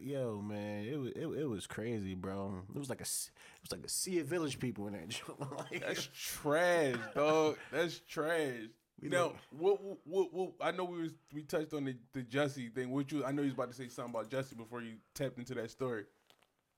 yo, 0.00 0.40
man, 0.42 0.84
it 0.84 0.96
was 0.98 1.12
it, 1.12 1.26
it 1.40 1.48
was 1.48 1.66
crazy, 1.66 2.14
bro. 2.14 2.62
It 2.74 2.78
was 2.78 2.88
like 2.88 3.00
a 3.00 3.04
it 3.04 3.62
was 3.62 3.72
like 3.72 3.84
a 3.84 3.88
sea 3.88 4.20
of 4.20 4.26
village 4.26 4.58
people 4.58 4.86
in 4.86 4.92
that 4.94 5.08
joint. 5.08 5.40
Like, 5.40 5.80
That's 5.86 6.08
trash, 6.12 6.96
dog. 7.14 7.56
That's 7.72 8.00
trash. 8.00 8.68
We 9.00 9.08
now, 9.08 9.16
don't- 9.18 9.36
what, 9.50 9.80
what, 10.04 10.32
what? 10.32 10.50
I 10.60 10.70
know 10.70 10.84
we 10.84 11.02
was 11.02 11.12
we 11.32 11.42
touched 11.42 11.74
on 11.74 11.84
the, 11.84 11.96
the 12.12 12.22
Jesse 12.22 12.68
thing. 12.68 12.90
What 12.90 13.10
you? 13.12 13.24
I 13.24 13.32
know 13.32 13.42
you 13.42 13.48
was 13.48 13.54
about 13.54 13.70
to 13.70 13.76
say 13.76 13.88
something 13.88 14.14
about 14.14 14.30
Jesse 14.30 14.54
before 14.54 14.82
you 14.82 14.94
tapped 15.14 15.38
into 15.38 15.54
that 15.54 15.70
story. 15.70 16.04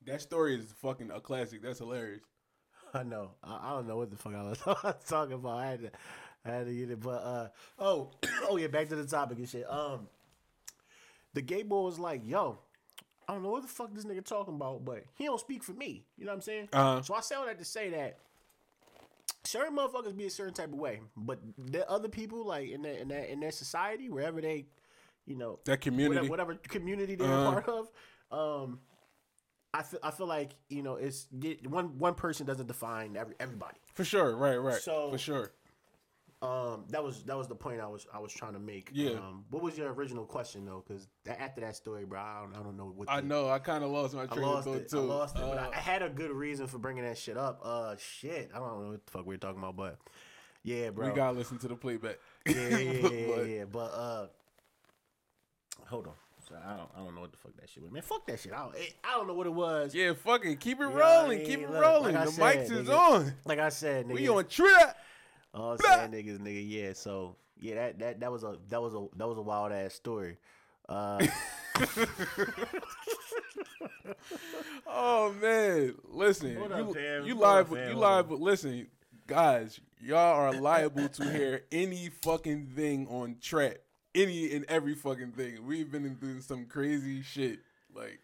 That 0.06 0.20
story 0.22 0.56
is 0.58 0.72
fucking 0.82 1.10
a 1.10 1.20
classic. 1.20 1.62
That's 1.62 1.78
hilarious. 1.78 2.22
I 2.94 3.02
know. 3.02 3.32
I, 3.44 3.58
I 3.62 3.70
don't 3.70 3.86
know 3.86 3.96
what 3.98 4.10
the 4.10 4.16
fuck 4.16 4.34
I 4.34 4.42
was 4.42 4.58
talking 5.08 5.34
about. 5.34 5.58
I 5.58 5.66
had 5.66 5.80
to, 5.80 5.90
I 6.44 6.50
had 6.50 6.66
to 6.66 6.74
get 6.74 6.90
it. 6.90 7.00
But 7.00 7.22
uh, 7.22 7.48
oh, 7.78 8.10
oh 8.48 8.56
yeah. 8.56 8.68
Back 8.68 8.88
to 8.88 8.96
the 8.96 9.06
topic 9.06 9.38
and 9.38 9.48
shit. 9.48 9.68
Um, 9.68 10.08
the 11.34 11.42
gay 11.42 11.62
boy 11.64 11.82
was 11.82 11.98
like, 11.98 12.22
"Yo, 12.24 12.58
I 13.28 13.32
don't 13.34 13.42
know 13.42 13.50
what 13.50 13.62
the 13.62 13.68
fuck 13.68 13.92
this 13.94 14.04
nigga 14.04 14.24
talking 14.24 14.54
about, 14.54 14.84
but 14.84 15.04
he 15.14 15.24
don't 15.24 15.40
speak 15.40 15.62
for 15.64 15.72
me." 15.72 16.04
You 16.16 16.24
know 16.26 16.30
what 16.32 16.36
I'm 16.36 16.40
saying? 16.42 16.68
Uh-huh. 16.72 17.02
So 17.02 17.14
I 17.14 17.20
say 17.20 17.34
all 17.34 17.46
that 17.46 17.58
to 17.58 17.64
say 17.64 17.90
that 17.90 18.18
certain 19.44 19.76
motherfuckers 19.76 20.16
be 20.16 20.26
a 20.26 20.30
certain 20.30 20.54
type 20.54 20.68
of 20.72 20.78
way, 20.78 21.00
but 21.16 21.38
the 21.58 21.88
other 21.90 22.08
people 22.08 22.44
like 22.44 22.68
in 22.70 22.82
that 22.82 23.00
in 23.00 23.08
that 23.08 23.30
in 23.30 23.40
their 23.40 23.50
society, 23.52 24.08
wherever 24.08 24.40
they, 24.40 24.66
you 25.26 25.36
know, 25.36 25.58
That 25.64 25.80
community. 25.80 26.28
whatever, 26.28 26.52
whatever 26.52 26.68
community 26.68 27.14
they're 27.14 27.26
Uh-huh. 27.32 27.60
part 27.60 27.68
of. 27.68 27.90
Um, 28.30 28.80
I 29.74 29.82
feel 29.82 30.00
I 30.02 30.10
feel 30.10 30.26
like 30.26 30.52
you 30.68 30.82
know 30.82 30.94
it's 30.96 31.26
one 31.68 31.98
one 31.98 32.14
person 32.14 32.46
doesn't 32.46 32.66
define 32.66 33.16
every 33.16 33.34
everybody. 33.38 33.76
For 33.94 34.04
sure. 34.04 34.36
Right. 34.36 34.56
Right. 34.56 34.80
So- 34.80 35.10
For 35.10 35.18
sure. 35.18 35.50
Um, 36.46 36.84
that 36.90 37.02
was 37.02 37.22
that 37.24 37.36
was 37.36 37.48
the 37.48 37.54
point 37.54 37.80
I 37.80 37.86
was 37.86 38.06
I 38.14 38.18
was 38.18 38.32
trying 38.32 38.52
to 38.52 38.58
make. 38.58 38.90
Yeah. 38.92 39.10
Um, 39.12 39.44
what 39.50 39.62
was 39.62 39.76
your 39.76 39.92
original 39.92 40.24
question 40.24 40.64
though? 40.64 40.84
Because 40.86 41.08
after 41.26 41.60
that 41.62 41.74
story, 41.74 42.04
bro, 42.04 42.20
I 42.20 42.40
don't, 42.42 42.54
I 42.54 42.62
don't 42.62 42.76
know 42.76 42.92
what 42.94 43.10
I 43.10 43.20
know. 43.20 43.48
I 43.48 43.58
kind 43.58 43.82
of 43.82 43.90
lost 43.90 44.14
my 44.14 44.22
I 44.22 44.26
train 44.26 44.44
of 44.44 44.50
lost 44.54 44.66
thought 44.68 44.76
it. 44.76 44.88
too. 44.90 44.98
I 44.98 45.00
lost 45.02 45.36
it, 45.36 45.40
but 45.42 45.58
Uh, 45.58 45.68
I, 45.72 45.76
I 45.76 45.80
had 45.80 46.02
a 46.02 46.08
good 46.08 46.30
reason 46.30 46.66
for 46.66 46.78
bringing 46.78 47.04
that 47.04 47.18
shit 47.18 47.36
up. 47.36 47.60
Uh, 47.64 47.96
shit, 47.98 48.50
I 48.54 48.58
don't 48.58 48.82
know 48.82 48.90
what 48.90 49.04
the 49.06 49.10
fuck 49.12 49.26
we 49.26 49.34
are 49.34 49.38
talking 49.38 49.58
about, 49.58 49.76
but 49.76 49.98
yeah, 50.62 50.90
bro. 50.90 51.08
we 51.08 51.14
gotta 51.14 51.36
listen 51.36 51.58
to 51.58 51.68
the 51.68 51.74
playback. 51.76 52.18
yeah, 52.46 52.54
yeah, 52.54 52.78
yeah, 52.78 52.92
yeah, 53.10 53.26
But- 53.36 53.48
yeah, 53.48 53.64
But 53.64 53.78
uh, 53.92 54.26
hold 55.86 56.06
on. 56.08 56.14
So 56.48 56.54
I 56.64 56.76
don't, 56.76 56.88
I 56.94 56.98
don't 57.04 57.14
know 57.16 57.22
what 57.22 57.32
the 57.32 57.38
fuck 57.38 57.56
that 57.58 57.68
shit 57.68 57.82
was. 57.82 57.90
Man, 57.90 58.02
fuck 58.02 58.24
that 58.28 58.38
shit. 58.38 58.52
I 58.52 58.58
don't, 58.58 58.76
it, 58.76 58.94
I 59.02 59.16
don't 59.16 59.26
know 59.26 59.34
what 59.34 59.48
it 59.48 59.52
was. 59.52 59.92
Yeah, 59.92 60.12
fuck 60.12 60.44
it. 60.46 60.60
Keep 60.60 60.80
it 60.80 60.84
I 60.84 60.92
rolling. 60.92 61.38
mean? 61.38 61.46
Keep 61.46 61.60
it 61.62 61.70
Look, 61.72 61.82
rolling. 61.82 62.14
like 62.14 62.24
the 62.26 62.30
said, 62.30 62.68
mics 62.68 62.70
is 62.70 62.88
on. 62.88 63.32
Like 63.44 63.58
I 63.58 63.68
said, 63.68 64.06
nigga. 64.06 64.14
We 64.14 64.28
on 64.28 64.46
trip. 64.46 64.96
All 65.56 65.72
I'm 65.72 65.78
saying, 65.78 66.10
niggas, 66.10 66.38
nigga, 66.38 66.64
yeah. 66.68 66.92
So 66.92 67.36
yeah, 67.58 67.74
that 67.76 67.98
that 67.98 68.20
that 68.20 68.32
was 68.32 68.44
a 68.44 68.56
that 68.68 68.80
was 68.80 68.94
a 68.94 69.06
that 69.16 69.26
was 69.26 69.38
a 69.38 69.42
wild 69.42 69.72
ass 69.72 69.94
story. 69.94 70.36
Uh, 70.88 71.26
Oh 74.88 75.32
man, 75.40 75.94
listen, 76.04 76.56
Hold 76.56 76.70
you, 76.70 76.76
up, 76.76 77.26
you 77.26 77.34
live, 77.34 77.72
up, 77.72 77.78
you 77.88 77.94
live. 77.94 78.24
up. 78.26 78.28
With, 78.30 78.40
listen, 78.40 78.86
guys, 79.26 79.80
y'all 80.00 80.16
are 80.18 80.52
liable 80.52 81.08
to 81.08 81.30
hear 81.30 81.64
any 81.72 82.08
fucking 82.22 82.68
thing 82.74 83.06
on 83.08 83.36
track, 83.40 83.78
any 84.14 84.54
and 84.54 84.64
every 84.68 84.94
fucking 84.94 85.32
thing. 85.32 85.66
We've 85.66 85.90
been 85.90 86.16
through 86.16 86.40
some 86.42 86.66
crazy 86.66 87.22
shit, 87.22 87.58
like. 87.94 88.20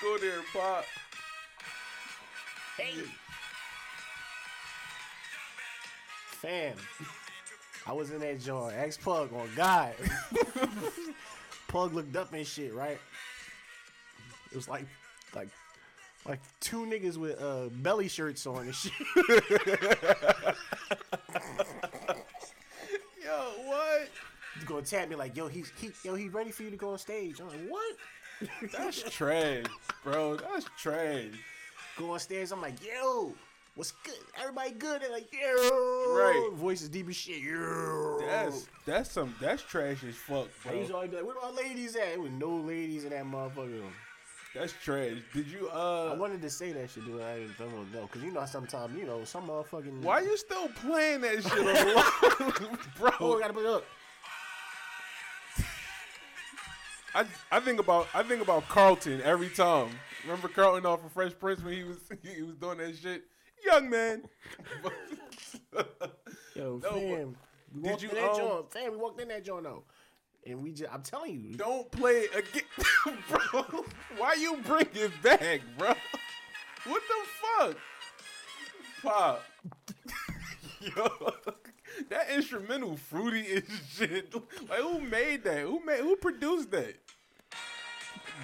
Go 0.00 0.18
there, 0.18 0.40
Pop? 0.52 0.84
hey, 2.76 2.94
fam, 6.26 6.76
I 7.86 7.92
was 7.92 8.10
in 8.10 8.20
that 8.20 8.40
joint. 8.40 8.74
Ex 8.76 8.96
Pug 8.96 9.32
on 9.32 9.48
God. 9.56 9.94
Pug 11.68 11.94
looked 11.94 12.16
up 12.16 12.32
and 12.32 12.46
shit, 12.46 12.72
right? 12.74 12.98
It 14.50 14.56
was 14.56 14.68
like, 14.68 14.86
like, 15.34 15.48
like 16.26 16.40
two 16.60 16.86
niggas 16.86 17.16
with 17.16 17.40
uh 17.40 17.68
belly 17.82 18.08
shirts 18.08 18.46
on 18.46 18.66
and 18.66 18.74
shit. 18.74 18.92
Yo, 23.24 23.52
what? 23.66 24.08
He's 24.54 24.64
gonna 24.64 24.82
tap 24.82 25.08
me 25.08 25.16
like, 25.16 25.36
yo, 25.36 25.48
he's 25.48 25.70
he, 25.78 25.90
yo, 26.02 26.14
he 26.14 26.28
ready 26.28 26.50
for 26.50 26.62
you 26.62 26.70
to 26.70 26.76
go 26.76 26.90
on 26.92 26.98
stage. 26.98 27.40
I'm 27.40 27.48
like, 27.48 27.68
what? 27.68 27.96
That's 28.72 29.02
trash, 29.10 29.64
bro. 30.04 30.36
That's 30.36 30.66
trash. 30.80 31.26
go 31.96 32.14
upstairs. 32.14 32.52
I'm 32.52 32.60
like, 32.62 32.74
yo, 32.84 33.32
what's 33.74 33.92
good? 34.04 34.14
Everybody 34.40 34.70
good? 34.72 35.02
They're 35.02 35.10
like, 35.10 35.28
yo, 35.32 35.48
Right. 36.14 36.50
Voices 36.54 36.88
deep 36.88 37.08
as 37.08 37.16
shit. 37.16 37.42
Yo, 37.42 38.18
That's 38.26 38.68
that's 38.86 39.10
some 39.10 39.34
that's 39.40 39.62
trash 39.62 40.04
as 40.04 40.14
fuck, 40.14 40.48
I 40.68 40.72
used 40.74 40.86
to 40.86 40.92
bro. 40.92 40.96
always 40.96 41.10
be 41.10 41.16
like, 41.16 41.26
where 41.26 41.36
are 41.38 41.52
my 41.52 41.56
ladies 41.62 41.96
at? 41.96 42.10
There 42.10 42.20
was 42.20 42.32
no 42.32 42.56
ladies 42.56 43.04
in 43.04 43.10
that 43.10 43.24
motherfucker. 43.24 43.82
That's 44.54 44.72
trash. 44.82 45.18
Did 45.34 45.46
you 45.48 45.68
uh 45.72 46.10
I 46.10 46.12
uh? 46.12 46.16
wanted 46.16 46.40
to 46.42 46.50
say 46.50 46.72
that 46.72 46.90
shit, 46.90 47.04
dude. 47.04 47.20
I 47.20 47.40
didn't 47.40 47.58
don't 47.58 47.92
know, 47.92 48.06
cause 48.06 48.22
you 48.22 48.32
know 48.32 48.44
sometimes 48.46 48.96
you 48.96 49.04
know 49.04 49.22
some 49.24 49.48
motherfucking. 49.48 50.00
Why 50.02 50.20
you 50.20 50.36
still 50.36 50.68
playing 50.68 51.20
that 51.22 51.42
shit 51.42 51.52
on 51.52 51.64
the 51.66 52.78
Oh, 53.02 53.18
bro? 53.18 53.34
we 53.34 53.40
gotta 53.40 53.52
put 53.52 53.64
it 53.64 53.70
up. 53.70 53.84
I 57.18 57.26
I 57.50 57.58
think 57.58 57.80
about 57.80 58.06
I 58.14 58.22
think 58.22 58.42
about 58.42 58.68
Carlton 58.68 59.20
every 59.22 59.48
time. 59.48 59.90
Remember 60.22 60.46
Carlton 60.46 60.86
off 60.86 61.04
of 61.04 61.10
Fresh 61.10 61.32
Prince 61.40 61.62
when 61.64 61.74
he 61.74 61.82
was 61.82 61.98
he 62.22 62.42
was 62.42 62.54
doing 62.54 62.78
that 62.78 62.96
shit, 62.96 63.24
young 63.66 63.90
man. 63.90 64.22
Yo, 66.54 66.80
No, 66.80 66.90
fam. 66.90 67.36
We 67.74 67.82
did 67.82 67.90
walked 67.90 68.02
you, 68.02 68.08
in 68.10 68.14
that 68.14 68.30
um, 68.30 68.36
joint. 68.36 68.72
Fam, 68.72 68.92
we 68.92 68.96
walked 68.98 69.20
in 69.20 69.28
that 69.28 69.44
joint 69.44 69.64
though. 69.64 69.82
And 70.46 70.62
we 70.62 70.72
just, 70.72 70.92
I'm 70.92 71.02
telling 71.02 71.32
you, 71.32 71.54
Don't 71.54 71.90
play 71.90 72.20
it 72.20 72.30
again, 72.36 73.18
bro. 73.28 73.84
Why 74.16 74.34
you 74.34 74.56
bring 74.64 74.86
it 74.94 75.10
back, 75.22 75.60
bro? 75.76 75.92
What 76.84 77.02
the 77.08 77.64
fuck, 77.64 77.76
Pop? 79.02 79.44
Yo, 80.80 81.32
that 82.08 82.30
instrumental 82.30 82.96
fruity 82.96 83.40
is 83.40 83.64
shit. 83.90 84.32
Like 84.68 84.80
who 84.80 85.00
made 85.00 85.42
that? 85.44 85.60
Who 85.62 85.84
made? 85.84 86.00
Who 86.00 86.16
produced 86.16 86.70
that, 86.70 86.94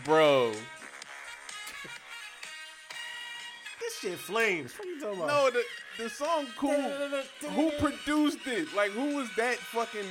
bro? 0.05 0.53
this 3.81 3.99
shit 4.01 4.19
flames. 4.19 4.73
What 4.79 4.87
you 4.89 5.01
talking 5.01 5.21
about? 5.23 5.29
No, 5.29 5.51
the 5.51 5.63
the 6.03 6.11
song 6.11 6.47
cool. 6.57 6.73
Who 7.51 7.71
produced 7.79 8.47
it? 8.47 8.69
Like 8.75 8.91
who 8.91 9.17
was 9.17 9.29
that 9.37 9.57
fucking 9.57 10.07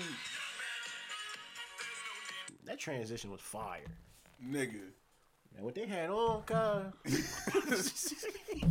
that 2.66 2.80
transition 2.80 3.32
was 3.32 3.42
fire. 3.42 3.82
nigga? 4.46 4.80
And 5.56 5.64
what 5.66 5.76
they 5.76 5.86
had 5.86 6.10
on, 6.10 6.42
cuz. 6.44 6.94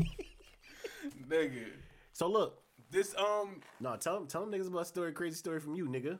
Nigga. 1.28 1.66
so 2.12 2.26
look, 2.28 2.62
This 2.90 3.14
um 3.16 3.60
no, 3.80 3.96
tell 3.96 4.14
them, 4.18 4.26
tell 4.26 4.44
them 4.44 4.52
niggas 4.52 4.66
about 4.68 4.82
a 4.82 4.84
story, 4.86 5.12
crazy 5.12 5.36
story 5.36 5.60
from 5.60 5.74
you, 5.74 5.86
nigga. 5.86 6.18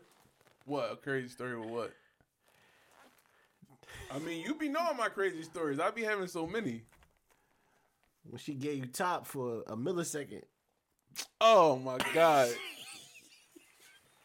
what 0.64 0.90
a 0.92 0.96
crazy 0.96 1.28
story 1.28 1.58
with 1.58 1.68
what? 1.68 1.92
I 4.10 4.18
mean, 4.18 4.44
you 4.44 4.54
be 4.54 4.68
knowing 4.68 4.96
my 4.96 5.08
crazy 5.08 5.42
stories. 5.42 5.80
I 5.80 5.90
be 5.90 6.02
having 6.02 6.26
so 6.26 6.46
many. 6.46 6.82
When 8.28 8.38
she 8.38 8.54
gave 8.54 8.78
you 8.78 8.86
top 8.86 9.26
for 9.26 9.62
a 9.66 9.76
millisecond. 9.76 10.42
Oh 11.40 11.76
my 11.76 11.98
god. 12.14 12.50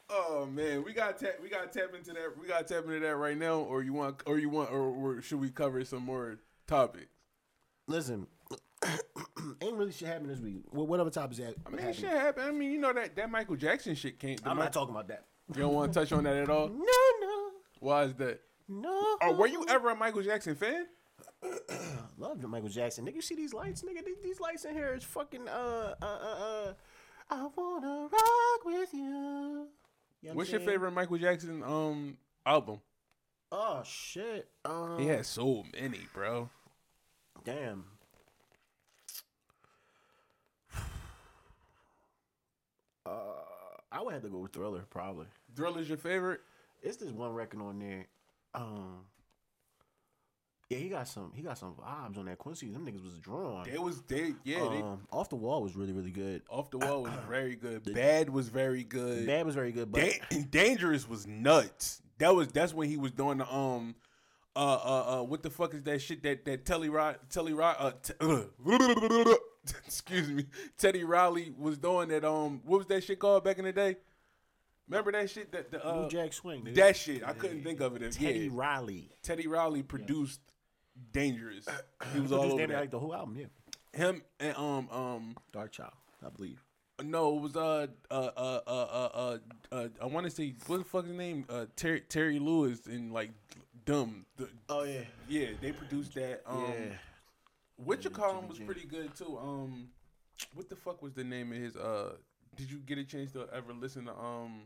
Oh 0.10 0.46
man, 0.46 0.84
we 0.86 0.94
got 0.94 1.18
tap. 1.18 1.36
We 1.42 1.50
got 1.50 1.72
tap 1.74 1.94
into 1.96 2.14
that. 2.14 2.34
We 2.40 2.48
got 2.48 2.68
tap 2.68 2.86
into 2.86 3.00
that 3.00 3.16
right 3.16 3.38
now, 3.38 3.56
or 3.56 3.84
you 3.84 3.92
want, 3.94 4.22
or 4.26 4.40
you 4.40 4.50
want, 4.50 4.72
or, 4.72 4.80
or 4.80 5.22
should 5.22 5.42
we 5.42 5.50
cover 5.50 5.84
some 5.84 6.04
more 6.04 6.40
topics? 6.66 7.08
Listen, 7.88 8.28
ain't 9.62 9.76
really 9.76 9.92
shit 9.92 10.08
happening 10.08 10.30
this 10.30 10.40
week. 10.40 10.64
Well, 10.72 10.88
whatever 10.88 11.10
topics 11.10 11.40
that 11.40 11.56
I 11.66 11.70
mean, 11.70 11.80
happened. 11.80 11.96
shit 11.98 12.10
happened. 12.10 12.48
I 12.48 12.52
mean, 12.52 12.72
you 12.72 12.78
know 12.78 12.94
that 12.94 13.16
that 13.18 13.30
Michael 13.30 13.58
Jackson 13.58 13.96
shit 13.96 14.20
the 14.20 14.38
I'm 14.46 14.58
not 14.58 14.72
talking 14.72 14.94
about 14.94 15.10
that. 15.10 15.26
You 15.54 15.62
don't 15.62 15.74
want 15.74 15.92
to 15.94 16.00
touch 16.00 16.12
on 16.12 16.24
that 16.24 16.36
at 16.36 16.50
all. 16.50 16.68
No, 16.74 17.28
no, 17.28 17.50
Why 17.80 18.04
is 18.04 18.14
that? 18.16 18.42
No. 18.68 19.18
Or 19.22 19.34
were 19.34 19.48
you 19.48 19.66
ever 19.70 19.90
a 19.90 19.96
Michael 19.96 20.22
Jackson 20.24 20.56
fan? 20.56 20.88
Love 22.18 22.42
the 22.42 22.48
Michael 22.48 22.70
Jackson. 22.70 23.06
Nigga, 23.06 23.16
you 23.16 23.22
see 23.22 23.36
these 23.36 23.54
lights, 23.54 23.82
nigga? 23.84 24.04
These, 24.06 24.18
these 24.24 24.40
lights 24.40 24.66
in 24.66 24.74
here 24.74 24.94
is 24.96 25.04
fucking 25.04 25.48
uh 25.48 25.94
uh 26.02 26.06
uh 26.06 26.44
uh. 26.70 26.74
I 27.30 27.48
wanna 27.56 28.08
rock 28.12 28.66
with 28.66 28.94
you. 28.94 29.00
You 29.00 29.10
know 29.10 29.68
what 30.30 30.36
What's 30.38 30.52
your 30.52 30.62
favorite 30.62 30.92
Michael 30.92 31.18
Jackson 31.18 31.64
um 31.64 32.18
album? 32.46 32.80
Oh 33.52 33.82
shit. 33.86 34.50
Um, 34.66 34.98
He 35.00 35.08
has 35.08 35.28
so 35.28 35.64
many, 35.80 36.02
bro. 36.14 36.50
Damn. 37.44 37.86
Uh, 43.06 43.12
I 43.90 44.02
would 44.02 44.14
have 44.14 44.24
to 44.24 44.28
go 44.28 44.40
with 44.40 44.52
Thriller, 44.52 44.84
probably. 44.90 45.28
Thriller's 45.56 45.88
your 45.88 45.98
favorite? 45.98 46.42
It's 46.82 46.98
this 46.98 47.10
one 47.10 47.32
record 47.32 47.62
on 47.62 47.80
there. 47.80 48.06
Um, 48.58 49.06
yeah, 50.70 50.80
he 50.80 50.90
got 50.90 51.08
some. 51.08 51.32
He 51.34 51.44
got 51.44 51.58
some 51.58 51.76
vibes 51.76 52.18
on 52.18 52.26
that 52.26 52.38
Quincy. 52.38 52.70
Them 52.70 52.86
niggas 52.86 53.04
was 53.04 53.20
drawn. 53.20 53.66
They 53.70 53.78
was 53.78 54.02
they 54.02 54.34
yeah. 54.44 54.68
They, 54.68 54.82
um, 54.82 55.08
off 55.12 55.30
the 55.30 55.38
wall 55.38 55.64
was 55.64 55.76
really 55.78 55.94
really 55.94 56.12
good. 56.12 56.42
off 56.50 56.72
the 56.72 56.78
wall 56.80 57.04
was 57.04 57.14
very 57.30 57.56
good. 57.56 57.94
Bad 57.94 58.30
was 58.30 58.50
very 58.50 58.84
good. 58.84 59.26
Bad 59.26 59.46
was 59.46 59.56
very 59.56 59.72
good, 59.72 59.92
but 59.92 60.02
Da- 60.02 60.42
Dangerous 60.50 61.08
was 61.08 61.26
nuts. 61.26 62.02
That 62.18 62.36
was 62.36 62.50
that's 62.50 62.74
when 62.74 62.90
he 62.90 62.98
was 62.98 63.12
doing 63.12 63.38
the 63.38 63.50
um 63.54 63.96
uh 64.58 64.60
uh 64.60 65.20
uh 65.20 65.24
what 65.24 65.44
the 65.44 65.50
fuck 65.52 65.74
is 65.74 65.84
that 65.84 66.02
shit 66.02 66.22
that 66.24 66.44
that 66.46 66.66
Telly 66.66 66.90
Rod 66.90 67.18
Telly 67.30 67.54
Rod 67.54 67.76
uh 67.80 67.92
t- 68.02 69.36
excuse 69.86 70.30
me 70.30 70.46
Teddy 70.78 71.04
Riley 71.04 71.54
was 71.58 71.78
doing 71.78 72.10
that 72.10 72.26
um 72.26 72.62
what 72.66 72.80
was 72.80 72.88
that 72.88 73.04
shit 73.04 73.20
called 73.20 73.44
back 73.44 73.60
in 73.60 73.66
the 73.66 73.72
day? 73.72 73.98
Remember 74.90 75.12
that 75.12 75.30
shit 75.30 75.52
that 75.52 75.72
the 75.72 75.86
uh, 75.86 76.02
New 76.02 76.10
Jack 76.10 76.34
Swing. 76.34 76.64
nigga. 76.64 76.76
that 76.76 76.96
shit 76.96 77.24
I 77.28 77.34
couldn't 77.34 77.64
think 77.64 77.82
of 77.82 77.96
it. 77.96 78.04
As, 78.04 78.16
Teddy 78.16 78.40
yeah, 78.40 78.50
Riley. 78.52 79.10
Teddy 79.22 79.48
Riley 79.48 79.84
produced 79.84 80.40
Dangerous. 81.12 81.66
He 82.14 82.20
was 82.20 82.32
all 82.32 82.42
over 82.42 82.50
damn 82.50 82.58
near 82.58 82.68
that. 82.68 82.82
like 82.82 82.92
the 82.92 83.00
whole 83.00 83.14
album. 83.14 83.38
Yeah, 83.38 83.46
Him 83.94 84.22
and 84.40 84.56
um 84.58 84.90
um 84.90 85.36
Darkchild, 85.54 85.92
I 86.26 86.30
believe. 86.30 86.64
no, 87.04 87.38
it 87.38 87.42
was 87.42 87.56
uh 87.56 87.88
uh 88.10 88.14
uh 88.14 88.60
uh 88.66 88.72
uh, 88.72 89.10
uh, 89.14 89.38
uh 89.72 89.88
I 90.02 90.06
want 90.06 90.26
to 90.26 90.32
say 90.32 90.56
what 90.68 90.80
the 90.80 90.86
fuck 90.86 91.06
his 91.06 91.14
name 91.16 91.46
uh 91.50 91.66
Terry 91.76 92.02
Terry 92.02 92.40
Lewis 92.40 92.86
and 92.88 93.12
like 93.12 93.32
Dumb. 93.86 94.26
The, 94.38 94.50
Oh 94.70 94.84
yeah, 94.84 95.02
yeah, 95.30 95.48
they 95.62 95.72
produced 95.72 96.14
that. 96.16 96.42
Um, 96.46 96.66
yeah. 96.68 96.94
what 97.78 98.04
you 98.04 98.10
call 98.10 98.40
him 98.40 98.48
was 98.50 98.60
pretty 98.60 98.86
good 98.86 99.16
too. 99.16 99.38
Um, 99.38 99.90
what 100.56 100.70
the 100.70 100.76
fuck 100.76 101.02
was 101.02 101.14
the 101.14 101.24
name 101.24 101.52
of 101.52 101.58
his? 101.58 101.76
Uh, 101.78 102.14
did 102.56 102.70
you 102.70 102.80
get 102.80 102.98
a 102.98 103.04
chance 103.06 103.32
to 103.32 103.48
ever 103.54 103.74
listen 103.74 104.06
to 104.06 104.12
um 104.14 104.64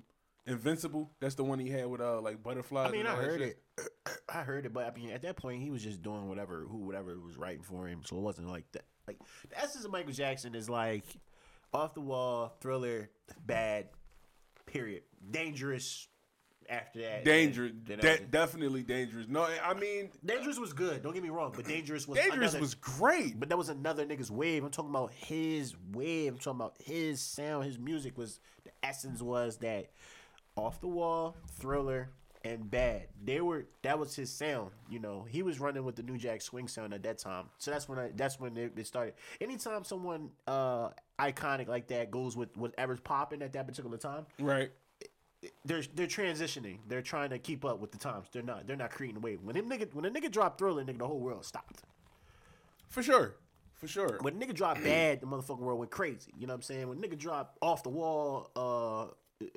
Invincible? 0.47 1.11
That's 1.19 1.35
the 1.35 1.43
one 1.43 1.59
he 1.59 1.69
had 1.69 1.85
with 1.87 2.01
uh 2.01 2.19
like 2.21 2.41
butterflies. 2.41 2.89
I 2.89 2.91
mean, 2.91 3.05
I 3.05 3.15
heard 3.15 3.41
it. 3.41 3.61
I 4.29 4.41
heard 4.41 4.65
it, 4.65 4.73
but 4.73 4.85
I 4.87 4.91
mean, 4.97 5.11
at 5.11 5.21
that 5.21 5.35
point, 5.37 5.61
he 5.61 5.69
was 5.69 5.83
just 5.83 6.01
doing 6.01 6.27
whatever, 6.27 6.65
who, 6.69 6.77
whatever 6.79 7.15
was 7.19 7.37
writing 7.37 7.61
for 7.61 7.87
him. 7.87 8.01
So 8.03 8.17
it 8.17 8.21
wasn't 8.21 8.49
like 8.49 8.71
that. 8.71 8.85
Like 9.07 9.19
the 9.49 9.59
essence 9.59 9.85
of 9.85 9.91
Michael 9.91 10.13
Jackson 10.13 10.55
is 10.55 10.69
like 10.69 11.03
off 11.73 11.93
the 11.93 12.01
wall, 12.01 12.55
thriller, 12.59 13.09
bad, 13.45 13.89
period, 14.65 15.03
dangerous, 15.29 16.07
after 16.69 17.01
that. 17.01 17.23
dangerous. 17.25 17.73
then- 17.83 17.99
then 17.99 18.17
De- 18.17 18.25
definitely 18.25 18.83
dangerous. 18.83 19.27
No, 19.27 19.47
I 19.63 19.73
mean, 19.73 20.09
Dangerous 20.25 20.57
was 20.57 20.73
good. 20.73 21.01
Don't 21.03 21.13
get 21.13 21.23
me 21.23 21.29
wrong, 21.29 21.51
but 21.55 21.65
Dangerous 21.65 22.07
was 22.07 22.17
dangerous 22.17 22.51
another- 22.53 22.61
was 22.61 22.75
great. 22.75 23.39
But 23.39 23.49
that 23.49 23.57
was 23.57 23.69
another 23.69 24.05
nigga's 24.05 24.31
wave. 24.31 24.63
I'm 24.63 24.71
talking 24.71 24.89
about 24.91 25.11
his 25.11 25.75
wave. 25.91 26.33
I'm 26.33 26.39
talking 26.39 26.59
about 26.61 26.75
his 26.83 27.21
sound. 27.21 27.65
His 27.65 27.77
music 27.77 28.17
was 28.17 28.39
the 28.63 28.71
essence 28.83 29.21
was 29.21 29.57
that 29.57 29.89
off 30.65 30.81
the 30.81 30.87
wall, 30.87 31.35
thriller, 31.59 32.09
and 32.43 32.69
bad. 32.69 33.07
They 33.23 33.41
were 33.41 33.65
that 33.83 33.99
was 33.99 34.15
his 34.15 34.31
sound. 34.31 34.71
You 34.89 34.99
know, 34.99 35.25
he 35.29 35.43
was 35.43 35.59
running 35.59 35.83
with 35.83 35.95
the 35.95 36.03
New 36.03 36.17
Jack 36.17 36.41
Swing 36.41 36.67
sound 36.67 36.93
at 36.93 37.03
that 37.03 37.17
time. 37.17 37.45
So 37.57 37.71
that's 37.71 37.87
when 37.87 37.99
I 37.99 38.09
that's 38.15 38.39
when 38.39 38.57
it, 38.57 38.73
it 38.75 38.87
started. 38.87 39.13
Anytime 39.39 39.83
someone 39.83 40.29
uh 40.47 40.89
iconic 41.19 41.67
like 41.67 41.87
that 41.87 42.11
goes 42.11 42.35
with 42.35 42.55
whatever's 42.57 42.99
popping 42.99 43.41
at 43.41 43.53
that 43.53 43.67
particular 43.67 43.97
time, 43.97 44.25
right. 44.39 44.71
they're 45.65 45.83
they're 45.95 46.07
transitioning. 46.07 46.79
They're 46.87 47.01
trying 47.01 47.29
to 47.29 47.39
keep 47.39 47.63
up 47.63 47.79
with 47.79 47.91
the 47.91 47.97
times. 47.97 48.27
They're 48.31 48.41
not. 48.41 48.67
They're 48.67 48.75
not 48.75 48.91
creating 48.91 49.17
a 49.17 49.19
wave. 49.21 49.41
When 49.43 49.55
them 49.55 49.69
nigga 49.69 49.93
when 49.93 50.05
a 50.05 50.11
nigga 50.11 50.31
dropped 50.31 50.57
Thriller, 50.57 50.83
nigga, 50.83 50.99
the 50.99 51.07
whole 51.07 51.19
world 51.19 51.45
stopped. 51.45 51.83
For 52.89 53.03
sure. 53.03 53.35
For 53.75 53.87
sure. 53.87 54.19
When 54.21 54.39
nigga 54.39 54.53
drop 54.53 54.77
bad, 54.83 55.21
the 55.21 55.25
motherfucking 55.25 55.57
world 55.57 55.79
went 55.79 55.89
crazy. 55.89 56.31
You 56.37 56.45
know 56.45 56.53
what 56.53 56.57
I'm 56.57 56.61
saying? 56.61 56.87
When 56.87 56.99
nigga 56.99 57.17
drop 57.17 57.57
off 57.61 57.81
the 57.81 57.89
wall, 57.89 58.51
uh, 58.55 59.11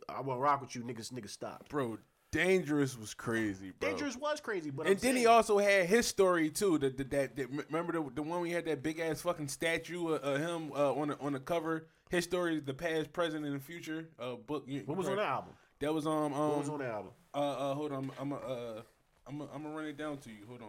I 0.09 0.21
want 0.21 0.39
to 0.39 0.43
rock 0.43 0.61
with 0.61 0.75
you, 0.75 0.83
niggas, 0.83 1.13
niggas 1.13 1.31
stop. 1.31 1.69
bro, 1.69 1.99
dangerous 2.31 2.99
was 2.99 3.15
crazy, 3.15 3.73
bro. 3.79 3.89
Dangerous 3.91 4.17
was 4.17 4.41
crazy, 4.41 4.71
but 4.71 4.87
And 4.87 4.97
I'm 4.97 5.01
then 5.01 5.17
he 5.17 5.27
also 5.27 5.59
had 5.59 5.87
his 5.87 6.07
story 6.07 6.51
too. 6.51 6.79
That 6.79 6.97
that, 6.99 7.11
that, 7.11 7.37
that 7.37 7.49
remember 7.71 7.93
the, 7.93 8.11
the 8.15 8.23
one 8.23 8.41
we 8.41 8.51
had 8.51 8.65
that 8.67 8.83
big 8.83 8.99
ass 9.01 9.21
fucking 9.23 9.49
statue 9.49 10.09
of, 10.09 10.23
of 10.23 10.41
him 10.41 10.73
uh, 10.75 10.93
on 10.95 11.09
the, 11.09 11.19
on 11.19 11.33
the 11.33 11.41
cover. 11.41 11.87
His 12.11 12.25
story 12.25 12.57
is 12.57 12.63
the 12.65 12.75
past, 12.75 13.13
present, 13.13 13.45
and 13.45 13.55
the 13.55 13.61
future. 13.61 14.09
Uh, 14.19 14.35
book. 14.35 14.65
you- 14.67 14.83
what 14.87 14.97
was 14.99 15.09
on 15.09 15.17
that 15.17 15.27
album? 15.27 15.53
That 15.81 15.93
was 15.93 16.07
um 16.07 16.33
um. 16.33 16.49
What 16.51 16.59
was 16.59 16.69
on 16.69 16.79
that 16.81 16.91
album? 16.91 17.11
Uh, 17.35 17.39
uh, 17.39 17.75
hold 17.75 17.93
on. 17.93 18.11
I'm 18.21 18.33
a, 18.33 18.37
uh, 18.37 18.83
I'm 19.27 19.41
a, 19.41 19.45
I'm 19.55 19.63
gonna 19.63 19.75
run 19.75 19.87
it 19.87 19.97
down 19.97 20.19
to 20.19 20.31
you. 20.31 20.47
Hold 20.49 20.63
on. 20.63 20.69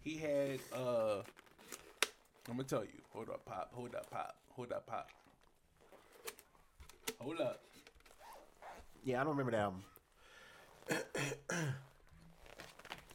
He 0.00 0.16
had 0.16 0.58
uh, 0.74 1.22
I'm 2.48 2.56
gonna 2.56 2.64
tell 2.64 2.82
you. 2.84 3.00
Hold 3.10 3.30
up, 3.30 3.44
pop. 3.44 3.70
Hold 3.72 3.94
up, 3.94 4.10
pop. 4.10 4.36
Hold 4.50 4.72
up, 4.72 4.86
pop. 4.86 5.08
Hold 7.20 7.40
up. 7.40 7.62
Yeah, 9.04 9.20
I 9.20 9.24
don't 9.24 9.36
remember 9.36 9.52
the 9.52 9.58
album. 9.58 9.82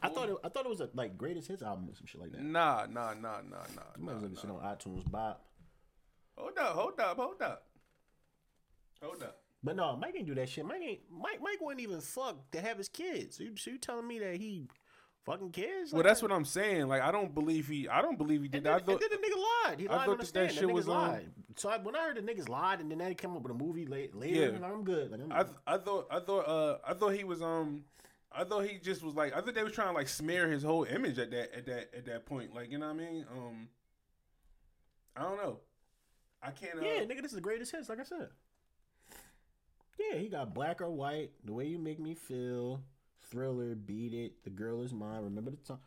I 0.02 0.08
thought 0.08 0.28
it, 0.28 0.36
I 0.44 0.48
thought 0.48 0.66
it 0.66 0.68
was 0.68 0.80
a 0.80 0.88
like 0.94 1.18
greatest 1.18 1.48
hits 1.48 1.62
album 1.62 1.88
or 1.88 1.94
some 1.94 2.06
shit 2.06 2.20
like 2.20 2.32
that. 2.32 2.42
Nah, 2.42 2.86
nah, 2.90 3.14
nah, 3.14 3.40
nah, 3.48 3.64
nah. 3.74 3.82
You 3.98 4.04
might 4.04 4.12
nah, 4.12 4.16
as 4.18 4.22
well 4.22 4.30
nah. 4.30 4.40
shit 4.40 4.50
on 4.50 4.60
iTunes, 4.76 5.10
Bob. 5.10 5.38
Hold 6.36 6.58
up, 6.58 6.66
hold 6.74 7.00
up, 7.00 7.16
hold 7.16 7.42
up. 7.42 7.66
Hold 9.02 9.22
up. 9.22 9.38
But 9.62 9.76
no, 9.76 9.96
Mike 9.96 10.14
ain't 10.16 10.26
do 10.26 10.34
that 10.34 10.48
shit. 10.48 10.64
Mike 10.64 10.82
ain't 10.82 11.00
Mike. 11.10 11.40
Mike 11.42 11.58
wouldn't 11.60 11.80
even 11.80 12.00
fuck 12.00 12.50
to 12.52 12.60
have 12.60 12.78
his 12.78 12.88
kids. 12.88 13.36
So 13.36 13.44
you, 13.44 13.56
so 13.56 13.70
you 13.70 13.78
telling 13.78 14.06
me 14.06 14.18
that 14.20 14.36
he 14.36 14.68
fucking 15.26 15.50
kids? 15.50 15.92
Well, 15.92 16.02
that's 16.02 16.22
what 16.22 16.32
I'm 16.32 16.44
saying. 16.46 16.86
Like, 16.88 17.02
I 17.02 17.10
don't 17.10 17.34
believe 17.34 17.66
he. 17.68 17.88
I 17.88 18.00
don't 18.00 18.16
believe 18.16 18.40
he 18.42 18.48
did 18.48 18.58
And 18.58 18.66
that. 18.66 18.86
then, 18.86 18.94
I 18.96 18.98
thought. 18.98 19.02
and 19.02 19.12
then 19.12 19.20
the 19.20 19.28
nigga 19.28 19.66
lied. 19.68 19.80
He 19.80 19.88
lied 19.88 19.98
I 20.00 20.06
thought 20.06 20.18
that 20.20 20.32
that 20.32 20.52
shit 20.52 20.62
That 20.66 20.72
was, 20.72 20.88
um, 20.88 20.94
lied. 20.94 21.30
So 21.56 21.68
I, 21.68 21.76
when 21.78 21.94
I 21.96 22.04
heard 22.04 22.16
the 22.16 22.22
niggas 22.22 22.48
lied, 22.48 22.80
and 22.80 22.90
then 22.90 22.98
they 22.98 23.14
came 23.14 23.36
up 23.36 23.42
with 23.42 23.52
a 23.52 23.54
movie 23.54 23.84
late, 23.86 24.14
later, 24.14 24.56
Yeah. 24.58 24.66
I'm 24.66 24.84
good. 24.84 25.10
Like, 25.10 25.20
I'm, 25.20 25.32
I, 25.32 25.42
th- 25.42 25.56
I 25.66 25.76
thought. 25.78 26.06
I 26.10 26.20
thought. 26.20 26.48
Uh, 26.48 26.78
I 26.86 26.94
thought 26.94 27.10
he 27.14 27.24
was. 27.24 27.42
Um. 27.42 27.84
I 28.32 28.44
thought 28.44 28.66
he 28.66 28.78
just 28.78 29.02
was 29.02 29.14
like. 29.14 29.34
I 29.36 29.40
thought 29.40 29.54
they 29.54 29.62
was 29.64 29.72
trying 29.72 29.88
to 29.88 29.94
like 29.94 30.08
smear 30.08 30.48
his 30.48 30.62
whole 30.62 30.84
image 30.84 31.18
at 31.18 31.30
that. 31.32 31.54
At 31.56 31.66
that. 31.66 31.90
At 31.96 32.06
that 32.06 32.26
point. 32.26 32.54
Like, 32.54 32.70
you 32.70 32.78
know 32.78 32.86
what 32.86 32.96
I 32.96 32.98
mean? 33.10 33.24
Um. 33.36 33.68
I 35.16 35.22
don't 35.22 35.38
know. 35.38 35.58
I 36.42 36.50
can't. 36.50 36.78
Uh, 36.78 36.82
yeah, 36.82 37.00
nigga, 37.00 37.22
this 37.22 37.32
is 37.32 37.36
the 37.36 37.40
greatest 37.40 37.72
hits. 37.72 37.88
Like 37.88 38.00
I 38.00 38.04
said. 38.04 38.28
Yeah, 39.98 40.18
he 40.18 40.28
got 40.28 40.52
black 40.52 40.82
or 40.82 40.90
white. 40.90 41.30
The 41.44 41.52
way 41.54 41.66
you 41.66 41.78
make 41.78 41.98
me 41.98 42.14
feel. 42.14 42.82
Thriller, 43.30 43.74
beat 43.74 44.14
it. 44.14 44.44
The 44.44 44.50
girl 44.50 44.82
is 44.82 44.92
mine. 44.92 45.22
Remember 45.22 45.50
the 45.50 45.56
time. 45.58 45.78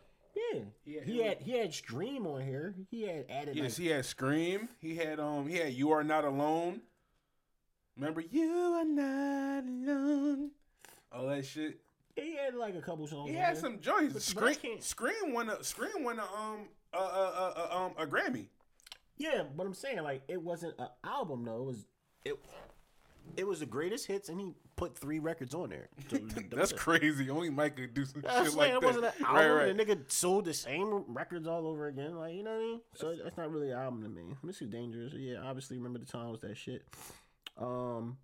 Yeah, 0.53 0.61
Yeah, 0.85 1.01
he 1.05 1.21
it 1.21 1.27
had 1.27 1.41
he 1.41 1.51
had 1.57 1.73
Scream 1.73 2.25
on 2.27 2.41
here. 2.41 2.75
He 2.91 3.03
had 3.03 3.25
added 3.29 3.55
Yes, 3.55 3.77
like 3.77 3.85
he 3.85 3.87
had 3.91 4.05
Scream. 4.05 4.69
He 4.79 4.95
had 4.95 5.19
um. 5.19 5.47
He 5.47 5.57
had 5.57 5.73
You 5.73 5.91
Are 5.91 6.03
Not 6.03 6.23
Alone. 6.25 6.81
Remember, 7.97 8.21
You 8.21 8.51
Are 8.51 8.85
Not 8.85 9.63
Alone. 9.65 10.51
All 11.11 11.27
that 11.27 11.45
shit. 11.45 11.79
he 12.15 12.35
had 12.35 12.53
like 12.55 12.75
a 12.75 12.81
couple 12.81 13.07
songs. 13.07 13.29
He 13.31 13.35
on 13.37 13.41
had 13.43 13.55
there. 13.55 13.61
some 13.61 13.79
joints. 13.81 14.13
But- 14.33 14.43
but 14.45 14.53
Scream, 14.53 14.55
can't- 14.73 14.83
Scream 14.83 15.33
won 15.33 15.49
a 15.49 15.63
Scream 15.63 16.03
won 16.03 16.19
a 16.19 16.23
um 16.23 16.67
a, 16.93 16.97
a, 16.97 17.01
a, 17.01 17.53
a 17.71 17.77
um 17.77 17.91
a 17.97 18.05
Grammy. 18.05 18.45
Yeah, 19.17 19.43
but 19.55 19.65
I'm 19.65 19.73
saying 19.73 20.01
like 20.03 20.21
it 20.27 20.41
wasn't 20.41 20.75
an 20.79 20.87
album 21.03 21.43
though. 21.45 21.61
It 21.61 21.65
was 21.65 21.85
it. 22.25 22.39
It 23.37 23.47
was 23.47 23.59
the 23.59 23.65
greatest 23.65 24.07
hits, 24.07 24.29
and 24.29 24.39
he 24.39 24.53
put 24.79 24.97
three 24.97 25.19
records 25.19 25.53
on 25.53 25.69
there. 25.69 25.89
So 26.09 26.17
That's 26.51 26.71
crazy. 26.71 27.29
Only 27.29 27.49
Mike 27.49 27.75
could 27.75 27.93
do 27.93 28.05
some 28.05 28.21
That's 28.23 28.49
shit 28.49 28.57
like, 28.57 28.71
like 28.71 28.81
that. 28.81 28.87
wasn't 28.87 29.05
an 29.05 29.11
album. 29.25 29.35
right, 29.35 29.49
right. 29.49 29.77
The 29.77 29.85
nigga 29.85 30.11
sold 30.11 30.45
the 30.45 30.53
same 30.53 31.03
records 31.07 31.47
all 31.47 31.67
over 31.67 31.87
again. 31.87 32.15
Like 32.15 32.33
you 32.33 32.43
know 32.43 32.51
what 32.51 32.59
I 32.59 32.63
mean? 32.63 32.81
So 32.95 33.15
that's 33.21 33.37
not 33.37 33.51
really 33.51 33.71
an 33.71 33.77
album 33.77 34.03
to 34.03 34.09
me. 34.09 34.35
This 34.43 34.61
is 34.61 34.69
dangerous. 34.69 35.13
Yeah, 35.13 35.41
obviously 35.43 35.77
remember 35.77 35.99
the 35.99 36.05
times 36.05 36.39
that 36.41 36.57
shit. 36.57 36.85
Um, 37.57 38.17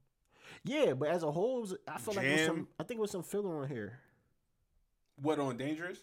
yeah, 0.64 0.94
but 0.94 1.10
as 1.10 1.24
a 1.24 1.32
whole, 1.32 1.62
was, 1.62 1.76
I 1.88 1.98
feel 1.98 2.14
like 2.14 2.26
it 2.26 2.32
was 2.32 2.46
some. 2.46 2.68
I 2.80 2.84
think 2.84 3.00
it 3.00 3.02
was 3.02 3.12
some 3.12 3.24
filler 3.24 3.62
on 3.62 3.68
here. 3.68 4.00
What 5.22 5.40
on 5.40 5.58
Dangerous? 5.58 6.00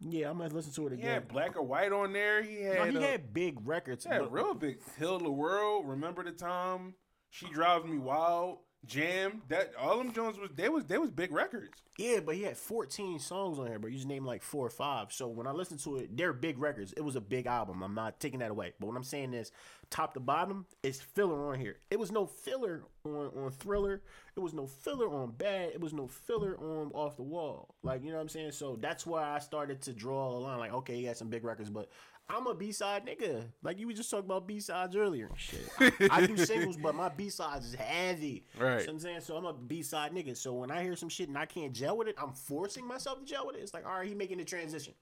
Yeah, 0.00 0.30
I 0.30 0.32
might 0.32 0.52
listen 0.52 0.72
to 0.74 0.86
it 0.86 0.94
again. 0.94 1.06
had 1.06 1.28
Black 1.28 1.56
or 1.56 1.62
White 1.62 1.92
on 1.92 2.12
there. 2.12 2.42
He 2.42 2.62
had. 2.62 2.76
No, 2.76 3.00
he 3.00 3.06
uh, 3.06 3.10
had 3.10 3.32
big 3.32 3.58
records. 3.66 4.06
Yeah, 4.08 4.26
real 4.28 4.54
big. 4.54 4.78
Hill 4.98 5.16
of 5.16 5.22
the 5.22 5.30
World. 5.30 5.86
Remember 5.86 6.22
the 6.22 6.32
time? 6.32 6.94
She 7.30 7.46
drives 7.46 7.84
me 7.84 7.98
wild. 7.98 8.58
Jam. 8.86 9.42
That 9.48 9.72
all 9.78 9.98
them 9.98 10.12
Jones 10.12 10.38
was 10.38 10.50
they 10.54 10.68
was 10.68 10.84
they 10.84 10.98
was 10.98 11.10
big 11.10 11.32
records. 11.32 11.70
Yeah, 11.96 12.18
but 12.18 12.34
he 12.34 12.42
had 12.42 12.56
14 12.56 13.20
songs 13.20 13.60
on 13.60 13.68
here, 13.68 13.78
but 13.78 13.92
you 13.92 13.96
just 13.96 14.08
named 14.08 14.26
like 14.26 14.42
four 14.42 14.66
or 14.66 14.70
five. 14.70 15.12
So 15.12 15.28
when 15.28 15.46
I 15.46 15.52
listened 15.52 15.78
to 15.84 15.98
it, 15.98 16.16
they're 16.16 16.32
big 16.32 16.58
records. 16.58 16.92
It 16.92 17.02
was 17.02 17.14
a 17.14 17.20
big 17.20 17.46
album. 17.46 17.84
I'm 17.84 17.94
not 17.94 18.18
taking 18.18 18.40
that 18.40 18.50
away. 18.50 18.72
But 18.80 18.88
what 18.88 18.96
I'm 18.96 19.04
saying 19.04 19.32
is, 19.32 19.52
top 19.90 20.14
to 20.14 20.20
bottom, 20.20 20.66
it's 20.82 21.00
filler 21.00 21.52
on 21.52 21.60
here. 21.60 21.78
It 21.92 22.00
was 22.00 22.10
no 22.10 22.26
filler 22.26 22.82
on, 23.04 23.30
on 23.36 23.52
Thriller. 23.52 24.02
It 24.34 24.40
was 24.40 24.52
no 24.52 24.66
filler 24.66 25.08
on 25.08 25.30
Bad. 25.30 25.70
It 25.72 25.80
was 25.80 25.92
no 25.92 26.08
filler 26.08 26.56
on 26.58 26.90
Off 26.94 27.14
the 27.14 27.22
Wall. 27.22 27.76
Like, 27.84 28.02
you 28.02 28.10
know 28.10 28.16
what 28.16 28.22
I'm 28.22 28.28
saying? 28.28 28.52
So 28.52 28.76
that's 28.80 29.06
why 29.06 29.30
I 29.30 29.38
started 29.38 29.80
to 29.82 29.92
draw 29.92 30.30
a 30.30 30.38
line. 30.38 30.58
Like, 30.58 30.72
okay, 30.72 30.96
he 30.96 31.04
had 31.04 31.16
some 31.16 31.28
big 31.28 31.44
records, 31.44 31.70
but 31.70 31.90
I'm 32.28 32.46
a 32.46 32.54
B-side 32.54 33.06
nigga. 33.06 33.44
Like, 33.62 33.78
you 33.78 33.86
were 33.86 33.92
just 33.92 34.10
talking 34.10 34.24
about 34.24 34.46
B-sides 34.46 34.96
earlier 34.96 35.26
and 35.26 35.38
shit. 35.38 35.68
I, 35.78 36.08
I 36.22 36.26
do 36.26 36.36
singles, 36.36 36.76
but 36.76 36.94
my 36.94 37.08
B-sides 37.10 37.66
is 37.66 37.74
heavy. 37.74 38.44
Right. 38.58 38.62
You 38.62 38.68
know 38.68 38.76
what 38.76 38.88
I'm 38.88 38.98
saying? 38.98 39.20
So 39.20 39.36
I'm 39.36 39.44
a 39.44 39.52
B-side 39.52 40.12
nigga. 40.12 40.36
So 40.36 40.54
when 40.54 40.70
I 40.70 40.82
hear 40.82 40.96
some 40.96 41.08
shit 41.10 41.28
and 41.28 41.36
I 41.36 41.46
can't 41.46 41.72
gel 41.72 41.98
with 41.98 42.08
it, 42.08 42.16
I'm 42.20 42.32
forcing 42.32 42.86
myself 42.86 43.20
to 43.20 43.24
gel 43.26 43.46
with 43.46 43.56
it. 43.56 43.60
It's 43.60 43.74
like, 43.74 43.86
all 43.86 43.98
right, 43.98 44.08
he 44.08 44.14
making 44.14 44.38
the 44.38 44.44
transition. 44.44 44.94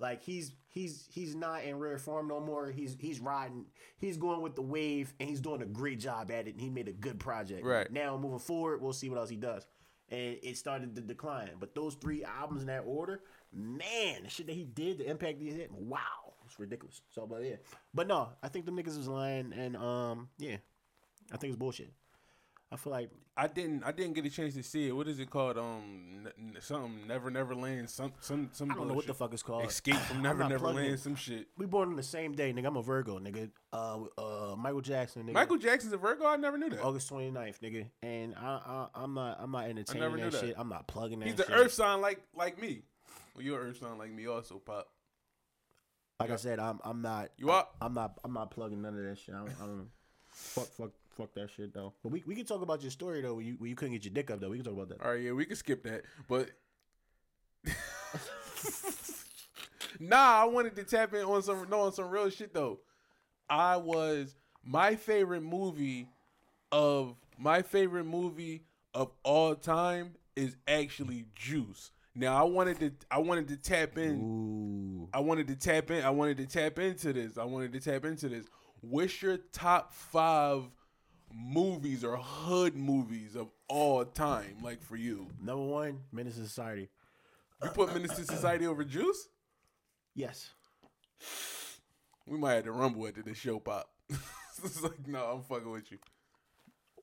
Like 0.00 0.22
he's 0.22 0.54
he's 0.70 1.06
he's 1.10 1.34
not 1.34 1.62
in 1.62 1.78
rare 1.78 1.98
form 1.98 2.26
no 2.26 2.40
more. 2.40 2.70
He's 2.70 2.96
he's 2.98 3.20
riding. 3.20 3.66
He's 3.98 4.16
going 4.16 4.40
with 4.40 4.56
the 4.56 4.62
wave, 4.62 5.12
and 5.20 5.28
he's 5.28 5.42
doing 5.42 5.60
a 5.60 5.66
great 5.66 6.00
job 6.00 6.30
at 6.30 6.48
it. 6.48 6.54
And 6.54 6.60
he 6.60 6.70
made 6.70 6.88
a 6.88 6.92
good 6.92 7.20
project. 7.20 7.64
Right. 7.66 7.92
now, 7.92 8.16
moving 8.16 8.38
forward, 8.38 8.80
we'll 8.80 8.94
see 8.94 9.10
what 9.10 9.18
else 9.18 9.28
he 9.28 9.36
does. 9.36 9.66
And 10.08 10.38
it 10.42 10.56
started 10.56 10.96
to 10.96 11.02
decline. 11.02 11.50
But 11.60 11.74
those 11.74 11.96
three 11.96 12.24
albums 12.24 12.62
in 12.62 12.68
that 12.68 12.84
order, 12.86 13.20
man, 13.52 14.22
the 14.24 14.30
shit 14.30 14.46
that 14.46 14.56
he 14.56 14.64
did, 14.64 14.98
the 14.98 15.08
impact 15.08 15.38
he 15.38 15.50
hit, 15.50 15.70
wow, 15.70 15.98
ridiculous. 16.60 17.02
So, 17.10 17.26
but 17.26 17.42
yeah, 17.42 17.56
but 17.92 18.06
no, 18.06 18.28
I 18.42 18.48
think 18.48 18.66
the 18.66 18.72
niggas 18.72 18.98
is 18.98 19.08
lying, 19.08 19.52
and 19.52 19.76
um, 19.76 20.28
yeah, 20.38 20.56
I 21.32 21.36
think 21.36 21.52
it's 21.52 21.58
bullshit. 21.58 21.92
I 22.72 22.76
feel 22.76 22.92
like 22.92 23.10
I 23.36 23.48
didn't 23.48 23.82
I 23.82 23.90
didn't 23.90 24.12
get 24.14 24.24
a 24.26 24.30
chance 24.30 24.54
to 24.54 24.62
see 24.62 24.86
it. 24.88 24.92
What 24.92 25.08
is 25.08 25.18
it 25.18 25.28
called? 25.28 25.58
Um, 25.58 26.26
n- 26.26 26.32
n- 26.38 26.56
something 26.60 27.04
Never 27.08 27.28
Never 27.28 27.52
Land. 27.52 27.90
Some 27.90 28.12
some 28.20 28.48
some. 28.52 28.70
I 28.70 28.74
don't 28.74 28.86
know 28.86 28.94
what 28.94 29.08
the 29.08 29.14
fuck 29.14 29.32
it's 29.32 29.42
called. 29.42 29.64
Escape 29.64 29.96
from 29.96 30.22
Never 30.22 30.48
Never. 30.48 30.68
Land. 30.68 31.00
Some 31.00 31.16
shit. 31.16 31.48
We 31.58 31.66
born 31.66 31.88
on 31.88 31.96
the 31.96 32.02
same 32.04 32.32
day, 32.32 32.52
nigga. 32.52 32.66
I'm 32.66 32.76
a 32.76 32.82
Virgo, 32.82 33.18
nigga. 33.18 33.50
Uh, 33.72 34.04
uh, 34.16 34.56
Michael 34.56 34.82
Jackson, 34.82 35.24
nigga. 35.24 35.32
Michael 35.32 35.56
Jackson's 35.56 35.92
a 35.94 35.96
Virgo. 35.96 36.26
I 36.26 36.36
never 36.36 36.58
knew 36.58 36.70
that. 36.70 36.82
August 36.82 37.10
29th, 37.10 37.58
nigga. 37.60 37.86
And 38.02 38.36
I, 38.36 38.60
I, 38.64 38.86
I'm 39.02 39.14
not, 39.14 39.38
I'm 39.40 39.50
not 39.50 39.64
entertaining 39.64 40.16
that, 40.18 40.30
that. 40.32 40.40
shit. 40.40 40.54
I'm 40.56 40.68
not 40.68 40.86
plugging 40.86 41.18
that. 41.20 41.26
He's 41.26 41.34
the 41.36 41.50
Earth 41.52 41.72
sign 41.72 42.00
like 42.00 42.20
like 42.36 42.60
me. 42.60 42.82
Well, 43.34 43.44
you're 43.44 43.60
an 43.60 43.70
Earth 43.70 43.78
sign 43.80 43.98
like 43.98 44.12
me 44.12 44.28
also, 44.28 44.56
Pop. 44.58 44.88
Like 46.20 46.30
I 46.30 46.36
said, 46.36 46.58
I'm, 46.60 46.78
I'm 46.84 47.00
not. 47.00 47.30
You 47.38 47.50
up? 47.50 47.76
I'm 47.80 47.94
not, 47.94 48.18
I'm 48.22 48.34
not 48.34 48.50
plugging 48.50 48.82
none 48.82 48.96
of 48.96 49.02
that 49.02 49.18
shit. 49.18 49.34
I 49.34 49.38
don't, 49.38 49.50
I 49.60 49.66
don't 49.66 49.78
know. 49.78 49.86
fuck, 50.28 50.68
fuck, 50.68 50.90
fuck 51.16 51.34
that 51.34 51.48
shit 51.56 51.72
though. 51.72 51.94
But 52.02 52.12
we, 52.12 52.22
we 52.26 52.34
can 52.34 52.44
talk 52.44 52.60
about 52.60 52.82
your 52.82 52.90
story 52.90 53.22
though. 53.22 53.34
Where 53.34 53.44
you, 53.44 53.54
where 53.54 53.70
you 53.70 53.74
couldn't 53.74 53.94
get 53.94 54.04
your 54.04 54.12
dick 54.12 54.30
up 54.30 54.40
though. 54.40 54.50
We 54.50 54.58
can 54.58 54.64
talk 54.64 54.74
about 54.74 54.90
that. 54.90 55.02
All 55.02 55.12
right, 55.12 55.22
yeah, 55.22 55.32
we 55.32 55.46
can 55.46 55.56
skip 55.56 55.82
that. 55.84 56.02
But 56.28 56.50
nah, 60.00 60.42
I 60.42 60.44
wanted 60.44 60.76
to 60.76 60.84
tap 60.84 61.14
in 61.14 61.22
on 61.22 61.42
some 61.42 61.66
no 61.70 61.80
on 61.80 61.92
some 61.92 62.10
real 62.10 62.28
shit 62.28 62.52
though. 62.52 62.80
I 63.48 63.76
was 63.78 64.36
my 64.62 64.96
favorite 64.96 65.42
movie 65.42 66.08
of 66.70 67.16
my 67.38 67.62
favorite 67.62 68.04
movie 68.04 68.64
of 68.94 69.10
all 69.22 69.54
time 69.54 70.16
is 70.36 70.56
actually 70.68 71.24
Juice. 71.34 71.90
Now 72.20 72.36
I 72.36 72.42
wanted 72.42 72.78
to 72.80 72.92
I 73.10 73.18
wanted 73.18 73.48
to 73.48 73.56
tap 73.56 73.96
in. 73.96 74.20
Ooh. 74.20 75.08
I 75.14 75.20
wanted 75.20 75.48
to 75.48 75.56
tap 75.56 75.90
in. 75.90 76.04
I 76.04 76.10
wanted 76.10 76.36
to 76.36 76.46
tap 76.46 76.78
into 76.78 77.14
this. 77.14 77.38
I 77.38 77.44
wanted 77.44 77.72
to 77.72 77.80
tap 77.80 78.04
into 78.04 78.28
this. 78.28 78.44
What's 78.82 79.22
your 79.22 79.38
top 79.52 79.94
five 79.94 80.64
movies 81.34 82.04
or 82.04 82.18
hood 82.18 82.76
movies 82.76 83.36
of 83.36 83.48
all 83.68 84.04
time? 84.04 84.58
Like 84.62 84.82
for 84.82 84.96
you, 84.96 85.28
Number 85.42 85.64
one, 85.64 86.00
Menace 86.12 86.34
to 86.34 86.42
Society. 86.42 86.90
you 87.62 87.70
put 87.70 87.94
Menace 87.94 88.14
to 88.16 88.24
Society 88.24 88.66
over 88.66 88.84
Juice? 88.84 89.28
Yes. 90.14 90.50
We 92.26 92.36
might 92.36 92.52
have 92.52 92.64
to 92.64 92.72
rumble 92.72 93.08
after 93.08 93.22
this 93.22 93.38
show 93.38 93.60
pop. 93.60 93.88
it's 94.62 94.82
like, 94.82 95.08
no, 95.08 95.24
I'm 95.24 95.42
fucking 95.42 95.70
with 95.70 95.90
you. 95.90 95.96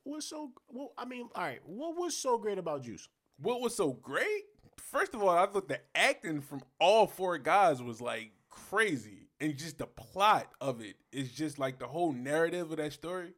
What's 0.04 0.30
so? 0.30 0.52
Well, 0.70 0.94
I 0.96 1.06
mean, 1.06 1.28
all 1.34 1.44
right. 1.44 1.60
What 1.66 1.98
was 1.98 2.16
so 2.16 2.38
great 2.38 2.60
about 2.60 2.84
Juice? 2.84 3.10
What 3.40 3.62
was 3.62 3.76
so 3.76 3.94
great? 3.94 4.44
First 4.78 5.14
of 5.14 5.22
all, 5.22 5.30
I 5.30 5.46
thought 5.48 5.68
the 5.68 5.80
acting 5.96 6.42
from 6.42 6.62
all 6.80 7.08
four 7.08 7.38
guys 7.38 7.82
was 7.82 8.00
like 8.02 8.32
crazy, 8.50 9.30
and 9.40 9.58
just 9.58 9.78
the 9.78 9.88
plot 9.88 10.48
of 10.62 10.82
it 10.82 10.96
is 11.12 11.32
just 11.32 11.60
like 11.60 11.80
the 11.80 11.88
whole 11.88 12.14
narrative 12.14 12.72
of 12.72 12.78
that 12.78 12.94
story. 12.94 13.34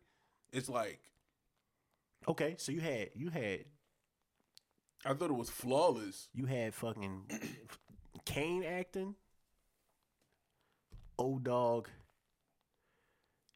It's 0.52 0.70
like 0.70 1.00
Okay, 2.28 2.56
so 2.58 2.72
you 2.72 2.82
had 2.82 3.10
you 3.16 3.30
had 3.30 3.66
I 5.06 5.14
thought 5.14 5.30
it 5.30 5.36
was 5.36 5.50
flawless. 5.50 6.28
you 6.34 6.46
had 6.46 6.74
fucking 6.74 7.24
Kane 8.26 8.64
acting, 8.64 9.16
old 11.18 11.44
dog. 11.44 11.88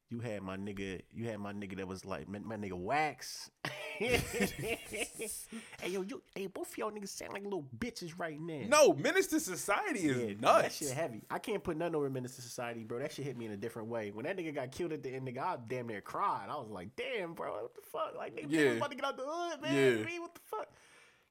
You 0.10 0.20
had 0.20 0.42
my 0.44 0.58
nigga. 0.58 1.02
You 1.12 1.28
had 1.28 1.40
my 1.40 1.54
nigga 1.54 1.78
that 1.78 1.88
was 1.88 2.06
like 2.06 2.30
my, 2.30 2.40
my 2.40 2.56
nigga 2.56 2.74
Wax. 2.74 3.50
hey 4.04 5.89
yo, 5.89 6.01
you, 6.01 6.22
hey, 6.36 6.47
both 6.47 6.72
of 6.72 6.78
y'all 6.78 6.91
niggas 6.91 7.10
sound 7.10 7.34
like 7.34 7.43
little 7.43 7.66
bitches 7.78 8.14
right 8.18 8.39
now. 8.39 8.64
No, 8.68 8.93
Menace 8.93 9.28
to 9.28 9.39
Society 9.39 9.99
is 9.99 10.18
Yeah, 10.41 10.62
That 10.62 10.72
shit 10.72 10.91
heavy. 10.91 11.24
I 11.30 11.39
can't 11.39 11.64
put 11.64 11.78
nothing 11.78 11.95
over 11.95 12.10
Menace 12.10 12.36
to 12.36 12.41
Society, 12.41 12.84
bro. 12.84 12.99
That 12.99 13.12
shit 13.14 13.26
hit 13.26 13.38
me 13.38 13.45
in 13.45 13.51
a 13.51 13.58
different 13.58 13.88
way. 13.89 14.12
When 14.12 14.26
that 14.26 14.38
nigga 14.38 14.54
got 14.54 14.72
killed 14.72 14.93
at 14.93 15.04
the 15.04 15.14
end, 15.14 15.28
nigga, 15.28 15.39
I 15.39 15.58
damn 15.68 15.88
near 15.88 16.01
cried. 16.01 16.47
I 16.49 16.56
was 16.56 16.70
like, 16.70 16.95
damn, 16.95 17.34
bro, 17.34 17.51
what 17.64 17.76
the 17.76 17.82
fuck? 17.82 18.14
Like, 18.18 18.36
nigga, 18.36 18.45
Yeah. 18.49 18.62
about 18.72 18.89
to 18.91 18.95
get 18.95 19.06
out 19.06 19.18
the 19.18 19.24
hood, 19.26 19.62
man. 19.62 19.74
Yeah. 19.76 20.04
Man, 20.06 20.22
what 20.22 20.34
the 20.34 20.41
fuck? 20.45 20.68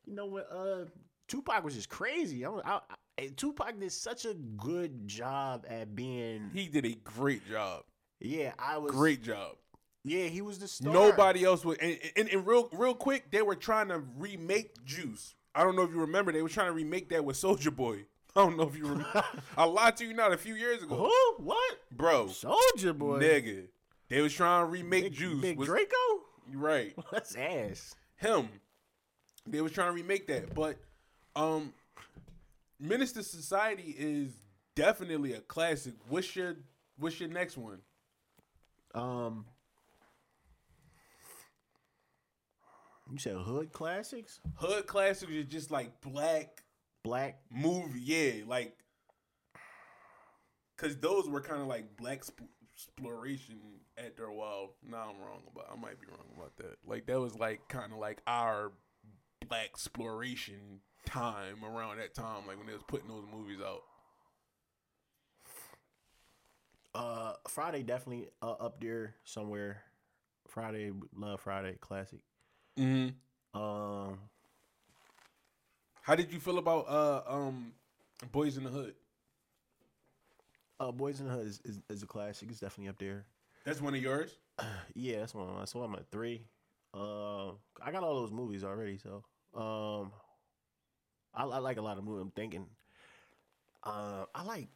You 0.07 0.15
know 0.15 0.27
what? 0.27 0.49
Uh, 0.51 0.85
Tupac 1.29 1.65
was 1.65 1.75
just 1.75 1.89
crazy. 1.89 2.45
I, 2.45 2.51
I, 2.65 2.81
I, 3.19 3.27
Tupac 3.37 3.79
did 3.79 3.93
such 3.93 4.25
a 4.25 4.35
good 4.35 5.07
job 5.07 5.65
at 5.69 5.95
being. 5.95 6.51
he 6.53 6.67
did 6.67 6.85
a 6.85 6.95
great 7.05 7.49
job. 7.49 7.85
yeah, 8.21 8.53
I 8.59 8.79
was 8.79 8.93
Great 8.93 9.23
job. 9.23 9.57
Yeah, 10.05 10.25
he 10.25 10.43
was 10.43 10.59
the 10.59 10.67
star. 10.69 10.93
Nobody 10.93 11.45
else 11.45 11.65
would. 11.65 11.81
And, 11.81 11.99
and, 12.17 12.29
and 12.29 12.47
real, 12.47 12.69
real 12.73 12.95
quick, 12.95 13.31
they 13.31 13.43
were 13.43 13.55
trying 13.55 13.89
to 13.89 14.03
remake 14.19 14.85
Juice. 14.85 15.35
I 15.55 15.63
don't 15.63 15.77
know 15.77 15.83
if 15.83 15.91
you 15.91 16.01
remember. 16.01 16.33
They 16.33 16.43
were 16.43 16.49
trying 16.49 16.67
to 16.69 16.73
remake 16.73 17.09
that 17.11 17.25
with 17.25 17.37
Soldier 17.37 17.71
Boy. 17.71 18.07
I 18.37 18.41
don't 18.41 18.57
know 18.57 18.65
if 18.67 18.77
you 18.77 18.85
remember. 18.87 19.23
I 19.59 19.65
lied 19.65 19.97
to 19.99 20.07
you 20.07 20.15
not 20.15 20.33
a 20.33 20.39
few 20.39 20.55
years 20.55 20.83
ago, 20.83 20.97
Who? 20.97 21.45
What? 21.45 21.79
bro. 21.93 22.29
Soldier 22.29 22.95
boy. 22.95 23.21
Nigga, 23.21 23.67
they 24.09 24.23
was 24.23 24.33
trying 24.33 24.63
to 24.65 24.71
remake 24.71 25.05
Big, 25.05 25.13
Juice. 25.13 25.41
Big 25.43 25.59
with- 25.59 25.69
Draco. 25.69 25.95
Right. 26.55 26.95
That's 27.13 27.37
ass. 27.37 27.95
him. 28.17 28.49
They 29.47 29.61
was 29.61 29.73
trying 29.73 29.89
to 29.89 29.93
remake 29.93 30.27
that, 30.29 30.55
but 30.55 30.77
um, 31.37 31.73
Menace 32.81 33.13
to 33.13 33.23
Society 33.23 33.95
is 33.99 34.33
definitely 34.77 35.35
a 35.35 35.41
classic. 35.41 35.95
What's 36.09 36.35
your 36.35 36.57
What's 36.97 37.21
your 37.21 37.29
next 37.29 37.57
one? 37.59 37.81
Um, 38.95 39.45
you 43.13 43.19
said 43.19 43.37
hood 43.37 43.73
classics, 43.73 44.41
Hood 44.55 44.87
classics 44.87 45.31
is 45.31 45.45
just 45.45 45.71
like 45.71 46.01
black 46.01 46.63
black. 47.05 47.41
movie, 47.51 48.01
yeah, 48.01 48.33
like 48.47 48.77
because 50.77 50.97
those 50.97 51.29
were 51.29 51.43
kind 51.43 51.61
of 51.61 51.69
like 51.69 51.97
black 51.97 52.25
sp- 52.25 52.49
exploration 52.75 53.61
after 53.99 54.25
a 54.25 54.35
while. 54.35 54.71
Now 54.83 55.11
I'm 55.11 55.21
wrong 55.21 55.43
about. 55.55 55.69
I 55.71 55.77
might 55.79 56.01
be 56.01 56.07
wrong 56.09 56.27
about 56.37 56.57
that. 56.57 56.79
Like 56.87 57.07
that 57.07 57.21
was 57.21 57.35
like 57.39 57.69
kind 57.69 57.93
of 57.93 57.99
like 57.99 58.23
our 58.27 58.73
black 59.47 59.67
exploration 59.67 60.81
time 61.05 61.63
around 61.65 61.99
that 61.99 62.15
time, 62.15 62.47
like 62.49 62.57
when 62.57 62.67
they 62.67 62.73
was 62.73 62.83
putting 62.87 63.09
those 63.09 63.25
movies 63.31 63.59
out. 63.65 63.83
Uh, 66.95 67.33
Friday 67.49 67.83
definitely 67.83 68.29
uh, 68.43 68.53
up 68.53 68.81
there 68.81 69.15
somewhere. 69.25 69.83
Friday, 70.49 70.93
love 71.17 71.41
Friday, 71.41 71.77
classic. 71.81 72.21
Mm-hmm. 72.79 73.61
Um, 73.61 74.19
How 76.03 76.15
did 76.15 76.33
you 76.33 76.41
feel 76.41 76.59
about 76.59 76.89
uh 76.89 77.23
um 77.27 77.73
Boys 78.31 78.57
in 78.57 78.65
the 78.65 78.71
Hood? 78.71 78.95
uh, 80.81 80.91
Boys 80.93 81.21
in 81.21 81.27
the 81.27 81.33
Hood 81.33 81.47
is, 81.47 81.61
is, 81.65 81.79
is 81.89 82.03
a 82.03 82.07
classic. 82.07 82.51
It's 82.51 82.61
definitely 82.61 82.89
up 82.89 82.99
there. 82.99 83.25
That's 83.65 83.81
one 83.81 83.95
of 83.95 84.03
yours. 84.03 84.39
Yeah, 84.95 85.21
that's 85.21 85.35
one. 85.35 85.49
Of 85.49 85.55
mine. 85.55 85.67
So 85.67 85.83
I'm 85.83 85.95
at 85.95 86.11
three. 86.11 86.43
Um, 86.95 87.59
I 87.83 87.91
got 87.93 88.03
all 88.03 88.21
those 88.21 88.31
movies 88.31 88.65
already. 88.65 88.99
So, 88.99 89.25
um, 89.55 90.13
I, 91.35 91.45
I 91.45 91.59
like 91.59 91.79
a 91.79 91.83
lot 91.83 91.99
of 91.99 92.05
movies. 92.05 92.23
I'm 92.23 92.31
thinking. 92.31 92.67
Uh, 93.83 94.25
I 94.35 94.43
like. 94.45 94.69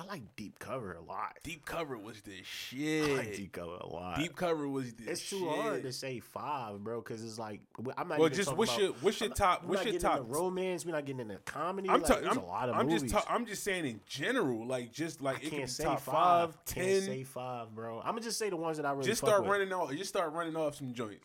I 0.00 0.04
like 0.04 0.22
Deep 0.34 0.58
Cover 0.58 0.94
a 0.94 1.02
lot. 1.02 1.36
Deep 1.42 1.66
Cover 1.66 1.98
was 1.98 2.22
the 2.22 2.42
shit. 2.42 3.10
I 3.10 3.14
like 3.16 3.36
Deep, 3.36 3.52
Cover 3.52 3.74
a 3.76 3.86
lot. 3.86 4.16
Deep 4.16 4.34
cover 4.34 4.66
was 4.66 4.94
the 4.94 5.02
shit. 5.02 5.12
It's 5.12 5.28
too 5.28 5.40
shit. 5.40 5.48
hard 5.60 5.82
to 5.82 5.92
say 5.92 6.20
five, 6.20 6.82
bro, 6.82 7.02
because 7.02 7.22
it's 7.22 7.38
like 7.38 7.60
I'm 7.98 8.08
not. 8.08 8.18
Well, 8.18 8.28
even 8.28 8.36
just 8.38 8.56
what's 8.56 8.70
about- 8.72 8.82
your 8.82 8.92
what's 9.02 9.20
your 9.20 9.28
top 9.28 9.62
we're 9.64 9.68
what's 9.70 9.80
not 9.80 9.84
your 9.84 9.92
getting 10.00 10.08
top? 10.08 10.18
into 10.20 10.32
romance. 10.32 10.86
We're 10.86 10.92
not 10.92 11.04
getting 11.04 11.20
into 11.20 11.36
comedy. 11.44 11.90
I'm 11.90 12.00
like, 12.02 12.26
I'm, 12.26 12.38
a 12.38 12.46
lot 12.46 12.68
of 12.70 12.76
I'm 12.76 12.86
movies. 12.86 13.12
just 13.12 13.26
ta- 13.26 13.32
I'm 13.34 13.44
just 13.44 13.62
saying 13.62 13.84
in 13.84 14.00
general, 14.06 14.66
like 14.66 14.90
just 14.90 15.20
like 15.20 15.36
I 15.44 15.46
it 15.46 15.50
can't 15.50 15.68
say 15.70 15.84
top 15.84 16.00
five. 16.00 16.54
five, 16.54 16.64
Can't 16.74 17.02
say 17.04 17.22
five, 17.24 17.74
bro. 17.74 17.98
I'm 18.00 18.12
gonna 18.12 18.20
just 18.22 18.38
say 18.38 18.48
the 18.48 18.56
ones 18.56 18.78
that 18.78 18.86
I 18.86 18.92
really 18.92 19.04
just 19.04 19.20
start 19.20 19.42
with. 19.42 19.50
running 19.50 19.72
off. 19.72 19.90
Just 19.92 20.08
start 20.08 20.32
running 20.32 20.56
off 20.56 20.76
some 20.76 20.94
joints. 20.94 21.24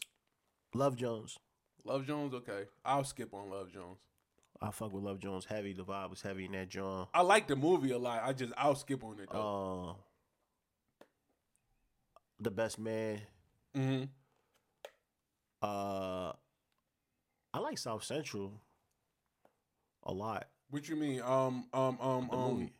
Love 0.73 0.97
Jones. 0.97 1.37
Love 1.85 2.05
Jones, 2.05 2.33
okay. 2.33 2.63
I'll 2.83 3.03
skip 3.05 3.33
on 3.33 3.49
Love 3.49 3.71
Jones. 3.71 3.99
I 4.61 4.71
fuck 4.71 4.93
with 4.93 5.03
Love 5.03 5.19
Jones 5.19 5.45
heavy. 5.45 5.73
The 5.73 5.83
vibe 5.83 6.09
was 6.09 6.21
heavy 6.21 6.45
in 6.45 6.53
that 6.53 6.69
John. 6.69 7.07
I 7.13 7.21
like 7.21 7.47
the 7.47 7.55
movie 7.55 7.91
a 7.91 7.97
lot. 7.97 8.21
I 8.23 8.33
just 8.33 8.53
I'll 8.57 8.75
skip 8.75 9.03
on 9.03 9.19
it 9.19 9.29
though. 9.31 9.95
Uh, 10.99 11.05
the 12.39 12.51
best 12.51 12.79
man. 12.79 13.21
mm-hmm. 13.75 14.03
Uh, 15.61 16.31
I 17.53 17.59
like 17.59 17.77
South 17.77 18.03
Central 18.03 18.53
a 20.03 20.13
lot. 20.13 20.47
What 20.69 20.87
you 20.87 20.95
mean? 20.95 21.21
Um, 21.21 21.65
um, 21.73 21.97
um, 21.99 22.27
The 22.29 22.37
um. 22.37 22.53
movie. 22.53 22.73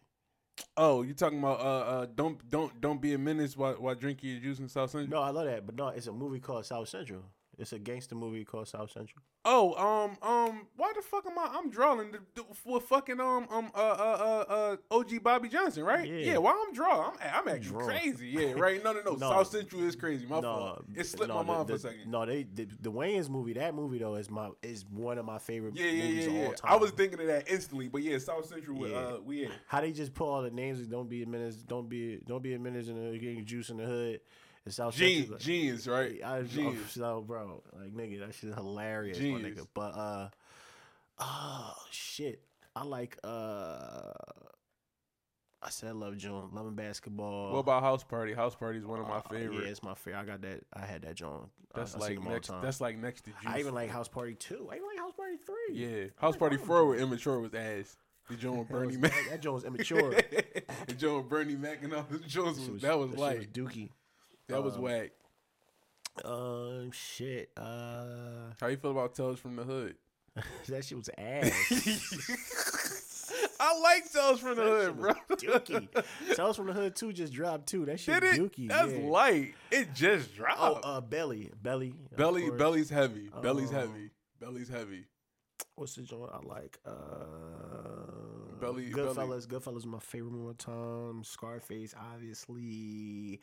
Oh, 0.78 1.02
you 1.02 1.14
talking 1.14 1.40
about 1.40 1.60
uh, 1.60 1.64
uh, 1.64 2.06
don't 2.16 2.50
don't 2.50 2.80
don't 2.80 3.02
be 3.02 3.14
a 3.14 3.18
menace 3.18 3.58
while 3.58 3.74
while 3.74 3.96
drinking 3.96 4.30
your 4.30 4.40
juice 4.40 4.60
in 4.60 4.70
South 4.70 4.90
Central? 4.92 5.20
No, 5.20 5.26
I 5.26 5.30
love 5.30 5.46
that, 5.48 5.66
but 5.66 5.76
no, 5.76 5.90
it's 5.90 6.08
a 6.08 6.14
movie 6.14 6.40
called 6.40 6.66
South 6.66 6.88
Central. 6.88 7.24
It's 7.58 7.74
a 7.74 7.80
gangster 7.80 8.16
movie 8.16 8.44
called 8.44 8.68
South 8.68 8.92
Central. 8.92 9.24
Oh, 9.46 9.74
um, 9.76 10.18
um, 10.28 10.68
why 10.76 10.92
the 10.96 11.02
fuck 11.02 11.26
am 11.26 11.38
I? 11.38 11.50
I'm 11.54 11.70
drawing 11.70 12.12
the, 12.12 12.20
the, 12.34 12.44
with 12.66 12.84
fucking 12.84 13.20
um 13.20 13.48
um 13.50 13.72
uh 13.74 13.78
uh 13.78 14.46
uh, 14.50 14.54
uh 14.92 14.96
OG 14.98 15.24
Bobby 15.24 15.50
Johnson, 15.50 15.84
right? 15.84 16.08
Yeah. 16.08 16.32
Yeah. 16.34 16.38
why 16.38 16.52
I'm 16.52 16.74
drawing? 16.74 17.12
I'm 17.22 17.48
I'm 17.48 17.60
drawing. 17.60 17.86
crazy. 17.86 18.28
Yeah, 18.28 18.52
right. 18.58 18.84
No, 18.84 18.92
no, 18.92 19.02
no. 19.06 19.14
No. 19.14 19.30
South 19.30 19.48
Central 19.48 19.84
is 19.84 19.96
crazy. 19.96 20.26
My 20.26 20.40
no, 20.40 20.42
fault. 20.42 20.86
It 20.96 21.06
slipped 21.06 21.30
no, 21.30 21.36
my 21.36 21.42
the- 21.42 21.48
mind 21.48 21.68
for 21.70 21.76
a 21.76 21.80
second. 21.80 22.12
No, 22.12 22.26
they 22.26 22.44
the, 22.44 22.68
the 22.82 22.92
Wayans 22.92 23.30
movie. 23.30 23.54
That 23.54 23.74
movie 23.76 24.00
though 24.00 24.16
is 24.16 24.30
my 24.30 24.50
is 24.62 24.86
one 24.90 25.18
of 25.18 25.26
my 25.26 25.38
favorite 25.38 25.76
yeah, 25.76 25.86
yeah, 25.86 26.04
movies 26.04 26.26
yeah, 26.26 26.32
of 26.32 26.38
yeah. 26.38 26.46
all 26.48 26.54
time. 26.54 26.72
I 26.72 26.76
was 26.76 26.92
thinking 26.92 27.20
of 27.20 27.28
that 27.28 27.50
instantly, 27.50 27.88
but 27.88 28.02
yeah, 28.02 28.18
South 28.18 28.46
Central. 28.46 28.88
Yeah. 28.88 28.98
Uh, 28.98 29.18
we 29.24 29.44
yeah. 29.44 29.50
how 29.68 29.82
they 29.82 29.92
just 29.92 30.14
put 30.14 30.28
all 30.28 30.42
the 30.42 30.52
names. 30.52 30.86
Don't 30.88 31.10
be 31.10 31.24
a 31.24 31.28
menace. 31.28 31.58
Don't 31.58 31.88
be 31.88 32.20
don't 32.26 32.44
be 32.44 32.54
a 32.54 32.60
menace 32.60 32.88
in 32.88 33.12
the 33.12 33.18
getting 33.18 33.46
juice 33.46 33.70
in 33.70 33.78
the 33.78 33.86
hood. 33.86 34.20
And 34.66 34.74
South 34.74 34.96
Central. 34.96 35.38
genius, 35.38 35.88
right? 35.88 36.20
I, 36.26 36.42
Genius. 36.42 36.92
so 36.92 37.24
bro, 37.26 37.62
like 37.80 37.94
nigga, 37.94 38.20
that 38.26 38.34
shit 38.34 38.54
hilarious, 38.54 39.20
my 39.20 39.26
nigga. 39.26 39.68
But 39.76 39.96
uh, 39.96 40.30
oh 41.20 41.76
shit, 41.92 42.42
I 42.76 42.84
like 42.84 43.18
uh, 43.24 44.12
I 45.62 45.70
said 45.70 45.96
Love 45.96 46.18
Jones, 46.18 46.52
Love 46.54 46.66
and 46.68 46.76
Basketball. 46.76 47.54
What 47.54 47.60
about 47.60 47.84
House 47.84 48.04
Party? 48.04 48.34
House 48.34 48.56
Party 48.56 48.80
is 48.80 48.86
one 48.86 49.00
of 49.00 49.08
my 49.08 49.18
Uh, 49.18 49.22
favorite. 49.30 49.64
Yeah, 49.66 49.70
it's 49.70 49.84
my 49.84 49.94
favorite. 49.94 50.20
I 50.22 50.26
got 50.26 50.42
that. 50.42 50.62
I 50.74 50.86
had 50.86 51.04
that 51.04 51.16
John. 51.16 51.48
that's 51.74 51.94
I, 51.96 51.98
I 51.98 52.02
like 52.02 52.24
next. 52.24 52.52
That's 52.62 52.82
like 52.82 52.98
next 52.98 53.22
to 53.26 53.30
Juice. 53.32 53.40
I 53.46 53.60
even 53.60 53.74
like 53.76 53.90
House 53.92 54.08
Party 54.08 54.34
two. 54.34 54.68
I 54.72 54.76
even 54.78 54.88
like 54.88 54.98
House 55.00 55.14
Party 55.16 55.38
three. 55.46 55.76
Yeah, 55.76 56.06
House 56.18 56.36
Party 56.38 56.58
Four 56.58 56.86
with 56.88 57.00
Immature 57.02 57.40
was 57.40 57.54
ass. 57.54 57.98
The 58.30 58.36
joint 58.38 58.58
with 58.58 58.70
Bernie 58.70 58.88
was- 58.88 58.98
Mac. 58.98 59.12
That, 59.12 59.30
that 59.30 59.42
Jones 59.42 59.64
immature. 59.64 60.10
the 60.88 60.94
joint 60.98 61.18
with 61.18 61.30
Bernie 61.30 61.56
Mac 61.56 61.84
and 61.84 61.94
all 61.94 62.06
the 62.10 62.18
Jones 62.20 62.58
was, 62.58 62.66
Shit 62.68 62.82
that 62.82 62.98
was 62.98 63.12
like 63.16 63.54
Dookie. 63.54 63.90
That 64.48 64.64
was 64.64 64.76
um, 64.76 64.82
whack. 64.82 65.12
Um, 66.24 66.92
shit. 66.92 67.50
Uh, 67.58 68.52
How 68.60 68.68
you 68.68 68.78
feel 68.78 68.92
about 68.92 69.16
Tales 69.16 69.40
from 69.40 69.56
the 69.56 69.64
Hood? 69.64 69.96
that 70.68 70.86
shit 70.86 70.98
was 70.98 71.10
ass. 71.18 71.52
I 73.60 73.80
like 73.80 74.12
Tales 74.12 74.40
from 74.40 74.56
the 74.56 74.64
That 74.64 74.70
Hood, 74.70 74.98
bro. 75.00 75.14
Dookie. 75.38 75.88
Tales 76.36 76.56
from 76.58 76.68
the 76.68 76.74
Hood 76.74 76.96
two 76.96 77.12
just 77.14 77.34
dropped 77.34 77.68
too. 77.68 77.86
That 77.86 78.00
shit 78.00 78.22
Did 78.22 78.36
it? 78.36 78.42
Dookie. 78.42 78.70
That's 78.70 78.92
yeah. 78.94 79.00
light. 79.08 79.56
It 79.72 79.94
just 79.94 80.36
dropped. 80.36 80.60
Oh, 80.60 80.76
uh, 80.84 81.02
Belly, 81.02 81.52
Belly, 81.62 81.94
Belly, 82.16 82.50
belly's 82.52 82.90
heavy. 82.90 83.30
Belly's 83.42 83.70
Um, 83.70 83.76
heavy. 83.76 84.12
Belly's 84.40 84.70
heavy. 84.70 85.06
What's 85.76 85.96
the 85.96 86.04
joint 86.04 86.32
I 86.34 86.40
like? 86.48 86.78
Uh, 86.86 86.92
Belly- 88.60 88.92
Goodfellas. 88.92 89.48
Goodfellas 89.48 89.78
is 89.78 89.86
my 89.86 90.00
favorite 90.00 90.34
one 90.34 90.56
time. 90.56 91.24
Scarface, 91.24 91.94
obviously. 92.14 93.40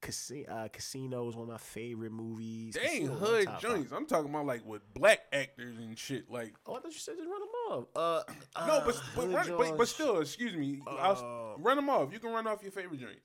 Casino, 0.00 0.48
uh, 0.52 0.68
Casino 0.68 1.28
is 1.28 1.34
one 1.34 1.44
of 1.48 1.52
my 1.52 1.58
favorite 1.58 2.12
movies. 2.12 2.74
They 2.74 2.80
ain't 2.82 3.08
Casino 3.10 3.14
hood 3.14 3.48
joints. 3.60 3.92
I'm 3.92 4.06
talking 4.06 4.30
about 4.30 4.46
like 4.46 4.64
with 4.64 4.82
black 4.94 5.20
actors 5.32 5.76
and 5.78 5.98
shit. 5.98 6.30
Like 6.30 6.54
Oh, 6.66 6.74
I 6.76 6.80
thought 6.80 6.92
you 6.92 6.98
said 6.98 7.16
just 7.16 7.28
run 7.28 7.40
them 7.40 7.48
off. 7.70 7.84
Uh, 7.96 8.32
no, 8.66 8.72
uh, 8.74 8.84
but 8.86 9.02
but, 9.16 9.28
run, 9.32 9.56
but 9.56 9.76
but 9.78 9.88
still, 9.88 10.20
excuse 10.20 10.54
me. 10.54 10.80
I'll, 10.86 11.54
Uh, 11.56 11.60
run 11.62 11.76
them 11.76 11.90
off. 11.90 12.12
You 12.12 12.18
can 12.20 12.30
run 12.32 12.46
off 12.46 12.62
your 12.62 12.72
favorite 12.72 13.00
joints. 13.00 13.20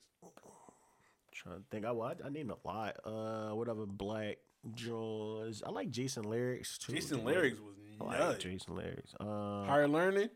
Trying 1.32 1.56
to 1.58 1.62
think, 1.70 1.84
I 1.84 1.90
well, 1.90 2.14
I, 2.22 2.26
I 2.26 2.30
named 2.30 2.50
a 2.52 2.66
lot. 2.68 2.96
Uh, 3.04 3.54
whatever 3.54 3.86
black 3.86 4.36
Jaws. 4.74 5.62
I 5.66 5.70
like 5.70 5.90
Jason 5.90 6.22
Lyrics 6.24 6.78
too. 6.78 6.92
Jason 6.94 7.18
dude. 7.18 7.26
Lyrics 7.26 7.58
was 7.60 7.74
nuts. 8.00 8.14
I 8.20 8.28
like. 8.28 8.38
Jason 8.38 8.76
Lyrics. 8.76 9.14
Uh, 9.20 9.64
Higher 9.64 9.88
learning. 9.88 10.30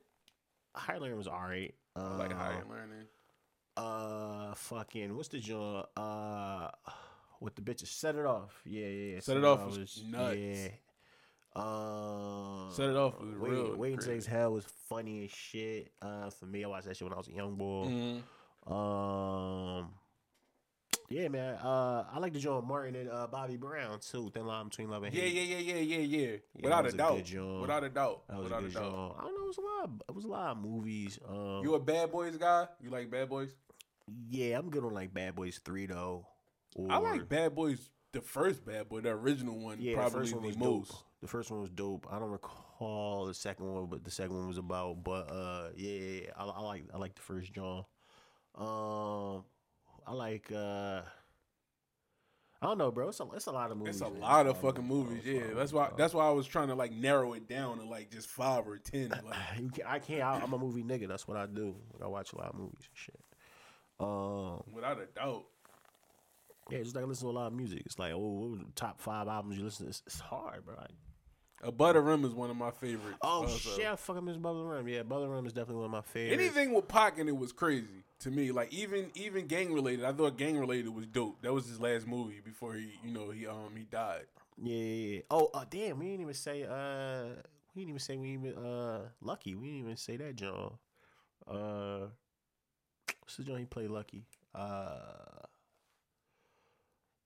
Higher 0.75 1.01
Learning 1.01 1.17
was 1.19 1.27
alright. 1.29 1.75
Uh, 1.97 2.01
I 2.01 2.17
like 2.17 2.33
higher 2.33 2.63
learning. 2.71 3.07
Uh, 3.79 4.55
fucking 4.55 5.15
what's 5.17 5.29
the 5.29 5.41
genre? 5.41 5.87
Uh, 5.97 6.69
with 7.41 7.55
the 7.55 7.63
bitches. 7.63 7.87
Set 7.89 8.17
it 8.17 8.27
off. 8.27 8.61
Yeah, 8.65 8.87
yeah. 8.87 9.15
yeah. 9.15 9.21
Set 9.21 9.37
It 9.37 9.45
Off 9.45 9.65
was 9.67 10.03
nuts. 10.05 10.37
Yeah. 10.37 10.69
Uh, 11.55 12.71
Set 12.71 12.91
It 12.91 12.97
Off 12.97 13.21
was 13.21 13.35
Wait, 13.39 13.51
real 13.51 13.77
Wait 13.77 13.97
crazy. 13.99 14.13
Until 14.19 14.33
Hell 14.35 14.53
was 14.55 14.65
funny 14.89 15.25
as 15.25 15.31
shit. 15.31 15.93
Uh, 16.03 16.31
for 16.31 16.47
me, 16.47 16.65
I 16.65 16.69
watched 16.69 16.87
that 16.87 16.97
shit 16.97 17.05
when 17.07 17.15
I 17.15 17.19
was 17.19 17.29
a 17.29 17.33
young 17.33 17.55
boy. 17.57 17.87
Mhm. 17.87 18.23
Um, 18.73 19.89
yeah, 21.09 21.29
man. 21.29 21.55
Uh, 21.55 22.05
I 22.13 22.19
like 22.19 22.33
the 22.35 22.39
John 22.39 22.67
Martin 22.69 22.95
and 22.97 23.09
uh 23.11 23.27
Bobby 23.29 23.57
Brown 23.57 23.99
too. 24.01 24.31
Thin 24.35 24.47
Line 24.47 24.69
Between 24.69 24.91
Love 24.91 25.05
and 25.05 25.15
Hate. 25.15 25.33
yeah, 25.33 25.43
yeah, 25.57 25.75
yeah, 25.75 25.97
yeah, 25.97 26.19
yeah. 26.21 26.37
that 26.57 26.63
Without 26.65 26.85
was 26.85 26.93
a 26.93 26.97
a 26.97 26.99
doubt. 26.99 27.25
good. 27.31 27.61
Without 27.63 27.85
a 27.85 27.89
doubt. 27.89 28.23
That 28.29 28.37
was 28.37 28.45
Without 28.45 28.63
a 28.63 28.67
a 28.67 28.71
doubt. 28.71 28.83
John. 28.83 29.15
I 29.19 29.23
don't 29.23 29.35
know. 29.35 29.45
It 29.45 29.47
was 29.47 29.59
a 29.59 29.61
lot. 29.63 29.85
Of, 29.85 30.03
it 30.09 30.15
was 30.15 30.25
a 30.25 30.29
lot 30.29 30.51
of 30.51 30.59
movies. 30.59 31.19
Um, 31.27 31.61
You 31.63 31.75
a 31.75 31.81
Bad 31.81 32.13
Boys 32.13 32.37
guy? 32.37 32.67
You 32.83 32.91
like 32.91 33.11
Bad 33.11 33.29
Boys? 33.31 33.55
Yeah, 34.29 34.59
I'm 34.59 34.71
good 34.71 34.85
on 34.85 34.95
like 34.95 35.13
Bad 35.13 35.35
Boys 35.35 35.61
Three 35.65 35.87
though. 35.87 36.27
Or, 36.75 36.91
I 36.91 36.99
like 36.99 37.29
Bad 37.29 37.55
Boys. 37.55 37.91
The 38.13 38.21
first 38.23 38.65
Bad 38.65 38.89
Boy, 38.89 39.01
the 39.01 39.11
original 39.11 39.59
one, 39.59 39.79
Yeah, 39.81 39.95
probably 39.95 40.11
the 40.11 40.19
first 40.19 40.35
one 40.35 40.43
the 40.43 40.49
was 40.49 40.59
most. 40.59 40.91
dope. 40.91 41.01
The 41.21 41.27
first 41.27 41.51
one 41.51 41.61
was 41.61 41.71
dope. 41.71 42.07
I 42.11 42.19
don't 42.19 42.31
recall 42.31 43.27
the 43.27 43.35
second 43.35 43.67
one, 43.67 43.87
but 43.87 44.05
the 44.05 44.11
second 44.11 44.37
one 44.37 44.49
was 44.49 44.59
about. 44.59 45.05
But 45.05 45.31
uh, 45.31 45.69
yeah. 45.77 46.31
I, 46.37 46.45
I 46.45 46.61
like 46.61 46.85
I 46.95 46.99
like 46.99 47.15
the 47.15 47.23
first 47.23 47.53
John. 47.53 47.85
Um, 48.55 49.45
I 50.07 50.13
like 50.13 50.51
uh, 50.53 51.03
I 52.61 52.67
don't 52.67 52.79
know, 52.79 52.91
bro. 52.91 53.09
It's 53.09 53.21
a 53.21 53.27
it's 53.35 53.47
a 53.47 53.53
lot 53.53 53.71
of 53.71 53.77
movies. 53.77 53.97
It's 53.97 54.05
a 54.05 54.11
man. 54.11 54.21
lot 54.21 54.47
of 54.47 54.59
fucking 54.59 54.85
movies. 54.85 55.23
Yeah, 55.25 55.55
that's 55.55 55.73
why. 55.73 55.91
That's 55.97 56.13
why 56.13 56.27
I 56.27 56.31
was 56.31 56.47
trying 56.47 56.69
to 56.69 56.75
like 56.75 56.93
narrow 56.93 57.35
it 57.35 57.49
down 57.49 57.79
to 57.79 57.85
like 57.85 58.11
just 58.11 58.29
five 58.29 58.67
or 58.67 58.79
ten. 58.79 59.11
Like, 59.11 59.81
I 59.87 59.99
can't. 60.01 60.23
I, 60.23 60.41
I'm 60.41 60.53
a 60.53 60.59
movie 60.59 60.83
nigga. 60.83 61.07
That's 61.07 61.29
what 61.29 61.37
I 61.37 61.47
do. 61.47 61.77
I 62.03 62.09
watch 62.09 62.33
a 62.33 62.37
lot 62.37 62.49
of 62.49 62.55
movies 62.57 62.89
and 62.89 62.95
shit. 62.95 63.21
Um, 64.01 64.63
without 64.73 65.01
a 65.01 65.07
doubt. 65.07 65.45
yeah, 66.71 66.83
just 66.83 66.95
like 66.95 67.07
listen 67.07 67.27
to 67.27 67.31
a 67.31 67.39
lot 67.39 67.47
of 67.49 67.53
music. 67.53 67.83
It's 67.85 67.99
like, 67.99 68.13
oh, 68.13 68.19
what 68.19 68.51
was 68.51 68.61
the 68.61 68.73
top 68.75 69.01
five 69.01 69.29
albums 69.29 69.59
you 69.59 69.65
listen 69.65 69.87
to? 69.87 69.91
It's, 69.91 70.03
it's 70.07 70.21
hard, 70.21 70.65
bro. 70.65 70.77
Like, 70.77 70.91
Above 71.63 71.95
the 71.95 72.01
Rim 72.01 72.25
is 72.25 72.33
one 72.33 72.51
of 72.51 72.57
my 72.57 72.71
favorites. 72.71 73.19
oh 73.23 73.43
also. 73.43 73.71
shit, 73.77 73.87
I 73.87 73.97
fucking 73.97 74.25
miss 74.25 74.37
Above 74.37 74.57
the 74.59 74.65
Rim. 74.65 74.87
Yeah, 74.87 75.01
Above 75.01 75.23
the 75.23 75.29
Rim 75.29 75.47
is 75.47 75.53
definitely 75.53 75.77
one 75.77 75.87
of 75.87 75.91
my 75.91 76.03
favorites. 76.03 76.41
Anything 76.41 76.73
with 76.73 76.87
Pac 76.87 77.19
in 77.19 77.29
it 77.29 77.37
was 77.37 77.53
crazy 77.53 78.05
to 78.21 78.31
me. 78.31 78.53
Like 78.53 78.73
even 78.73 79.11
even 79.15 79.47
gang 79.47 79.73
related. 79.73 80.05
I 80.05 80.13
thought 80.13 80.39
gang 80.39 80.57
related 80.59 80.91
was 80.91 81.07
dope. 81.07 81.43
That 81.43 81.53
was 81.53 81.67
his 81.67 81.81
last 81.81 82.07
movie 82.07 82.41
before 82.45 82.75
he 82.75 82.93
you 83.05 83.13
know 83.13 83.31
he 83.31 83.47
um 83.47 83.71
he 83.77 83.85
died. 83.85 84.27
Yeah, 84.63 84.77
yeah, 84.77 85.15
yeah. 85.15 85.21
Oh, 85.31 85.51
uh, 85.53 85.65
damn, 85.69 85.99
we 85.99 86.07
didn't 86.07 86.23
even 86.23 86.35
say 86.35 86.63
uh 86.63 87.35
we 87.75 87.83
didn't 87.83 87.91
even 87.91 87.99
say 87.99 88.17
we 88.17 88.31
even 88.35 88.55
uh 88.55 89.09
Lucky. 89.21 89.57
We 89.57 89.67
didn't 89.67 89.81
even 89.81 89.97
say 89.97 90.17
that 90.17 90.37
John. 90.37 90.75
Uh 91.47 92.07
what's 93.29 93.37
the 93.37 93.45
John 93.45 93.59
he 93.59 93.67
played 93.67 93.91
Lucky? 93.91 94.25
Uh 94.55 94.95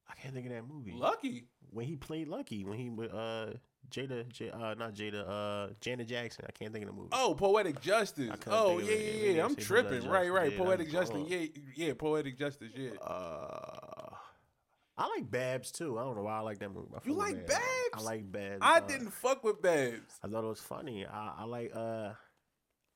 I 0.09 0.15
can't 0.20 0.35
think 0.35 0.47
of 0.47 0.53
that 0.53 0.69
movie. 0.69 0.93
Lucky. 0.95 1.45
when 1.70 1.87
he 1.87 1.95
played 1.95 2.27
Lucky, 2.27 2.65
when 2.65 2.77
he 2.77 2.91
with 2.91 3.15
uh 3.15 3.53
Jada 3.89 4.29
J 4.29 4.51
uh 4.51 4.74
not 4.74 4.95
Jada, 4.95 5.24
uh 5.29 5.73
Janet 5.81 6.09
Jackson. 6.09 6.45
I 6.49 6.53
can't 6.53 6.73
think 6.73 6.85
of 6.85 6.91
the 6.91 6.97
movie. 6.97 7.11
Oh, 7.12 7.35
poetic 7.39 7.81
justice. 7.81 8.33
Oh 8.49 8.79
yeah 8.79 8.95
yeah 8.95 9.33
Yeah. 9.33 9.45
I'm 9.45 9.55
tripping. 9.55 10.09
Right 10.09 10.31
right. 10.33 10.51
Yeah, 10.53 10.59
Poetic 10.59 10.91
justice. 10.91 11.23
Yeah 11.29 11.47
yeah. 11.77 11.93
Poetic 11.95 12.37
justice. 12.37 12.73
Yeah. 12.74 12.91
Uh 13.01 14.16
I 14.99 15.09
like 15.09 15.31
Babs 15.31 15.70
too. 15.70 15.99
I 15.99 16.03
don't 16.03 16.16
know 16.16 16.23
why 16.24 16.39
I 16.39 16.41
like 16.41 16.59
that 16.59 16.74
movie. 16.74 16.89
You 17.05 17.15
like 17.15 17.47
Babs? 17.47 17.62
I 17.95 18.03
like 18.03 18.31
Babs. 18.31 18.59
I 18.61 18.79
uh, 18.79 18.81
didn't 18.81 19.11
fuck 19.11 19.43
with 19.45 19.62
Babs. 19.62 20.19
I 20.23 20.29
thought 20.29 20.45
it 20.45 20.49
was 20.49 20.61
funny. 20.61 21.07
I, 21.07 21.35
I 21.39 21.45
like 21.45 21.70
uh 21.74 22.12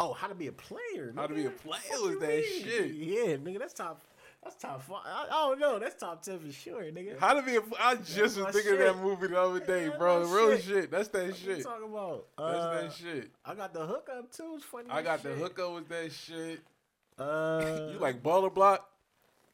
oh, 0.00 0.12
how 0.12 0.26
to 0.28 0.34
be 0.34 0.46
a 0.48 0.52
player. 0.52 1.12
How 1.16 1.26
to 1.26 1.34
Be 1.34 1.46
a. 1.46 1.50
Player 1.50 1.80
was 2.00 2.18
that 2.20 2.28
mean? 2.28 2.62
shit. 2.64 2.90
Yeah, 2.94 3.36
nigga, 3.36 3.58
that's 3.58 3.74
top. 3.74 4.02
That's 4.42 4.56
top 4.56 4.80
five. 4.82 5.00
I, 5.04 5.24
I 5.28 5.48
don't 5.48 5.58
know. 5.58 5.78
That's 5.80 5.98
top 5.98 6.22
ten 6.22 6.38
for 6.38 6.52
sure, 6.52 6.82
nigga. 6.84 7.18
How 7.18 7.34
to 7.34 7.42
be 7.42 7.56
a 7.56 7.60
I 7.80 7.96
just 7.96 8.38
was 8.38 8.54
thinking 8.54 8.74
of 8.74 8.78
that 8.78 8.98
movie 9.02 9.26
the 9.26 9.40
other 9.40 9.58
day, 9.60 9.86
That's 9.86 9.98
bro. 9.98 10.24
Real 10.24 10.52
shit. 10.56 10.64
shit. 10.64 10.90
That's 10.92 11.08
that 11.08 11.26
What 11.26 11.42
you 11.46 11.54
shit. 11.56 11.64
talking 11.64 11.88
about? 11.90 12.26
That's 12.38 12.58
Uh, 12.58 12.80
that 12.82 12.92
shit. 12.92 13.30
I 13.44 13.54
got 13.54 13.74
the 13.74 13.84
hookup 13.84 14.30
too. 14.30 14.52
It's 14.54 14.64
funny. 14.64 14.88
I 14.88 15.02
got 15.02 15.22
the 15.24 15.30
shit. 15.30 15.38
hookup 15.38 15.74
with 15.74 15.88
that 15.88 16.12
shit. 16.12 16.60
Uh, 17.18 17.88
You 17.94 17.98
like 17.98 18.22
baller 18.22 18.52
block? 18.52 18.86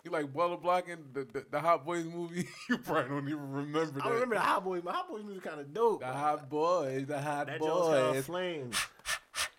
You 0.05 0.11
like 0.11 0.33
baller 0.33 0.61
blocking 0.61 0.97
the, 1.13 1.21
the 1.33 1.47
the 1.49 1.61
Hot 1.61 1.87
Boys 1.87 2.05
movie? 2.05 2.45
you 2.69 2.77
probably 2.79 3.09
don't 3.09 3.29
even 3.29 3.53
remember 3.53 4.01
that. 4.01 4.05
I 4.05 4.11
remember 4.11 4.35
the 4.35 4.41
Hot 4.41 4.65
Boys. 4.65 4.83
My 4.83 4.91
Hot 4.91 5.09
Boys 5.09 5.23
movie 5.23 5.39
kind 5.39 5.61
of 5.61 5.73
dope. 5.73 6.01
the 6.01 6.07
Hot 6.07 6.51
Boys, 6.51 7.07
the 7.07 7.21
Hot 7.21 7.47
that 7.47 7.61
Jones 7.61 7.87
kind 7.95 8.07
of 8.09 8.15
Boys, 8.15 8.25
flames. 8.27 8.77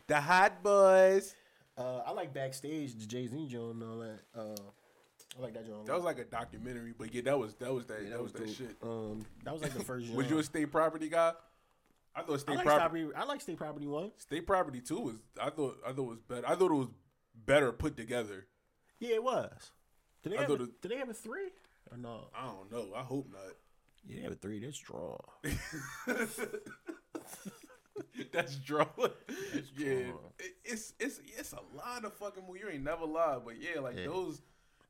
The 0.07 0.19
Hot 0.19 0.63
Boys. 0.63 1.35
Uh, 1.77 1.99
I 2.05 2.11
like 2.11 2.33
backstage 2.33 2.95
the 2.95 3.05
Jay 3.05 3.27
Z 3.27 3.47
Jones 3.47 3.81
and 3.81 3.91
all 3.91 3.99
that. 3.99 4.19
Uh, 4.35 4.55
I 5.37 5.41
like 5.41 5.53
that 5.55 5.65
Jones. 5.65 5.87
That 5.87 5.95
was 5.95 6.03
like 6.05 6.19
a 6.19 6.25
documentary, 6.25 6.93
but 6.97 7.13
yeah, 7.13 7.21
that 7.23 7.39
was 7.39 7.55
that 7.55 7.73
was 7.73 7.85
that 7.87 8.03
Yeah, 8.03 8.09
that, 8.11 8.21
was 8.23 8.33
that 8.33 8.49
shit. 8.49 8.75
Um, 8.83 9.25
that 9.43 9.53
was 9.53 9.63
like 9.63 9.73
the 9.73 9.83
first. 9.83 10.11
Was 10.13 10.29
you 10.29 10.37
a 10.37 10.43
state 10.43 10.71
property 10.71 11.09
guy? 11.09 11.33
I 12.15 12.21
thought 12.21 12.33
I 12.35 12.37
state 12.37 12.55
like, 12.57 12.65
property. 12.65 13.05
state, 13.05 13.13
I 13.17 13.23
like 13.25 13.41
state 13.41 13.57
property 13.57 13.87
one. 13.87 14.11
State 14.17 14.45
property 14.45 14.81
two 14.81 14.99
was. 14.99 15.15
I 15.41 15.49
thought. 15.49 15.77
I 15.85 15.91
thought 15.93 16.01
it 16.03 16.09
was 16.09 16.19
better. 16.19 16.47
I 16.47 16.55
thought 16.55 16.71
it 16.71 16.75
was 16.75 16.89
better 17.45 17.71
put 17.71 17.97
together. 17.97 18.45
Yeah, 18.99 19.15
it 19.15 19.23
was. 19.23 19.71
Did 20.21 20.33
they, 20.33 20.37
I 20.37 20.41
have 20.41 20.49
thought 20.49 20.61
a, 20.61 20.63
it- 20.65 20.81
did 20.81 20.91
they 20.91 20.97
have 20.97 21.09
a 21.09 21.13
three 21.13 21.49
or 21.91 21.97
no? 21.97 22.27
I 22.35 22.45
don't 22.45 22.71
know. 22.71 22.93
I 22.95 23.01
hope 23.01 23.27
not. 23.31 23.41
Yeah, 24.05 24.17
they 24.17 24.21
have 24.23 24.31
a 24.33 24.35
three. 24.35 24.59
That's 24.59 24.77
strong. 24.77 25.17
That's 28.31 28.55
draw. 28.57 28.85
yeah, 28.97 30.03
draw. 30.03 30.19
It- 30.39 30.55
it's 30.65 30.93
it's 30.99 31.19
it's 31.37 31.53
a 31.53 31.59
lot 31.77 32.05
of 32.05 32.13
fucking 32.13 32.43
movies. 32.47 32.63
You 32.65 32.69
ain't 32.69 32.83
never 32.83 33.05
lied, 33.05 33.41
but 33.45 33.55
yeah, 33.61 33.79
like 33.81 33.97
Yeah. 33.97 34.05
those 34.07 34.41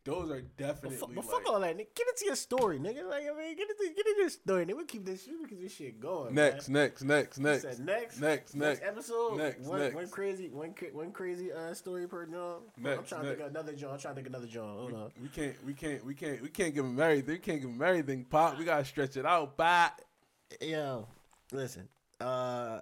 those 0.05 0.29
are 0.31 0.41
But, 0.41 0.57
definitely. 0.57 0.97
fuck, 0.97 1.09
but 1.15 1.23
like, 1.25 1.31
fuck 1.33 1.49
all 1.53 1.59
that, 1.61 1.75
nigga. 1.77 1.87
Get 1.95 2.07
into 2.09 2.25
your 2.25 2.35
story, 2.35 2.77
nigga. 2.77 3.07
Like, 3.09 3.23
I 3.23 3.37
mean, 3.37 3.55
get 3.55 3.69
into 3.69 3.93
get 3.95 4.05
into 4.05 4.19
your 4.19 4.29
story. 4.29 4.65
Nigga, 4.65 4.77
we 4.77 4.83
keep 4.83 5.05
this, 5.05 5.25
we 5.27 5.47
keep 5.47 5.61
this 5.61 5.73
shit 5.73 5.97
going. 6.01 6.33
next, 6.35 6.67
man. 6.67 6.83
next, 6.89 7.03
next, 7.03 7.37
You 7.37 7.43
next, 7.45 7.61
said 7.61 7.79
next, 7.85 8.19
next, 8.19 8.55
next, 8.55 8.81
episode. 8.83 9.37
next, 9.37 9.65
one, 9.65 9.79
next. 9.79 9.95
one 9.95 10.09
crazy, 10.09 10.49
one, 10.49 10.75
one 10.91 11.11
crazy 11.13 11.53
uh, 11.53 11.73
story 11.73 12.05
per 12.09 12.25
John. 12.25 12.63
I'm 12.75 12.83
Next, 12.83 13.07
trying 13.07 13.21
to 13.21 13.27
think 13.29 13.39
next. 13.39 13.49
of 13.49 13.55
another 13.55 13.73
John. 13.77 13.93
I'm 13.93 13.99
trying 13.99 14.13
to 14.13 14.15
think 14.15 14.27
of 14.27 14.33
another 14.33 14.47
John. 14.51 14.77
Hold 14.77 14.93
on. 14.93 15.11
We 15.21 15.29
can't, 15.29 15.65
we 15.65 15.73
can't, 15.73 16.05
we 16.05 16.13
can't, 16.15 16.41
we 16.41 16.49
can't 16.49 16.73
give 16.75 16.83
him 16.83 16.99
everything. 16.99 17.33
We 17.35 17.39
can't 17.39 17.61
give 17.61 17.69
him 17.69 17.81
everything, 17.81 18.25
Pop. 18.25 18.59
We 18.59 18.65
gotta 18.65 18.83
stretch 18.83 19.15
it 19.15 19.25
out, 19.25 19.55
Pop. 19.55 20.01
Yo, 20.59 21.07
listen. 21.53 21.87
Uh, 22.19 22.81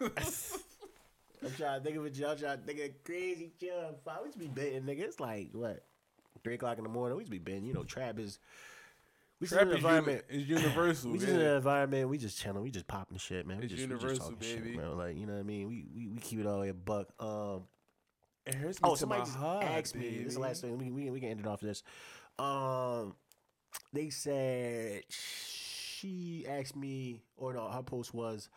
I'm 0.00 1.52
trying 1.56 1.78
to 1.80 1.84
think 1.84 1.96
of 1.96 2.04
a 2.04 2.10
John. 2.10 2.30
I'm 2.32 2.38
trying 2.38 2.58
to 2.58 2.64
think 2.64 2.78
of 2.78 2.84
a 2.86 2.88
crazy 3.04 3.52
John. 3.60 3.94
I 4.06 4.16
always 4.16 4.34
be 4.34 4.46
betting, 4.48 4.82
nigga. 4.82 5.00
It's 5.00 5.20
like 5.20 5.50
what 5.52 5.84
three 6.44 6.54
o'clock 6.54 6.78
in 6.78 6.84
the 6.84 6.90
morning. 6.90 7.16
We 7.16 7.24
just 7.24 7.30
be 7.30 7.38
betting. 7.38 7.64
You 7.64 7.74
know, 7.74 7.84
trap 7.84 8.18
is. 8.18 8.38
We 9.38 9.46
just 9.48 9.60
in 9.60 9.66
Trap 9.66 9.70
an 9.72 9.76
environment. 9.76 10.24
is 10.30 10.48
universal. 10.48 11.10
We 11.12 11.18
just 11.18 11.30
in 11.30 11.38
an 11.38 11.56
environment. 11.56 12.08
We 12.08 12.16
just 12.16 12.38
chilling. 12.40 12.62
We 12.62 12.70
just 12.70 12.86
popping 12.86 13.18
shit, 13.18 13.46
man. 13.46 13.58
We 13.58 13.64
It's 13.64 13.74
just, 13.74 13.82
we 13.86 13.88
just 13.94 14.02
universal, 14.02 14.30
talking 14.32 14.48
shit, 14.48 14.64
baby. 14.64 14.76
man. 14.78 14.96
Like 14.96 15.16
you 15.18 15.26
know 15.26 15.34
what 15.34 15.40
I 15.40 15.42
mean. 15.42 15.68
We 15.68 15.84
we, 15.94 16.06
we 16.08 16.16
keep 16.20 16.40
it 16.40 16.46
all 16.46 16.62
a 16.62 16.72
buck. 16.72 17.08
Um. 17.20 17.64
It 18.46 18.54
hurts 18.54 18.80
me 18.80 18.88
Oh, 18.88 18.94
somebody 18.94 19.20
my 19.20 19.26
just 19.26 19.36
heart, 19.36 19.64
asked 19.64 19.94
me. 19.94 20.08
This 20.20 20.28
is 20.28 20.34
the 20.36 20.40
last 20.40 20.62
thing. 20.62 20.78
We, 20.78 20.90
we, 20.90 21.10
we 21.10 21.20
can 21.20 21.28
end 21.28 21.40
it 21.40 21.46
off 21.46 21.60
this. 21.60 21.82
Um, 22.38 23.14
they 23.92 24.08
said 24.08 25.02
she 25.10 26.46
asked 26.48 26.74
me, 26.76 27.20
or 27.36 27.52
no, 27.52 27.68
her 27.68 27.82
post 27.82 28.14
was, 28.14 28.48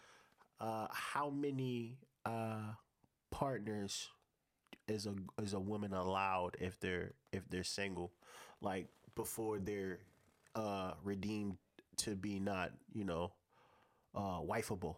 uh, 0.60 0.88
how 0.92 1.30
many 1.30 1.98
uh 2.26 2.74
partners 3.32 4.10
is 4.88 5.06
a 5.06 5.14
is 5.42 5.54
a 5.54 5.60
woman 5.60 5.94
allowed 5.94 6.58
if 6.60 6.80
they're 6.80 7.14
if 7.32 7.48
they're 7.50 7.64
single, 7.64 8.12
like 8.62 8.88
before 9.16 9.60
they're 9.60 10.00
uh 10.56 10.94
redeemed 11.04 11.58
to 11.98 12.16
be 12.16 12.40
not 12.40 12.72
you 12.94 13.04
know 13.06 13.32
uh 14.16 14.40
wifeable. 14.42 14.96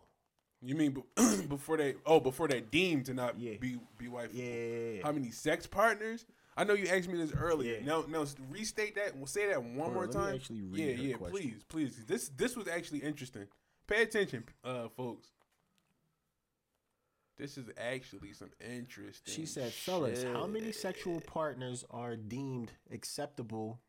You 0.63 0.75
mean 0.75 0.91
be- 0.91 1.45
before 1.49 1.77
they? 1.77 1.95
Oh, 2.05 2.19
before 2.19 2.47
they 2.47 2.61
deemed 2.61 3.05
to 3.07 3.13
not 3.13 3.39
Yeah. 3.39 3.57
be 3.59 3.77
be 3.97 4.07
wife. 4.07 4.29
Yeah. 4.33 5.01
How 5.03 5.11
many 5.11 5.31
sex 5.31 5.65
partners? 5.67 6.25
I 6.55 6.63
know 6.65 6.73
you 6.73 6.87
asked 6.87 7.07
me 7.09 7.17
this 7.17 7.31
earlier. 7.33 7.77
Yeah. 7.79 7.85
No, 7.85 8.01
no. 8.07 8.25
Restate 8.49 8.95
that. 8.95 9.15
We'll 9.15 9.25
say 9.25 9.47
that 9.47 9.63
one 9.63 9.77
Hold 9.79 9.93
more 9.93 10.03
on, 10.03 10.09
let 10.11 10.15
me 10.19 10.25
time. 10.25 10.35
actually 10.35 10.61
read 10.61 10.79
yeah, 10.79 10.95
her 10.95 11.01
yeah. 11.03 11.15
question. 11.15 11.31
Please, 11.39 11.63
please. 11.67 12.03
This 12.07 12.29
this 12.29 12.55
was 12.55 12.67
actually 12.67 12.99
interesting. 12.99 13.47
Pay 13.87 14.03
attention, 14.03 14.43
uh, 14.63 14.87
folks. 14.95 15.29
This 17.41 17.57
is 17.57 17.65
actually 17.75 18.33
some 18.33 18.51
interesting. 18.59 19.33
She 19.33 19.47
said, 19.47 19.73
"Fellas, 19.73 20.23
how 20.31 20.45
many 20.45 20.71
sexual 20.71 21.19
partners 21.21 21.83
are 21.89 22.15
deemed 22.15 22.71
acceptable 22.91 23.79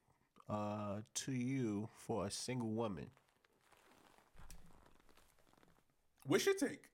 uh, 0.49 1.03
to 1.17 1.33
you 1.33 1.91
for 1.95 2.25
a 2.25 2.31
single 2.31 2.71
woman? 2.71 3.11
What's 6.27 6.47
your 6.47 6.55
take? 6.55 6.85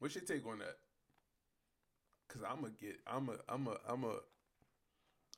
What's 0.00 0.16
your 0.16 0.24
take 0.24 0.44
on 0.44 0.58
that? 0.58 0.78
Cause 2.26 2.42
I'm 2.42 2.62
gonna 2.62 2.72
get, 2.80 2.98
I'm 3.06 3.28
a, 3.28 3.36
I'm 3.48 3.68
a, 3.68 3.76
I'm 3.88 4.02
a, 4.02 4.16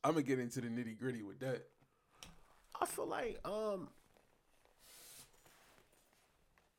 I'm 0.03 0.13
gonna 0.13 0.23
get 0.23 0.39
into 0.39 0.63
the 0.63 0.69
nitty 0.69 0.99
gritty 0.99 1.23
with 1.23 1.41
that. 1.41 1.67
I 2.81 2.87
feel 2.87 3.07
like 3.07 3.39
um 3.45 3.91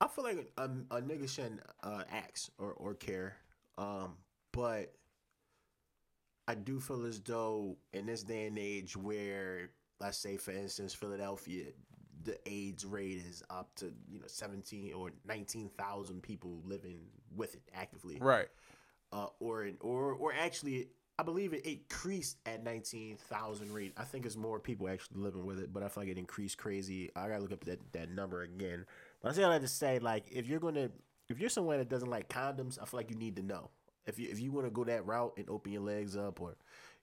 I 0.01 0.07
feel 0.07 0.23
like 0.23 0.51
a, 0.57 0.63
a 0.63 1.01
nigga 1.03 1.29
shouldn't 1.29 1.61
uh, 1.83 2.01
ask 2.11 2.49
or, 2.57 2.71
or 2.71 2.95
care. 2.95 3.35
Um, 3.81 4.13
but 4.53 4.93
I 6.47 6.55
do 6.55 6.79
feel 6.79 7.05
as 7.05 7.19
though 7.19 7.77
in 7.93 8.05
this 8.05 8.23
day 8.23 8.45
and 8.45 8.57
age 8.57 8.95
where 8.95 9.71
let's 9.99 10.17
say 10.17 10.37
for 10.37 10.51
instance 10.51 10.93
Philadelphia 10.93 11.65
the 12.23 12.37
AIDS 12.47 12.85
rate 12.85 13.17
is 13.17 13.41
up 13.49 13.73
to, 13.75 13.91
you 14.07 14.19
know, 14.19 14.27
seventeen 14.27 14.93
or 14.93 15.11
nineteen 15.25 15.69
thousand 15.69 16.21
people 16.21 16.61
living 16.65 16.99
with 17.35 17.55
it 17.55 17.63
actively. 17.73 18.17
Right. 18.19 18.47
Uh, 19.11 19.27
or 19.39 19.69
or 19.79 20.13
or 20.13 20.33
actually 20.33 20.89
I 21.19 21.23
believe 21.23 21.53
it 21.53 21.63
increased 21.67 22.37
at 22.47 22.63
19,000 22.63 23.71
rate. 23.71 23.93
I 23.95 24.05
think 24.05 24.25
it's 24.25 24.35
more 24.35 24.59
people 24.59 24.89
actually 24.89 25.21
living 25.21 25.45
with 25.45 25.59
it, 25.59 25.71
but 25.71 25.83
I 25.83 25.87
feel 25.87 26.01
like 26.01 26.11
it 26.11 26.17
increased 26.17 26.57
crazy. 26.57 27.11
I 27.15 27.27
gotta 27.27 27.41
look 27.41 27.51
up 27.51 27.63
that, 27.65 27.79
that 27.91 28.09
number 28.09 28.41
again. 28.41 28.85
But 29.21 29.29
I 29.29 29.35
say 29.35 29.43
all 29.43 29.51
that 29.51 29.61
to 29.61 29.67
say, 29.67 29.99
like, 29.99 30.25
if 30.31 30.47
you're 30.47 30.59
gonna, 30.59 30.89
if 31.31 31.39
you're 31.39 31.49
someone 31.49 31.77
that 31.77 31.89
doesn't 31.89 32.09
like 32.09 32.29
condoms, 32.29 32.77
I 32.81 32.85
feel 32.85 32.99
like 32.99 33.09
you 33.09 33.17
need 33.17 33.35
to 33.37 33.43
know. 33.43 33.69
If 34.05 34.19
you 34.19 34.29
if 34.29 34.39
you 34.39 34.51
want 34.51 34.67
to 34.67 34.71
go 34.71 34.83
that 34.83 35.05
route 35.05 35.33
and 35.37 35.49
open 35.49 35.71
your 35.71 35.81
legs 35.81 36.15
up, 36.17 36.41
or 36.41 36.55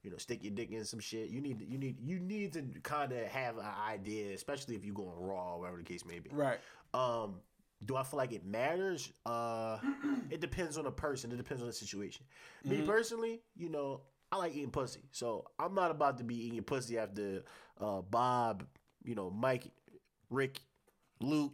you 0.02 0.10
know, 0.10 0.16
stick 0.16 0.42
your 0.42 0.52
dick 0.52 0.70
in 0.70 0.84
some 0.84 1.00
shit, 1.00 1.28
you 1.30 1.40
need 1.40 1.64
you 1.68 1.78
need 1.78 2.00
you 2.00 2.18
need 2.18 2.52
to 2.54 2.62
kind 2.82 3.12
of 3.12 3.26
have 3.26 3.56
an 3.58 3.66
idea, 3.88 4.34
especially 4.34 4.74
if 4.74 4.84
you're 4.84 4.94
going 4.94 5.12
raw, 5.18 5.56
whatever 5.56 5.78
the 5.78 5.84
case 5.84 6.04
may 6.04 6.18
be. 6.18 6.30
Right. 6.32 6.58
Um, 6.94 7.36
do 7.84 7.96
I 7.96 8.02
feel 8.02 8.18
like 8.18 8.32
it 8.32 8.44
matters? 8.44 9.12
Uh, 9.24 9.78
it 10.30 10.40
depends 10.40 10.78
on 10.78 10.84
the 10.84 10.90
person. 10.90 11.30
It 11.30 11.36
depends 11.36 11.62
on 11.62 11.68
the 11.68 11.74
situation. 11.74 12.24
Me 12.64 12.82
personally, 12.82 13.40
you 13.56 13.68
know, 13.68 14.02
I 14.32 14.36
like 14.36 14.54
eating 14.54 14.70
pussy, 14.70 15.02
so 15.12 15.46
I'm 15.58 15.74
not 15.74 15.90
about 15.90 16.18
to 16.18 16.24
be 16.24 16.46
eating 16.46 16.62
pussy 16.62 16.98
after 16.98 17.44
uh, 17.80 18.02
Bob, 18.02 18.64
you 19.04 19.14
know, 19.14 19.30
Mike, 19.30 19.70
Rick, 20.30 20.60
Luke, 21.20 21.52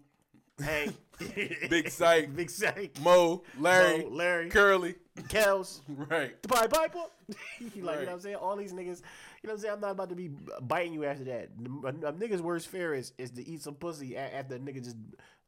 Hank, 0.62 0.94
Big 1.70 1.88
Sight, 1.90 2.34
Big 2.34 2.48
Sight, 2.50 2.98
Mo, 3.02 3.42
Larry, 3.58 4.04
Mo, 4.04 4.08
Larry. 4.10 4.48
Curly. 4.50 4.94
Kels, 5.28 5.80
Right. 6.10 6.40
the 6.42 6.48
Pied 6.48 6.70
Piper. 6.70 6.98
like, 7.28 7.74
you 7.74 7.82
know 7.82 7.92
what 7.92 8.08
I'm 8.08 8.20
saying? 8.20 8.36
All 8.36 8.56
these 8.56 8.72
niggas, 8.72 9.00
you 9.42 9.48
know 9.48 9.50
what 9.50 9.52
I'm 9.52 9.58
saying? 9.58 9.74
I'm 9.74 9.80
not 9.80 9.90
about 9.92 10.08
to 10.10 10.14
be 10.14 10.30
biting 10.62 10.92
you 10.92 11.04
after 11.04 11.24
that. 11.24 11.48
A, 11.84 12.12
nigga's 12.12 12.42
worst 12.42 12.68
fear 12.68 12.94
is, 12.94 13.12
is 13.18 13.30
to 13.32 13.46
eat 13.48 13.62
some 13.62 13.74
pussy 13.74 14.16
after 14.16 14.56
a 14.56 14.58
nigga 14.58 14.82
just, 14.82 14.96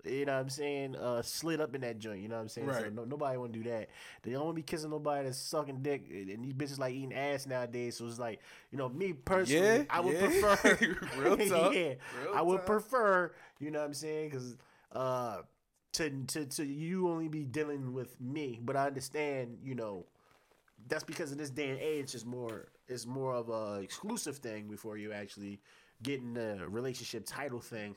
you 0.05 0.24
know 0.24 0.35
what 0.35 0.39
I'm 0.41 0.51
saying, 0.51 0.95
uh, 0.97 1.20
slid 1.23 1.61
up 1.61 1.74
in 1.74 1.81
that 1.83 1.99
joint. 1.99 2.20
You 2.23 2.28
know 2.28 2.37
what 2.37 2.43
I'm 2.43 2.49
saying? 2.49 2.69
So 2.73 2.81
Right. 2.83 2.95
no, 2.95 3.05
nobody 3.05 3.37
want 3.37 3.53
to 3.53 3.59
do 3.59 3.69
that. 3.70 3.89
They 4.23 4.31
don't 4.33 4.45
want 4.45 4.55
to 4.57 4.62
be 4.62 4.66
kissing 4.66 4.91
nobody 4.91 5.24
that's 5.24 5.39
sucking 5.39 5.83
dick. 5.83 6.05
And 6.11 6.45
these 6.45 6.53
bitches 6.55 6.78
like 6.78 6.95
eating 6.95 7.12
ass 7.12 7.47
nowadays. 7.47 7.97
So 7.97 8.07
it's 8.07 8.19
like, 8.20 8.41
you 8.70 8.78
know, 8.78 8.89
me 8.89 9.12
personally, 9.15 9.78
Yeah, 9.78 9.83
I 9.91 10.01
would 10.01 10.15
yeah. 10.15 10.20
prefer. 10.27 10.97
Real 11.19 11.37
talk, 11.49 11.74
yeah. 11.74 11.95
real 12.23 12.35
I 12.35 12.43
would 12.43 12.65
prefer, 12.65 13.33
you 13.59 13.70
know 13.73 13.81
what 13.81 13.87
I'm 13.87 13.95
saying? 13.95 14.31
Because, 14.31 14.57
uh, 14.93 15.39
to, 15.95 16.11
to, 16.29 16.45
to 16.45 16.65
you 16.65 17.09
only 17.09 17.29
be 17.29 17.45
dealing 17.45 17.93
with 17.93 18.21
me, 18.21 18.61
but 18.63 18.77
I 18.77 18.87
understand, 18.87 19.59
you 19.63 19.75
know, 19.75 20.07
that's 20.89 21.05
because 21.05 21.33
in 21.33 21.39
this 21.39 21.51
day 21.51 21.71
and 21.71 21.81
age 21.81 22.15
it's 22.15 22.25
more 22.25 22.69
it's 22.87 23.07
more 23.07 23.35
of 23.35 23.49
a 23.49 23.81
exclusive 23.81 24.37
thing 24.37 24.69
before 24.69 24.97
you 24.97 25.13
actually 25.13 25.59
get 26.03 26.21
in 26.21 26.35
the 26.35 26.65
relationship 26.69 27.25
title 27.27 27.59
thing. 27.59 27.97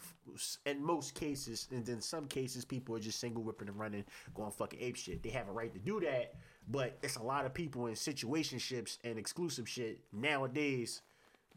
In 0.65 0.83
most 0.83 1.13
cases 1.13 1.67
and 1.71 1.85
then 1.85 2.01
some 2.01 2.25
cases 2.25 2.65
people 2.65 2.95
are 2.95 2.99
just 2.99 3.19
single 3.19 3.43
whipping 3.43 3.67
and 3.67 3.77
running 3.77 4.05
going 4.33 4.51
fucking 4.51 4.79
ape 4.81 4.95
shit. 4.95 5.21
They 5.21 5.29
have 5.29 5.49
a 5.49 5.51
right 5.51 5.71
to 5.71 5.79
do 5.79 5.99
that 5.99 6.33
but 6.69 6.97
it's 7.01 7.15
a 7.15 7.23
lot 7.23 7.45
of 7.45 7.53
people 7.53 7.87
in 7.87 7.95
situationships 7.95 8.99
and 9.03 9.17
exclusive 9.17 9.67
shit 9.67 9.99
nowadays 10.13 11.01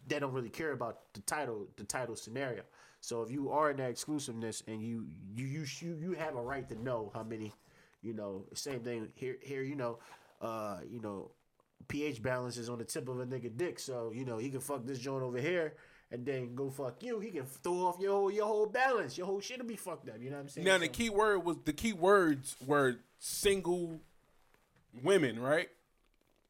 that 0.09 0.21
don't 0.21 0.33
really 0.33 0.49
care 0.49 0.73
about 0.73 1.01
the 1.15 1.21
title 1.21 1.67
the 1.77 1.85
title 1.85 2.17
scenario 2.17 2.63
so 3.03 3.21
if 3.23 3.31
you 3.31 3.51
are 3.51 3.71
in 3.71 3.77
that 3.77 3.91
exclusiveness 3.91 4.63
and 4.67 4.81
you 4.81 5.07
you 5.35 5.45
you 5.45 5.65
you, 5.81 5.97
you 6.01 6.13
have 6.13 6.37
a 6.37 6.41
right 6.41 6.67
to 6.71 6.83
know 6.83 7.11
how 7.15 7.23
many 7.23 7.53
you 8.01 8.15
know 8.15 8.47
same 8.55 8.81
thing 8.81 9.09
here 9.15 9.37
here 9.43 9.63
you 9.63 9.75
know 9.77 9.99
uh 10.41 10.79
you 10.89 11.01
know 11.01 11.31
pH 11.89 12.23
balance 12.23 12.57
is 12.57 12.69
on 12.71 12.79
the 12.79 12.85
tip 12.85 13.09
of 13.09 13.19
a 13.21 13.27
nigga 13.27 13.55
dick. 13.57 13.79
So 13.81 14.13
you 14.15 14.25
know 14.25 14.39
he 14.39 14.49
can 14.51 14.61
fuck 14.61 14.87
this 14.87 14.99
joint 15.01 15.23
over 15.25 15.39
here 15.39 15.75
and 16.13 16.25
then 16.25 16.55
go 16.55 16.71
fuck 16.71 17.03
you. 17.03 17.19
He 17.19 17.31
can 17.31 17.45
throw 17.45 17.87
off 17.89 17.97
your 18.01 18.13
whole 18.13 18.31
your 18.31 18.47
whole 18.47 18.67
balance. 18.67 19.19
Your 19.19 19.27
whole 19.27 19.41
shit 19.41 19.59
will 19.59 19.67
be 19.67 19.75
fucked 19.77 20.09
up. 20.09 20.17
You 20.21 20.31
know 20.31 20.37
what 20.37 20.43
I'm 20.43 20.49
saying? 20.49 20.65
Now 20.65 20.79
the 20.79 20.87
So- 20.87 20.93
key 20.93 21.11
word 21.11 21.45
was 21.45 21.57
the 21.65 21.73
key 21.73 21.93
words 21.93 22.57
were 22.65 22.97
single 23.19 24.01
women, 25.03 25.41
right? 25.41 25.69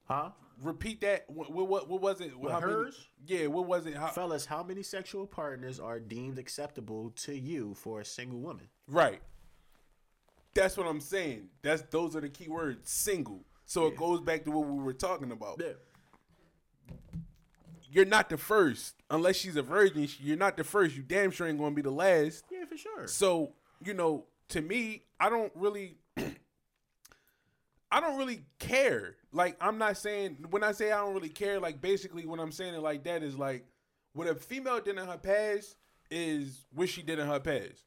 huh 0.04 0.30
Repeat 0.62 1.00
that. 1.00 1.24
What 1.28 1.50
what, 1.52 1.88
what 1.88 2.00
was 2.00 2.20
it? 2.20 2.38
What, 2.38 2.52
How 2.52 2.60
many- 2.60 2.72
hers? 2.72 3.08
yeah. 3.26 3.46
What 3.48 3.66
was 3.66 3.86
it? 3.86 3.94
How, 3.96 4.08
fellas 4.08 4.46
how 4.46 4.62
many 4.62 4.82
sexual 4.82 5.26
partners 5.26 5.80
are 5.80 5.98
deemed 5.98 6.38
acceptable 6.38 7.10
to 7.24 7.34
you 7.36 7.74
for 7.74 8.00
a 8.00 8.04
single 8.04 8.38
woman 8.40 8.68
right. 8.88 9.20
That's 10.54 10.76
what 10.76 10.86
I'm 10.86 11.00
saying. 11.00 11.48
That's 11.62 11.82
those 11.90 12.14
are 12.14 12.20
the 12.20 12.28
key 12.28 12.48
words. 12.48 12.90
Single. 12.90 13.44
So 13.64 13.86
it 13.86 13.96
goes 13.96 14.20
back 14.20 14.44
to 14.44 14.50
what 14.50 14.66
we 14.68 14.82
were 14.82 14.92
talking 14.92 15.32
about. 15.32 15.60
yeah 15.64 15.72
You're 17.90 18.04
not 18.06 18.28
the 18.30 18.36
first, 18.38 18.94
unless 19.10 19.36
she's 19.36 19.56
a 19.56 19.62
virgin. 19.62 20.08
You're 20.20 20.36
not 20.36 20.56
the 20.56 20.64
first. 20.64 20.96
You 20.96 21.02
damn 21.02 21.30
sure 21.30 21.46
ain't 21.46 21.58
gonna 21.58 21.74
be 21.74 21.82
the 21.82 21.90
last. 21.90 22.44
yeah 22.50 22.64
for 22.66 22.76
sure 22.76 23.06
So, 23.08 23.52
you 23.84 23.94
know, 23.94 24.26
to 24.50 24.60
me, 24.60 25.04
I 25.18 25.28
don't 25.30 25.52
really 25.54 25.96
I 27.92 28.00
don't 28.00 28.16
really 28.18 28.44
care. 28.58 29.16
Like 29.32 29.56
I'm 29.60 29.78
not 29.78 29.96
saying 29.98 30.46
when 30.50 30.64
I 30.64 30.72
say 30.72 30.90
I 30.90 31.00
don't 31.00 31.14
really 31.14 31.28
care, 31.28 31.60
like 31.60 31.80
basically 31.80 32.26
when 32.26 32.40
I'm 32.40 32.50
saying 32.52 32.74
it 32.74 32.80
like 32.82 33.04
that 33.04 33.22
is 33.22 33.36
like 33.38 33.64
what 34.14 34.26
a 34.26 34.34
female 34.34 34.80
did 34.80 34.98
in 34.98 35.06
her 35.06 35.18
past 35.18 35.76
is 36.10 36.64
what 36.74 36.88
she 36.88 37.02
did 37.02 37.18
in 37.18 37.26
her 37.28 37.40
past. 37.40 37.84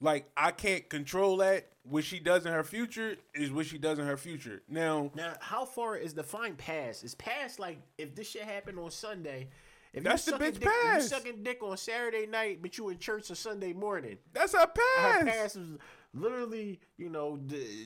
Like 0.00 0.28
I 0.36 0.50
can't 0.50 0.88
control 0.90 1.38
that. 1.38 1.68
What 1.86 2.02
she 2.04 2.18
does 2.18 2.46
in 2.46 2.52
her 2.52 2.64
future 2.64 3.16
is 3.34 3.52
what 3.52 3.66
she 3.66 3.76
does 3.78 3.98
in 3.98 4.06
her 4.06 4.16
future. 4.16 4.62
Now, 4.68 5.10
Now, 5.14 5.34
how 5.40 5.66
far 5.66 5.96
is 5.96 6.14
the 6.14 6.22
fine 6.22 6.54
pass? 6.56 7.02
Is 7.04 7.14
past 7.14 7.58
like 7.58 7.78
if 7.98 8.14
this 8.14 8.30
shit 8.30 8.42
happened 8.42 8.78
on 8.78 8.90
Sunday? 8.90 9.48
If 9.92 10.02
That's 10.02 10.24
the 10.24 10.32
bitch 10.32 10.54
dick, 10.54 10.62
If 10.62 10.70
pass. 10.82 11.02
you 11.02 11.08
sucking 11.08 11.42
dick 11.44 11.62
on 11.62 11.76
Saturday 11.76 12.26
night, 12.26 12.60
but 12.62 12.76
you 12.78 12.88
in 12.88 12.98
church 12.98 13.30
on 13.30 13.36
Sunday 13.36 13.72
morning. 13.72 14.16
that's 14.32 14.52
her 14.54 14.60
Her 14.60 14.66
past. 14.66 15.26
pass 15.26 15.56
is 15.56 15.78
literally, 16.14 16.80
you 16.96 17.10
know, 17.10 17.38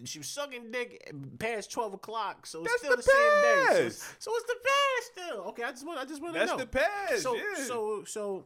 she 0.05 0.19
was 0.19 0.29
sucking 0.29 0.71
dick 0.71 1.13
past 1.39 1.73
twelve 1.73 1.95
o'clock, 1.95 2.47
so 2.47 2.63
it's 2.63 2.73
That's 2.73 2.83
still 2.83 2.91
the 2.91 2.97
the, 2.97 3.03
same 3.03 3.85
day. 3.87 3.91
So, 3.91 4.05
so 4.19 4.31
it's 4.37 4.47
the 4.47 4.57
past 4.65 5.27
still. 5.27 5.41
Okay, 5.49 5.63
I 5.65 5.71
just 5.71 5.87
want, 5.87 5.99
I 5.99 6.05
just 6.05 6.23
want 6.23 6.35
to 6.35 6.41
know. 6.47 6.57
That's 6.57 6.61
the 6.61 6.79
past. 6.79 7.23
So, 7.23 7.35
yeah. 7.35 7.43
so, 7.65 8.05
so. 8.05 8.45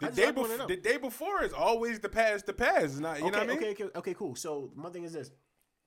The 0.00 0.10
day, 0.10 0.30
bef- 0.30 0.68
the 0.68 0.76
day 0.76 0.96
before 0.96 1.42
is 1.42 1.52
always 1.52 1.98
the 1.98 2.08
past. 2.08 2.46
The 2.46 2.52
past, 2.52 2.84
It's 2.84 2.98
not 3.00 3.18
you 3.18 3.24
okay, 3.26 3.32
know 3.32 3.38
what 3.38 3.50
I 3.50 3.54
mean? 3.54 3.58
okay, 3.58 3.70
okay, 3.84 3.98
okay, 3.98 4.14
cool. 4.14 4.36
So 4.36 4.70
my 4.76 4.90
thing 4.90 5.02
is 5.02 5.12
this: 5.12 5.32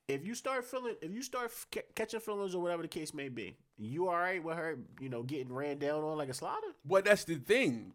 if 0.06 0.22
you 0.26 0.34
start 0.34 0.66
feeling, 0.66 0.96
if 1.00 1.10
you 1.14 1.22
start 1.22 1.46
f- 1.46 1.82
catching 1.94 2.20
feelings 2.20 2.54
or 2.54 2.60
whatever 2.60 2.82
the 2.82 2.88
case 2.88 3.14
may 3.14 3.30
be, 3.30 3.56
you 3.78 4.08
all 4.08 4.16
right 4.16 4.44
with 4.44 4.56
her, 4.58 4.78
you 5.00 5.08
know, 5.08 5.22
getting 5.22 5.50
ran 5.50 5.78
down 5.78 6.04
on 6.04 6.18
like 6.18 6.28
a 6.28 6.34
slaughter? 6.34 6.66
Well, 6.86 7.00
that's 7.00 7.24
the 7.24 7.36
thing. 7.36 7.94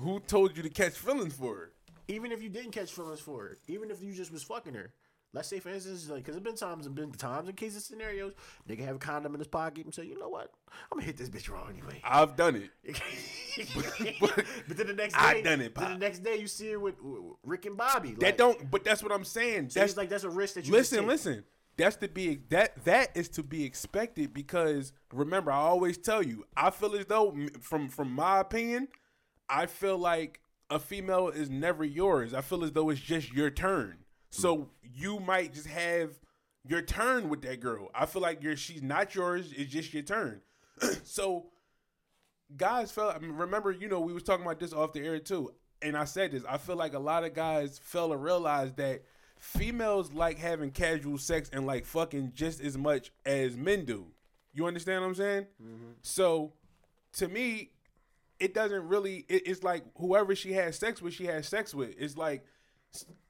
Who 0.00 0.18
told 0.18 0.56
you 0.56 0.64
to 0.64 0.68
catch 0.68 0.94
feelings 0.94 1.34
for 1.34 1.54
her? 1.54 1.72
Even 2.08 2.32
if 2.32 2.42
you 2.42 2.48
didn't 2.48 2.72
catch 2.72 2.92
feelings 2.92 3.20
for 3.20 3.42
her, 3.42 3.58
even 3.68 3.90
if 3.90 4.02
you 4.02 4.12
just 4.12 4.32
was 4.32 4.42
fucking 4.42 4.74
her. 4.74 4.92
Let's 5.32 5.48
say, 5.48 5.58
for 5.58 5.68
instance, 5.68 6.08
like, 6.08 6.24
because 6.24 6.34
there's 6.34 6.44
been 6.44 6.56
times, 6.56 6.86
and 6.86 6.94
been 6.94 7.12
times 7.12 7.48
and 7.48 7.56
cases, 7.56 7.84
scenarios, 7.84 8.32
nigga 8.66 8.84
have 8.86 8.96
a 8.96 8.98
condom 8.98 9.34
in 9.34 9.40
his 9.40 9.48
pocket 9.48 9.84
and 9.84 9.94
say, 9.94 10.04
you 10.04 10.18
know 10.18 10.30
what, 10.30 10.50
I'm 10.90 10.98
gonna 10.98 11.04
hit 11.04 11.18
this 11.18 11.28
bitch 11.28 11.50
raw 11.50 11.66
anyway. 11.66 12.00
I've 12.02 12.36
done 12.36 12.56
it. 12.56 12.70
but, 14.20 14.44
then 14.68 14.86
the 14.86 14.94
next 14.94 15.12
day, 15.12 15.20
I 15.20 15.42
done 15.42 15.60
it, 15.60 15.74
then 15.74 15.92
the 15.92 15.98
next 15.98 16.20
day 16.20 16.36
you 16.38 16.46
see 16.46 16.70
her 16.70 16.80
with, 16.80 17.02
with 17.02 17.22
Rick 17.42 17.66
and 17.66 17.76
Bobby. 17.76 18.10
Like, 18.10 18.20
That 18.20 18.38
don't. 18.38 18.70
But 18.70 18.84
that's 18.84 19.02
what 19.02 19.12
I'm 19.12 19.24
saying. 19.24 19.70
so 19.70 19.80
That's 19.80 19.96
like 19.96 20.08
that's 20.08 20.24
a 20.24 20.30
risk 20.30 20.54
that 20.54 20.64
you 20.64 20.72
listen, 20.72 21.06
listen. 21.06 21.44
That's 21.76 21.96
to 21.96 22.08
be 22.08 22.40
that 22.48 22.82
that 22.86 23.14
is 23.14 23.28
to 23.30 23.42
be 23.42 23.64
expected 23.64 24.32
because 24.32 24.94
remember, 25.12 25.52
I 25.52 25.56
always 25.56 25.98
tell 25.98 26.22
you, 26.22 26.46
I 26.56 26.70
feel 26.70 26.94
as 26.94 27.04
though 27.04 27.36
from 27.60 27.90
from 27.90 28.10
my 28.12 28.40
opinion, 28.40 28.88
I 29.50 29.66
feel 29.66 29.98
like 29.98 30.40
a 30.70 30.78
female 30.78 31.28
is 31.28 31.50
never 31.50 31.84
yours. 31.84 32.34
I 32.34 32.40
feel 32.40 32.64
as 32.64 32.72
though 32.72 32.90
it's 32.90 33.00
just 33.00 33.32
your 33.32 33.50
turn. 33.50 33.98
So 34.30 34.70
you 34.82 35.20
might 35.20 35.54
just 35.54 35.68
have 35.68 36.10
your 36.66 36.82
turn 36.82 37.28
with 37.28 37.42
that 37.42 37.60
girl. 37.60 37.90
I 37.94 38.06
feel 38.06 38.22
like 38.22 38.42
you're 38.42 38.56
she's 38.56 38.82
not 38.82 39.14
yours. 39.14 39.52
It's 39.56 39.72
just 39.72 39.94
your 39.94 40.02
turn. 40.02 40.40
so 41.04 41.46
guys 42.56 42.90
fell. 42.90 43.10
I 43.10 43.18
mean, 43.18 43.32
remember 43.32 43.70
you 43.70 43.88
know 43.88 44.00
we 44.00 44.12
was 44.12 44.22
talking 44.22 44.44
about 44.44 44.60
this 44.60 44.72
off 44.72 44.92
the 44.92 45.00
air 45.00 45.18
too 45.18 45.52
and 45.82 45.96
i 45.96 46.04
said 46.04 46.32
this 46.32 46.44
i 46.48 46.56
feel 46.56 46.76
like 46.76 46.94
a 46.94 46.98
lot 46.98 47.24
of 47.24 47.34
guys 47.34 47.78
fail 47.78 48.08
to 48.10 48.16
realize 48.16 48.72
that 48.74 49.02
females 49.38 50.12
like 50.12 50.38
having 50.38 50.70
casual 50.70 51.18
sex 51.18 51.50
and 51.52 51.66
like 51.66 51.84
fucking 51.84 52.32
just 52.34 52.60
as 52.60 52.76
much 52.78 53.12
as 53.24 53.56
men 53.56 53.84
do 53.84 54.06
you 54.54 54.66
understand 54.66 55.02
what 55.02 55.08
i'm 55.08 55.14
saying 55.14 55.46
mm-hmm. 55.62 55.90
so 56.02 56.52
to 57.12 57.28
me 57.28 57.70
it 58.38 58.54
doesn't 58.54 58.88
really. 58.88 59.24
It, 59.28 59.46
it's 59.46 59.62
like 59.62 59.84
whoever 59.96 60.34
she 60.34 60.52
has 60.54 60.78
sex 60.78 61.00
with, 61.00 61.14
she 61.14 61.26
has 61.26 61.48
sex 61.48 61.74
with. 61.74 61.94
It's 61.98 62.16
like, 62.16 62.44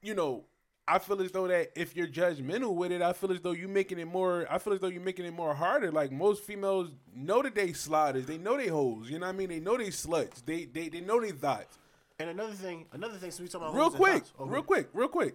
you 0.02 0.14
know, 0.14 0.44
I 0.88 0.98
feel 0.98 1.20
as 1.20 1.32
though 1.32 1.48
that 1.48 1.72
if 1.74 1.96
you're 1.96 2.06
judgmental 2.06 2.74
with 2.74 2.92
it, 2.92 3.02
I 3.02 3.12
feel 3.12 3.32
as 3.32 3.40
though 3.40 3.52
you're 3.52 3.68
making 3.68 3.98
it 3.98 4.06
more. 4.06 4.46
I 4.50 4.58
feel 4.58 4.72
as 4.72 4.80
though 4.80 4.88
you're 4.88 5.02
making 5.02 5.24
it 5.24 5.34
more 5.34 5.54
harder. 5.54 5.90
Like 5.90 6.12
most 6.12 6.44
females 6.44 6.90
know 7.14 7.42
that 7.42 7.54
they 7.54 7.72
sliders, 7.72 8.26
they 8.26 8.38
know 8.38 8.56
they 8.56 8.68
hoes. 8.68 9.10
You 9.10 9.18
know 9.18 9.26
what 9.26 9.34
I 9.34 9.38
mean? 9.38 9.48
They 9.48 9.60
know 9.60 9.76
they 9.76 9.88
sluts. 9.88 10.44
They 10.44 10.64
they 10.64 10.88
they 10.88 11.00
know 11.00 11.20
they 11.20 11.32
thoughts. 11.32 11.78
And 12.18 12.30
another 12.30 12.52
thing, 12.52 12.86
another 12.92 13.18
thing, 13.18 13.30
so 13.30 13.42
we 13.42 13.48
talking 13.48 13.68
about 13.68 13.76
Real 13.76 13.90
quick, 13.90 14.22
real 14.38 14.62
quick, 14.62 14.88
real 14.94 15.08
quick. 15.08 15.34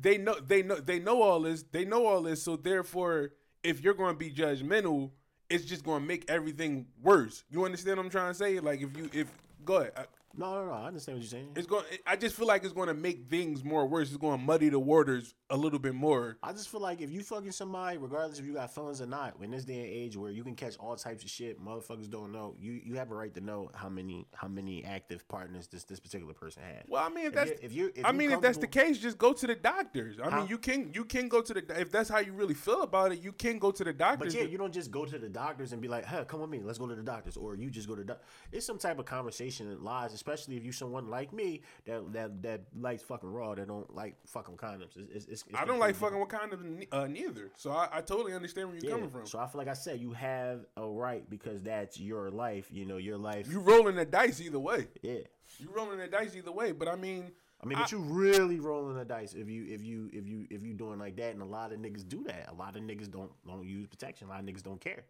They 0.00 0.16
know 0.16 0.34
they 0.34 0.62
know 0.62 0.76
they 0.76 0.98
know 0.98 1.22
all 1.22 1.40
this. 1.40 1.64
They 1.64 1.84
know 1.84 2.06
all 2.06 2.22
this. 2.22 2.42
So 2.42 2.56
therefore, 2.56 3.32
if 3.62 3.82
you're 3.82 3.94
going 3.94 4.14
to 4.14 4.18
be 4.18 4.30
judgmental, 4.30 5.10
it's 5.50 5.64
just 5.64 5.84
going 5.84 6.00
to 6.00 6.06
make 6.06 6.24
everything 6.28 6.86
worse. 7.02 7.44
You 7.50 7.64
understand 7.64 7.96
what 7.96 8.04
I'm 8.04 8.10
trying 8.10 8.30
to 8.30 8.38
say? 8.38 8.60
Like 8.60 8.80
if 8.80 8.96
you 8.96 9.10
if 9.12 9.28
go 9.64 9.76
ahead. 9.76 9.92
No, 10.38 10.54
no, 10.54 10.66
no. 10.66 10.72
I 10.72 10.86
understand 10.86 11.18
what 11.18 11.22
you're 11.22 11.30
saying. 11.30 11.48
It's 11.56 11.66
going. 11.66 11.84
I 12.06 12.14
just 12.14 12.36
feel 12.36 12.46
like 12.46 12.62
it's 12.62 12.72
going 12.72 12.86
to 12.86 12.94
make 12.94 13.28
things 13.28 13.64
more 13.64 13.86
worse. 13.88 14.08
It's 14.08 14.16
going 14.16 14.38
to 14.38 14.44
muddy 14.44 14.68
the 14.68 14.78
waters 14.78 15.34
a 15.50 15.56
little 15.56 15.80
bit 15.80 15.94
more. 15.94 16.36
I 16.44 16.52
just 16.52 16.68
feel 16.68 16.80
like 16.80 17.00
if 17.00 17.10
you 17.10 17.22
fucking 17.22 17.50
somebody, 17.50 17.98
regardless 17.98 18.38
if 18.38 18.44
you 18.46 18.54
got 18.54 18.72
feelings 18.72 19.00
or 19.02 19.06
not, 19.06 19.34
in 19.42 19.50
this 19.50 19.64
day 19.64 19.80
and 19.80 19.88
age 19.88 20.16
where 20.16 20.30
you 20.30 20.44
can 20.44 20.54
catch 20.54 20.76
all 20.78 20.94
types 20.94 21.24
of 21.24 21.30
shit, 21.30 21.60
motherfuckers 21.60 22.08
don't 22.08 22.30
know. 22.30 22.54
You 22.58 22.72
you 22.84 22.94
have 22.94 23.10
a 23.10 23.14
right 23.16 23.34
to 23.34 23.40
know 23.40 23.70
how 23.74 23.88
many 23.88 24.28
how 24.32 24.46
many 24.46 24.84
active 24.84 25.26
partners 25.26 25.66
this 25.66 25.82
this 25.84 25.98
particular 25.98 26.34
person 26.34 26.62
had. 26.62 26.84
Well, 26.88 27.02
I 27.04 27.08
mean, 27.08 27.26
if 27.26 27.28
If 27.28 27.34
that's 27.34 27.50
if 27.64 27.72
you- 27.72 27.92
if 27.96 28.04
I 28.06 28.12
mean, 28.12 28.30
if 28.30 28.40
that's 28.40 28.58
the 28.58 28.66
case, 28.68 28.98
just 28.98 29.18
go 29.18 29.32
to 29.32 29.46
the 29.46 29.56
doctors. 29.56 30.18
I 30.22 30.30
mean, 30.38 30.46
you 30.48 30.58
can 30.58 30.92
you 30.94 31.04
can 31.04 31.28
go 31.28 31.42
to 31.42 31.52
the 31.52 31.80
if 31.80 31.90
that's 31.90 32.08
how 32.08 32.18
you 32.20 32.32
really 32.32 32.54
feel 32.54 32.82
about 32.82 33.10
it. 33.10 33.20
You 33.20 33.32
can 33.32 33.58
go 33.58 33.72
to 33.72 33.82
the 33.82 33.92
doctors. 33.92 34.34
But 34.34 34.40
yeah, 34.40 34.46
you 34.46 34.56
don't 34.56 34.72
just 34.72 34.92
go 34.92 35.04
to 35.04 35.18
the 35.18 35.28
doctors 35.28 35.72
and 35.72 35.82
be 35.82 35.88
like, 35.88 36.04
"Hey, 36.04 36.24
come 36.28 36.40
with 36.40 36.50
me. 36.50 36.60
Let's 36.62 36.78
go 36.78 36.86
to 36.86 36.94
the 36.94 37.02
doctors," 37.02 37.36
or 37.36 37.56
you 37.56 37.70
just 37.70 37.88
go 37.88 37.96
to. 37.96 38.04
The 38.04 38.18
it's 38.52 38.64
some 38.64 38.78
type 38.78 39.00
of 39.00 39.04
conversation 39.06 39.68
that 39.70 39.82
lies, 39.82 40.12
especially 40.28 40.56
if 40.56 40.64
you 40.64 40.72
someone 40.72 41.08
like 41.08 41.32
me 41.32 41.62
that 41.86 42.12
that 42.12 42.42
that 42.42 42.60
likes 42.78 43.02
fucking 43.02 43.30
raw, 43.30 43.54
that 43.54 43.68
don't 43.68 43.94
like 43.94 44.16
fucking 44.26 44.56
condoms. 44.56 44.96
It's, 44.96 45.26
it's, 45.26 45.26
it's, 45.26 45.44
I 45.54 45.64
don't 45.64 45.78
like 45.78 45.94
fucking 45.96 46.18
with 46.18 46.28
condoms 46.28 46.86
uh, 46.92 47.06
neither. 47.06 47.50
So 47.56 47.70
I, 47.70 47.88
I 47.92 48.00
totally 48.00 48.32
understand 48.34 48.68
where 48.68 48.76
you're 48.78 48.90
Yeah. 48.90 48.96
coming 48.96 49.10
from. 49.10 49.26
So 49.26 49.38
I 49.38 49.46
feel 49.46 49.58
like 49.58 49.68
I 49.68 49.74
said, 49.74 50.00
you 50.00 50.12
have 50.12 50.66
a 50.76 50.86
right 50.86 51.28
because 51.28 51.62
that's 51.62 51.98
your 51.98 52.30
life. 52.30 52.68
You 52.70 52.84
know, 52.86 52.96
your 52.98 53.18
life. 53.18 53.50
you 53.50 53.60
rolling 53.60 53.96
the 53.96 54.04
dice 54.04 54.40
either 54.40 54.58
way. 54.58 54.88
yeah. 55.02 55.20
You 55.58 55.70
rolling 55.74 55.98
the 55.98 56.06
dice 56.08 56.36
either 56.36 56.52
way. 56.52 56.72
But 56.72 56.88
I 56.88 56.96
mean, 56.96 57.32
I 57.62 57.66
mean, 57.66 57.78
but 57.78 57.90
you 57.90 57.98
really 57.98 58.60
rolling 58.60 58.96
the 58.96 59.04
dice 59.04 59.32
if 59.34 59.48
you 59.48 59.64
if 59.68 59.82
you 59.82 60.10
if 60.12 60.28
you 60.28 60.46
if 60.50 60.62
you 60.62 60.74
doing 60.74 60.98
like 60.98 61.16
that, 61.16 61.32
and 61.32 61.42
a 61.42 61.46
lot 61.46 61.72
of 61.72 61.78
niggas 61.80 62.06
do 62.08 62.22
that. 62.24 62.48
A 62.50 62.54
lot 62.54 62.76
of 62.76 62.82
niggas 62.82 63.10
don't 63.10 63.32
don't 63.46 63.66
use 63.66 63.86
protection. 63.86 64.28
A 64.28 64.30
lot 64.30 64.40
of 64.40 64.46
niggas 64.46 64.62
don't 64.62 64.80
care. 64.80 65.04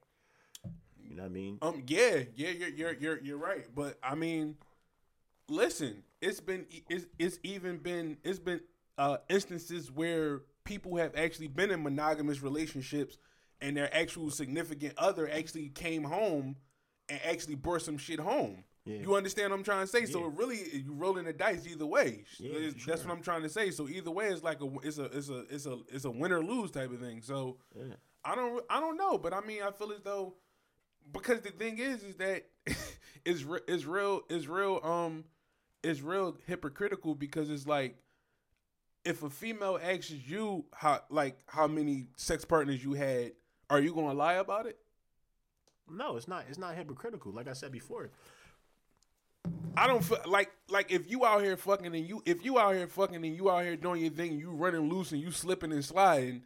You 1.02 1.16
know 1.16 1.22
what 1.24 1.30
I 1.30 1.32
mean? 1.32 1.58
Um. 1.62 1.82
Yeah. 1.86 2.20
Yeah. 2.36 2.50
You're 2.50 2.68
you're 2.68 2.92
you're, 2.94 3.20
you're 3.22 3.38
right. 3.38 3.66
But 3.74 3.98
I 4.02 4.14
mean, 4.14 4.56
listen. 5.48 6.02
It's 6.20 6.40
been 6.40 6.66
it's, 6.88 7.06
it's 7.18 7.38
even 7.42 7.78
been 7.78 8.16
it's 8.24 8.38
been 8.38 8.60
uh 8.96 9.18
instances 9.28 9.90
where 9.90 10.42
people 10.64 10.96
have 10.96 11.14
actually 11.16 11.48
been 11.48 11.70
in 11.70 11.82
monogamous 11.82 12.42
relationships, 12.42 13.18
and 13.60 13.76
their 13.76 13.94
actual 13.94 14.30
significant 14.30 14.94
other 14.98 15.30
actually 15.30 15.68
came 15.68 16.04
home 16.04 16.56
and 17.08 17.20
actually 17.24 17.54
brought 17.54 17.82
some 17.82 17.96
shit 17.98 18.20
home. 18.20 18.64
Yeah. 18.84 18.98
You 19.00 19.14
understand 19.16 19.50
what 19.50 19.58
I'm 19.58 19.64
trying 19.64 19.84
to 19.84 19.86
say? 19.86 20.06
So 20.06 20.20
Yeah. 20.20 20.26
it 20.28 20.32
really 20.36 20.58
you 20.84 20.92
rolling 20.92 21.26
the 21.26 21.32
dice 21.32 21.66
either 21.66 21.86
way. 21.86 22.24
Yeah, 22.38 22.70
for 22.70 22.90
That's 22.90 23.04
what 23.04 23.12
I'm 23.12 23.22
trying 23.22 23.42
to 23.42 23.48
say. 23.48 23.70
So 23.70 23.88
either 23.88 24.10
way, 24.10 24.28
it's 24.28 24.42
like 24.42 24.60
a 24.62 24.68
it's 24.82 24.98
a 24.98 25.04
it's 25.04 25.28
a 25.28 25.38
it's 25.50 25.66
a 25.66 25.78
it's 25.92 26.04
a 26.04 26.10
win 26.10 26.32
or 26.32 26.42
lose 26.42 26.70
type 26.70 26.90
of 26.90 27.00
thing. 27.00 27.22
So. 27.22 27.58
I 28.24 28.34
don't 28.34 28.62
I 28.68 28.80
don't 28.80 28.96
know, 28.96 29.16
but 29.16 29.32
I 29.32 29.40
mean 29.40 29.62
I 29.62 29.70
feel 29.70 29.92
as 29.92 30.00
though 30.02 30.34
because 31.12 31.40
the 31.40 31.50
thing 31.50 31.78
is 31.78 32.02
is 32.02 32.16
that 32.16 32.44
it's 33.24 33.44
it's 33.66 33.84
real 33.84 34.22
it's 34.28 34.46
real 34.46 34.80
um 34.82 35.24
it's 35.82 36.00
real 36.00 36.36
hypocritical 36.46 37.14
because 37.14 37.50
it's 37.50 37.66
like 37.66 37.96
if 39.04 39.22
a 39.22 39.30
female 39.30 39.78
asks 39.82 40.10
you 40.10 40.64
how 40.72 41.00
like 41.10 41.38
how 41.46 41.66
many 41.66 42.08
sex 42.16 42.44
partners 42.44 42.82
you 42.82 42.94
had, 42.94 43.32
are 43.70 43.80
you 43.80 43.94
gonna 43.94 44.14
lie 44.14 44.34
about 44.34 44.66
it? 44.66 44.78
No, 45.90 46.16
it's 46.16 46.28
not. 46.28 46.44
It's 46.48 46.58
not 46.58 46.74
hypocritical. 46.74 47.32
Like 47.32 47.48
I 47.48 47.52
said 47.52 47.72
before. 47.72 48.10
I 49.76 49.86
don't 49.86 50.04
feel 50.04 50.18
like 50.26 50.50
like 50.68 50.90
if 50.90 51.10
you 51.10 51.24
out 51.24 51.42
here 51.42 51.56
fucking 51.56 51.94
and 51.94 52.06
you 52.06 52.22
if 52.26 52.44
you 52.44 52.58
out 52.58 52.74
here 52.74 52.88
fucking 52.88 53.24
and 53.24 53.36
you 53.36 53.50
out 53.50 53.64
here 53.64 53.76
doing 53.76 54.02
your 54.02 54.10
thing, 54.10 54.38
you 54.38 54.50
running 54.50 54.88
loose 54.88 55.12
and 55.12 55.20
you 55.20 55.30
slipping 55.30 55.72
and 55.72 55.84
sliding. 55.84 56.42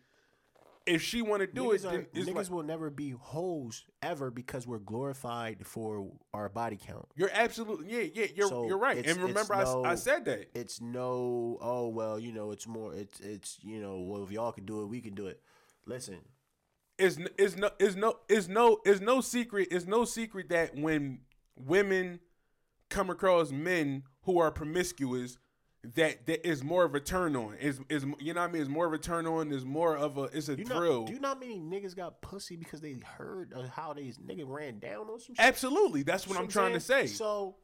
If 0.86 1.02
she 1.02 1.22
want 1.22 1.40
to 1.40 1.46
do 1.46 1.64
niggas 1.64 1.74
it, 1.74 1.84
are- 1.86 2.06
it's 2.12 2.28
niggas 2.28 2.34
like, 2.34 2.50
will 2.50 2.62
never 2.62 2.90
be 2.90 3.10
hoes 3.10 3.84
ever 4.02 4.30
because 4.30 4.66
we're 4.66 4.78
glorified 4.78 5.66
for 5.66 6.10
our 6.34 6.48
body 6.48 6.78
count. 6.84 7.06
you're 7.16 7.30
absolutely 7.32 7.90
yeah 7.92 8.08
yeah 8.14 8.26
you're 8.34 8.48
So 8.48 8.66
you're 8.66 8.78
right. 8.78 9.04
And 9.06 9.16
remember, 9.18 9.54
I, 9.54 9.62
s- 9.62 9.68
I 9.68 9.82
no- 9.90 9.94
said 9.96 10.24
that. 10.26 10.50
It's 10.54 10.80
no, 10.80 11.58
oh 11.60 11.88
well, 11.88 12.18
you 12.18 12.32
know, 12.32 12.50
it's 12.50 12.66
more, 12.66 12.94
it's 12.94 13.20
it's 13.20 13.58
you 13.62 13.80
know, 13.80 14.00
well 14.00 14.24
if 14.24 14.30
y'all 14.30 14.52
can 14.52 14.64
do 14.66 14.82
it, 14.82 14.86
we 14.86 15.00
can 15.00 15.14
do 15.14 15.26
it. 15.26 15.40
Listen, 15.86 16.18
It's 16.98 17.18
it's 17.38 17.56
no 17.56 17.70
it's 17.78 17.94
no 17.96 18.18
it's 18.28 18.48
no 18.48 18.78
it's 18.84 19.00
no 19.00 19.20
secret 19.20 19.68
it's 19.70 19.86
no 19.86 20.04
secret 20.04 20.48
that 20.50 20.76
when 20.76 21.20
women 21.56 22.20
come 22.88 23.08
across 23.10 23.50
men 23.50 24.02
who 24.22 24.38
are 24.38 24.50
promiscuous 24.50 25.38
that 25.96 26.26
that 26.26 26.46
is 26.46 26.62
more 26.62 26.84
of 26.84 26.94
a 26.94 27.00
turn 27.00 27.34
on. 27.34 27.54
Is 27.60 27.80
is 27.88 28.06
you 28.20 28.34
know 28.34 28.40
what 28.40 28.50
I 28.50 28.52
mean? 28.52 28.62
It's 28.62 28.70
more 28.70 28.86
of 28.86 28.92
a 28.92 28.98
turn 28.98 29.26
on. 29.26 29.52
Is 29.52 29.64
more 29.64 29.96
of 29.96 30.16
a 30.16 30.24
it's 30.24 30.48
a 30.48 30.56
you 30.56 30.64
thrill. 30.64 31.00
know, 31.00 31.06
do 31.06 31.12
you 31.12 31.20
know 31.20 31.28
how 31.28 31.34
many 31.34 31.58
niggas 31.58 31.96
got 31.96 32.20
pussy 32.22 32.56
because 32.56 32.80
they 32.80 32.94
heard 33.04 33.52
of 33.52 33.68
how 33.68 33.92
these 33.92 34.18
nigga 34.18 34.44
ran 34.46 34.78
down 34.78 35.08
on 35.08 35.18
some 35.18 35.34
shit? 35.34 35.44
absolutely. 35.44 36.02
That's 36.04 36.26
what 36.26 36.34
know 36.34 36.42
I'm 36.42 36.48
trying 36.48 36.74
to 36.74 36.80
say. 36.80 37.06
So, 37.06 37.56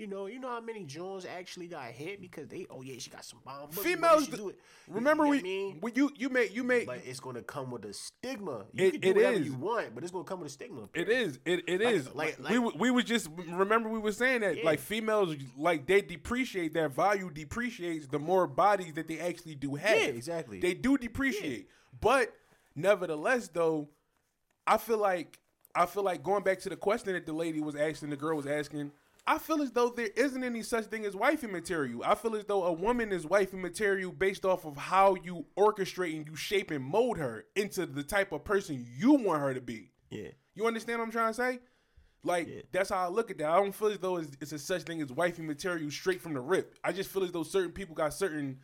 you 0.00 0.06
know, 0.06 0.26
you 0.26 0.40
know 0.40 0.48
how 0.48 0.60
many 0.62 0.84
Jones 0.84 1.26
actually 1.26 1.66
got 1.66 1.84
hit 1.90 2.20
because 2.20 2.48
they, 2.48 2.66
oh 2.70 2.80
yeah, 2.80 2.94
she 2.98 3.10
got 3.10 3.24
some 3.24 3.38
bomb. 3.44 3.70
females 3.70 4.24
she 4.24 4.32
do 4.32 4.48
it. 4.48 4.58
remember 4.88 5.24
you 5.26 5.30
know 5.30 5.30
we 5.30 5.36
what 5.36 5.40
I 5.40 5.42
mean? 5.42 5.76
when 5.80 5.94
you 5.94 6.10
you 6.16 6.28
made 6.30 6.50
you 6.52 6.64
made 6.64 6.86
But 6.86 7.02
it's 7.04 7.20
gonna 7.20 7.42
come 7.42 7.70
with 7.70 7.84
a 7.84 7.92
stigma. 7.92 8.64
You 8.72 8.86
It- 8.86 8.90
can 8.92 9.00
do 9.02 9.08
it 9.10 9.16
whatever 9.16 9.36
is. 9.36 9.46
you 9.46 9.54
want, 9.54 9.94
but 9.94 10.02
it's 10.02 10.10
gonna 10.12 10.24
come 10.24 10.40
with 10.40 10.48
a 10.48 10.52
stigma. 10.52 10.88
It 10.94 11.10
is. 11.10 11.38
It 11.44 11.64
it 11.68 11.82
is. 11.82 12.06
like- 12.14 12.38
Like, 12.40 12.40
like- 12.40 12.52
we 12.52 12.58
we 12.78 12.90
was 12.90 13.04
just 13.04 13.28
remember 13.46 13.90
we 13.90 13.98
were 13.98 14.12
saying 14.12 14.40
that 14.40 14.56
Yeah. 14.56 14.64
like 14.64 14.80
females 14.80 15.36
like 15.56 15.86
they 15.86 16.00
depreciate 16.00 16.72
their 16.72 16.88
value 16.88 17.30
depreciates 17.30 18.06
the 18.08 18.18
more 18.18 18.46
bodies 18.46 18.94
that 18.94 19.06
they 19.06 19.18
actually 19.20 19.54
do 19.54 19.74
have. 19.74 19.96
Yeah, 19.96 20.06
exactly. 20.06 20.60
They 20.60 20.72
do 20.74 20.96
depreciate, 20.96 21.68
but 22.00 22.32
nevertheless 22.74 23.48
though, 23.48 23.88
I 24.66 24.78
feel 24.78 24.98
like 24.98 25.38
I 25.74 25.86
feel 25.86 26.02
like 26.02 26.22
going 26.22 26.42
back 26.42 26.58
to 26.60 26.68
the 26.68 26.76
question 26.76 27.12
that 27.12 27.26
the 27.26 27.32
lady 27.32 27.60
was 27.60 27.76
asking, 27.76 28.10
the 28.10 28.16
girl 28.16 28.36
was 28.36 28.46
asking. 28.46 28.90
I 29.30 29.38
feel 29.38 29.62
as 29.62 29.70
though 29.70 29.90
there 29.90 30.08
isn't 30.16 30.42
any 30.42 30.60
such 30.64 30.86
thing 30.86 31.04
as 31.06 31.14
wifey 31.14 31.46
material. 31.46 32.02
I 32.04 32.16
feel 32.16 32.34
as 32.34 32.44
though 32.46 32.64
a 32.64 32.72
woman 32.72 33.12
is 33.12 33.24
wifey 33.24 33.58
material 33.58 34.10
based 34.10 34.44
off 34.44 34.64
of 34.64 34.76
how 34.76 35.14
you 35.22 35.46
orchestrate 35.56 36.16
and 36.16 36.26
you 36.26 36.34
shape 36.34 36.72
and 36.72 36.84
mold 36.84 37.16
her 37.18 37.44
into 37.54 37.86
the 37.86 38.02
type 38.02 38.32
of 38.32 38.42
person 38.42 38.84
you 38.98 39.12
want 39.12 39.40
her 39.40 39.54
to 39.54 39.60
be. 39.60 39.92
Yeah. 40.10 40.30
You 40.56 40.66
understand 40.66 40.98
what 40.98 41.04
I'm 41.04 41.12
trying 41.12 41.30
to 41.30 41.34
say? 41.34 41.58
Like 42.24 42.48
Yeah. 42.48 42.62
that's 42.72 42.90
how 42.90 43.04
I 43.04 43.08
look 43.08 43.30
at 43.30 43.38
that. 43.38 43.48
I 43.48 43.56
don't 43.60 43.72
feel 43.72 43.88
as 43.88 43.98
though 44.00 44.16
it's, 44.16 44.36
it's 44.40 44.50
a 44.50 44.58
such 44.58 44.82
thing 44.82 45.00
as 45.00 45.12
wifey 45.12 45.42
material 45.42 45.92
straight 45.92 46.20
from 46.20 46.34
the 46.34 46.40
rip. 46.40 46.76
I 46.82 46.90
just 46.90 47.08
feel 47.08 47.22
as 47.22 47.30
though 47.30 47.44
certain 47.44 47.70
people 47.70 47.94
got 47.94 48.12
certain 48.12 48.58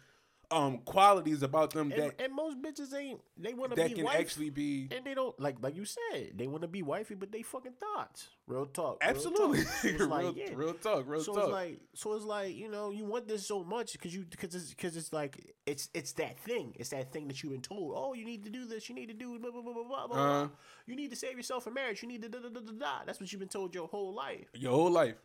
um 0.51 0.78
qualities 0.78 1.43
about 1.43 1.70
them 1.73 1.90
And, 1.93 2.02
that 2.02 2.20
and 2.20 2.32
most 2.35 2.62
bitches 2.62 2.94
ain't 2.97 3.20
they 3.36 3.52
want 3.52 3.70
to 3.73 3.77
be. 3.77 3.82
that 3.82 3.94
can 3.94 4.05
wife, 4.05 4.16
actually 4.20 4.51
be 4.51 4.89
and 4.94 5.05
they 5.05 5.14
don't 5.14 5.39
like 5.40 5.56
like 5.60 5.74
you 5.77 5.85
said 5.85 6.32
they 6.35 6.47
want 6.47 6.62
to 6.62 6.68
be 6.68 6.82
wifey, 6.82 7.14
but 7.14 7.32
they 7.32 7.43
fucking 7.43 7.73
thoughts. 7.81 8.28
Real 8.47 8.66
talk. 8.66 9.02
real 9.02 9.10
absolutely 9.10 9.64
talk. 9.64 9.73
So 9.73 9.89
it's 9.89 10.01
real, 10.01 10.09
like, 10.09 10.36
yeah. 10.36 10.51
real 10.55 10.74
talk, 10.74 11.05
real 11.09 11.20
so 11.23 11.35
talk. 11.35 11.44
it's 11.44 11.52
like 11.52 11.81
so 11.94 12.14
it's 12.14 12.24
like 12.24 12.55
you 12.55 12.70
know 12.70 12.90
you 12.90 13.05
want 13.05 13.27
this 13.27 13.47
so 13.47 13.64
much 13.64 13.93
because 13.93 14.14
you 14.14 14.24
because 14.31 14.55
it's 14.55 14.70
because 14.70 14.97
it's 14.97 15.12
like 15.12 15.55
it's 15.66 15.89
it's 15.94 16.12
that 16.12 16.39
thing 16.39 16.74
it's 16.78 16.90
that 16.90 17.12
thing 17.12 17.27
that 17.28 17.43
you've 17.43 17.52
been 17.52 17.60
told 17.60 17.94
oh 17.97 18.14
you 18.14 18.24
need 18.24 18.44
to 18.44 18.51
do 18.51 18.66
this 18.66 18.89
you 18.89 18.94
need 18.94 19.09
to 19.09 19.14
do 19.14 19.39
blah 19.39 19.51
blah 19.51 19.62
blah 19.62 19.73
blah 19.73 19.82
blah, 19.82 20.06
blah. 20.06 20.16
Uh-huh. 20.16 20.48
you 20.86 20.94
need 20.94 21.10
to 21.10 21.16
save 21.16 21.36
yourself 21.36 21.64
for 21.64 21.70
marriage 21.73 22.02
you 22.02 22.09
need 22.09 22.23
to 22.23 22.28
da 22.28 22.39
da 22.39 22.48
da 22.48 22.60
da 22.60 22.73
da 22.78 23.05
that's 23.05 23.18
what 23.20 23.32
you've 23.32 23.40
been 23.40 23.48
told 23.48 23.74
your 23.74 23.89
whole 23.89 24.14
life 24.14 24.47
Your 24.55 24.73
whole 24.73 24.90
life. 24.90 25.16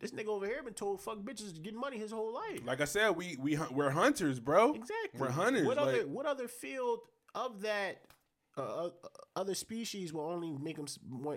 This 0.00 0.12
nigga 0.12 0.28
over 0.28 0.46
here 0.46 0.62
been 0.62 0.74
told 0.74 1.00
fuck 1.00 1.18
bitches 1.18 1.54
to 1.54 1.60
get 1.60 1.74
money 1.74 1.98
his 1.98 2.12
whole 2.12 2.32
life. 2.32 2.60
Like 2.64 2.80
I 2.80 2.84
said, 2.84 3.10
we 3.10 3.36
we 3.40 3.58
we're 3.70 3.90
hunters, 3.90 4.40
bro. 4.40 4.74
exactly. 4.74 5.20
We're 5.20 5.30
hunters. 5.30 5.66
what 5.66 5.76
like, 5.76 5.86
other 5.86 6.08
what 6.08 6.26
other 6.26 6.48
field 6.48 7.00
of 7.34 7.62
that 7.62 8.02
uh, 8.56 8.86
uh, 8.86 8.90
other 9.36 9.54
species 9.54 10.12
will 10.12 10.26
only 10.26 10.52
make 10.52 10.76
them 10.76 10.86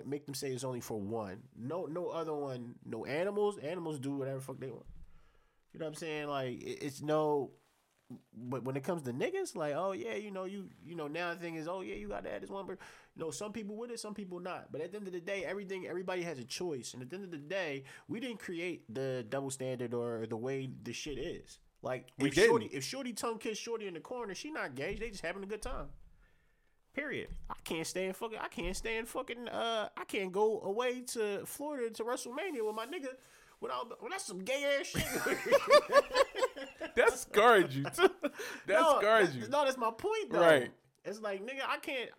make 0.06 0.26
them 0.26 0.34
say 0.34 0.50
it's 0.50 0.64
only 0.64 0.80
for 0.80 1.00
one? 1.00 1.42
No 1.56 1.86
no 1.86 2.08
other 2.08 2.34
one 2.34 2.74
no 2.84 3.04
animals? 3.04 3.58
Animals 3.58 3.98
do 3.98 4.16
whatever 4.16 4.40
fuck 4.40 4.58
they 4.60 4.70
want. 4.70 4.86
You 5.72 5.80
know 5.80 5.86
what 5.86 5.90
I'm 5.90 5.94
saying? 5.96 6.28
Like 6.28 6.62
it, 6.62 6.82
it's 6.82 7.02
no 7.02 7.52
but 8.34 8.64
when 8.64 8.76
it 8.76 8.84
comes 8.84 9.02
to 9.02 9.12
niggas, 9.12 9.56
like, 9.56 9.74
oh 9.74 9.92
yeah, 9.92 10.14
you 10.14 10.30
know, 10.30 10.44
you 10.44 10.68
you 10.84 10.94
know, 10.94 11.08
now 11.08 11.32
the 11.32 11.40
thing 11.40 11.56
is, 11.56 11.68
oh 11.68 11.80
yeah, 11.80 11.94
you 11.94 12.08
got 12.08 12.24
to 12.24 12.32
add 12.32 12.42
this 12.42 12.50
one, 12.50 12.66
but 12.66 12.78
you 13.16 13.22
know, 13.22 13.30
some 13.30 13.52
people 13.52 13.76
with 13.76 13.90
it, 13.90 14.00
some 14.00 14.14
people 14.14 14.40
not. 14.40 14.72
But 14.72 14.80
at 14.80 14.92
the 14.92 14.98
end 14.98 15.06
of 15.06 15.12
the 15.12 15.20
day, 15.20 15.44
everything, 15.44 15.86
everybody 15.86 16.22
has 16.22 16.38
a 16.38 16.44
choice, 16.44 16.94
and 16.94 17.02
at 17.02 17.10
the 17.10 17.16
end 17.16 17.24
of 17.26 17.30
the 17.30 17.36
day, 17.38 17.84
we 18.08 18.20
didn't 18.20 18.38
create 18.38 18.92
the 18.92 19.24
double 19.28 19.50
standard 19.50 19.92
or 19.94 20.26
the 20.26 20.36
way 20.36 20.70
the 20.82 20.92
shit 20.92 21.18
is. 21.18 21.58
Like, 21.82 22.08
We 22.18 22.28
if 22.28 22.34
didn't. 22.34 22.50
Shorty, 22.50 22.66
if 22.66 22.84
Shorty 22.84 23.12
tongue 23.12 23.38
kiss 23.38 23.58
Shorty 23.58 23.86
in 23.86 23.94
the 23.94 24.00
corner, 24.00 24.34
she 24.34 24.50
not 24.50 24.74
gay. 24.74 24.96
They 24.98 25.10
just 25.10 25.24
having 25.24 25.42
a 25.42 25.46
good 25.46 25.62
time. 25.62 25.86
Period. 26.94 27.28
I 27.50 27.54
can't 27.64 27.86
stand 27.86 28.16
fucking. 28.16 28.38
I 28.38 28.48
can't 28.48 28.76
stand 28.76 29.08
fucking. 29.08 29.48
Uh, 29.48 29.88
I 29.96 30.04
can't 30.04 30.30
go 30.30 30.60
away 30.60 31.00
to 31.12 31.44
Florida 31.46 31.90
to 31.94 32.04
WrestleMania 32.04 32.64
with 32.64 32.74
my 32.74 32.86
nigga. 32.86 33.08
Without, 33.60 33.88
well, 34.00 34.10
that's 34.10 34.26
some 34.26 34.40
gay 34.40 34.78
ass 34.80 34.86
shit. 34.86 35.04
That 36.94 37.18
scarred 37.18 37.72
you. 37.72 37.84
Too. 37.84 38.10
That 38.66 38.80
no, 38.80 38.98
scarred 38.98 39.32
you. 39.34 39.42
No, 39.48 39.64
that's 39.64 39.78
my 39.78 39.90
point 39.90 40.30
though. 40.30 40.40
Right. 40.40 40.70
It's 41.04 41.20
like 41.20 41.42
nigga, 41.44 41.62
I 41.68 41.78
can't. 41.78 42.10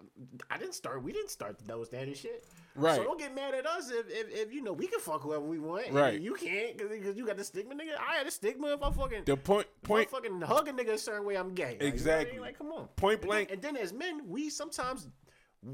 I 0.51 0.57
didn't 0.57 0.75
start. 0.75 1.03
We 1.03 1.13
didn't 1.13 1.29
start 1.29 1.57
the 1.57 1.63
double 1.65 1.85
standard 1.85 2.17
shit. 2.17 2.45
Right. 2.75 2.95
So 2.95 3.03
don't 3.03 3.19
get 3.19 3.33
mad 3.33 3.53
at 3.53 3.65
us 3.65 3.91
if, 3.91 4.09
if, 4.09 4.47
if 4.47 4.53
you 4.53 4.61
know 4.61 4.73
we 4.73 4.87
can 4.87 4.99
fuck 4.99 5.21
whoever 5.21 5.43
we 5.45 5.59
want. 5.59 5.91
Right. 5.91 6.19
You 6.19 6.33
can't 6.33 6.77
because 6.77 7.15
you 7.15 7.25
got 7.25 7.37
the 7.37 7.43
stigma, 7.43 7.75
nigga. 7.75 7.97
I 7.99 8.15
had 8.17 8.27
a 8.27 8.31
stigma 8.31 8.73
if 8.73 8.83
I 8.83 8.91
fucking 8.91 9.23
The 9.25 9.37
point 9.37 9.67
if 9.83 9.91
I 9.91 10.05
fucking 10.05 10.41
hug 10.41 10.67
a 10.67 10.73
nigga 10.73 10.93
a 10.93 10.97
certain 10.97 11.25
way, 11.25 11.35
I'm 11.37 11.53
gay. 11.53 11.63
Like, 11.63 11.73
you 11.73 11.79
know 11.79 11.85
I 11.85 11.85
mean? 11.85 11.93
Exactly. 11.93 12.39
Like, 12.39 12.57
come 12.57 12.71
on. 12.71 12.87
Point 12.95 13.13
And 13.15 13.21
then- 13.21 13.27
blank. 13.29 13.51
And 13.51 13.61
then, 13.61 13.77
as 13.77 13.93
men, 13.93 14.21
we 14.27 14.49
sometimes 14.49 15.07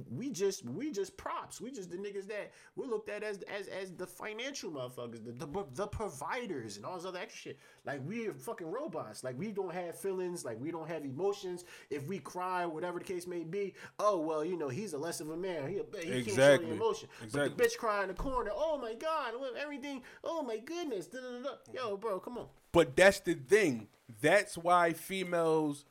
we 0.10 0.30
just 0.30 0.66
we 0.66 0.92
just 0.92 1.18
props. 1.18 1.60
We 1.60 1.72
just 1.72 1.90
the 1.90 1.98
niggas 1.98 2.28
that 2.28 2.52
we're 2.76 2.86
looked 2.86 3.10
at 3.10 3.24
as 3.24 3.44
as 3.44 3.68
as 3.68 3.92
the 3.92 4.06
financial 4.06 4.72
motherfuckers, 4.72 5.24
the 5.26 5.32
the, 5.32 5.66
the 5.74 5.88
providers, 5.88 6.78
and 6.78 6.86
all 6.86 6.96
this 6.96 7.06
other 7.06 7.20
extra 7.20 7.52
shit. 7.52 7.60
Like 7.86 8.02
we're 8.06 8.34
fucking 8.34 8.70
robots. 8.70 9.24
Like 9.24 9.38
we 9.38 9.52
don't 9.52 9.74
have 9.74 9.98
feelings. 10.00 10.46
Like 10.46 10.60
we 10.60 10.72
don't 10.72 10.88
have 10.88 11.04
emotions. 11.04 11.66
If 11.90 12.08
we 12.08 12.20
cry, 12.20 12.66
whatever 12.66 13.00
the 13.00 13.06
case 13.06 13.26
may 13.28 13.44
be, 13.44 13.74
oh 14.00 14.20
well, 14.20 14.46
you 14.46 14.58
know 14.58 14.70
he's 14.70 14.94
a 14.94 14.98
less 14.98 15.22
of 15.22 15.30
a 15.30 15.38
man. 15.38 15.68
He, 15.70 15.78
a, 15.78 15.80
he 15.80 15.84
can't 15.84 16.26
show 16.26 16.30
Exactly. 16.32 16.70
the 16.70 16.76
emotion. 16.76 17.10
But 17.32 17.58
the 17.58 17.64
bitch 17.64 17.78
cry 17.78 18.04
in 18.04 18.10
the 18.10 18.14
corner. 18.14 18.52
Oh 18.54 18.78
my 18.78 18.94
god, 18.94 19.34
everything. 19.60 20.04
Oh 20.24 20.44
my 20.44 20.58
goodness. 20.58 21.08
Da, 21.08 21.20
da, 21.20 21.44
da. 21.44 21.50
Yo, 21.74 21.98
bro, 21.98 22.20
come 22.20 22.38
on. 22.38 22.48
But 22.72 22.96
that's 22.96 23.20
the 23.22 23.34
thing. 23.34 23.88
That's 24.22 24.58
why 24.58 24.94
females. 24.94 25.86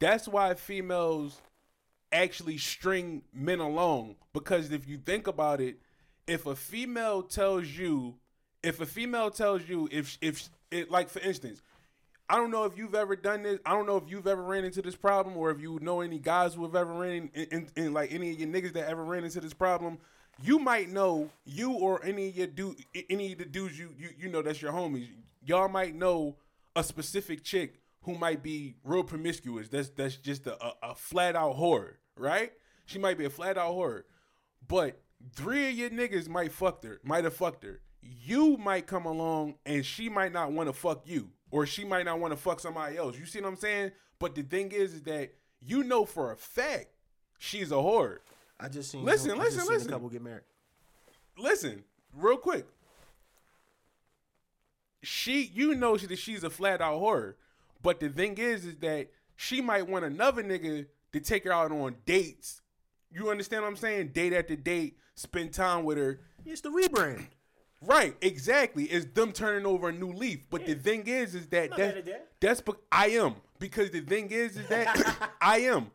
That's 0.00 0.26
why 0.28 0.54
females 0.54 1.40
actually 2.14 2.56
string 2.56 3.22
men 3.34 3.58
along. 3.60 4.16
Because 4.32 4.70
if 4.70 4.88
you 4.88 4.96
think 4.96 5.26
about 5.26 5.60
it, 5.60 5.76
if 6.26 6.46
a 6.46 6.56
female 6.56 7.22
tells 7.22 7.66
you, 7.66 8.14
if 8.62 8.80
a 8.80 8.86
female 8.86 9.30
tells 9.30 9.68
you, 9.68 9.88
if 9.92 10.16
if 10.22 10.48
it 10.70 10.90
like 10.90 11.10
for 11.10 11.20
instance, 11.20 11.60
I 12.28 12.36
don't 12.36 12.50
know 12.50 12.64
if 12.64 12.78
you've 12.78 12.94
ever 12.94 13.16
done 13.16 13.42
this. 13.42 13.60
I 13.66 13.72
don't 13.72 13.86
know 13.86 13.98
if 13.98 14.04
you've 14.08 14.26
ever 14.26 14.42
ran 14.42 14.64
into 14.64 14.80
this 14.80 14.96
problem, 14.96 15.36
or 15.36 15.50
if 15.50 15.60
you 15.60 15.78
know 15.82 16.00
any 16.00 16.18
guys 16.18 16.54
who 16.54 16.62
have 16.62 16.74
ever 16.74 16.92
ran 16.92 17.30
in, 17.34 17.44
in, 17.50 17.68
in 17.76 17.92
like 17.92 18.12
any 18.12 18.30
of 18.30 18.40
your 18.40 18.48
niggas 18.48 18.72
that 18.72 18.88
ever 18.88 19.04
ran 19.04 19.24
into 19.24 19.40
this 19.40 19.52
problem. 19.52 19.98
You 20.42 20.58
might 20.58 20.88
know 20.88 21.30
you 21.44 21.72
or 21.72 22.04
any 22.04 22.28
of 22.28 22.36
your 22.36 22.46
dude, 22.46 22.76
any 23.10 23.32
of 23.32 23.38
the 23.38 23.44
dudes 23.44 23.78
you 23.78 23.90
you 23.98 24.10
you 24.18 24.28
know 24.30 24.40
that's 24.40 24.62
your 24.62 24.72
homies. 24.72 25.08
Y'all 25.44 25.68
might 25.68 25.94
know 25.94 26.36
a 26.74 26.82
specific 26.82 27.44
chick 27.44 27.80
who 28.02 28.16
might 28.16 28.42
be 28.42 28.74
real 28.84 29.04
promiscuous. 29.04 29.68
That's 29.68 29.90
that's 29.90 30.16
just 30.16 30.46
a, 30.46 30.62
a, 30.64 30.74
a 30.82 30.94
flat 30.94 31.36
out 31.36 31.56
whore, 31.56 31.94
right? 32.16 32.52
She 32.86 32.98
might 32.98 33.18
be 33.18 33.24
a 33.24 33.30
flat 33.30 33.56
out 33.56 33.74
whore, 33.74 34.02
but 34.66 35.00
three 35.32 35.68
of 35.68 35.74
your 35.74 35.90
niggas 35.90 36.28
might 36.28 36.52
fucked 36.52 36.84
her, 36.84 37.00
might 37.02 37.24
have 37.24 37.34
fucked 37.34 37.64
her. 37.64 37.80
You 38.02 38.56
might 38.58 38.86
come 38.86 39.06
along 39.06 39.54
and 39.64 39.84
she 39.84 40.08
might 40.08 40.32
not 40.32 40.52
want 40.52 40.68
to 40.68 40.72
fuck 40.72 41.02
you, 41.06 41.30
or 41.50 41.64
she 41.66 41.84
might 41.84 42.04
not 42.04 42.20
want 42.20 42.32
to 42.32 42.36
fuck 42.36 42.60
somebody 42.60 42.96
else. 42.96 43.18
You 43.18 43.26
see 43.26 43.40
what 43.40 43.48
I'm 43.48 43.56
saying? 43.56 43.92
But 44.18 44.34
the 44.34 44.42
thing 44.42 44.72
is, 44.72 44.94
is 44.94 45.02
that 45.02 45.34
you 45.60 45.82
know 45.84 46.04
for 46.04 46.32
a 46.32 46.36
fact 46.36 46.88
she's 47.38 47.70
a 47.70 47.76
whore. 47.76 48.18
I 48.60 48.68
just 48.68 48.90
seen. 48.90 49.04
Listen, 49.04 49.38
listen, 49.38 49.54
just 49.54 49.66
seen 49.66 49.74
listen. 49.74 49.90
A 49.90 49.92
couple 49.92 50.08
get 50.08 50.22
married. 50.22 50.42
Listen, 51.38 51.84
real 52.14 52.36
quick. 52.36 52.66
She, 55.02 55.50
you 55.54 55.74
know, 55.74 55.96
that 55.96 56.18
she's 56.18 56.44
a 56.44 56.50
flat 56.50 56.80
out 56.80 57.00
whore. 57.00 57.34
But 57.82 58.00
the 58.00 58.08
thing 58.08 58.38
is, 58.38 58.64
is 58.64 58.76
that 58.76 59.10
she 59.36 59.60
might 59.60 59.86
want 59.86 60.04
another 60.04 60.42
nigga 60.42 60.86
to 61.14 61.20
take 61.20 61.44
her 61.44 61.52
out 61.52 61.72
on 61.72 61.94
dates. 62.04 62.60
You 63.10 63.30
understand 63.30 63.62
what 63.62 63.68
I'm 63.68 63.76
saying? 63.76 64.08
Date 64.08 64.32
after 64.32 64.56
date, 64.56 64.98
spend 65.14 65.52
time 65.54 65.84
with 65.84 65.96
her. 65.96 66.20
It's 66.44 66.60
the 66.60 66.68
rebrand. 66.70 67.26
Right, 67.80 68.16
exactly. 68.20 68.84
It's 68.84 69.06
them 69.14 69.32
turning 69.32 69.64
over 69.66 69.88
a 69.90 69.92
new 69.92 70.12
leaf. 70.12 70.40
But 70.50 70.66
the 70.66 70.74
thing 70.74 71.06
is, 71.06 71.34
is 71.34 71.46
that 71.48 71.76
that- 71.76 72.04
that. 72.06 72.28
that's 72.40 72.60
be- 72.60 72.72
I 72.90 73.08
am 73.10 73.34
because 73.58 73.90
the 73.90 74.00
thing 74.00 74.30
is, 74.30 74.56
is 74.56 74.66
that 74.68 75.30
I 75.40 75.58
am 75.60 75.90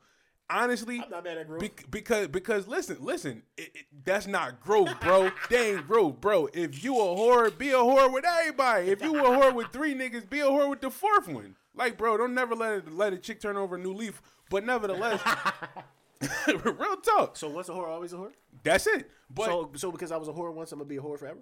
honestly 0.50 1.02
I'm 1.04 1.10
not 1.10 1.24
mad 1.24 1.38
at 1.40 1.48
growth. 1.48 1.60
bec- 1.62 1.86
because 1.91 2.28
because 2.28 2.68
listen, 2.68 2.98
listen, 3.02 3.44
it, 3.58 3.72
it- 3.76 3.86
that's 4.06 4.28
not 4.28 4.62
growth, 4.62 4.98
bro. 5.02 5.32
they 5.50 5.74
ain't 5.76 5.88
growth, 5.88 6.22
bro. 6.22 6.48
If 6.54 6.84
you 6.84 6.96
a 6.96 7.04
whore, 7.04 7.56
be 7.58 7.72
a 7.72 7.74
whore 7.74 8.14
with 8.14 8.24
everybody. 8.26 8.90
If 8.91 9.02
you 9.02 9.18
a 9.20 9.24
whore 9.30 9.54
with 9.54 9.68
three 9.74 9.94
niggas, 9.96 10.30
be 10.30 10.40
a 10.41 10.46
whore 10.46 10.70
with 10.70 10.82
the 10.82 10.90
fourth 10.91 11.28
one. 11.28 11.56
Like, 11.76 11.98
bro, 11.98 12.18
don't 12.18 12.34
never 12.34 12.56
let 12.56 12.74
it, 12.74 12.91
let 12.94 13.14
a 13.14 13.18
chick 13.18 13.41
turn 13.41 13.58
over 13.58 13.76
a 13.76 13.80
new 13.80 13.94
leaf. 13.94 14.22
But 14.49 14.65
nevertheless, 14.65 15.21
real 16.47 16.97
talk. 16.97 17.38
So 17.38 17.49
once 17.49 17.69
a 17.69 17.71
whore, 17.71 17.88
always 17.88 18.13
a 18.13 18.17
whore. 18.17 18.31
That's 18.63 18.88
it. 18.88 19.09
But 19.34 19.45
so 19.45 19.71
so 19.76 19.91
because 19.91 20.11
I 20.11 20.17
was 20.17 20.27
a 20.27 20.34
whore 20.34 20.53
once, 20.53 20.71
I'm 20.71 20.80
gonna 20.80 20.89
be 20.89 20.97
a 20.97 21.01
whore 21.01 21.17
forever. 21.17 21.39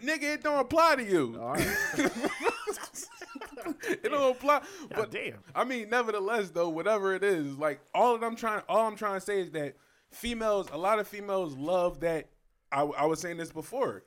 nigga, 0.00 0.34
it 0.34 0.42
don't 0.42 0.58
apply 0.58 0.96
to 0.96 1.04
you. 1.04 1.38
All 1.40 1.54
right. 1.54 1.66
it 3.88 4.04
don't 4.04 4.36
apply. 4.36 4.62
But 4.90 5.10
damn. 5.10 5.38
I 5.54 5.64
mean, 5.64 5.88
nevertheless, 5.88 6.50
though, 6.50 6.68
whatever 6.68 7.14
it 7.14 7.24
is, 7.24 7.56
like 7.56 7.80
all 7.94 8.18
that 8.18 8.26
I'm 8.26 8.36
trying, 8.36 8.62
all 8.68 8.86
I'm 8.86 8.96
trying 8.96 9.18
to 9.18 9.24
say 9.24 9.40
is 9.40 9.50
that 9.52 9.76
females, 10.10 10.68
a 10.72 10.78
lot 10.78 10.98
of 10.98 11.08
females 11.08 11.56
love 11.56 12.00
that. 12.00 12.28
I, 12.72 12.82
I 12.82 13.06
was 13.06 13.20
saying 13.20 13.36
this 13.36 13.52
before. 13.52 14.04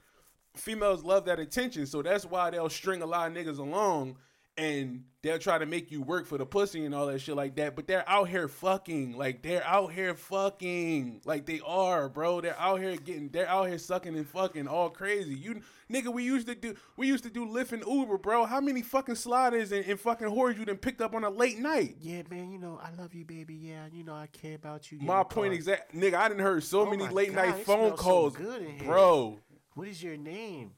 Females 0.55 1.03
love 1.03 1.25
that 1.25 1.39
attention, 1.39 1.87
so 1.87 2.01
that's 2.03 2.25
why 2.25 2.51
they'll 2.51 2.69
string 2.69 3.01
a 3.01 3.05
lot 3.05 3.27
of 3.27 3.35
niggas 3.35 3.57
along, 3.57 4.17
and 4.57 5.05
they'll 5.23 5.39
try 5.39 5.57
to 5.57 5.65
make 5.65 5.89
you 5.91 6.01
work 6.01 6.27
for 6.27 6.37
the 6.37 6.45
pussy 6.45 6.85
and 6.85 6.93
all 6.93 7.07
that 7.07 7.19
shit 7.19 7.35
like 7.35 7.55
that. 7.55 7.75
But 7.75 7.87
they're 7.87 8.07
out 8.07 8.29
here 8.29 8.47
fucking, 8.47 9.17
like 9.17 9.41
they're 9.41 9.65
out 9.65 9.91
here 9.93 10.13
fucking, 10.13 11.21
like 11.25 11.45
they 11.45 11.59
are, 11.65 12.07
bro. 12.09 12.39
They're 12.41 12.59
out 12.59 12.79
here 12.79 12.95
getting, 12.95 13.29
they're 13.29 13.47
out 13.49 13.67
here 13.67 13.77
sucking 13.79 14.15
and 14.15 14.27
fucking 14.27 14.67
all 14.67 14.89
crazy. 14.89 15.33
You 15.33 15.61
nigga, 15.91 16.13
we 16.13 16.23
used 16.23 16.47
to 16.47 16.55
do, 16.55 16.75
we 16.97 17.07
used 17.07 17.23
to 17.23 17.31
do 17.31 17.47
Lyft 17.47 17.71
and 17.71 17.83
Uber, 17.87 18.19
bro. 18.19 18.45
How 18.45 18.61
many 18.61 18.83
fucking 18.83 19.15
sliders 19.15 19.71
and, 19.71 19.85
and 19.85 19.99
fucking 19.99 20.27
whores 20.27 20.57
you 20.57 20.65
done 20.65 20.77
picked 20.77 21.01
up 21.01 21.15
on 21.15 21.23
a 21.23 21.29
late 21.29 21.57
night? 21.57 21.95
yeah, 21.99 22.21
man. 22.29 22.51
You 22.51 22.59
know 22.59 22.79
I 22.83 22.91
love 23.01 23.15
you, 23.15 23.25
baby. 23.25 23.55
Yeah, 23.55 23.87
you 23.91 24.03
know 24.03 24.13
I 24.13 24.27
care 24.27 24.55
about 24.55 24.91
you. 24.91 24.99
Get 24.99 25.07
My 25.07 25.23
point 25.23 25.53
exact, 25.53 25.95
nigga. 25.95 26.13
I 26.15 26.27
didn't 26.27 26.43
heard 26.43 26.63
so 26.63 26.81
Oh 26.81 26.89
many 26.89 27.07
late 27.07 27.33
God, 27.33 27.47
night 27.47 27.65
phone 27.65 27.91
so 27.91 27.95
calls, 27.95 28.37
here. 28.37 28.59
bro. 28.83 29.39
What 29.73 29.87
is 29.87 30.03
your 30.03 30.17
name? 30.17 30.71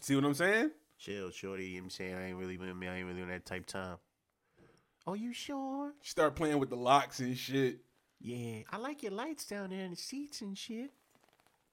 See 0.00 0.16
what 0.16 0.24
I'm 0.24 0.34
saying? 0.34 0.72
Chill, 0.98 1.30
shorty. 1.30 1.66
You 1.66 1.76
know 1.76 1.76
what 1.78 1.84
I'm 1.84 1.90
saying 1.90 2.14
I 2.14 2.28
ain't 2.28 2.36
really, 2.36 2.56
with 2.56 2.74
me. 2.74 2.88
I 2.88 2.98
ain't 2.98 3.06
really 3.06 3.22
on 3.22 3.28
that 3.28 3.44
type 3.44 3.66
time. 3.66 3.98
Oh, 5.06 5.14
you 5.14 5.32
sure? 5.32 5.92
Start 6.02 6.34
playing 6.34 6.58
with 6.58 6.70
the 6.70 6.76
locks 6.76 7.20
and 7.20 7.36
shit. 7.36 7.78
Yeah, 8.20 8.62
I 8.70 8.78
like 8.78 9.02
your 9.02 9.12
lights 9.12 9.44
down 9.46 9.70
there 9.70 9.84
in 9.84 9.90
the 9.90 9.96
seats 9.96 10.40
and 10.40 10.56
shit. 10.56 10.90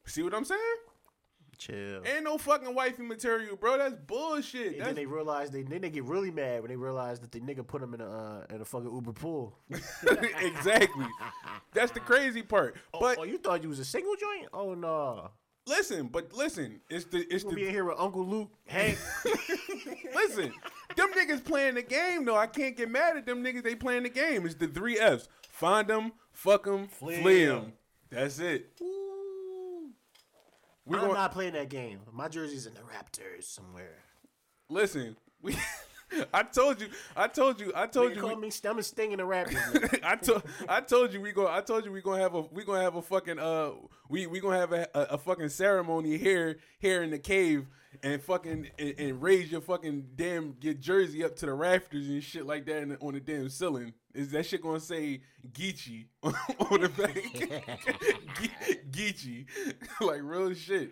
See 0.06 0.22
what 0.22 0.34
I'm 0.34 0.46
saying? 0.46 0.60
Chill. 1.58 2.02
Ain't 2.06 2.24
no 2.24 2.38
fucking 2.38 2.74
wifey 2.76 3.04
material, 3.04 3.56
bro. 3.56 3.78
That's 3.78 3.94
bullshit. 3.94 4.78
And 4.78 4.88
then 4.88 4.96
they 4.96 5.06
realize 5.06 5.50
they 5.52 5.64
then 5.64 5.82
they 5.82 5.90
get 5.90 6.04
really 6.04 6.32
mad 6.32 6.62
when 6.62 6.70
they 6.70 6.76
realize 6.76 7.20
that 7.22 7.32
the 7.32 7.40
nigga 7.40 7.66
put 7.66 7.82
them 7.82 7.94
in 7.94 8.02
a 8.02 8.10
uh, 8.10 8.46
in 8.54 8.62
a 8.62 8.66
fucking 8.66 8.92
Uber 8.94 9.14
pool. 9.14 9.58
exactly. 10.42 11.06
That's 11.74 11.92
the 11.92 12.00
crazy 12.00 12.42
part. 12.42 12.76
But 13.00 13.18
oh, 13.18 13.24
you 13.24 13.38
thought 13.38 13.64
you 13.64 13.70
was 13.70 13.80
a 13.80 13.86
single 13.86 14.16
joint? 14.16 14.50
Oh 14.52 14.74
no. 14.74 15.32
Listen, 15.66 16.08
but 16.08 16.34
listen, 16.34 16.82
it's 16.90 17.06
the 17.06 17.20
it's 17.34 17.44
We'll 17.44 17.56
be 17.56 17.68
in 17.68 17.72
here 17.72 17.86
with 17.86 18.00
Uncle 18.00 18.26
Luke, 18.26 18.52
Hey, 18.66 18.98
listen. 20.14 20.52
Them 20.96 21.10
niggas 21.14 21.44
playing 21.44 21.76
the 21.76 21.82
game 21.82 22.26
though. 22.26 22.36
I 22.36 22.48
can't 22.48 22.76
get 22.76 22.90
mad 22.90 23.18
at 23.18 23.26
them 23.26 23.44
niggas. 23.44 23.64
They 23.64 23.76
playing 23.76 24.04
the 24.04 24.10
game. 24.10 24.46
It's 24.46 24.56
the 24.56 24.68
three 24.68 24.98
Fs. 24.98 25.30
Find 25.50 25.88
them, 25.88 26.12
fuck 26.32 26.66
them, 26.66 26.88
flee 26.88 27.46
them. 27.46 27.74
That's 28.10 28.40
it. 28.40 28.72
We 30.86 30.98
I'm 30.98 31.06
going 31.06 31.14
not 31.14 31.32
playing 31.32 31.54
that 31.54 31.70
game. 31.70 32.02
My 32.12 32.28
jersey's 32.28 32.66
in 32.68 32.74
the 32.74 32.84
rafters 32.84 33.48
somewhere. 33.48 34.04
listen. 34.70 35.16
We. 35.42 35.56
I 36.34 36.44
told 36.44 36.82
you. 36.82 36.88
I 37.16 37.28
told 37.28 37.60
you. 37.60 37.72
I 37.76 37.88
told 37.88 38.12
Nigga 38.12 38.16
you. 38.16 38.22
call 38.22 38.36
we- 38.36 38.42
me 38.48 38.52
I'm 38.66 38.80
a 38.80 38.84
sting 38.84 39.12
in 39.12 39.18
the 39.20 39.24
nigga. 39.26 40.00
I 40.04 40.16
told 40.16 40.44
I 40.70 40.82
told 40.82 41.14
you 41.14 41.22
we 41.22 41.32
go 41.32 41.48
I 41.48 41.62
told 41.62 41.86
you 41.86 41.92
we 41.92 42.02
gonna 42.02 42.22
have 42.22 42.36
a 42.36 42.42
we 42.42 42.64
gonna 42.64 42.82
have 42.82 42.96
a 42.96 43.02
fucking 43.02 43.40
uh 43.40 43.72
we 44.10 44.28
we 44.28 44.40
gonna 44.40 44.58
have 44.60 44.74
a, 44.74 44.88
a, 44.94 45.00
a 45.12 45.18
fucking 45.18 45.50
ceremony 45.50 46.18
here 46.18 46.58
here 46.80 47.04
in 47.04 47.12
the 47.12 47.20
cave 47.20 47.66
and 48.02 48.22
fucking 48.22 48.70
and, 48.80 48.96
and 48.98 49.22
raise 49.22 49.52
your 49.52 49.62
fucking 49.62 50.08
damn 50.16 50.56
your 50.62 50.74
jersey 50.74 51.24
up 51.24 51.36
to 51.38 51.46
the 51.46 51.54
rafters 51.54 52.08
and 52.08 52.24
shit 52.24 52.46
like 52.46 52.66
that 52.66 52.82
in 52.82 52.90
the, 52.90 52.98
on 53.00 53.14
the 53.14 53.20
damn 53.20 53.50
ceiling. 53.50 53.94
Is 54.14 54.30
that 54.32 54.46
shit 54.46 54.62
gonna 54.62 54.80
say 54.80 55.22
Geechee 55.52 56.06
on, 56.22 56.34
on 56.72 56.82
the 56.82 56.90
back? 56.90 57.16
Ge- 58.42 58.80
Geechee, 58.92 59.46
like 60.02 60.22
real 60.24 60.54
shit. 60.54 60.92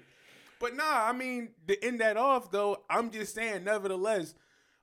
But 0.60 0.76
nah, 0.76 0.84
I 1.08 1.12
mean 1.14 1.50
to 1.68 1.84
end 1.84 2.02
that 2.02 2.18
off 2.18 2.52
though, 2.52 2.84
I'm 2.90 3.10
just 3.12 3.34
saying. 3.36 3.64
Nevertheless, 3.64 4.34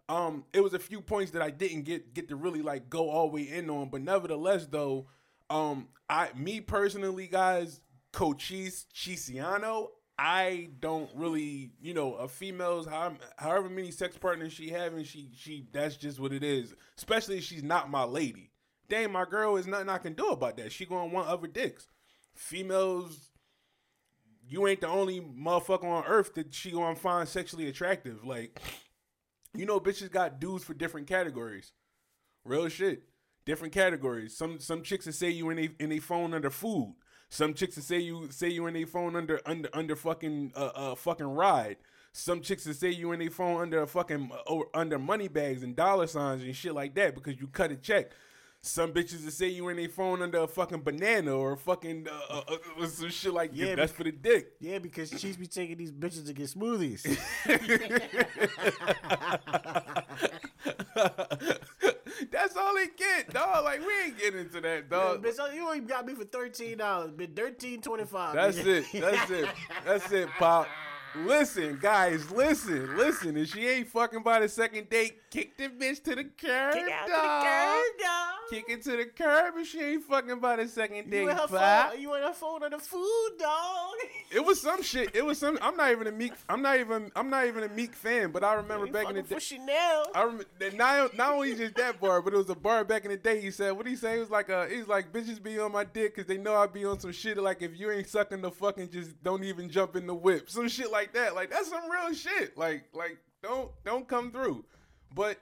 um, 0.09 0.45
it 0.53 0.63
was 0.63 0.75
a 0.75 0.79
few 0.79 1.01
points 1.01 1.33
that 1.33 1.43
I 1.43 1.51
didn't 1.51 1.83
get 1.83 2.15
get 2.15 2.29
to 2.29 2.37
really 2.37 2.63
like 2.63 2.89
go 2.89 3.11
all 3.11 3.29
the 3.29 3.35
way 3.35 3.43
in 3.43 3.69
on, 3.69 3.91
but 3.91 4.01
nevertheless 4.01 4.67
though, 4.67 5.07
um, 5.51 5.89
I 6.09 6.31
me 6.35 6.61
personally, 6.61 7.27
guys, 7.27 7.81
Cochise 8.13 8.87
Chisiano, 8.95 9.89
I 10.19 10.71
don't 10.81 11.11
really, 11.15 11.71
you 11.81 11.95
know, 11.95 12.15
a 12.15 12.27
female's 12.27 12.87
how, 12.87 13.15
however 13.37 13.69
many 13.69 13.91
sex 13.91 14.17
partners 14.17 14.53
she 14.53 14.71
having, 14.71 15.05
she 15.05 15.31
she 15.37 15.69
that's 15.73 15.97
just 15.97 16.19
what 16.19 16.33
it 16.33 16.43
is. 16.43 16.75
Especially 16.97 17.39
if 17.39 17.45
she's 17.45 17.63
not 17.63 17.91
my 17.91 18.05
lady, 18.05 18.51
dang, 18.89 19.13
my 19.13 19.25
girl 19.25 19.57
is 19.57 19.67
nothing 19.67 19.89
I 19.89 19.99
can 19.99 20.15
do 20.15 20.29
about 20.29 20.57
that. 20.57 20.73
She 20.73 20.87
gonna 20.87 21.13
want 21.13 21.29
other 21.29 21.47
dicks. 21.47 21.89
Females, 22.35 23.31
you 24.49 24.67
ain't 24.67 24.81
the 24.81 24.89
only 24.89 25.21
motherfucker 25.21 25.85
on 25.85 26.05
earth 26.07 26.35
that 26.35 26.55
she 26.55 26.71
gonna 26.71 26.97
find 26.97 27.29
sexually 27.29 27.69
attractive. 27.69 28.25
Like, 28.25 28.61
you 29.59 29.67
know, 29.67 29.81
bitches 29.81 30.11
got 30.11 30.39
dudes 30.39 30.63
for 30.63 30.73
different 30.73 31.09
categories. 31.09 31.73
Real 32.45 32.69
shit. 32.69 33.03
Different 33.45 33.75
categories. 33.75 34.37
Some 34.37 34.61
some 34.61 34.83
chicks 34.83 35.07
that 35.07 35.15
say 35.15 35.31
you 35.31 35.51
in 35.51 35.59
a 35.59 35.69
in 35.81 35.91
a 35.91 35.99
phone 35.99 36.33
under 36.33 36.51
food. 36.51 36.95
Some 37.29 37.55
chicks 37.55 37.75
that 37.75 37.83
say 37.83 37.99
you 37.99 38.29
say 38.31 38.49
you 38.49 38.67
in 38.67 38.77
a 38.77 38.85
phone 38.85 39.17
under 39.17 39.41
under 39.45 39.69
under 39.73 39.97
fucking 39.97 40.53
uh, 40.55 40.71
uh 40.75 40.95
fucking 40.95 41.27
ride. 41.27 41.79
Some 42.13 42.41
chicks 42.41 42.65
that 42.65 42.75
say 42.75 42.91
you 42.91 43.13
in 43.13 43.21
a 43.23 43.29
phone 43.29 43.61
under 43.61 43.83
a 43.83 43.87
fucking 43.87 44.31
uh, 44.49 44.61
under 44.75 44.99
money 44.99 45.29
bags 45.29 45.63
and 45.63 45.75
dollar 45.75 46.07
signs 46.07 46.43
and 46.43 46.55
shit 46.55 46.75
like 46.75 46.95
that 46.95 47.15
because 47.15 47.41
you 47.41 47.49
cut 47.49 47.73
a 47.73 47.77
check. 47.77 48.13
Some 48.61 48.93
bitches 48.93 49.25
that 49.25 49.31
say 49.31 49.49
you 49.49 49.69
in 49.69 49.79
a 49.79 49.87
phone 49.87 50.21
under 50.21 50.39
a 50.39 50.49
fucking 50.49 50.83
banana 50.83 51.33
or 51.33 51.53
a 51.53 51.57
fucking 51.57 52.09
uh, 52.11 52.41
uh, 52.49 52.57
uh, 52.81 52.87
some 52.87 53.09
shit 53.09 53.33
like 53.33 53.53
Yeah, 53.55 53.67
yeah, 53.67 53.75
that's 53.77 53.93
for 53.93 54.03
the 54.03 54.11
dick. 54.11 54.49
Yeah, 54.59 54.81
because 54.81 55.11
she's 55.17 55.37
be 55.37 55.47
taking 55.47 55.77
these 55.77 55.93
bitches 55.93 56.27
to 56.27 56.33
get 56.33 56.47
smoothies. 56.47 57.07
That's 62.31 62.57
all 62.57 62.75
they 62.75 62.89
get, 62.97 63.33
dog. 63.33 63.65
Like 63.65 63.81
we 63.81 63.87
ain't 64.05 64.19
getting 64.19 64.41
into 64.41 64.61
that, 64.61 64.91
dog. 64.91 65.23
bitch, 65.23 65.37
oh, 65.39 65.51
you 65.53 65.65
only 65.65 65.81
got 65.81 66.05
me 66.05 66.15
for 66.15 66.25
thirteen 66.25 66.79
dollars, 66.79 67.13
bitch. 67.13 67.37
Thirteen 67.37 67.81
twenty 67.81 68.05
five. 68.05 68.35
That's 68.35 68.59
it. 68.59 68.85
That's 68.93 69.31
it. 69.31 69.49
That's 69.85 70.13
it, 70.13 70.29
Pop. 70.39 70.67
Listen, 71.27 71.79
guys, 71.81 72.31
listen, 72.31 72.97
listen. 72.97 73.37
If 73.37 73.49
she 73.53 73.67
ain't 73.67 73.89
fucking 73.89 74.23
by 74.23 74.41
the 74.41 74.49
second 74.49 74.89
date, 74.89 75.15
kick 75.31 75.57
the 75.57 75.69
bitch 75.69 76.03
to 76.05 76.15
the 76.15 76.25
curb, 76.25 76.75
Kick 76.75 76.91
out 76.93 77.07
to 77.07 77.13
dog. 77.13 77.43
the 77.43 77.49
curb, 77.49 78.01
dog. 78.01 78.35
Kick 78.51 78.65
it 78.69 78.83
to 78.85 78.91
the 78.97 79.05
curb 79.07 79.55
if 79.59 79.67
she 79.69 79.81
ain't 79.81 80.05
fucking 80.05 80.39
by 80.41 80.57
the 80.57 80.67
second 80.69 81.11
date, 81.11 81.23
You 81.23 81.29
in 81.31 81.37
her 81.37 81.47
Pop. 81.47 81.91
phone? 81.93 82.01
You 82.01 82.15
in 82.15 82.23
her 82.23 82.33
phone 82.33 82.63
on 82.63 82.71
the 82.71 82.79
food, 82.79 83.31
dog? 83.39 83.93
It 84.31 84.45
was 84.45 84.61
some 84.61 84.83
shit. 84.83 85.15
It 85.15 85.25
was 85.25 85.39
some. 85.39 85.59
I'm 85.61 85.77
not 85.77 85.91
even 85.91 86.07
a 86.07 86.13
meek. 86.13 86.33
I'm 86.49 86.63
not 86.63 86.79
even. 86.79 87.11
I'm 87.17 87.31
not 87.31 87.47
even 87.47 87.65
a 87.65 87.69
Meek 87.69 87.95
fan. 87.95 88.31
But 88.31 88.45
I 88.45 88.55
remember 88.55 88.87
You 88.87 88.93
back 88.93 89.09
in 89.09 89.17
the 89.17 89.23
fucking 89.23 89.29
day. 89.29 89.35
for 89.35 89.41
Chanel. 89.41 90.07
I 90.15 90.23
remember 90.23 90.45
not, 90.75 91.17
not 91.17 91.33
only 91.35 91.55
just 91.55 91.75
that 91.77 92.01
bar, 92.01 92.21
but 92.23 92.33
it 92.35 92.37
was 92.37 92.51
a 92.51 92.55
bar 92.55 92.85
back 92.85 93.05
in 93.05 93.11
the 93.11 93.17
day. 93.17 93.41
He 93.41 93.51
said, 93.51 93.73
"What 93.73 93.87
he 93.87 93.97
say?" 93.97 94.15
He 94.15 94.21
was 94.21 94.31
like, 94.31 94.51
"Uh, 94.51 94.67
he's 94.67 94.87
like 94.87 95.13
bitches 95.13 95.43
be 95.43 95.59
on 95.59 95.73
my 95.73 95.85
dick 95.85 96.15
because 96.15 96.29
they 96.29 96.37
know 96.39 96.55
I 96.55 96.67
be 96.67 96.85
on 96.85 96.99
some 97.01 97.13
shit. 97.13 97.39
Like 97.39 97.63
if 97.63 97.79
you 97.79 97.91
ain't 97.91 98.09
sucking 98.09 98.41
the 98.43 98.51
fucking, 98.51 98.91
just 98.91 99.23
don't 99.23 99.45
even 99.45 99.71
jump 99.71 99.97
in 99.97 100.07
the 100.07 100.15
whip, 100.15 100.51
some 100.51 100.69
shit 100.69 100.91
like 100.93 101.08
that. 101.15 101.35
Like 101.35 101.51
that's 101.51 101.69
some 101.69 101.91
real 101.91 102.13
shit. 102.15 102.57
Like 102.57 102.85
like 102.93 103.19
don't 103.43 103.71
don't 103.85 104.07
come 104.09 104.31
through. 104.31 104.65
But 105.15 105.39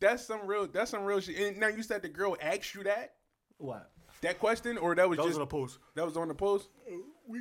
that's 0.00 0.24
some 0.24 0.46
real 0.46 0.66
that's 0.66 0.90
some 0.90 1.04
real 1.04 1.20
shit. 1.20 1.36
And 1.38 1.58
now 1.58 1.68
you 1.68 1.82
said 1.82 2.02
the 2.02 2.08
girl 2.08 2.36
asked 2.40 2.74
you 2.74 2.84
that 2.84 3.14
What? 3.58 3.90
that 4.22 4.38
question, 4.38 4.78
or 4.78 4.94
that 4.94 5.08
was 5.08 5.16
That 5.18 5.22
was 5.24 5.30
just 5.32 5.40
on 5.40 5.40
the 5.40 5.46
post. 5.46 5.78
that 5.94 6.04
was 6.04 6.16
on 6.16 6.28
the 6.28 6.34
post. 6.34 6.68
Uh, 6.90 6.96
we 7.28 7.40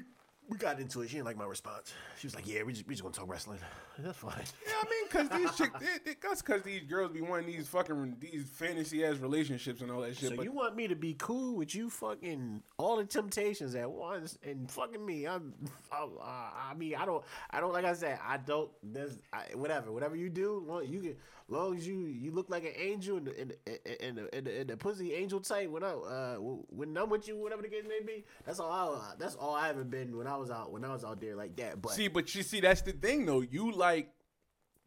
we 0.50 0.58
got 0.58 0.80
into 0.80 1.02
it. 1.02 1.10
She 1.10 1.16
didn't 1.16 1.26
like 1.26 1.38
my 1.38 1.46
response. 1.46 1.94
She 2.20 2.28
was 2.28 2.36
like, 2.36 2.48
"Yeah, 2.48 2.64
we 2.64 2.74
just 2.74 2.88
we 2.88 2.94
just 2.94 3.04
gonna 3.04 3.14
talk 3.14 3.30
wrestling. 3.30 3.60
That's 4.00 4.18
fine." 4.18 4.44
Yeah, 4.68 4.74
I 4.82 4.90
mean, 4.90 5.08
cause 5.10 5.30
these 5.30 5.58
chicks, 5.58 5.80
they, 5.80 6.12
they, 6.12 6.16
that's 6.22 6.42
cause 6.42 6.62
these 6.64 6.84
girls 6.84 7.12
be 7.12 7.22
wanting 7.22 7.48
these 7.48 7.68
fucking 7.68 8.18
these 8.20 8.46
fantasy 8.50 9.06
ass 9.06 9.18
relationships 9.18 9.82
and 9.82 9.92
all 9.92 10.02
that 10.02 10.18
shit. 10.18 10.30
So 10.30 10.36
but 10.36 10.46
you 10.46 10.52
want 10.52 10.76
me 10.76 10.88
to 10.88 10.96
be 10.96 11.16
cool 11.18 11.56
with 11.56 11.74
you 11.74 11.90
fucking 11.90 12.62
all 12.78 12.98
the 12.98 13.06
temptations 13.06 13.76
at 13.76 13.90
once 13.90 14.38
and 14.44 14.70
fucking 14.70 15.04
me? 15.04 15.28
I'm, 15.28 15.54
I'm 15.92 16.10
uh, 16.20 16.24
I 16.24 16.74
mean, 16.76 16.96
I 16.96 17.06
don't, 17.06 17.24
I 17.50 17.60
don't 17.60 17.74
like 17.74 17.86
I 17.86 17.94
said, 17.94 18.20
I 18.26 18.38
don't. 18.38 18.70
There's 18.84 19.18
I, 19.32 19.56
whatever, 19.56 19.92
whatever 19.92 20.16
you 20.16 20.30
do, 20.30 20.64
long, 20.68 20.86
you 20.88 21.00
can, 21.00 21.16
long 21.48 21.78
as 21.78 21.88
you 21.88 22.06
you 22.06 22.32
look 22.32 22.50
like 22.50 22.64
an 22.64 22.74
angel 22.78 23.18
and 23.18 23.30
and 23.30 23.54
and 24.02 24.18
the, 24.18 24.36
and 24.36 24.48
and 24.48 24.70
the 24.70 24.78
pussy 24.78 25.14
angel 25.14 25.40
type. 25.40 25.70
When 25.70 25.84
I 25.84 25.92
uh 25.92 26.36
when 26.36 26.96
I'm 26.98 27.10
with 27.10 27.28
you, 27.28 27.38
whatever 27.38 27.62
the 27.62 27.68
case 27.68 27.84
may 27.88 28.02
be, 28.06 28.26
that's 28.46 28.60
all 28.60 28.72
I 28.72 29.14
that's 29.18 29.36
all 29.36 29.56
I 29.56 29.70
ever 29.70 29.84
been 29.84 30.18
when 30.18 30.28
I 30.28 30.35
was 30.36 30.50
out 30.52 30.72
when 30.72 30.84
I 30.86 30.92
was 30.94 31.04
out 31.04 31.20
there 31.22 31.36
like 31.36 31.56
that. 31.58 31.82
But 31.82 31.92
See, 31.94 32.08
but 32.08 32.34
you 32.36 32.44
see, 32.44 32.60
that's 32.60 32.82
the 32.82 32.92
thing 32.94 33.26
though. 33.26 33.42
You 33.42 33.72
like, 33.72 34.10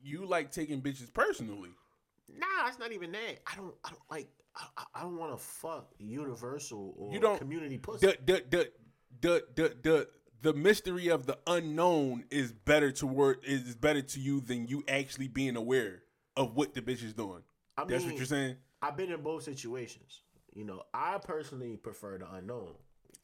you 0.03 0.27
like 0.27 0.51
taking 0.53 0.81
bitches 0.83 1.13
personally. 1.13 1.71
nah, 2.37 2.69
it's 2.69 2.79
not 2.79 2.93
even 2.93 3.13
that. 3.13 3.41
I 3.47 3.57
don't, 3.57 3.75
I 3.85 3.89
don't 3.91 4.03
like. 4.11 4.29
I, 4.57 4.67
I- 4.77 4.85
I 4.95 5.03
don't 5.03 5.17
want 5.17 5.37
to 5.39 5.43
fuck 5.43 5.93
universal 5.99 6.95
or 6.99 7.13
You 7.13 7.21
don't 7.21 7.39
community 7.39 7.79
pussy. 7.79 8.07
The 8.07 8.19
the 8.25 8.45
the 8.51 8.71
the 9.21 9.45
the 9.55 9.77
the, 9.83 10.09
the 10.43 10.53
mystery 10.55 11.09
of 11.09 11.27
the 11.27 11.39
unknown 11.47 12.25
is 12.31 12.53
better 12.53 12.91
to 12.93 13.07
work 13.07 13.45
is 13.45 13.75
better 13.77 14.03
to 14.03 14.21
you 14.21 14.41
than 14.41 14.67
you 14.69 14.83
actually 14.89 15.29
being 15.29 15.57
aware 15.57 16.03
of 16.37 16.55
what 16.57 16.75
the 16.75 16.83
bitch 16.83 17.05
is 17.05 17.13
doing. 17.15 17.43
I 17.77 17.85
That's 17.85 18.05
what 18.05 18.17
you're 18.17 18.25
saying. 18.27 18.57
I've 18.83 18.97
been 18.97 19.11
in 19.13 19.21
both 19.23 19.43
situations. 19.45 20.23
You 20.55 20.65
know, 20.65 20.83
I 20.93 21.19
personally 21.19 21.77
prefer 21.77 22.19
the 22.19 22.33
unknown. 22.33 22.75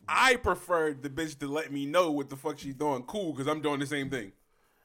I 0.08 0.36
prefer 0.36 0.92
the 0.92 1.08
bitch 1.10 1.38
to 1.40 1.46
let 1.46 1.72
me 1.72 1.86
know 1.86 2.10
what 2.10 2.28
the 2.30 2.36
fuck 2.36 2.58
she's 2.58 2.74
doing. 2.74 3.02
Cool, 3.04 3.32
because 3.32 3.46
I'm 3.48 3.60
doing 3.60 3.80
the 3.80 3.86
same 3.86 4.10
thing. 4.10 4.32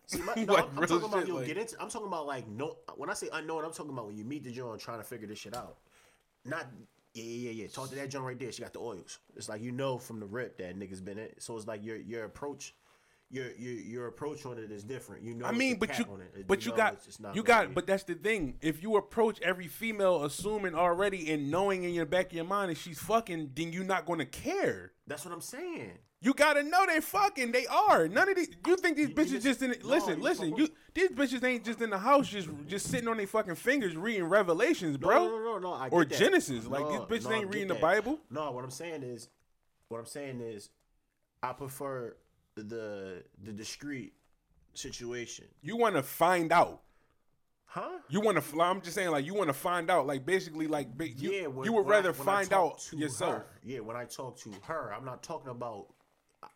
See, 0.08 0.22
my, 0.22 0.34
no, 0.38 0.54
Like 0.54 0.66
I'm, 0.72 0.80
I'm 0.80 0.88
talking 0.88 1.10
about 1.10 1.28
you 1.28 1.36
like- 1.36 1.48
get 1.48 1.58
into. 1.58 1.76
I'm 1.82 1.90
talking 1.90 2.08
about 2.08 2.26
like 2.28 2.48
no. 2.48 2.78
When 2.96 3.10
I 3.10 3.14
say 3.14 3.30
unknown, 3.32 3.66
I'm 3.66 3.72
talking 3.74 3.92
about 3.92 4.08
when 4.08 4.18
you 4.18 4.24
meet 4.26 4.44
the 4.44 4.52
joint 4.52 4.80
trying 4.82 5.00
to 5.00 5.04
figure 5.04 5.28
this 5.28 5.40
shit 5.40 5.56
out. 5.56 5.78
Not 6.46 6.68
yeah 7.14 7.24
yeah 7.24 7.50
yeah. 7.52 7.64
yeah. 7.64 7.68
Talk 7.68 7.90
to 7.90 7.96
that 7.96 8.10
joint 8.10 8.26
right 8.26 8.40
there. 8.40 8.52
She 8.52 8.62
got 8.62 8.74
the 8.74 8.80
oils. 8.80 9.20
It's 9.36 9.50
like 9.50 9.62
you 9.62 9.72
know 9.72 9.98
from 9.98 10.20
the 10.20 10.26
rip 10.26 10.58
that 10.58 10.78
niggas 10.80 11.04
been 11.04 11.18
it. 11.20 11.36
So 11.40 11.56
it's 11.58 11.68
like 11.68 11.84
your 11.84 11.98
your 11.98 12.24
approach. 12.26 12.74
Your, 13.32 13.52
your 13.58 13.74
your 13.74 14.08
approach 14.08 14.44
on 14.48 14.58
it 14.58 14.72
is 14.72 14.84
different. 14.84 15.24
You 15.24 15.36
know. 15.36 15.46
I 15.46 15.52
mean, 15.52 15.78
but 15.78 16.00
you, 16.00 16.06
it. 16.36 16.48
but 16.48 16.66
you 16.66 16.72
know 16.72 16.78
got, 16.78 17.36
you 17.36 17.44
got, 17.44 17.76
but 17.76 17.86
that's 17.86 18.04
the 18.04 18.16
thing. 18.16 18.56
If 18.60 18.82
you 18.82 18.98
approach 18.98 19.40
every 19.42 19.68
female 19.68 20.24
assuming 20.24 20.74
already 20.74 21.32
and 21.32 21.52
knowing 21.52 21.84
in 21.84 21.94
your 21.94 22.08
back 22.08 22.28
of 22.28 22.34
your 22.34 22.46
mind 22.46 22.72
that 22.72 22.78
she's 22.78 22.98
fucking, 22.98 23.52
then 23.54 23.72
you're 23.72 23.84
not 23.84 24.08
going 24.08 24.18
to 24.18 24.26
care. 24.26 24.94
that's 25.06 25.26
what 25.26 25.34
I'm 25.34 25.42
saying. 25.42 25.92
You 26.22 26.34
gotta 26.34 26.64
know 26.64 26.86
they 26.86 27.00
fucking. 27.00 27.52
They 27.52 27.66
are. 27.68 28.08
None 28.08 28.30
of 28.30 28.36
these. 28.36 28.50
You 28.66 28.76
think 28.76 28.98
these 28.98 29.10
bitches 29.10 29.42
just- 29.42 29.44
just 29.44 29.62
in? 29.62 29.70
no, 29.72 29.88
listen, 29.88 30.18
you 30.18 30.24
listen. 30.24 30.56
You 30.58 30.68
these 30.94 31.12
bitches 31.12 31.44
ain't 31.44 31.64
just 31.64 31.82
in 31.82 31.92
the 31.92 31.98
house, 31.98 32.28
just 32.28 32.50
just 32.68 32.88
sitting 32.88 33.08
on 33.08 33.18
their 33.18 33.28
fucking 33.28 33.56
fingers 33.56 33.96
reading 33.96 34.26
Revelations, 34.26 34.98
bro. 34.98 35.28
no, 35.28 35.30
no, 35.30 35.44
no, 35.44 35.58
no. 35.60 35.74
I 35.74 35.88
or 35.90 36.04
that. 36.04 36.18
Genesis. 36.18 36.66
Like 36.66 36.90
these 36.90 37.00
bitches 37.02 37.30
no, 37.30 37.36
ain't 37.36 37.54
reading 37.54 37.70
the. 37.70 37.76
Bible. 37.76 38.20
No, 38.30 38.52
what 38.52 38.64
I'm 38.64 38.72
saying 38.72 39.04
is, 39.04 39.30
what 39.88 40.00
I'm 40.00 40.06
saying 40.06 40.42
is, 40.42 40.70
I 41.42 41.54
prefer 41.54 42.18
the 42.64 43.24
the 43.44 43.52
discreet 43.52 44.14
situation. 44.74 45.46
You 45.62 45.78
want 45.78 45.96
to 45.96 46.04
find 46.04 46.52
out. 46.52 46.82
Huh? 47.66 48.00
You 48.10 48.22
want 48.22 48.36
to. 48.38 48.42
Fly 48.42 48.68
I'm 48.68 48.82
just 48.82 48.96
saying, 48.96 49.12
like 49.12 49.26
you 49.26 49.36
want 49.36 49.50
to 49.50 49.54
find 49.54 49.92
out. 49.92 50.08
Like 50.08 50.26
basically, 50.26 50.68
like 50.68 50.88
you, 51.00 51.32
yeah, 51.32 51.48
when, 51.48 51.66
you 51.66 51.74
would 51.74 51.88
rather 51.88 52.10
I 52.10 52.14
find 52.14 52.52
out 52.52 52.80
to 52.90 52.98
yourself. 52.98 53.34
her. 53.34 53.46
Yeah, 53.64 53.80
when 53.82 53.96
I 53.96 54.06
talk 54.06 54.38
to 54.40 54.52
her, 54.64 54.94
I'm 54.94 55.06
not 55.06 55.22
talking 55.22 55.52
about. 55.52 55.88
uh, 56.42 56.48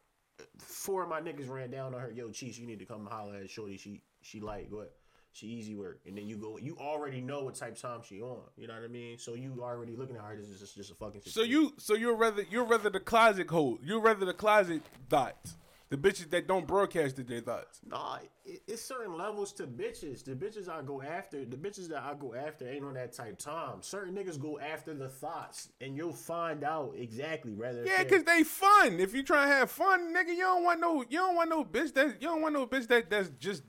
Four 0.58 1.04
of 1.04 1.10
my 1.10 1.22
niggas 1.22 1.50
ran 1.50 1.70
down 1.70 1.94
on 1.94 2.02
her. 2.02 2.12
Yo, 2.12 2.32
Cheese, 2.32 2.60
you 2.60 2.66
need 2.66 2.80
to 2.80 2.86
come 2.86 3.06
holler 3.06 3.36
at 3.36 3.50
Shorty. 3.50 3.78
She 3.78 4.02
she 4.22 4.40
like 4.40 4.68
what? 4.72 4.96
She 5.34 5.48
easy 5.48 5.76
work, 5.76 6.02
and 6.06 6.16
then 6.18 6.28
you 6.28 6.38
go. 6.38 6.58
You 6.60 6.78
already 6.80 7.20
know 7.22 7.44
what 7.44 7.56
type 7.56 7.76
time 7.76 8.02
she 8.08 8.22
on. 8.22 8.42
You 8.56 8.68
know 8.68 8.76
what 8.76 8.84
I 8.84 8.88
mean? 8.88 9.18
So 9.18 9.34
you 9.34 9.60
already 9.64 9.96
looking 9.96 10.16
at 10.16 10.22
her. 10.24 10.36
This 10.36 10.48
is 10.48 10.60
just, 10.60 10.76
just 10.76 10.92
a 10.92 10.96
fucking. 10.96 11.22
So 11.26 11.42
you, 11.42 11.74
so 11.78 11.96
you're 11.96 12.16
rather 12.16 12.44
you're 12.50 12.66
rather 12.66 12.90
the 12.92 13.00
closet 13.00 13.50
hole. 13.50 13.80
You're 13.84 14.00
rather 14.00 14.26
the 14.26 14.34
closet 14.34 14.82
thoughts. 15.10 15.56
The 15.94 16.00
bitches 16.00 16.32
that 16.32 16.48
don't 16.48 16.66
broadcast 16.66 17.24
their 17.28 17.42
thoughts. 17.42 17.80
Nah, 17.88 18.18
it, 18.46 18.64
it's 18.68 18.82
certain 18.82 19.16
levels 19.16 19.54
to 19.54 19.68
bitches. 19.68 20.24
The 20.24 20.32
bitches 20.32 20.68
I 20.68 20.82
go 20.82 21.04
after, 21.04 21.46
the 21.46 21.56
bitches 21.56 21.88
that 21.90 22.02
I 22.02 22.16
go 22.16 22.34
after 22.34 22.68
ain't 22.68 22.84
on 22.84 22.96
that 22.96 23.14
type 23.14 23.38
time. 23.38 23.84
Certain 23.84 24.16
niggas 24.16 24.40
go 24.40 24.58
after 24.58 24.96
the 24.96 25.08
thoughts, 25.08 25.70
and 25.82 25.96
you'll 25.96 26.12
find 26.12 26.64
out 26.64 26.96
exactly. 26.98 27.54
Rather, 27.54 27.86
Yeah, 27.86 28.04
cause 28.06 28.24
they 28.24 28.42
fun. 28.42 29.00
If 29.00 29.14
you 29.14 29.22
try 29.22 29.46
to 29.46 29.52
have 29.52 29.70
fun, 29.70 30.12
nigga, 30.16 30.30
you 30.30 30.40
don't 30.40 30.64
want 30.64 30.80
no, 30.80 31.06
you 31.08 31.20
don't 31.20 31.36
want 31.36 31.52
no 31.52 31.64
bitch 31.64 31.94
that, 31.94 32.20
you 32.20 32.28
don't 32.28 32.42
want 32.42 32.56
no 32.56 32.66
bitch 32.66 32.88
that 32.88 33.12
that's 33.12 33.30
just 33.38 33.62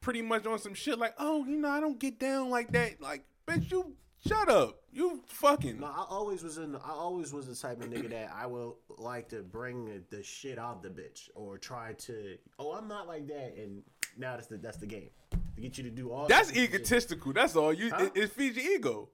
pretty 0.00 0.22
much 0.22 0.46
on 0.46 0.60
some 0.60 0.74
shit 0.74 1.00
like, 1.00 1.14
oh, 1.18 1.44
you 1.46 1.56
know, 1.56 1.68
I 1.68 1.80
don't 1.80 1.98
get 1.98 2.20
down 2.20 2.48
like 2.48 2.70
that. 2.74 3.00
Like, 3.00 3.24
bitch, 3.44 3.72
you 3.72 3.96
shut 4.26 4.48
up. 4.48 4.78
You 4.92 5.20
fucking. 5.26 5.80
No, 5.80 5.86
I 5.86 6.04
always 6.08 6.42
was 6.42 6.58
in. 6.58 6.76
I 6.76 6.90
always 6.90 7.32
was 7.32 7.46
the 7.46 7.54
type 7.54 7.82
of 7.82 7.88
nigga 7.90 8.10
that 8.10 8.30
I 8.34 8.46
will 8.46 8.76
like 8.98 9.28
to 9.30 9.42
bring 9.42 10.02
the, 10.10 10.22
shit 10.22 10.58
out 10.58 10.82
the 10.82 10.90
bitch 10.90 11.28
or 11.34 11.56
try 11.58 11.94
to. 11.94 12.36
Oh, 12.58 12.72
I'm 12.72 12.88
not 12.88 13.06
like 13.08 13.26
that, 13.28 13.54
and 13.56 13.82
now 14.18 14.34
that's 14.36 14.48
the 14.48 14.58
that's 14.58 14.76
the 14.76 14.86
game 14.86 15.08
to 15.56 15.60
get 15.62 15.78
you 15.78 15.84
to 15.84 15.90
do 15.90 16.10
all. 16.10 16.26
That's 16.28 16.48
this 16.48 16.56
shit. 16.58 16.74
egotistical. 16.74 17.32
That's 17.32 17.56
all. 17.56 17.72
You, 17.72 17.90
Huh? 17.90 18.10
it, 18.14 18.22
it 18.24 18.32
feeds 18.32 18.56
your 18.56 18.70
ego. 18.74 19.08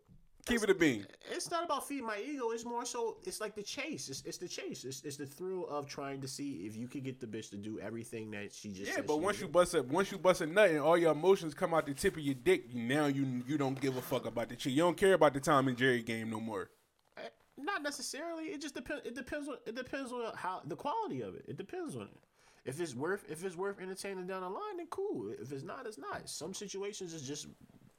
Keep 0.49 0.62
it 0.62 0.70
a 0.70 0.75
bean. 0.75 1.07
It's 1.31 1.51
not 1.51 1.65
about 1.65 1.87
feeding 1.87 2.07
my 2.07 2.19
ego. 2.27 2.51
It's 2.53 2.65
more 2.65 2.87
so. 2.87 3.19
It's 3.25 3.39
like 3.39 3.55
the 3.55 3.62
chase. 3.62 4.09
It's, 4.09 4.23
it's 4.25 4.39
the 4.39 4.49
chase. 4.49 4.85
It's, 4.85 5.03
it's 5.05 5.19
the 5.19 5.27
thrill 5.27 5.66
of 5.69 5.87
trying 5.87 6.23
to 6.23 6.29
see 6.29 6.66
if 6.66 6.75
you 6.75 6.89
can 6.89 7.03
get 7.03 7.20
the 7.20 7.27
bitch 7.27 7.51
to 7.51 7.57
do 7.57 7.79
everything 7.81 8.31
that 8.31 8.55
she 8.55 8.70
just. 8.70 8.91
Yeah, 8.91 9.03
but 9.07 9.20
once 9.20 9.41
you 9.41 9.49
bust 9.49 9.75
a 9.75 9.83
once 9.83 10.11
you 10.11 10.16
bust 10.16 10.41
a 10.41 10.47
nut 10.47 10.70
and 10.70 10.79
all 10.81 10.97
your 10.97 11.12
emotions 11.12 11.53
come 11.53 11.75
out 11.75 11.85
the 11.87 11.93
tip 11.93 12.16
of 12.16 12.23
your 12.23 12.35
dick, 12.35 12.75
now 12.75 13.07
you 13.07 13.43
you 13.47 13.59
don't 13.59 13.79
give 13.79 13.97
a 13.99 14.03
fuck 14.03 14.25
about 14.27 14.49
the 14.49 14.57
chick. 14.57 14.73
You 14.73 14.83
don't 14.83 14.97
care 14.97 15.12
about 15.12 15.35
the 15.35 15.41
Tom 15.41 15.69
and 15.69 15.77
Jerry 15.77 16.03
game 16.03 16.31
no 16.31 16.41
more. 16.41 16.70
Eh, 17.19 17.29
Not 17.59 17.83
necessarily. 17.83 18.45
It 18.45 18.62
just 18.62 18.75
depends. 18.75 19.05
It 19.05 19.15
depends 19.15 19.49
on. 19.49 19.57
It 19.66 19.75
depends 19.75 20.12
on 20.12 20.33
how 20.35 20.62
the 20.65 20.77
quality 20.77 21.20
of 21.20 21.35
it. 21.35 21.45
It 21.47 21.59
depends 21.59 21.95
on 21.95 22.03
it. 22.03 22.19
If 22.65 22.81
it's 22.81 22.95
worth, 22.95 23.25
if 23.31 23.45
it's 23.45 23.57
worth 23.57 23.81
entertaining 23.81 24.27
down 24.27 24.43
the 24.43 24.49
line, 24.49 24.79
then 24.79 24.87
cool. 24.91 25.31
If 25.41 25.53
it's 25.53 25.62
not, 25.62 25.87
it's 25.87 25.99
not. 25.99 26.29
Some 26.29 26.53
situations 26.55 27.12
is 27.15 27.23
just 27.27 27.47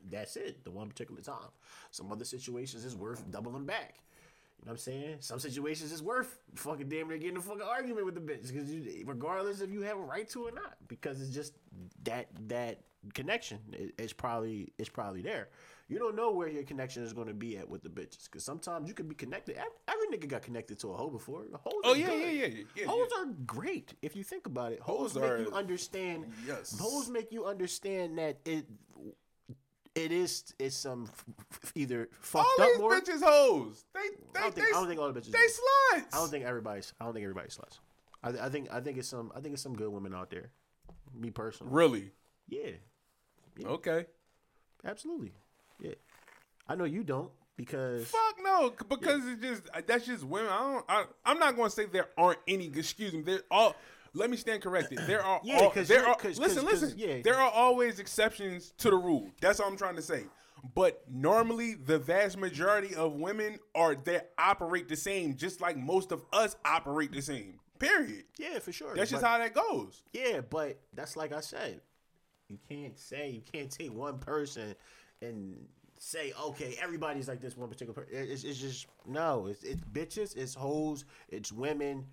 that's 0.10 0.36
it. 0.36 0.64
The 0.64 0.72
one 0.72 0.88
particular 0.90 1.22
time. 1.22 1.50
Some 1.92 2.12
other 2.12 2.26
situations 2.26 2.86
is 2.86 2.96
worth 2.96 3.30
doubling 3.32 3.66
back. 3.66 3.96
You 4.60 4.66
know 4.66 4.72
what 4.72 4.74
I'm 4.74 4.78
saying? 4.80 5.16
Some 5.22 5.40
situations 5.40 5.92
it's 5.94 6.02
worth 6.02 6.38
fucking 6.56 6.90
damn 6.90 7.08
near 7.08 7.18
getting 7.18 7.38
a 7.38 7.42
fucking 7.42 7.62
argument 7.62 8.06
with 8.06 8.16
the 8.16 8.22
bitch 8.22 8.52
because 8.52 8.70
regardless 9.06 9.62
if 9.62 9.72
you 9.72 9.82
have 9.84 9.98
a 9.98 10.02
right 10.02 10.28
to 10.32 10.48
or 10.48 10.52
not, 10.52 10.76
because 10.90 11.22
it's 11.22 11.34
just 11.34 11.54
that 12.04 12.28
that 12.50 12.82
connection 13.14 13.60
is 13.98 14.12
probably 14.12 14.74
is 14.78 14.90
probably 14.90 15.22
there. 15.22 15.48
You 15.88 15.98
don't 15.98 16.16
know 16.16 16.32
where 16.32 16.50
your 16.50 16.64
connection 16.64 17.04
is 17.04 17.14
going 17.14 17.30
to 17.30 17.34
be 17.34 17.58
at 17.58 17.68
with 17.68 17.82
the 17.84 17.90
bitches 17.90 18.26
because 18.26 18.44
sometimes 18.44 18.88
you 18.88 18.94
can 18.94 19.08
be 19.08 19.16
connected. 19.16 19.58
Every, 19.88 20.18
nigga 20.18 20.28
got 20.28 20.42
connected 20.44 20.78
to 20.80 20.92
a 20.92 20.98
hoe 20.98 21.10
before. 21.10 21.44
Hoes 21.64 21.74
Oh 21.84 21.94
yeah, 21.94 22.14
yeah, 22.14 22.26
yeah, 22.30 22.46
yeah, 22.48 22.64
yeah. 22.76 22.86
Hoes 22.86 23.10
are 23.18 23.26
great 23.46 23.94
if 24.02 24.16
you 24.16 24.24
think 24.24 24.46
about 24.46 24.72
it. 24.74 24.82
Hoes, 24.82 25.14
Hoes 25.14 25.16
make 25.16 25.32
are- 25.32 25.40
you 25.40 25.52
understand. 25.52 26.26
Yes. 26.46 26.78
Hoes 26.78 27.10
make 27.10 27.32
you 27.32 27.46
understand 27.46 28.18
that 28.18 28.38
it 28.46 28.66
it 30.06 30.12
is 30.12 30.54
it's 30.60 30.76
some 30.76 31.06
f- 31.12 31.26
f- 31.64 31.72
either 31.76 32.10
fucked 32.22 32.48
All 32.60 32.64
up 32.66 32.70
these 32.72 32.80
more. 32.80 32.92
bitches 33.00 33.22
hoes. 33.24 33.86
They 33.94 34.00
they 34.34 34.40
I 34.40 34.44
don't 34.44 34.56
think 34.56 34.68
they, 34.68 34.72
I 34.72 34.80
don't 34.80 34.88
think 34.88 35.00
all 35.00 35.12
the 35.12 35.20
bitches. 35.20 35.32
they 35.32 35.38
sluts. 35.40 36.06
I 36.14 36.18
don't 36.18 36.30
think 36.30 36.46
everybody's. 36.46 36.94
I 37.00 37.06
don't 37.06 37.14
think 37.14 37.24
everybody's 37.24 37.58
sluts. 37.58 37.80
I, 38.24 38.46
I 38.46 38.50
think 38.50 38.68
I 38.72 38.80
think 38.82 38.98
it's 38.98 39.08
some. 39.08 39.32
I 39.36 39.40
think 39.42 39.54
it's 39.54 39.64
some 39.64 39.76
good 39.76 39.90
women 39.92 40.14
out 40.16 40.30
there. 40.30 40.50
Me 41.14 41.30
personally. 41.30 41.74
really. 41.74 42.12
Yeah, 42.48 42.72
Okay. 43.66 44.06
absolutely. 44.86 45.32
Yeah, 45.80 45.94
I 46.68 46.76
know 46.76 46.84
you 46.86 47.04
don't 47.04 47.32
because 47.58 48.08
Fuck 48.08 48.38
no, 48.44 48.74
because 48.90 49.22
it's 49.28 49.42
just 49.42 49.64
that's 49.88 50.06
just 50.06 50.24
women. 50.24 50.50
I 50.52 50.60
don't. 50.60 50.86
I, 50.90 51.06
I'm 51.26 51.40
not 51.40 51.56
going 51.56 51.70
to 51.70 51.76
say 51.76 51.86
there 51.86 52.08
aren't 52.18 52.40
any. 52.48 52.66
Excuse 52.68 53.14
me. 53.14 53.22
There 53.22 53.42
all. 53.52 53.76
Let 54.14 54.30
me 54.30 54.38
stand 54.38 54.62
corrected. 54.62 55.00
There 55.08 55.24
are. 55.24 55.40
Yeah, 55.44 55.60
all, 55.60 55.70
'cause 55.72 55.88
there 55.88 56.08
are. 56.08 56.16
'cause- 56.16 56.40
listen, 56.40 56.64
'cause- 56.64 56.72
'cause, 56.72 56.82
listen. 56.94 57.00
yeah. 57.00 57.22
There 57.24 57.36
are 57.36 57.52
always 57.52 58.00
exceptions 58.00 58.74
to 58.80 58.90
the 58.90 58.98
rule. 58.98 59.30
That's 59.42 59.60
all 59.60 59.68
I'm 59.68 59.78
trying 59.78 59.96
to 59.98 60.02
say. 60.02 60.26
But 60.76 61.04
normally, 61.10 61.76
the 61.76 61.98
vast 62.00 62.38
majority 62.38 62.94
of 62.96 63.14
women 63.14 63.60
are 63.76 63.96
they 63.96 64.20
operate 64.38 64.90
the 64.90 64.96
same, 64.98 65.36
just 65.38 65.62
like 65.62 65.78
most 65.78 66.12
of 66.12 66.26
us 66.34 66.58
operate 66.66 67.12
the 67.14 67.22
same. 67.22 67.60
Period. 67.80 68.26
yeah, 68.38 68.60
for 68.60 68.74
sure. 68.74 68.94
That's 68.94 69.10
just 69.10 69.24
how 69.24 69.38
that 69.38 69.54
goes. 69.54 70.04
Yeah, 70.12 70.42
but 70.42 70.78
that's 70.94 71.16
like 71.16 71.32
I 71.32 71.40
said. 71.40 71.80
You 72.50 72.58
can't 72.68 72.98
say 73.00 73.30
you 73.30 73.42
can't 73.42 73.72
take 73.72 73.94
one 73.94 74.18
person 74.20 74.76
and 75.22 75.66
say 76.02 76.32
okay 76.42 76.78
everybody's 76.82 77.28
like 77.28 77.40
this 77.42 77.56
one 77.56 77.70
particular 77.70 77.94
person. 77.94 78.12
It's, 78.30 78.44
it's 78.44 78.60
just 78.60 78.88
no. 79.06 79.48
It's, 79.48 79.64
it's 79.64 79.82
bitches. 79.94 80.36
It's 80.36 80.56
hoes. 80.56 81.06
It's 81.30 81.54
women. 81.54 82.06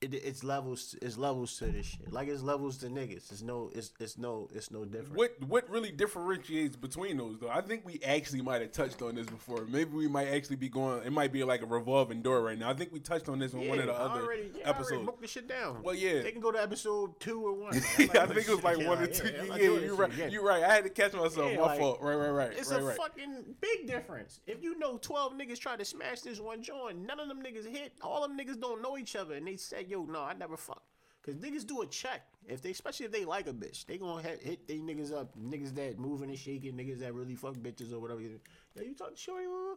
It, 0.00 0.14
it's 0.14 0.44
levels. 0.44 0.94
It's 1.02 1.16
levels 1.18 1.56
to 1.58 1.66
this 1.66 1.86
shit. 1.86 2.12
Like 2.12 2.28
it's 2.28 2.42
levels 2.42 2.76
to 2.78 2.86
niggas. 2.86 3.32
It's 3.32 3.42
no. 3.42 3.70
It's 3.74 3.92
it's 3.98 4.16
no. 4.16 4.48
It's 4.54 4.70
no 4.70 4.84
different. 4.84 5.16
What 5.16 5.34
what 5.46 5.68
really 5.68 5.90
differentiates 5.90 6.76
between 6.76 7.16
those 7.16 7.38
though? 7.40 7.50
I 7.50 7.60
think 7.62 7.84
we 7.84 8.00
actually 8.04 8.42
might 8.42 8.60
have 8.60 8.70
touched 8.70 9.02
on 9.02 9.16
this 9.16 9.26
before. 9.26 9.66
Maybe 9.66 9.90
we 9.90 10.06
might 10.06 10.28
actually 10.28 10.56
be 10.56 10.68
going. 10.68 11.02
It 11.04 11.12
might 11.12 11.32
be 11.32 11.42
like 11.42 11.62
a 11.62 11.66
revolving 11.66 12.22
door 12.22 12.42
right 12.42 12.58
now. 12.58 12.70
I 12.70 12.74
think 12.74 12.92
we 12.92 13.00
touched 13.00 13.28
on 13.28 13.40
this 13.40 13.54
on 13.54 13.66
one 13.66 13.80
of 13.80 13.86
the 13.86 13.92
I 13.92 13.96
other 13.96 14.22
already, 14.22 14.50
yeah, 14.54 14.68
I 14.68 14.72
already 14.72 14.94
episodes. 14.94 15.20
the 15.20 15.26
shit 15.26 15.48
down. 15.48 15.82
Well, 15.82 15.94
yeah. 15.94 16.22
they 16.22 16.30
can 16.30 16.40
go 16.40 16.52
to 16.52 16.62
episode 16.62 17.18
two 17.18 17.44
or 17.44 17.54
one. 17.54 17.74
I 17.74 17.80
think 17.80 18.20
it 18.20 18.48
was 18.48 18.62
like 18.62 18.78
one 18.78 19.02
or 19.02 19.06
two. 19.08 19.28
Yeah, 19.28 19.56
Yeah, 19.56 19.62
you're 19.62 19.96
right. 19.96 20.12
again. 20.12 20.30
You're 20.30 20.44
right. 20.44 20.62
I 20.62 20.72
had 20.74 20.84
to 20.84 20.90
catch 20.90 21.12
myself. 21.12 21.50
Yeah, 21.50 21.56
My 21.56 21.62
like, 21.62 21.80
fault. 21.80 21.98
Right, 22.00 22.14
right, 22.14 22.30
right. 22.30 22.52
It's 22.52 22.70
right, 22.70 22.80
a 22.80 22.84
right. 22.84 22.96
fucking 22.96 23.56
big 23.60 23.88
difference. 23.88 24.40
If 24.46 24.62
you 24.62 24.78
know 24.78 24.98
12 24.98 25.32
niggas 25.34 25.58
try 25.58 25.76
to 25.76 25.84
smash 25.84 26.20
this 26.20 26.40
one 26.40 26.62
joint, 26.62 27.04
none 27.04 27.18
of 27.18 27.28
them 27.28 27.42
niggas 27.42 27.66
hit. 27.66 27.92
All 28.00 28.22
them 28.22 28.38
niggas 28.38 28.60
don't 28.60 28.80
know 28.82 28.96
each 28.96 29.16
other. 29.16 29.34
And 29.34 29.46
they 29.46 29.56
said, 29.88 29.92
yo, 29.92 30.04
no, 30.04 30.22
I 30.22 30.34
never 30.34 30.56
fuck. 30.56 30.82
Because 31.20 31.40
niggas 31.40 31.66
do 31.66 31.82
a 31.82 31.86
check. 31.86 32.22
If 32.46 32.62
they, 32.62 32.70
Especially 32.70 33.06
if 33.06 33.12
they 33.12 33.24
like 33.24 33.48
a 33.48 33.52
bitch. 33.52 33.84
They 33.86 33.98
gonna 33.98 34.22
hit, 34.22 34.42
hit 34.42 34.68
they 34.68 34.78
niggas 34.78 35.12
up. 35.12 35.36
Niggas 35.38 35.74
that 35.74 35.98
moving 35.98 36.30
and 36.30 36.38
shaking. 36.38 36.74
Niggas 36.74 37.00
that 37.00 37.12
really 37.12 37.34
fuck 37.34 37.54
bitches 37.54 37.92
or 37.92 37.98
whatever. 37.98 38.20
Yo, 38.20 38.38
you 38.76 38.94
talk 38.94 39.14
to 39.14 39.16
Shorty? 39.16 39.46
No, 39.46 39.76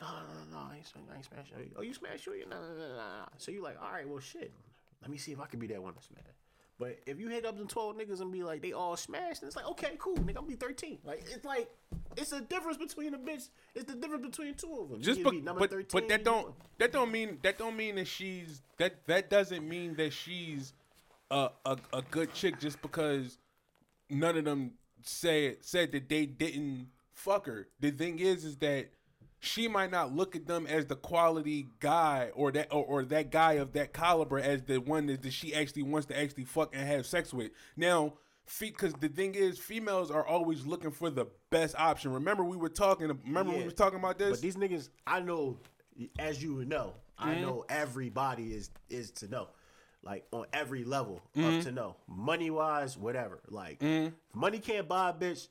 no, 0.00 0.06
no, 0.06 0.56
no. 0.56 0.58
I 0.70 0.76
ain't, 0.76 0.92
I 1.10 1.16
ain't 1.16 1.24
smash. 1.24 1.52
Oh, 1.76 1.82
you 1.82 1.92
smash 1.92 2.22
Shorty? 2.22 2.44
No, 2.48 2.56
no, 2.56 2.68
no, 2.68 2.88
no, 2.88 2.96
no. 2.96 3.24
So 3.36 3.50
you 3.50 3.62
like, 3.62 3.76
all 3.82 3.92
right, 3.92 4.08
well, 4.08 4.20
shit. 4.20 4.52
Let 5.02 5.10
me 5.10 5.18
see 5.18 5.32
if 5.32 5.40
I 5.40 5.46
can 5.46 5.58
be 5.58 5.66
that 5.68 5.82
one 5.82 5.94
to 5.94 6.02
smash. 6.02 6.24
But 6.78 7.00
if 7.06 7.18
you 7.18 7.28
hit 7.28 7.44
up 7.44 7.56
them 7.58 7.66
12 7.66 7.96
niggas 7.96 8.20
and 8.20 8.30
be 8.30 8.44
like, 8.44 8.62
they 8.62 8.72
all 8.72 8.96
smashed, 8.96 9.42
and 9.42 9.48
it's 9.48 9.56
like, 9.56 9.66
okay, 9.66 9.96
cool, 9.98 10.14
nigga, 10.16 10.38
I'm 10.38 10.46
be 10.46 10.54
13. 10.54 10.98
Like, 11.04 11.24
it's 11.28 11.44
like, 11.44 11.68
it's 12.16 12.32
a 12.32 12.40
difference 12.40 12.76
between 12.76 13.14
a 13.14 13.18
bitch. 13.18 13.48
It's 13.74 13.84
the 13.92 13.94
difference 13.94 14.26
between 14.26 14.54
two 14.54 14.80
of 14.82 14.88
them. 14.90 15.02
Just 15.02 15.24
be 15.24 15.40
number 15.40 15.60
but, 15.60 15.70
13, 15.70 15.86
but 15.92 16.08
that 16.08 16.24
don't 16.24 16.54
that 16.78 16.92
don't 16.92 17.10
mean 17.10 17.38
that 17.42 17.58
don't 17.58 17.76
mean 17.76 17.96
that 17.96 18.06
she's 18.06 18.62
that 18.78 19.06
that 19.06 19.28
doesn't 19.30 19.68
mean 19.68 19.94
that 19.96 20.12
she's 20.12 20.72
a 21.30 21.50
a, 21.64 21.76
a 21.92 22.02
good 22.10 22.32
chick 22.32 22.58
just 22.58 22.80
because 22.82 23.38
none 24.08 24.36
of 24.36 24.44
them 24.44 24.72
said 25.02 25.58
said 25.60 25.92
that 25.92 26.08
they 26.08 26.26
didn't 26.26 26.88
fuck 27.12 27.46
her. 27.46 27.68
The 27.80 27.90
thing 27.90 28.18
is 28.18 28.44
is 28.44 28.56
that 28.58 28.88
she 29.40 29.68
might 29.68 29.90
not 29.90 30.12
look 30.14 30.34
at 30.34 30.46
them 30.46 30.66
as 30.66 30.86
the 30.86 30.96
quality 30.96 31.68
guy 31.80 32.30
or 32.34 32.50
that 32.52 32.68
or, 32.72 32.84
or 32.84 33.04
that 33.04 33.30
guy 33.30 33.54
of 33.54 33.72
that 33.72 33.92
caliber 33.92 34.38
as 34.38 34.62
the 34.62 34.78
one 34.78 35.06
that, 35.06 35.22
that 35.22 35.32
she 35.32 35.54
actually 35.54 35.82
wants 35.84 36.06
to 36.08 36.18
actually 36.20 36.44
fuck 36.44 36.74
and 36.74 36.86
have 36.88 37.06
sex 37.06 37.32
with. 37.32 37.52
Now, 37.76 38.14
because 38.58 38.94
the 38.94 39.08
thing 39.08 39.34
is, 39.34 39.58
females 39.58 40.10
are 40.10 40.26
always 40.26 40.64
looking 40.66 40.90
for 40.90 41.10
the 41.10 41.26
best 41.50 41.74
option. 41.78 42.12
Remember, 42.12 42.42
we 42.44 42.56
were 42.56 42.68
talking. 42.70 43.08
Remember, 43.26 43.52
we 43.52 43.62
were 43.64 43.70
talking 43.70 43.98
about 43.98 44.18
this. 44.18 44.30
But 44.30 44.40
these 44.40 44.56
niggas, 44.56 44.88
I 45.06 45.20
know, 45.20 45.58
as 46.18 46.42
you 46.42 46.54
would 46.54 46.68
know, 46.68 46.94
I 47.18 47.32
Mm-hmm. 47.32 47.42
know 47.42 47.64
everybody 47.68 48.54
is 48.54 48.70
is 48.88 49.10
to 49.12 49.28
know, 49.28 49.48
like 50.02 50.26
on 50.32 50.46
every 50.52 50.84
level 50.84 51.20
Mm-hmm. 51.36 51.58
of 51.58 51.62
to 51.64 51.72
know, 51.72 51.96
money 52.08 52.50
wise, 52.50 52.96
whatever. 52.96 53.40
Like, 53.48 53.82
if 53.82 54.12
money 54.34 54.58
can't 54.58 54.88
buy 54.88 55.10
a 55.10 55.12
bitch. 55.12 55.48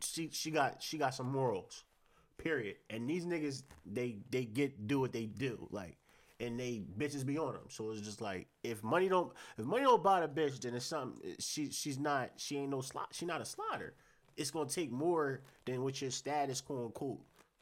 She 0.00 0.30
she 0.32 0.50
got 0.50 0.82
she 0.82 0.98
got 0.98 1.14
some 1.14 1.30
morals, 1.30 1.84
period. 2.42 2.76
And 2.90 3.08
these 3.08 3.24
niggas, 3.24 3.62
they 3.86 4.18
they 4.30 4.44
get 4.44 4.86
do 4.86 5.00
what 5.00 5.12
they 5.12 5.26
do, 5.26 5.68
like, 5.70 5.96
and 6.40 6.58
they 6.58 6.82
bitches 6.98 7.24
be 7.24 7.38
on 7.38 7.54
them. 7.54 7.64
So 7.68 7.90
it's 7.90 8.00
just 8.00 8.20
like 8.20 8.48
if 8.62 8.82
money 8.82 9.08
don't 9.08 9.32
if 9.56 9.64
money 9.64 9.84
don't 9.84 10.02
buy 10.02 10.20
the 10.20 10.28
bitch, 10.28 10.60
then 10.60 10.74
it's 10.74 10.86
something. 10.86 11.34
She 11.38 11.70
she's 11.70 11.98
not 11.98 12.30
she 12.36 12.58
ain't 12.58 12.70
no 12.70 12.80
slot. 12.80 13.08
She 13.12 13.26
not 13.26 13.40
a 13.40 13.44
slotter. 13.44 13.90
It's 14.36 14.50
gonna 14.50 14.68
take 14.68 14.90
more 14.90 15.42
than 15.64 15.82
what 15.82 16.00
your 16.00 16.10
status 16.10 16.60
quote 16.60 16.86
unquote 16.86 17.20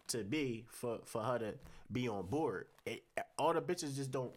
to 0.08 0.24
be 0.24 0.66
for 0.70 0.98
for 1.04 1.22
her 1.22 1.38
to 1.38 1.54
be 1.92 2.08
on 2.08 2.26
board. 2.26 2.66
It, 2.86 3.02
all 3.38 3.52
the 3.52 3.62
bitches 3.62 3.96
just 3.96 4.10
don't 4.10 4.32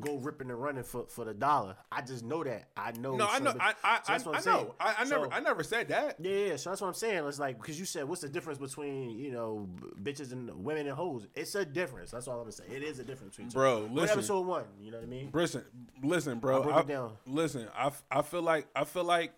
go 0.00 0.16
ripping 0.16 0.50
and 0.50 0.60
running 0.60 0.82
for, 0.84 1.06
for 1.08 1.24
the 1.24 1.34
dollar. 1.34 1.76
I 1.90 2.02
just 2.02 2.24
know 2.24 2.44
that. 2.44 2.68
I 2.76 2.92
know. 2.92 3.16
No, 3.16 3.26
I 3.26 3.38
know. 3.38 3.54
I 3.60 3.74
I, 3.82 3.98
so 4.02 4.12
that's 4.12 4.24
what 4.26 4.34
I, 4.34 4.38
I'm 4.38 4.42
I 4.48 4.50
know. 4.52 4.58
saying. 4.58 4.72
I, 4.80 4.94
I 4.98 5.04
never 5.04 5.32
I 5.34 5.40
never 5.40 5.62
said 5.62 5.88
that. 5.88 6.16
yeah, 6.20 6.30
yeah, 6.30 6.56
so 6.56 6.70
that's 6.70 6.80
what 6.80 6.88
I'm 6.88 6.94
saying. 6.94 7.26
It's 7.26 7.38
like 7.38 7.58
because 7.60 7.78
you 7.78 7.84
said, 7.84 8.04
what's 8.08 8.20
the 8.22 8.28
difference 8.28 8.58
between 8.58 9.18
you 9.18 9.32
know 9.32 9.68
bitches 10.02 10.32
and 10.32 10.50
women 10.64 10.86
and 10.86 10.96
hoes? 10.96 11.26
It's 11.34 11.54
a 11.54 11.64
difference. 11.64 12.10
That's 12.10 12.28
all 12.28 12.34
I'm 12.34 12.40
gonna 12.40 12.52
say. 12.52 12.64
It 12.70 12.82
is 12.82 12.98
a 12.98 13.04
difference 13.04 13.36
between 13.36 13.50
two. 13.50 13.54
Bro, 13.58 13.88
listen. 13.92 14.18
episode 14.18 14.46
one. 14.46 14.64
You 14.80 14.90
know 14.90 14.98
what 14.98 15.04
I 15.06 15.08
mean? 15.08 15.30
Listen, 15.32 15.64
listen, 16.02 16.38
bro. 16.38 16.56
I'll 16.56 16.62
break 16.62 16.76
I- 16.76 16.80
it 16.80 16.88
down. 16.88 17.12
Listen, 17.26 17.68
I, 17.76 17.90
I 18.10 18.22
feel 18.22 18.42
like 18.42 18.66
I 18.74 18.84
feel 18.84 19.04
like 19.04 19.32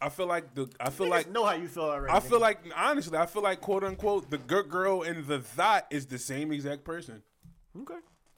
I 0.00 0.08
feel 0.10 0.26
like 0.26 0.54
the 0.54 0.68
I 0.80 0.90
feel 0.90 1.08
like 1.08 1.30
know 1.30 1.44
how 1.44 1.54
you 1.54 1.66
feel 1.68 1.84
already. 1.84 2.12
I 2.12 2.20
feel 2.20 2.40
like 2.40 2.58
honestly, 2.76 3.16
I 3.16 3.26
feel 3.26 3.42
like 3.42 3.60
quote 3.60 3.84
unquote 3.84 4.28
the 4.30 4.38
good 4.38 4.68
girl 4.68 5.02
and 5.02 5.26
the 5.26 5.40
thought 5.40 5.86
is 5.90 6.06
the 6.06 6.18
same 6.18 6.52
exact 6.52 6.84
person. 6.84 7.22
okay. 7.80 7.94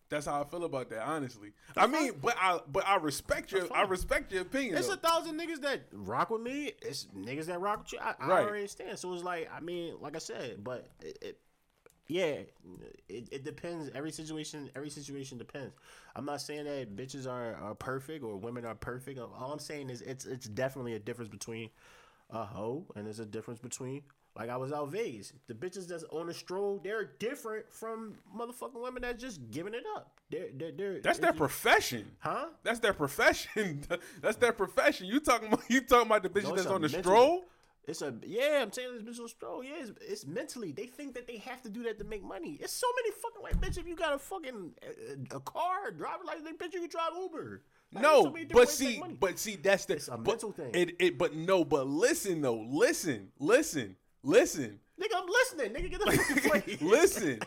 That's 0.08 0.26
how 0.26 0.40
I 0.40 0.44
feel 0.44 0.64
about 0.64 0.88
that. 0.90 1.02
Honestly, 1.06 1.52
I 1.76 1.86
mean, 1.86 2.12
but 2.22 2.36
I 2.40 2.60
but 2.70 2.86
I 2.86 2.96
respect 2.96 3.50
your 3.52 3.66
I 3.74 3.82
respect 3.82 4.32
your 4.32 4.42
opinion. 4.42 4.76
It's 4.78 4.86
though. 4.86 4.94
a 4.94 4.96
thousand 4.98 5.38
niggas 5.40 5.60
that 5.62 5.82
rock 5.92 6.30
with 6.30 6.42
me. 6.42 6.72
It's 6.82 7.06
niggas 7.16 7.46
that 7.46 7.60
rock 7.60 7.80
with 7.80 7.92
you. 7.94 7.98
I, 8.00 8.14
I 8.20 8.26
Right. 8.28 8.42
already 8.44 8.58
understand. 8.60 8.98
So 8.98 9.12
it's 9.14 9.24
like, 9.24 9.50
I 9.52 9.60
mean, 9.60 9.94
like 10.00 10.14
I 10.14 10.20
said, 10.20 10.62
but 10.62 10.88
it, 11.02 11.18
it 11.22 11.38
yeah, 12.08 12.42
it, 13.08 13.28
it 13.32 13.44
depends. 13.44 13.90
Every 13.94 14.12
situation, 14.12 14.70
every 14.76 14.90
situation 14.90 15.38
depends. 15.38 15.74
I'm 16.14 16.24
not 16.24 16.40
saying 16.40 16.64
that 16.66 16.94
bitches 16.94 17.26
are, 17.28 17.56
are 17.56 17.74
perfect 17.74 18.22
or 18.22 18.36
women 18.36 18.64
are 18.64 18.76
perfect. 18.76 19.18
All 19.18 19.50
I'm 19.52 19.58
saying 19.58 19.90
is 19.90 20.02
it's 20.02 20.24
it's 20.24 20.46
definitely 20.46 20.94
a 20.94 21.00
difference 21.00 21.28
between 21.30 21.70
a 22.30 22.44
hoe 22.44 22.86
and 22.94 23.06
there's 23.06 23.18
a 23.18 23.26
difference 23.26 23.58
between 23.58 24.02
like 24.36 24.50
I 24.50 24.56
was 24.56 24.72
out 24.72 24.90
Vegas. 24.90 25.32
The 25.46 25.54
bitches 25.54 25.88
that's 25.88 26.04
on 26.10 26.26
the 26.26 26.34
stroll, 26.34 26.80
they're 26.84 27.04
different 27.18 27.70
from 27.72 28.14
motherfucking 28.36 28.80
women 28.82 29.02
that's 29.02 29.20
just 29.20 29.40
giving 29.50 29.74
it 29.74 29.84
up. 29.96 30.12
They're 30.30 30.48
they're, 30.54 30.72
they're 30.72 31.00
That's 31.00 31.18
their 31.18 31.32
profession. 31.32 32.10
huh? 32.18 32.46
That's 32.62 32.80
their 32.80 32.92
profession. 32.94 33.82
That's 34.20 34.36
their 34.36 34.52
profession. 34.52 35.06
You 35.06 35.20
talking 35.20 35.48
about 35.52 35.64
you 35.70 35.80
talking 35.80 36.06
about 36.06 36.22
the 36.22 36.28
bitches 36.28 36.44
No, 36.50 36.56
that's 36.56 36.66
a 36.66 36.74
on 36.74 36.80
the 36.82 36.88
mental- 36.88 37.02
stroll? 37.02 37.44
It's 37.88 38.02
a 38.02 38.12
yeah. 38.24 38.62
I'm 38.62 38.72
saying 38.72 38.88
this 38.94 39.02
bitch 39.04 39.20
on 39.20 39.26
a 39.26 39.28
stroll. 39.28 39.62
Yeah, 39.62 39.74
it's, 39.78 39.92
it's 40.00 40.26
mentally. 40.26 40.72
They 40.72 40.86
think 40.86 41.14
that 41.14 41.28
they 41.28 41.36
have 41.38 41.62
to 41.62 41.68
do 41.68 41.84
that 41.84 41.98
to 42.00 42.04
make 42.04 42.24
money. 42.24 42.58
It's 42.60 42.72
so 42.72 42.88
many 42.96 43.12
fucking 43.12 43.40
white 43.42 43.60
bitches. 43.60 43.78
If 43.78 43.86
you 43.86 43.94
got 43.94 44.12
a 44.12 44.18
fucking 44.18 44.72
a, 45.32 45.36
a 45.36 45.40
car, 45.40 45.92
driver 45.92 46.24
license, 46.26 46.48
bitch, 46.58 46.74
you 46.74 46.80
can 46.80 46.88
drive 46.90 47.10
Uber. 47.16 47.62
Like, 47.92 48.02
No, 48.02 48.24
so 48.24 48.30
but 48.30 48.34
ways 48.34 48.48
to 48.48 48.56
make 48.56 48.68
see, 48.68 49.02
but 49.20 49.38
see, 49.38 49.54
that's 49.54 49.84
the 49.84 49.94
It's 49.94 50.08
a 50.08 50.16
but 50.16 50.26
mental 50.26 50.50
thing. 50.50 50.70
It, 50.74 50.96
it, 50.98 51.16
but 51.18 51.36
no, 51.36 51.64
but 51.64 51.86
listen 51.86 52.40
though, 52.40 52.66
listen, 52.68 53.28
listen, 53.38 53.94
listen, 54.26 54.78
nigga, 55.00 55.16
I'm 55.16 55.26
listening. 55.28 55.72
Nigga, 55.72 55.90
get 55.90 56.00
the 56.04 56.12
fucking 56.12 56.50
play. 56.50 56.76
listen. 56.86 57.38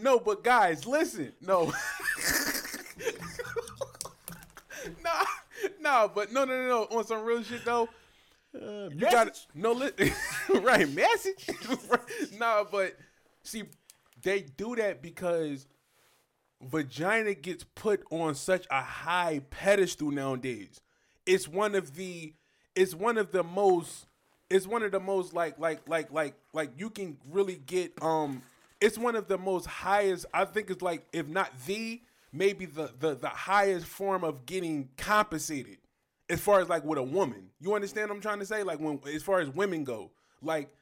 No, 0.00 0.18
but 0.18 0.42
guys, 0.42 0.86
listen. 0.86 1.32
No. 1.40 1.66
nah, 5.04 5.24
nah, 5.80 6.08
but 6.08 6.32
no, 6.32 6.44
no, 6.44 6.54
no, 6.62 6.68
no. 6.90 6.96
On 6.98 7.04
some 7.04 7.24
real 7.24 7.42
shit 7.42 7.64
though, 7.64 7.88
Uh, 8.54 8.88
You 8.90 9.00
got 9.10 9.46
no 9.54 9.72
li- 9.72 9.92
right 10.62 10.88
message. 10.90 11.48
nah, 12.38 12.64
but 12.64 12.96
see, 13.42 13.64
they 14.22 14.40
do 14.40 14.74
that 14.76 15.02
because 15.02 15.66
vagina 16.62 17.34
gets 17.34 17.64
put 17.74 18.02
on 18.10 18.34
such 18.34 18.66
a 18.70 18.80
high 18.82 19.40
pedestal 19.50 20.10
nowadays. 20.10 20.80
It's 21.26 21.46
one 21.46 21.74
of 21.74 21.94
the 21.94 22.34
it's 22.74 22.94
one 22.94 23.18
of 23.18 23.32
the 23.32 23.42
most 23.44 24.06
it's 24.50 24.66
one 24.66 24.82
of 24.82 24.92
the 24.92 25.00
most 25.00 25.32
like 25.32 25.58
like 25.58 25.88
like 25.88 26.12
like 26.12 26.34
like 26.52 26.72
you 26.76 26.90
can 26.90 27.16
really 27.30 27.56
get 27.56 27.92
um 28.02 28.42
it's 28.80 28.98
one 28.98 29.14
of 29.14 29.28
the 29.28 29.38
most 29.38 29.66
highest 29.66 30.26
I 30.34 30.44
think 30.44 30.70
it's 30.70 30.82
like 30.82 31.06
if 31.12 31.28
not 31.28 31.50
the 31.66 32.02
maybe 32.32 32.66
the 32.66 32.90
the 32.98 33.14
the 33.14 33.28
highest 33.28 33.86
form 33.86 34.24
of 34.24 34.44
getting 34.46 34.90
compensated 34.96 35.78
as 36.28 36.40
far 36.40 36.60
as 36.60 36.68
like 36.68 36.84
with 36.84 36.98
a 36.98 37.02
woman. 37.02 37.50
You 37.60 37.74
understand 37.74 38.08
what 38.08 38.16
I'm 38.16 38.22
trying 38.22 38.40
to 38.40 38.46
say? 38.46 38.62
Like 38.62 38.80
when 38.80 39.00
as 39.12 39.22
far 39.22 39.40
as 39.40 39.48
women 39.48 39.84
go, 39.84 40.10
like 40.42 40.74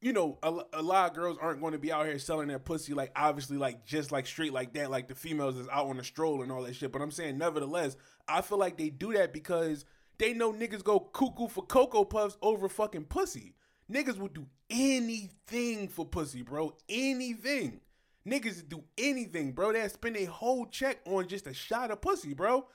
you 0.00 0.12
know, 0.12 0.38
a, 0.44 0.54
a 0.74 0.82
lot 0.82 1.10
of 1.10 1.16
girls 1.16 1.38
aren't 1.40 1.60
going 1.60 1.72
to 1.72 1.78
be 1.78 1.90
out 1.90 2.06
here 2.06 2.20
selling 2.20 2.46
their 2.46 2.60
pussy 2.60 2.94
like 2.94 3.10
obviously 3.16 3.56
like 3.56 3.84
just 3.84 4.12
like 4.12 4.26
straight 4.26 4.52
like 4.52 4.72
that, 4.74 4.90
like 4.90 5.08
the 5.08 5.14
females 5.14 5.56
is 5.56 5.66
out 5.72 5.88
on 5.88 5.98
a 5.98 6.04
stroll 6.04 6.42
and 6.42 6.52
all 6.52 6.62
that 6.62 6.76
shit. 6.76 6.92
But 6.92 7.02
I'm 7.02 7.10
saying, 7.10 7.38
nevertheless, 7.38 7.96
I 8.28 8.42
feel 8.42 8.58
like 8.58 8.76
they 8.76 8.90
do 8.90 9.12
that 9.14 9.32
because 9.32 9.84
they 10.18 10.32
know 10.32 10.52
niggas 10.52 10.84
go 10.84 11.00
cuckoo 11.00 11.48
for 11.48 11.64
cocoa 11.64 12.04
puffs 12.04 12.36
over 12.42 12.68
fucking 12.68 13.04
pussy. 13.04 13.54
Niggas 13.90 14.18
will 14.18 14.28
do 14.28 14.46
anything 14.68 15.88
for 15.88 16.04
pussy, 16.04 16.42
bro. 16.42 16.76
Anything. 16.88 17.80
Niggas 18.26 18.68
do 18.68 18.84
anything, 18.98 19.52
bro. 19.52 19.72
They 19.72 19.86
spend 19.88 20.16
a 20.16 20.24
whole 20.26 20.66
check 20.66 20.98
on 21.06 21.28
just 21.28 21.46
a 21.46 21.54
shot 21.54 21.90
of 21.90 22.00
pussy, 22.00 22.34
bro. 22.34 22.66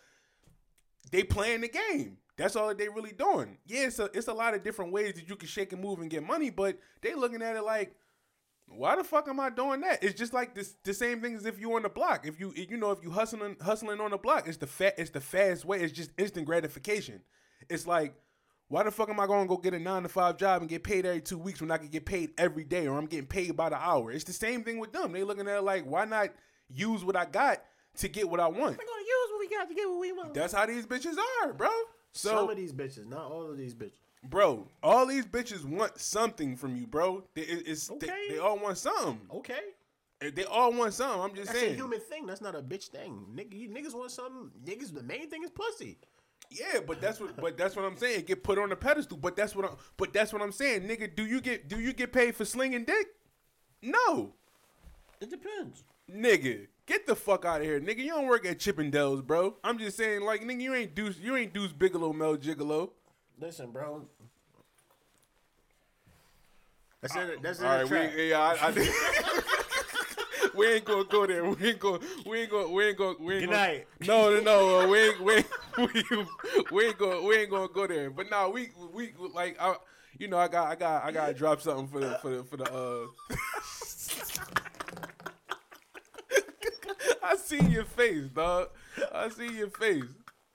They 1.12 1.24
playing 1.24 1.62
the 1.62 1.68
game. 1.68 2.18
That's 2.38 2.56
all 2.56 2.70
that 2.70 2.80
they 2.80 2.90
really 2.90 3.12
doing. 3.12 3.60
Yeah, 3.68 3.88
it's 3.88 4.00
a, 4.00 4.10
it's 4.14 4.28
a 4.28 4.34
lot 4.34 4.56
of 4.56 4.64
different 4.64 4.92
ways 4.92 5.14
that 5.16 5.30
you 5.30 5.36
can 5.36 5.48
shake 5.48 5.72
and 5.72 5.82
move 5.82 6.00
and 6.00 6.10
get 6.10 6.26
money, 6.26 6.50
but 6.50 6.80
they 7.02 7.14
looking 7.14 7.44
at 7.44 7.56
it 7.56 7.64
like, 7.64 7.96
why 8.68 8.96
the 8.96 9.04
fuck 9.04 9.28
am 9.28 9.40
I 9.40 9.50
doing 9.50 9.82
that? 9.82 10.04
It's 10.04 10.18
just 10.18 10.34
like 10.34 10.56
this 10.56 10.76
the 10.84 10.94
same 10.94 11.22
thing 11.22 11.36
as 11.36 11.46
if 11.46 11.60
you 11.60 11.74
on 11.76 11.84
the 11.84 11.90
block. 11.90 12.26
If 12.26 12.40
you 12.40 12.54
you 12.56 12.78
know 12.78 12.92
if 12.92 13.04
you 13.04 13.12
hustling 13.12 13.58
hustling 13.62 14.00
on 14.00 14.12
the 14.12 14.18
block, 14.18 14.48
it's 14.48 14.58
the 14.58 14.68
fat 14.68 14.96
it's 14.98 15.12
the 15.12 15.22
fast 15.22 15.66
way. 15.66 15.82
It's 15.82 15.94
just 15.94 16.12
instant 16.18 16.46
gratification. 16.46 17.22
It's 17.70 17.88
like, 17.88 18.16
why 18.68 18.84
the 18.84 18.92
fuck 18.92 19.10
am 19.10 19.20
I 19.20 19.28
going 19.28 19.44
to 19.44 19.48
go 19.48 19.58
get 19.58 19.74
a 19.74 19.80
nine 19.80 20.04
to 20.04 20.10
five 20.10 20.38
job 20.38 20.62
and 20.62 20.70
get 20.70 20.84
paid 20.84 21.06
every 21.06 21.22
two 21.22 21.38
weeks 21.38 21.62
when 21.62 21.72
I 21.72 21.78
can 21.78 21.88
get 21.88 22.06
paid 22.06 22.32
every 22.38 22.64
day 22.64 22.88
or 22.88 22.98
I'm 22.98 23.06
getting 23.06 23.28
paid 23.28 23.56
by 23.56 23.70
the 23.70 23.78
hour? 23.78 24.12
It's 24.12 24.24
the 24.24 24.34
same 24.34 24.64
thing 24.64 24.80
with 24.80 24.92
them. 24.92 25.12
They 25.12 25.24
looking 25.24 25.48
at 25.48 25.58
it 25.58 25.62
like, 25.62 25.86
why 25.86 26.06
not 26.06 26.30
use 26.70 27.04
what 27.06 27.16
I 27.16 27.26
got 27.26 27.64
to 27.98 28.08
get 28.08 28.30
what 28.30 28.40
I 28.40 28.48
want? 28.48 28.58
We're 28.58 28.86
gonna 28.86 29.08
use 29.08 29.30
what 29.32 29.40
we 29.40 29.48
got 29.50 29.70
to 29.70 29.76
get 29.76 29.88
what 29.88 30.00
we 30.00 30.12
want. 30.12 30.34
That's 30.34 30.54
how 30.54 30.66
these 30.66 30.86
bitches 30.86 31.16
are, 31.44 31.54
bro. 31.54 31.70
So 32.14 32.30
Some 32.30 32.50
of 32.50 32.58
these 32.58 32.74
bitches, 32.74 33.08
not 33.08 33.32
all 33.32 33.50
of 33.50 33.58
these 33.58 33.74
bitches. 33.74 34.03
Bro. 34.24 34.68
All 34.82 35.06
these 35.06 35.26
bitches 35.26 35.66
want 35.66 36.00
something 36.00 36.56
from 36.56 36.76
you, 36.78 36.88
bro. 36.88 37.24
They, 37.36 37.42
it- 37.42 37.68
it's, 37.68 37.88
they- 37.88 37.96
Okay. 37.96 38.28
they, 38.30 38.38
all 38.40 38.58
want 38.58 38.78
something. 38.78 39.20
Okay, 39.34 39.60
They 40.34 40.46
all 40.46 40.72
want 40.74 40.94
something. 40.94 41.22
I'm 41.22 41.36
just 41.36 41.48
that's 41.48 41.60
saying. 41.60 41.74
a 41.74 41.76
human 41.76 42.00
thing. 42.00 42.26
That's 42.26 42.40
not 42.42 42.56
a 42.56 42.62
bitch 42.62 42.88
thing. 42.90 43.26
Nigga, 43.36 43.54
you 43.54 43.70
niggas 43.70 43.94
want 43.94 44.12
something. 44.12 44.50
Niggas, 44.66 44.94
the 44.94 45.04
main 45.04 45.30
thing 45.30 45.44
is 45.44 45.50
pussy. 45.52 45.98
Yeah, 46.50 46.80
but 46.86 47.02
that's 47.02 47.20
what. 47.20 47.36
But 47.36 47.58
that's 47.58 47.76
what 47.76 47.84
I'm 47.84 47.98
saying. 47.98 48.26
Get 48.26 48.44
put 48.44 48.58
on 48.60 48.72
a 48.72 48.76
pedestal. 48.76 49.18
But 49.18 49.36
that's 49.36 49.56
what. 49.56 49.66
I'm, 49.66 49.76
but 49.98 50.14
that's 50.14 50.32
what 50.32 50.42
I'm 50.42 50.52
saying, 50.52 50.84
nigga. 50.84 51.14
Do 51.16 51.26
you 51.26 51.42
get? 51.42 51.68
Do 51.68 51.80
you 51.80 51.94
get 51.94 52.14
paid 52.14 52.36
for 52.36 52.46
slinging 52.46 52.86
dick? 52.86 53.08
No, 53.82 54.34
It 55.20 55.30
depends. 55.30 55.84
nigga. 56.10 56.68
Get 56.86 57.08
the 57.08 57.16
fuck 57.16 57.46
out 57.46 57.62
of 57.62 57.68
here, 57.68 57.80
nigga. 57.80 58.00
You 58.00 58.10
don't 58.10 58.28
work 58.28 58.46
at 58.46 58.60
Chippendales, 58.60 59.26
bro. 59.26 59.56
I'm 59.64 59.78
just 59.80 59.96
saying, 59.98 60.22
like, 60.22 60.42
nigga, 60.42 60.62
you 60.62 60.74
ain't 60.76 60.94
Deuce. 60.96 61.18
You 61.18 61.36
ain't 61.38 61.54
Deuce 61.54 61.72
Bigalow, 61.74 62.14
Male 62.14 62.38
Gigolo. 62.38 62.92
Listen, 63.40 63.72
bro. 63.72 64.06
That's 67.02 67.16
it. 67.16 67.42
That's 67.42 67.60
it. 67.60 67.66
All 67.66 67.84
right, 67.84 67.90
we, 68.16 68.30
yeah, 68.30 68.40
I, 68.40 68.70
I, 68.70 68.72
we 70.56 70.68
ain't 70.68 70.86
gonna 70.86 71.04
go 71.04 71.28
there. 71.28 71.44
We 71.44 71.70
ain't 71.70 71.80
gonna. 71.80 72.00
We 72.26 72.42
ain't 72.42 72.52
gonna. 72.52 72.70
We 72.70 72.86
ain't 72.86 72.98
gonna. 72.98 73.16
We 73.20 73.34
ain't 73.34 73.42
Good 73.44 73.50
gonna, 73.50 73.68
night. 73.68 73.88
No, 74.08 74.34
no, 74.34 74.40
no. 74.42 74.80
uh, 74.80 74.88
We 74.88 75.00
ain't. 75.00 75.22
We 75.22 75.34
ain't, 75.36 75.48
we, 75.78 76.04
we 76.72 76.86
ain't 76.88 76.98
gonna. 76.98 77.22
We 77.22 77.36
ain't 77.38 77.50
gonna 77.50 77.68
go 77.68 77.88
there. 77.88 78.10
But 78.10 78.30
now 78.30 78.50
we 78.50 78.70
we 78.94 79.14
like. 79.34 79.58
I, 79.60 79.76
you 80.18 80.30
know, 80.30 80.38
I 80.38 80.48
got. 80.48 80.72
I 80.72 80.76
got. 80.76 81.04
I 81.04 81.12
got 81.12 81.28
to 81.28 81.34
drop 81.34 81.60
something 81.62 81.88
for 81.88 82.00
the 82.00 82.18
for 82.22 82.30
the 82.30 82.44
for 82.46 82.58
the. 82.58 82.72
uh 82.72 83.36
I 87.24 87.36
see 87.36 87.60
your 87.66 87.86
face, 87.86 88.28
dog. 88.28 88.70
I 89.14 89.28
see 89.30 89.58
your 89.58 89.70
face, 89.70 90.04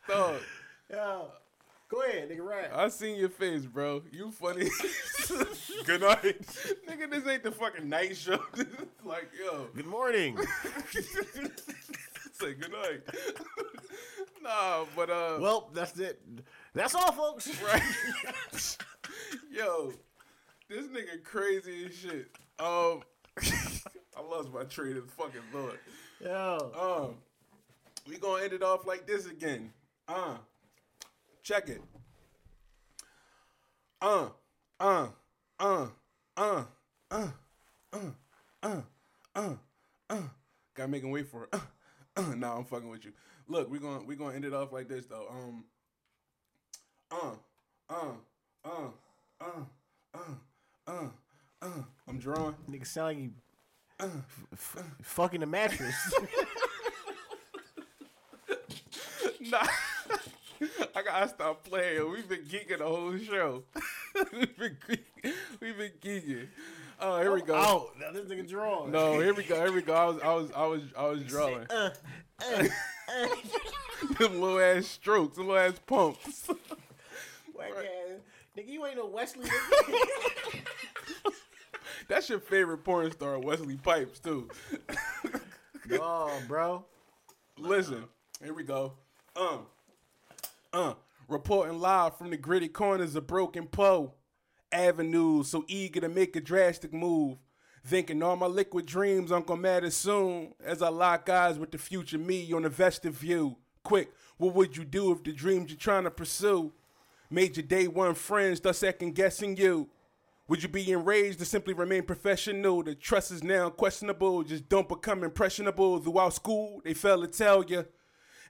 dog. 0.09 0.37
Yo, 0.91 1.29
go 1.89 2.03
ahead, 2.03 2.31
nigga. 2.31 2.41
Right. 2.41 2.71
I 2.73 2.89
seen 2.89 3.19
your 3.19 3.29
face, 3.29 3.65
bro. 3.65 4.03
You 4.13 4.31
funny. 4.31 4.65
Good 5.85 6.01
night, 6.03 6.41
nigga. 6.87 7.11
This 7.11 7.27
ain't 7.27 7.43
the 7.43 7.53
fucking 7.53 7.89
night 7.89 8.17
show. 8.17 8.41
This 8.55 8.67
like, 9.05 9.31
yo, 9.39 9.69
Good 9.75 9.87
morning. 9.87 10.39
say 12.33 12.55
good 12.55 12.71
night. 12.71 13.01
nah, 14.43 14.85
but 14.95 15.11
uh, 15.11 15.39
well, 15.41 15.71
that's 15.73 15.99
it. 15.99 16.21
That's 16.75 16.95
all, 16.95 17.13
folks. 17.13 17.51
right. 17.63 17.83
yo, 19.51 19.93
this 20.69 20.87
nigga 20.87 21.23
crazy 21.25 21.87
as 21.87 21.95
shit. 21.97 22.29
Um, 22.61 23.03
I 24.17 24.21
lost 24.21 24.53
my 24.53 24.65
train 24.65 24.97
of 24.97 25.11
fucking 25.11 25.41
thought. 25.53 25.79
Yo. 26.21 27.07
Um, 27.09 27.15
we 28.09 28.19
gonna 28.19 28.43
end 28.45 28.53
it 28.53 28.63
off 28.63 28.87
like 28.87 29.07
this 29.07 29.27
again. 29.27 29.73
Uh, 30.07 30.37
check 31.49 31.71
it. 31.71 31.81
Uh, 34.03 34.29
uh, 34.79 35.07
uh, 35.59 35.87
uh, 36.37 36.65
uh, 37.11 37.29
uh, 37.91 37.99
uh, 38.63 38.81
uh, 39.35 39.55
uh. 40.11 40.23
Gotta 40.75 40.89
make 40.89 41.03
him 41.03 41.11
wait 41.11 41.27
for 41.29 41.45
it. 41.45 41.49
Uh, 41.55 41.61
uh. 42.17 42.35
Nah, 42.35 42.59
I'm 42.59 42.65
fucking 42.67 42.91
with 42.91 43.07
you. 43.07 43.13
Look, 43.49 43.71
we 43.71 43.79
gonna 43.79 44.05
we 44.05 44.15
gonna 44.15 44.35
end 44.35 44.45
it 44.45 44.53
off 44.53 44.73
like 44.73 44.89
this 44.89 45.07
though. 45.07 45.27
Um. 45.31 45.65
Uh, 47.11 47.31
uh, 47.89 48.13
uh, 48.65 48.89
uh, 49.41 49.65
uh, 50.15 50.19
uh, 50.87 51.09
uh. 51.63 51.83
I'm 52.07 52.19
drawing. 52.19 52.57
Nigga 52.71 52.87
sound 52.87 53.07
like 53.07 53.19
you 53.19 53.31
f- 53.99 54.47
f- 54.53 54.85
fucking 55.03 55.41
the 55.41 55.47
mattress. 55.47 55.97
Nah. 59.41 59.67
I 61.09 61.21
gotta 61.21 61.29
stop 61.29 61.65
playing. 61.65 62.11
We've 62.11 62.29
been 62.29 62.45
geeking 62.45 62.79
the 62.79 62.85
whole 62.85 63.17
show. 63.19 63.63
we've 64.33 64.59
been 64.59 64.77
geeking. 64.87 65.33
We've 65.59 65.79
been 65.79 65.93
geeking. 66.03 66.49
Oh, 67.01 67.19
here 67.21 67.33
we 67.33 67.41
go. 67.41 67.55
Out. 67.55 67.93
Now 67.99 68.13
this 68.13 68.27
nigga 68.27 68.47
drawing. 68.47 68.91
No, 68.91 69.19
here 69.19 69.33
we 69.33 69.45
go. 69.45 69.57
Here 69.57 69.73
we 69.73 69.81
go. 69.81 69.95
I 69.95 70.05
was, 70.05 70.21
I 70.21 70.35
was, 70.35 70.51
I 70.55 70.67
was, 70.67 70.83
I 70.99 71.05
was 71.07 71.23
drawing. 71.23 71.67
Uh, 71.71 71.91
Them 74.19 74.41
little 74.41 74.61
ass 74.61 74.87
strokes, 74.87 75.37
them 75.37 75.49
little 75.49 75.63
ass 75.63 75.81
pumps. 75.87 76.49
Whack 77.55 77.71
ass. 77.77 78.21
Nigga, 78.57 78.69
you 78.69 78.87
ain't 78.87 78.97
no 78.97 79.07
Wesley. 79.07 79.49
That's 82.09 82.29
your 82.29 82.39
favorite 82.39 82.85
porn 82.85 83.11
star, 83.13 83.39
Wesley 83.39 83.77
Pipes, 83.77 84.21
too. 84.21 84.49
no, 85.89 86.31
bro. 86.47 86.85
Listen, 87.57 88.05
here 88.43 88.55
we 88.55 88.63
go. 88.63 88.93
Um, 89.37 89.67
uh, 90.79 90.95
reporting 91.27 91.81
live 91.81 92.17
from 92.17 92.31
the 92.31 92.37
gritty 92.37 92.69
corners 92.69 93.17
of 93.17 93.27
Broken 93.27 93.67
Poe 93.67 94.15
Avenue, 94.71 95.43
so 95.43 95.65
eager 95.67 96.01
to 96.01 96.09
make 96.09 96.37
a 96.37 96.41
drastic 96.41 96.93
move. 96.93 97.39
Thinking 97.85 98.23
all 98.23 98.37
my 98.37 98.47
liquid 98.47 98.87
dreams 98.87 99.33
aren't 99.33 99.47
gonna 99.47 99.61
matter 99.61 99.91
soon 99.91 100.55
as 100.65 100.81
I 100.81 100.89
lock 100.89 101.29
eyes 101.29 101.59
with 101.59 101.73
the 101.73 101.79
future 101.79 102.19
me 102.19 102.53
on 102.53 102.65
a 102.65 102.69
vested 102.69 103.13
view. 103.13 103.57
Quick, 103.83 104.13
what 104.37 104.55
would 104.55 104.77
you 104.77 104.85
do 104.85 105.11
if 105.11 105.25
the 105.25 105.33
dreams 105.33 105.71
you're 105.71 105.79
trying 105.79 106.05
to 106.05 106.11
pursue 106.11 106.73
made 107.31 107.57
your 107.57 107.67
day 107.67 107.89
one 107.89 108.15
friends 108.15 108.59
start 108.59 108.77
second 108.77 109.15
guessing 109.15 109.57
you? 109.57 109.89
Would 110.47 110.63
you 110.63 110.69
be 110.69 110.93
enraged 110.93 111.41
to 111.41 111.45
simply 111.45 111.75
remain 111.75 112.05
professional? 112.05 112.83
The 112.83 112.95
trust 112.95 113.33
is 113.33 113.43
now 113.43 113.69
questionable. 113.71 114.45
Just 114.45 114.69
don't 114.69 114.89
become 114.89 115.25
impressionable. 115.25 115.99
Throughout 115.99 116.35
school, 116.35 116.81
they 116.85 116.95
fail 116.95 117.21
to 117.21 117.27
tell 117.27 117.65
you. 117.65 117.85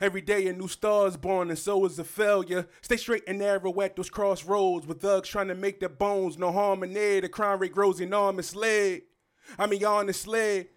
Every 0.01 0.20
day 0.20 0.47
a 0.47 0.53
new 0.53 0.69
star 0.69 1.09
is 1.09 1.16
born, 1.16 1.51
and 1.51 1.59
so 1.59 1.85
is 1.85 1.99
a 1.99 2.05
failure. 2.05 2.69
Stay 2.83 2.97
straight 2.97 3.25
and 3.27 3.39
narrow 3.39 3.81
at 3.81 3.97
those 3.97 4.11
crossroads 4.11 4.87
with 4.87 5.01
thugs 5.01 5.29
trying 5.29 5.49
to 5.49 5.57
make 5.57 5.81
their 5.81 5.89
bones. 5.89 6.39
No 6.39 6.53
harm 6.53 6.85
in 6.85 6.93
there. 6.93 7.20
The 7.20 7.29
crime 7.29 7.59
rate 7.59 7.73
grows 7.73 8.01
enormously. 8.01 9.03
I 9.59 9.66
mean, 9.66 9.85
honestly, 9.85 10.69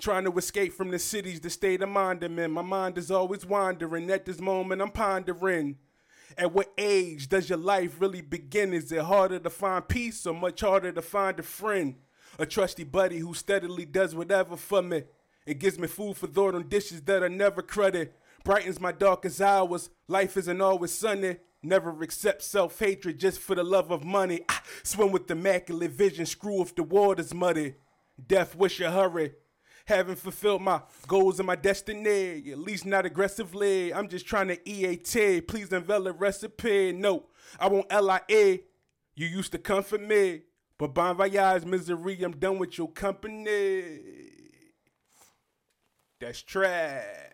trying 0.00 0.24
to 0.24 0.38
escape 0.38 0.72
from 0.72 0.90
the 0.90 0.98
cities, 0.98 1.40
the 1.40 1.50
state 1.50 1.82
of 1.82 1.90
mind 1.90 2.22
I'm 2.22 2.38
in. 2.38 2.52
My 2.52 2.62
mind 2.62 2.96
is 2.96 3.10
always 3.10 3.44
wandering. 3.44 4.10
At 4.10 4.24
this 4.24 4.40
moment, 4.40 4.80
I'm 4.80 4.90
pondering. 4.90 5.76
At 6.38 6.54
what 6.54 6.72
age 6.78 7.28
does 7.28 7.48
your 7.48 7.58
life 7.58 8.00
really 8.00 8.22
begin? 8.22 8.72
Is 8.72 8.90
it 8.92 9.02
harder 9.02 9.40
to 9.40 9.50
find 9.50 9.86
peace 9.86 10.24
or 10.26 10.32
much 10.32 10.60
harder 10.60 10.92
to 10.92 11.02
find 11.02 11.38
a 11.38 11.42
friend? 11.42 11.96
A 12.38 12.46
trusty 12.46 12.84
buddy 12.84 13.18
who 13.18 13.34
steadily 13.34 13.84
does 13.84 14.14
whatever 14.14 14.56
for 14.56 14.80
me. 14.80 15.02
It 15.44 15.58
gives 15.58 15.78
me 15.78 15.88
food 15.88 16.16
for 16.16 16.28
thought 16.28 16.54
on 16.54 16.68
dishes 16.68 17.02
that 17.02 17.22
are 17.22 17.28
never 17.28 17.60
credit. 17.60 18.14
Brightens 18.44 18.80
my 18.80 18.92
darkest 18.92 19.40
hours. 19.40 19.90
Life 20.08 20.36
isn't 20.36 20.60
always 20.60 20.92
sunny. 20.92 21.36
Never 21.62 22.02
accept 22.02 22.42
self 22.42 22.78
hatred 22.78 23.18
just 23.18 23.38
for 23.38 23.54
the 23.54 23.62
love 23.62 23.90
of 23.90 24.04
money. 24.04 24.40
Ah, 24.48 24.62
swim 24.82 25.12
with 25.12 25.30
immaculate 25.30 25.90
vision, 25.90 26.24
screw 26.24 26.62
if 26.62 26.74
the 26.74 26.82
water's 26.82 27.34
muddy. 27.34 27.74
Death, 28.26 28.56
wish 28.56 28.80
a 28.80 28.90
hurry. 28.90 29.32
Haven't 29.84 30.18
fulfilled 30.18 30.62
my 30.62 30.82
goals 31.06 31.38
and 31.40 31.46
my 31.46 31.56
destiny, 31.56 32.50
at 32.50 32.58
least 32.58 32.86
not 32.86 33.04
aggressively. 33.06 33.92
I'm 33.92 34.08
just 34.08 34.26
trying 34.26 34.48
to 34.48 34.68
EAT. 34.68 35.48
Please 35.48 35.72
a 35.72 35.80
recipe. 35.80 36.92
No, 36.92 37.26
I 37.58 37.68
won't 37.68 37.90
LIA. 37.90 38.60
You 39.14 39.26
used 39.26 39.52
to 39.52 39.58
comfort 39.58 40.00
me, 40.00 40.42
but 40.78 40.94
bon 40.94 41.16
voyage, 41.16 41.64
misery. 41.64 42.22
I'm 42.22 42.32
done 42.32 42.58
with 42.58 42.78
your 42.78 42.88
company. 42.88 43.82
That's 46.20 46.40
trash. 46.42 47.29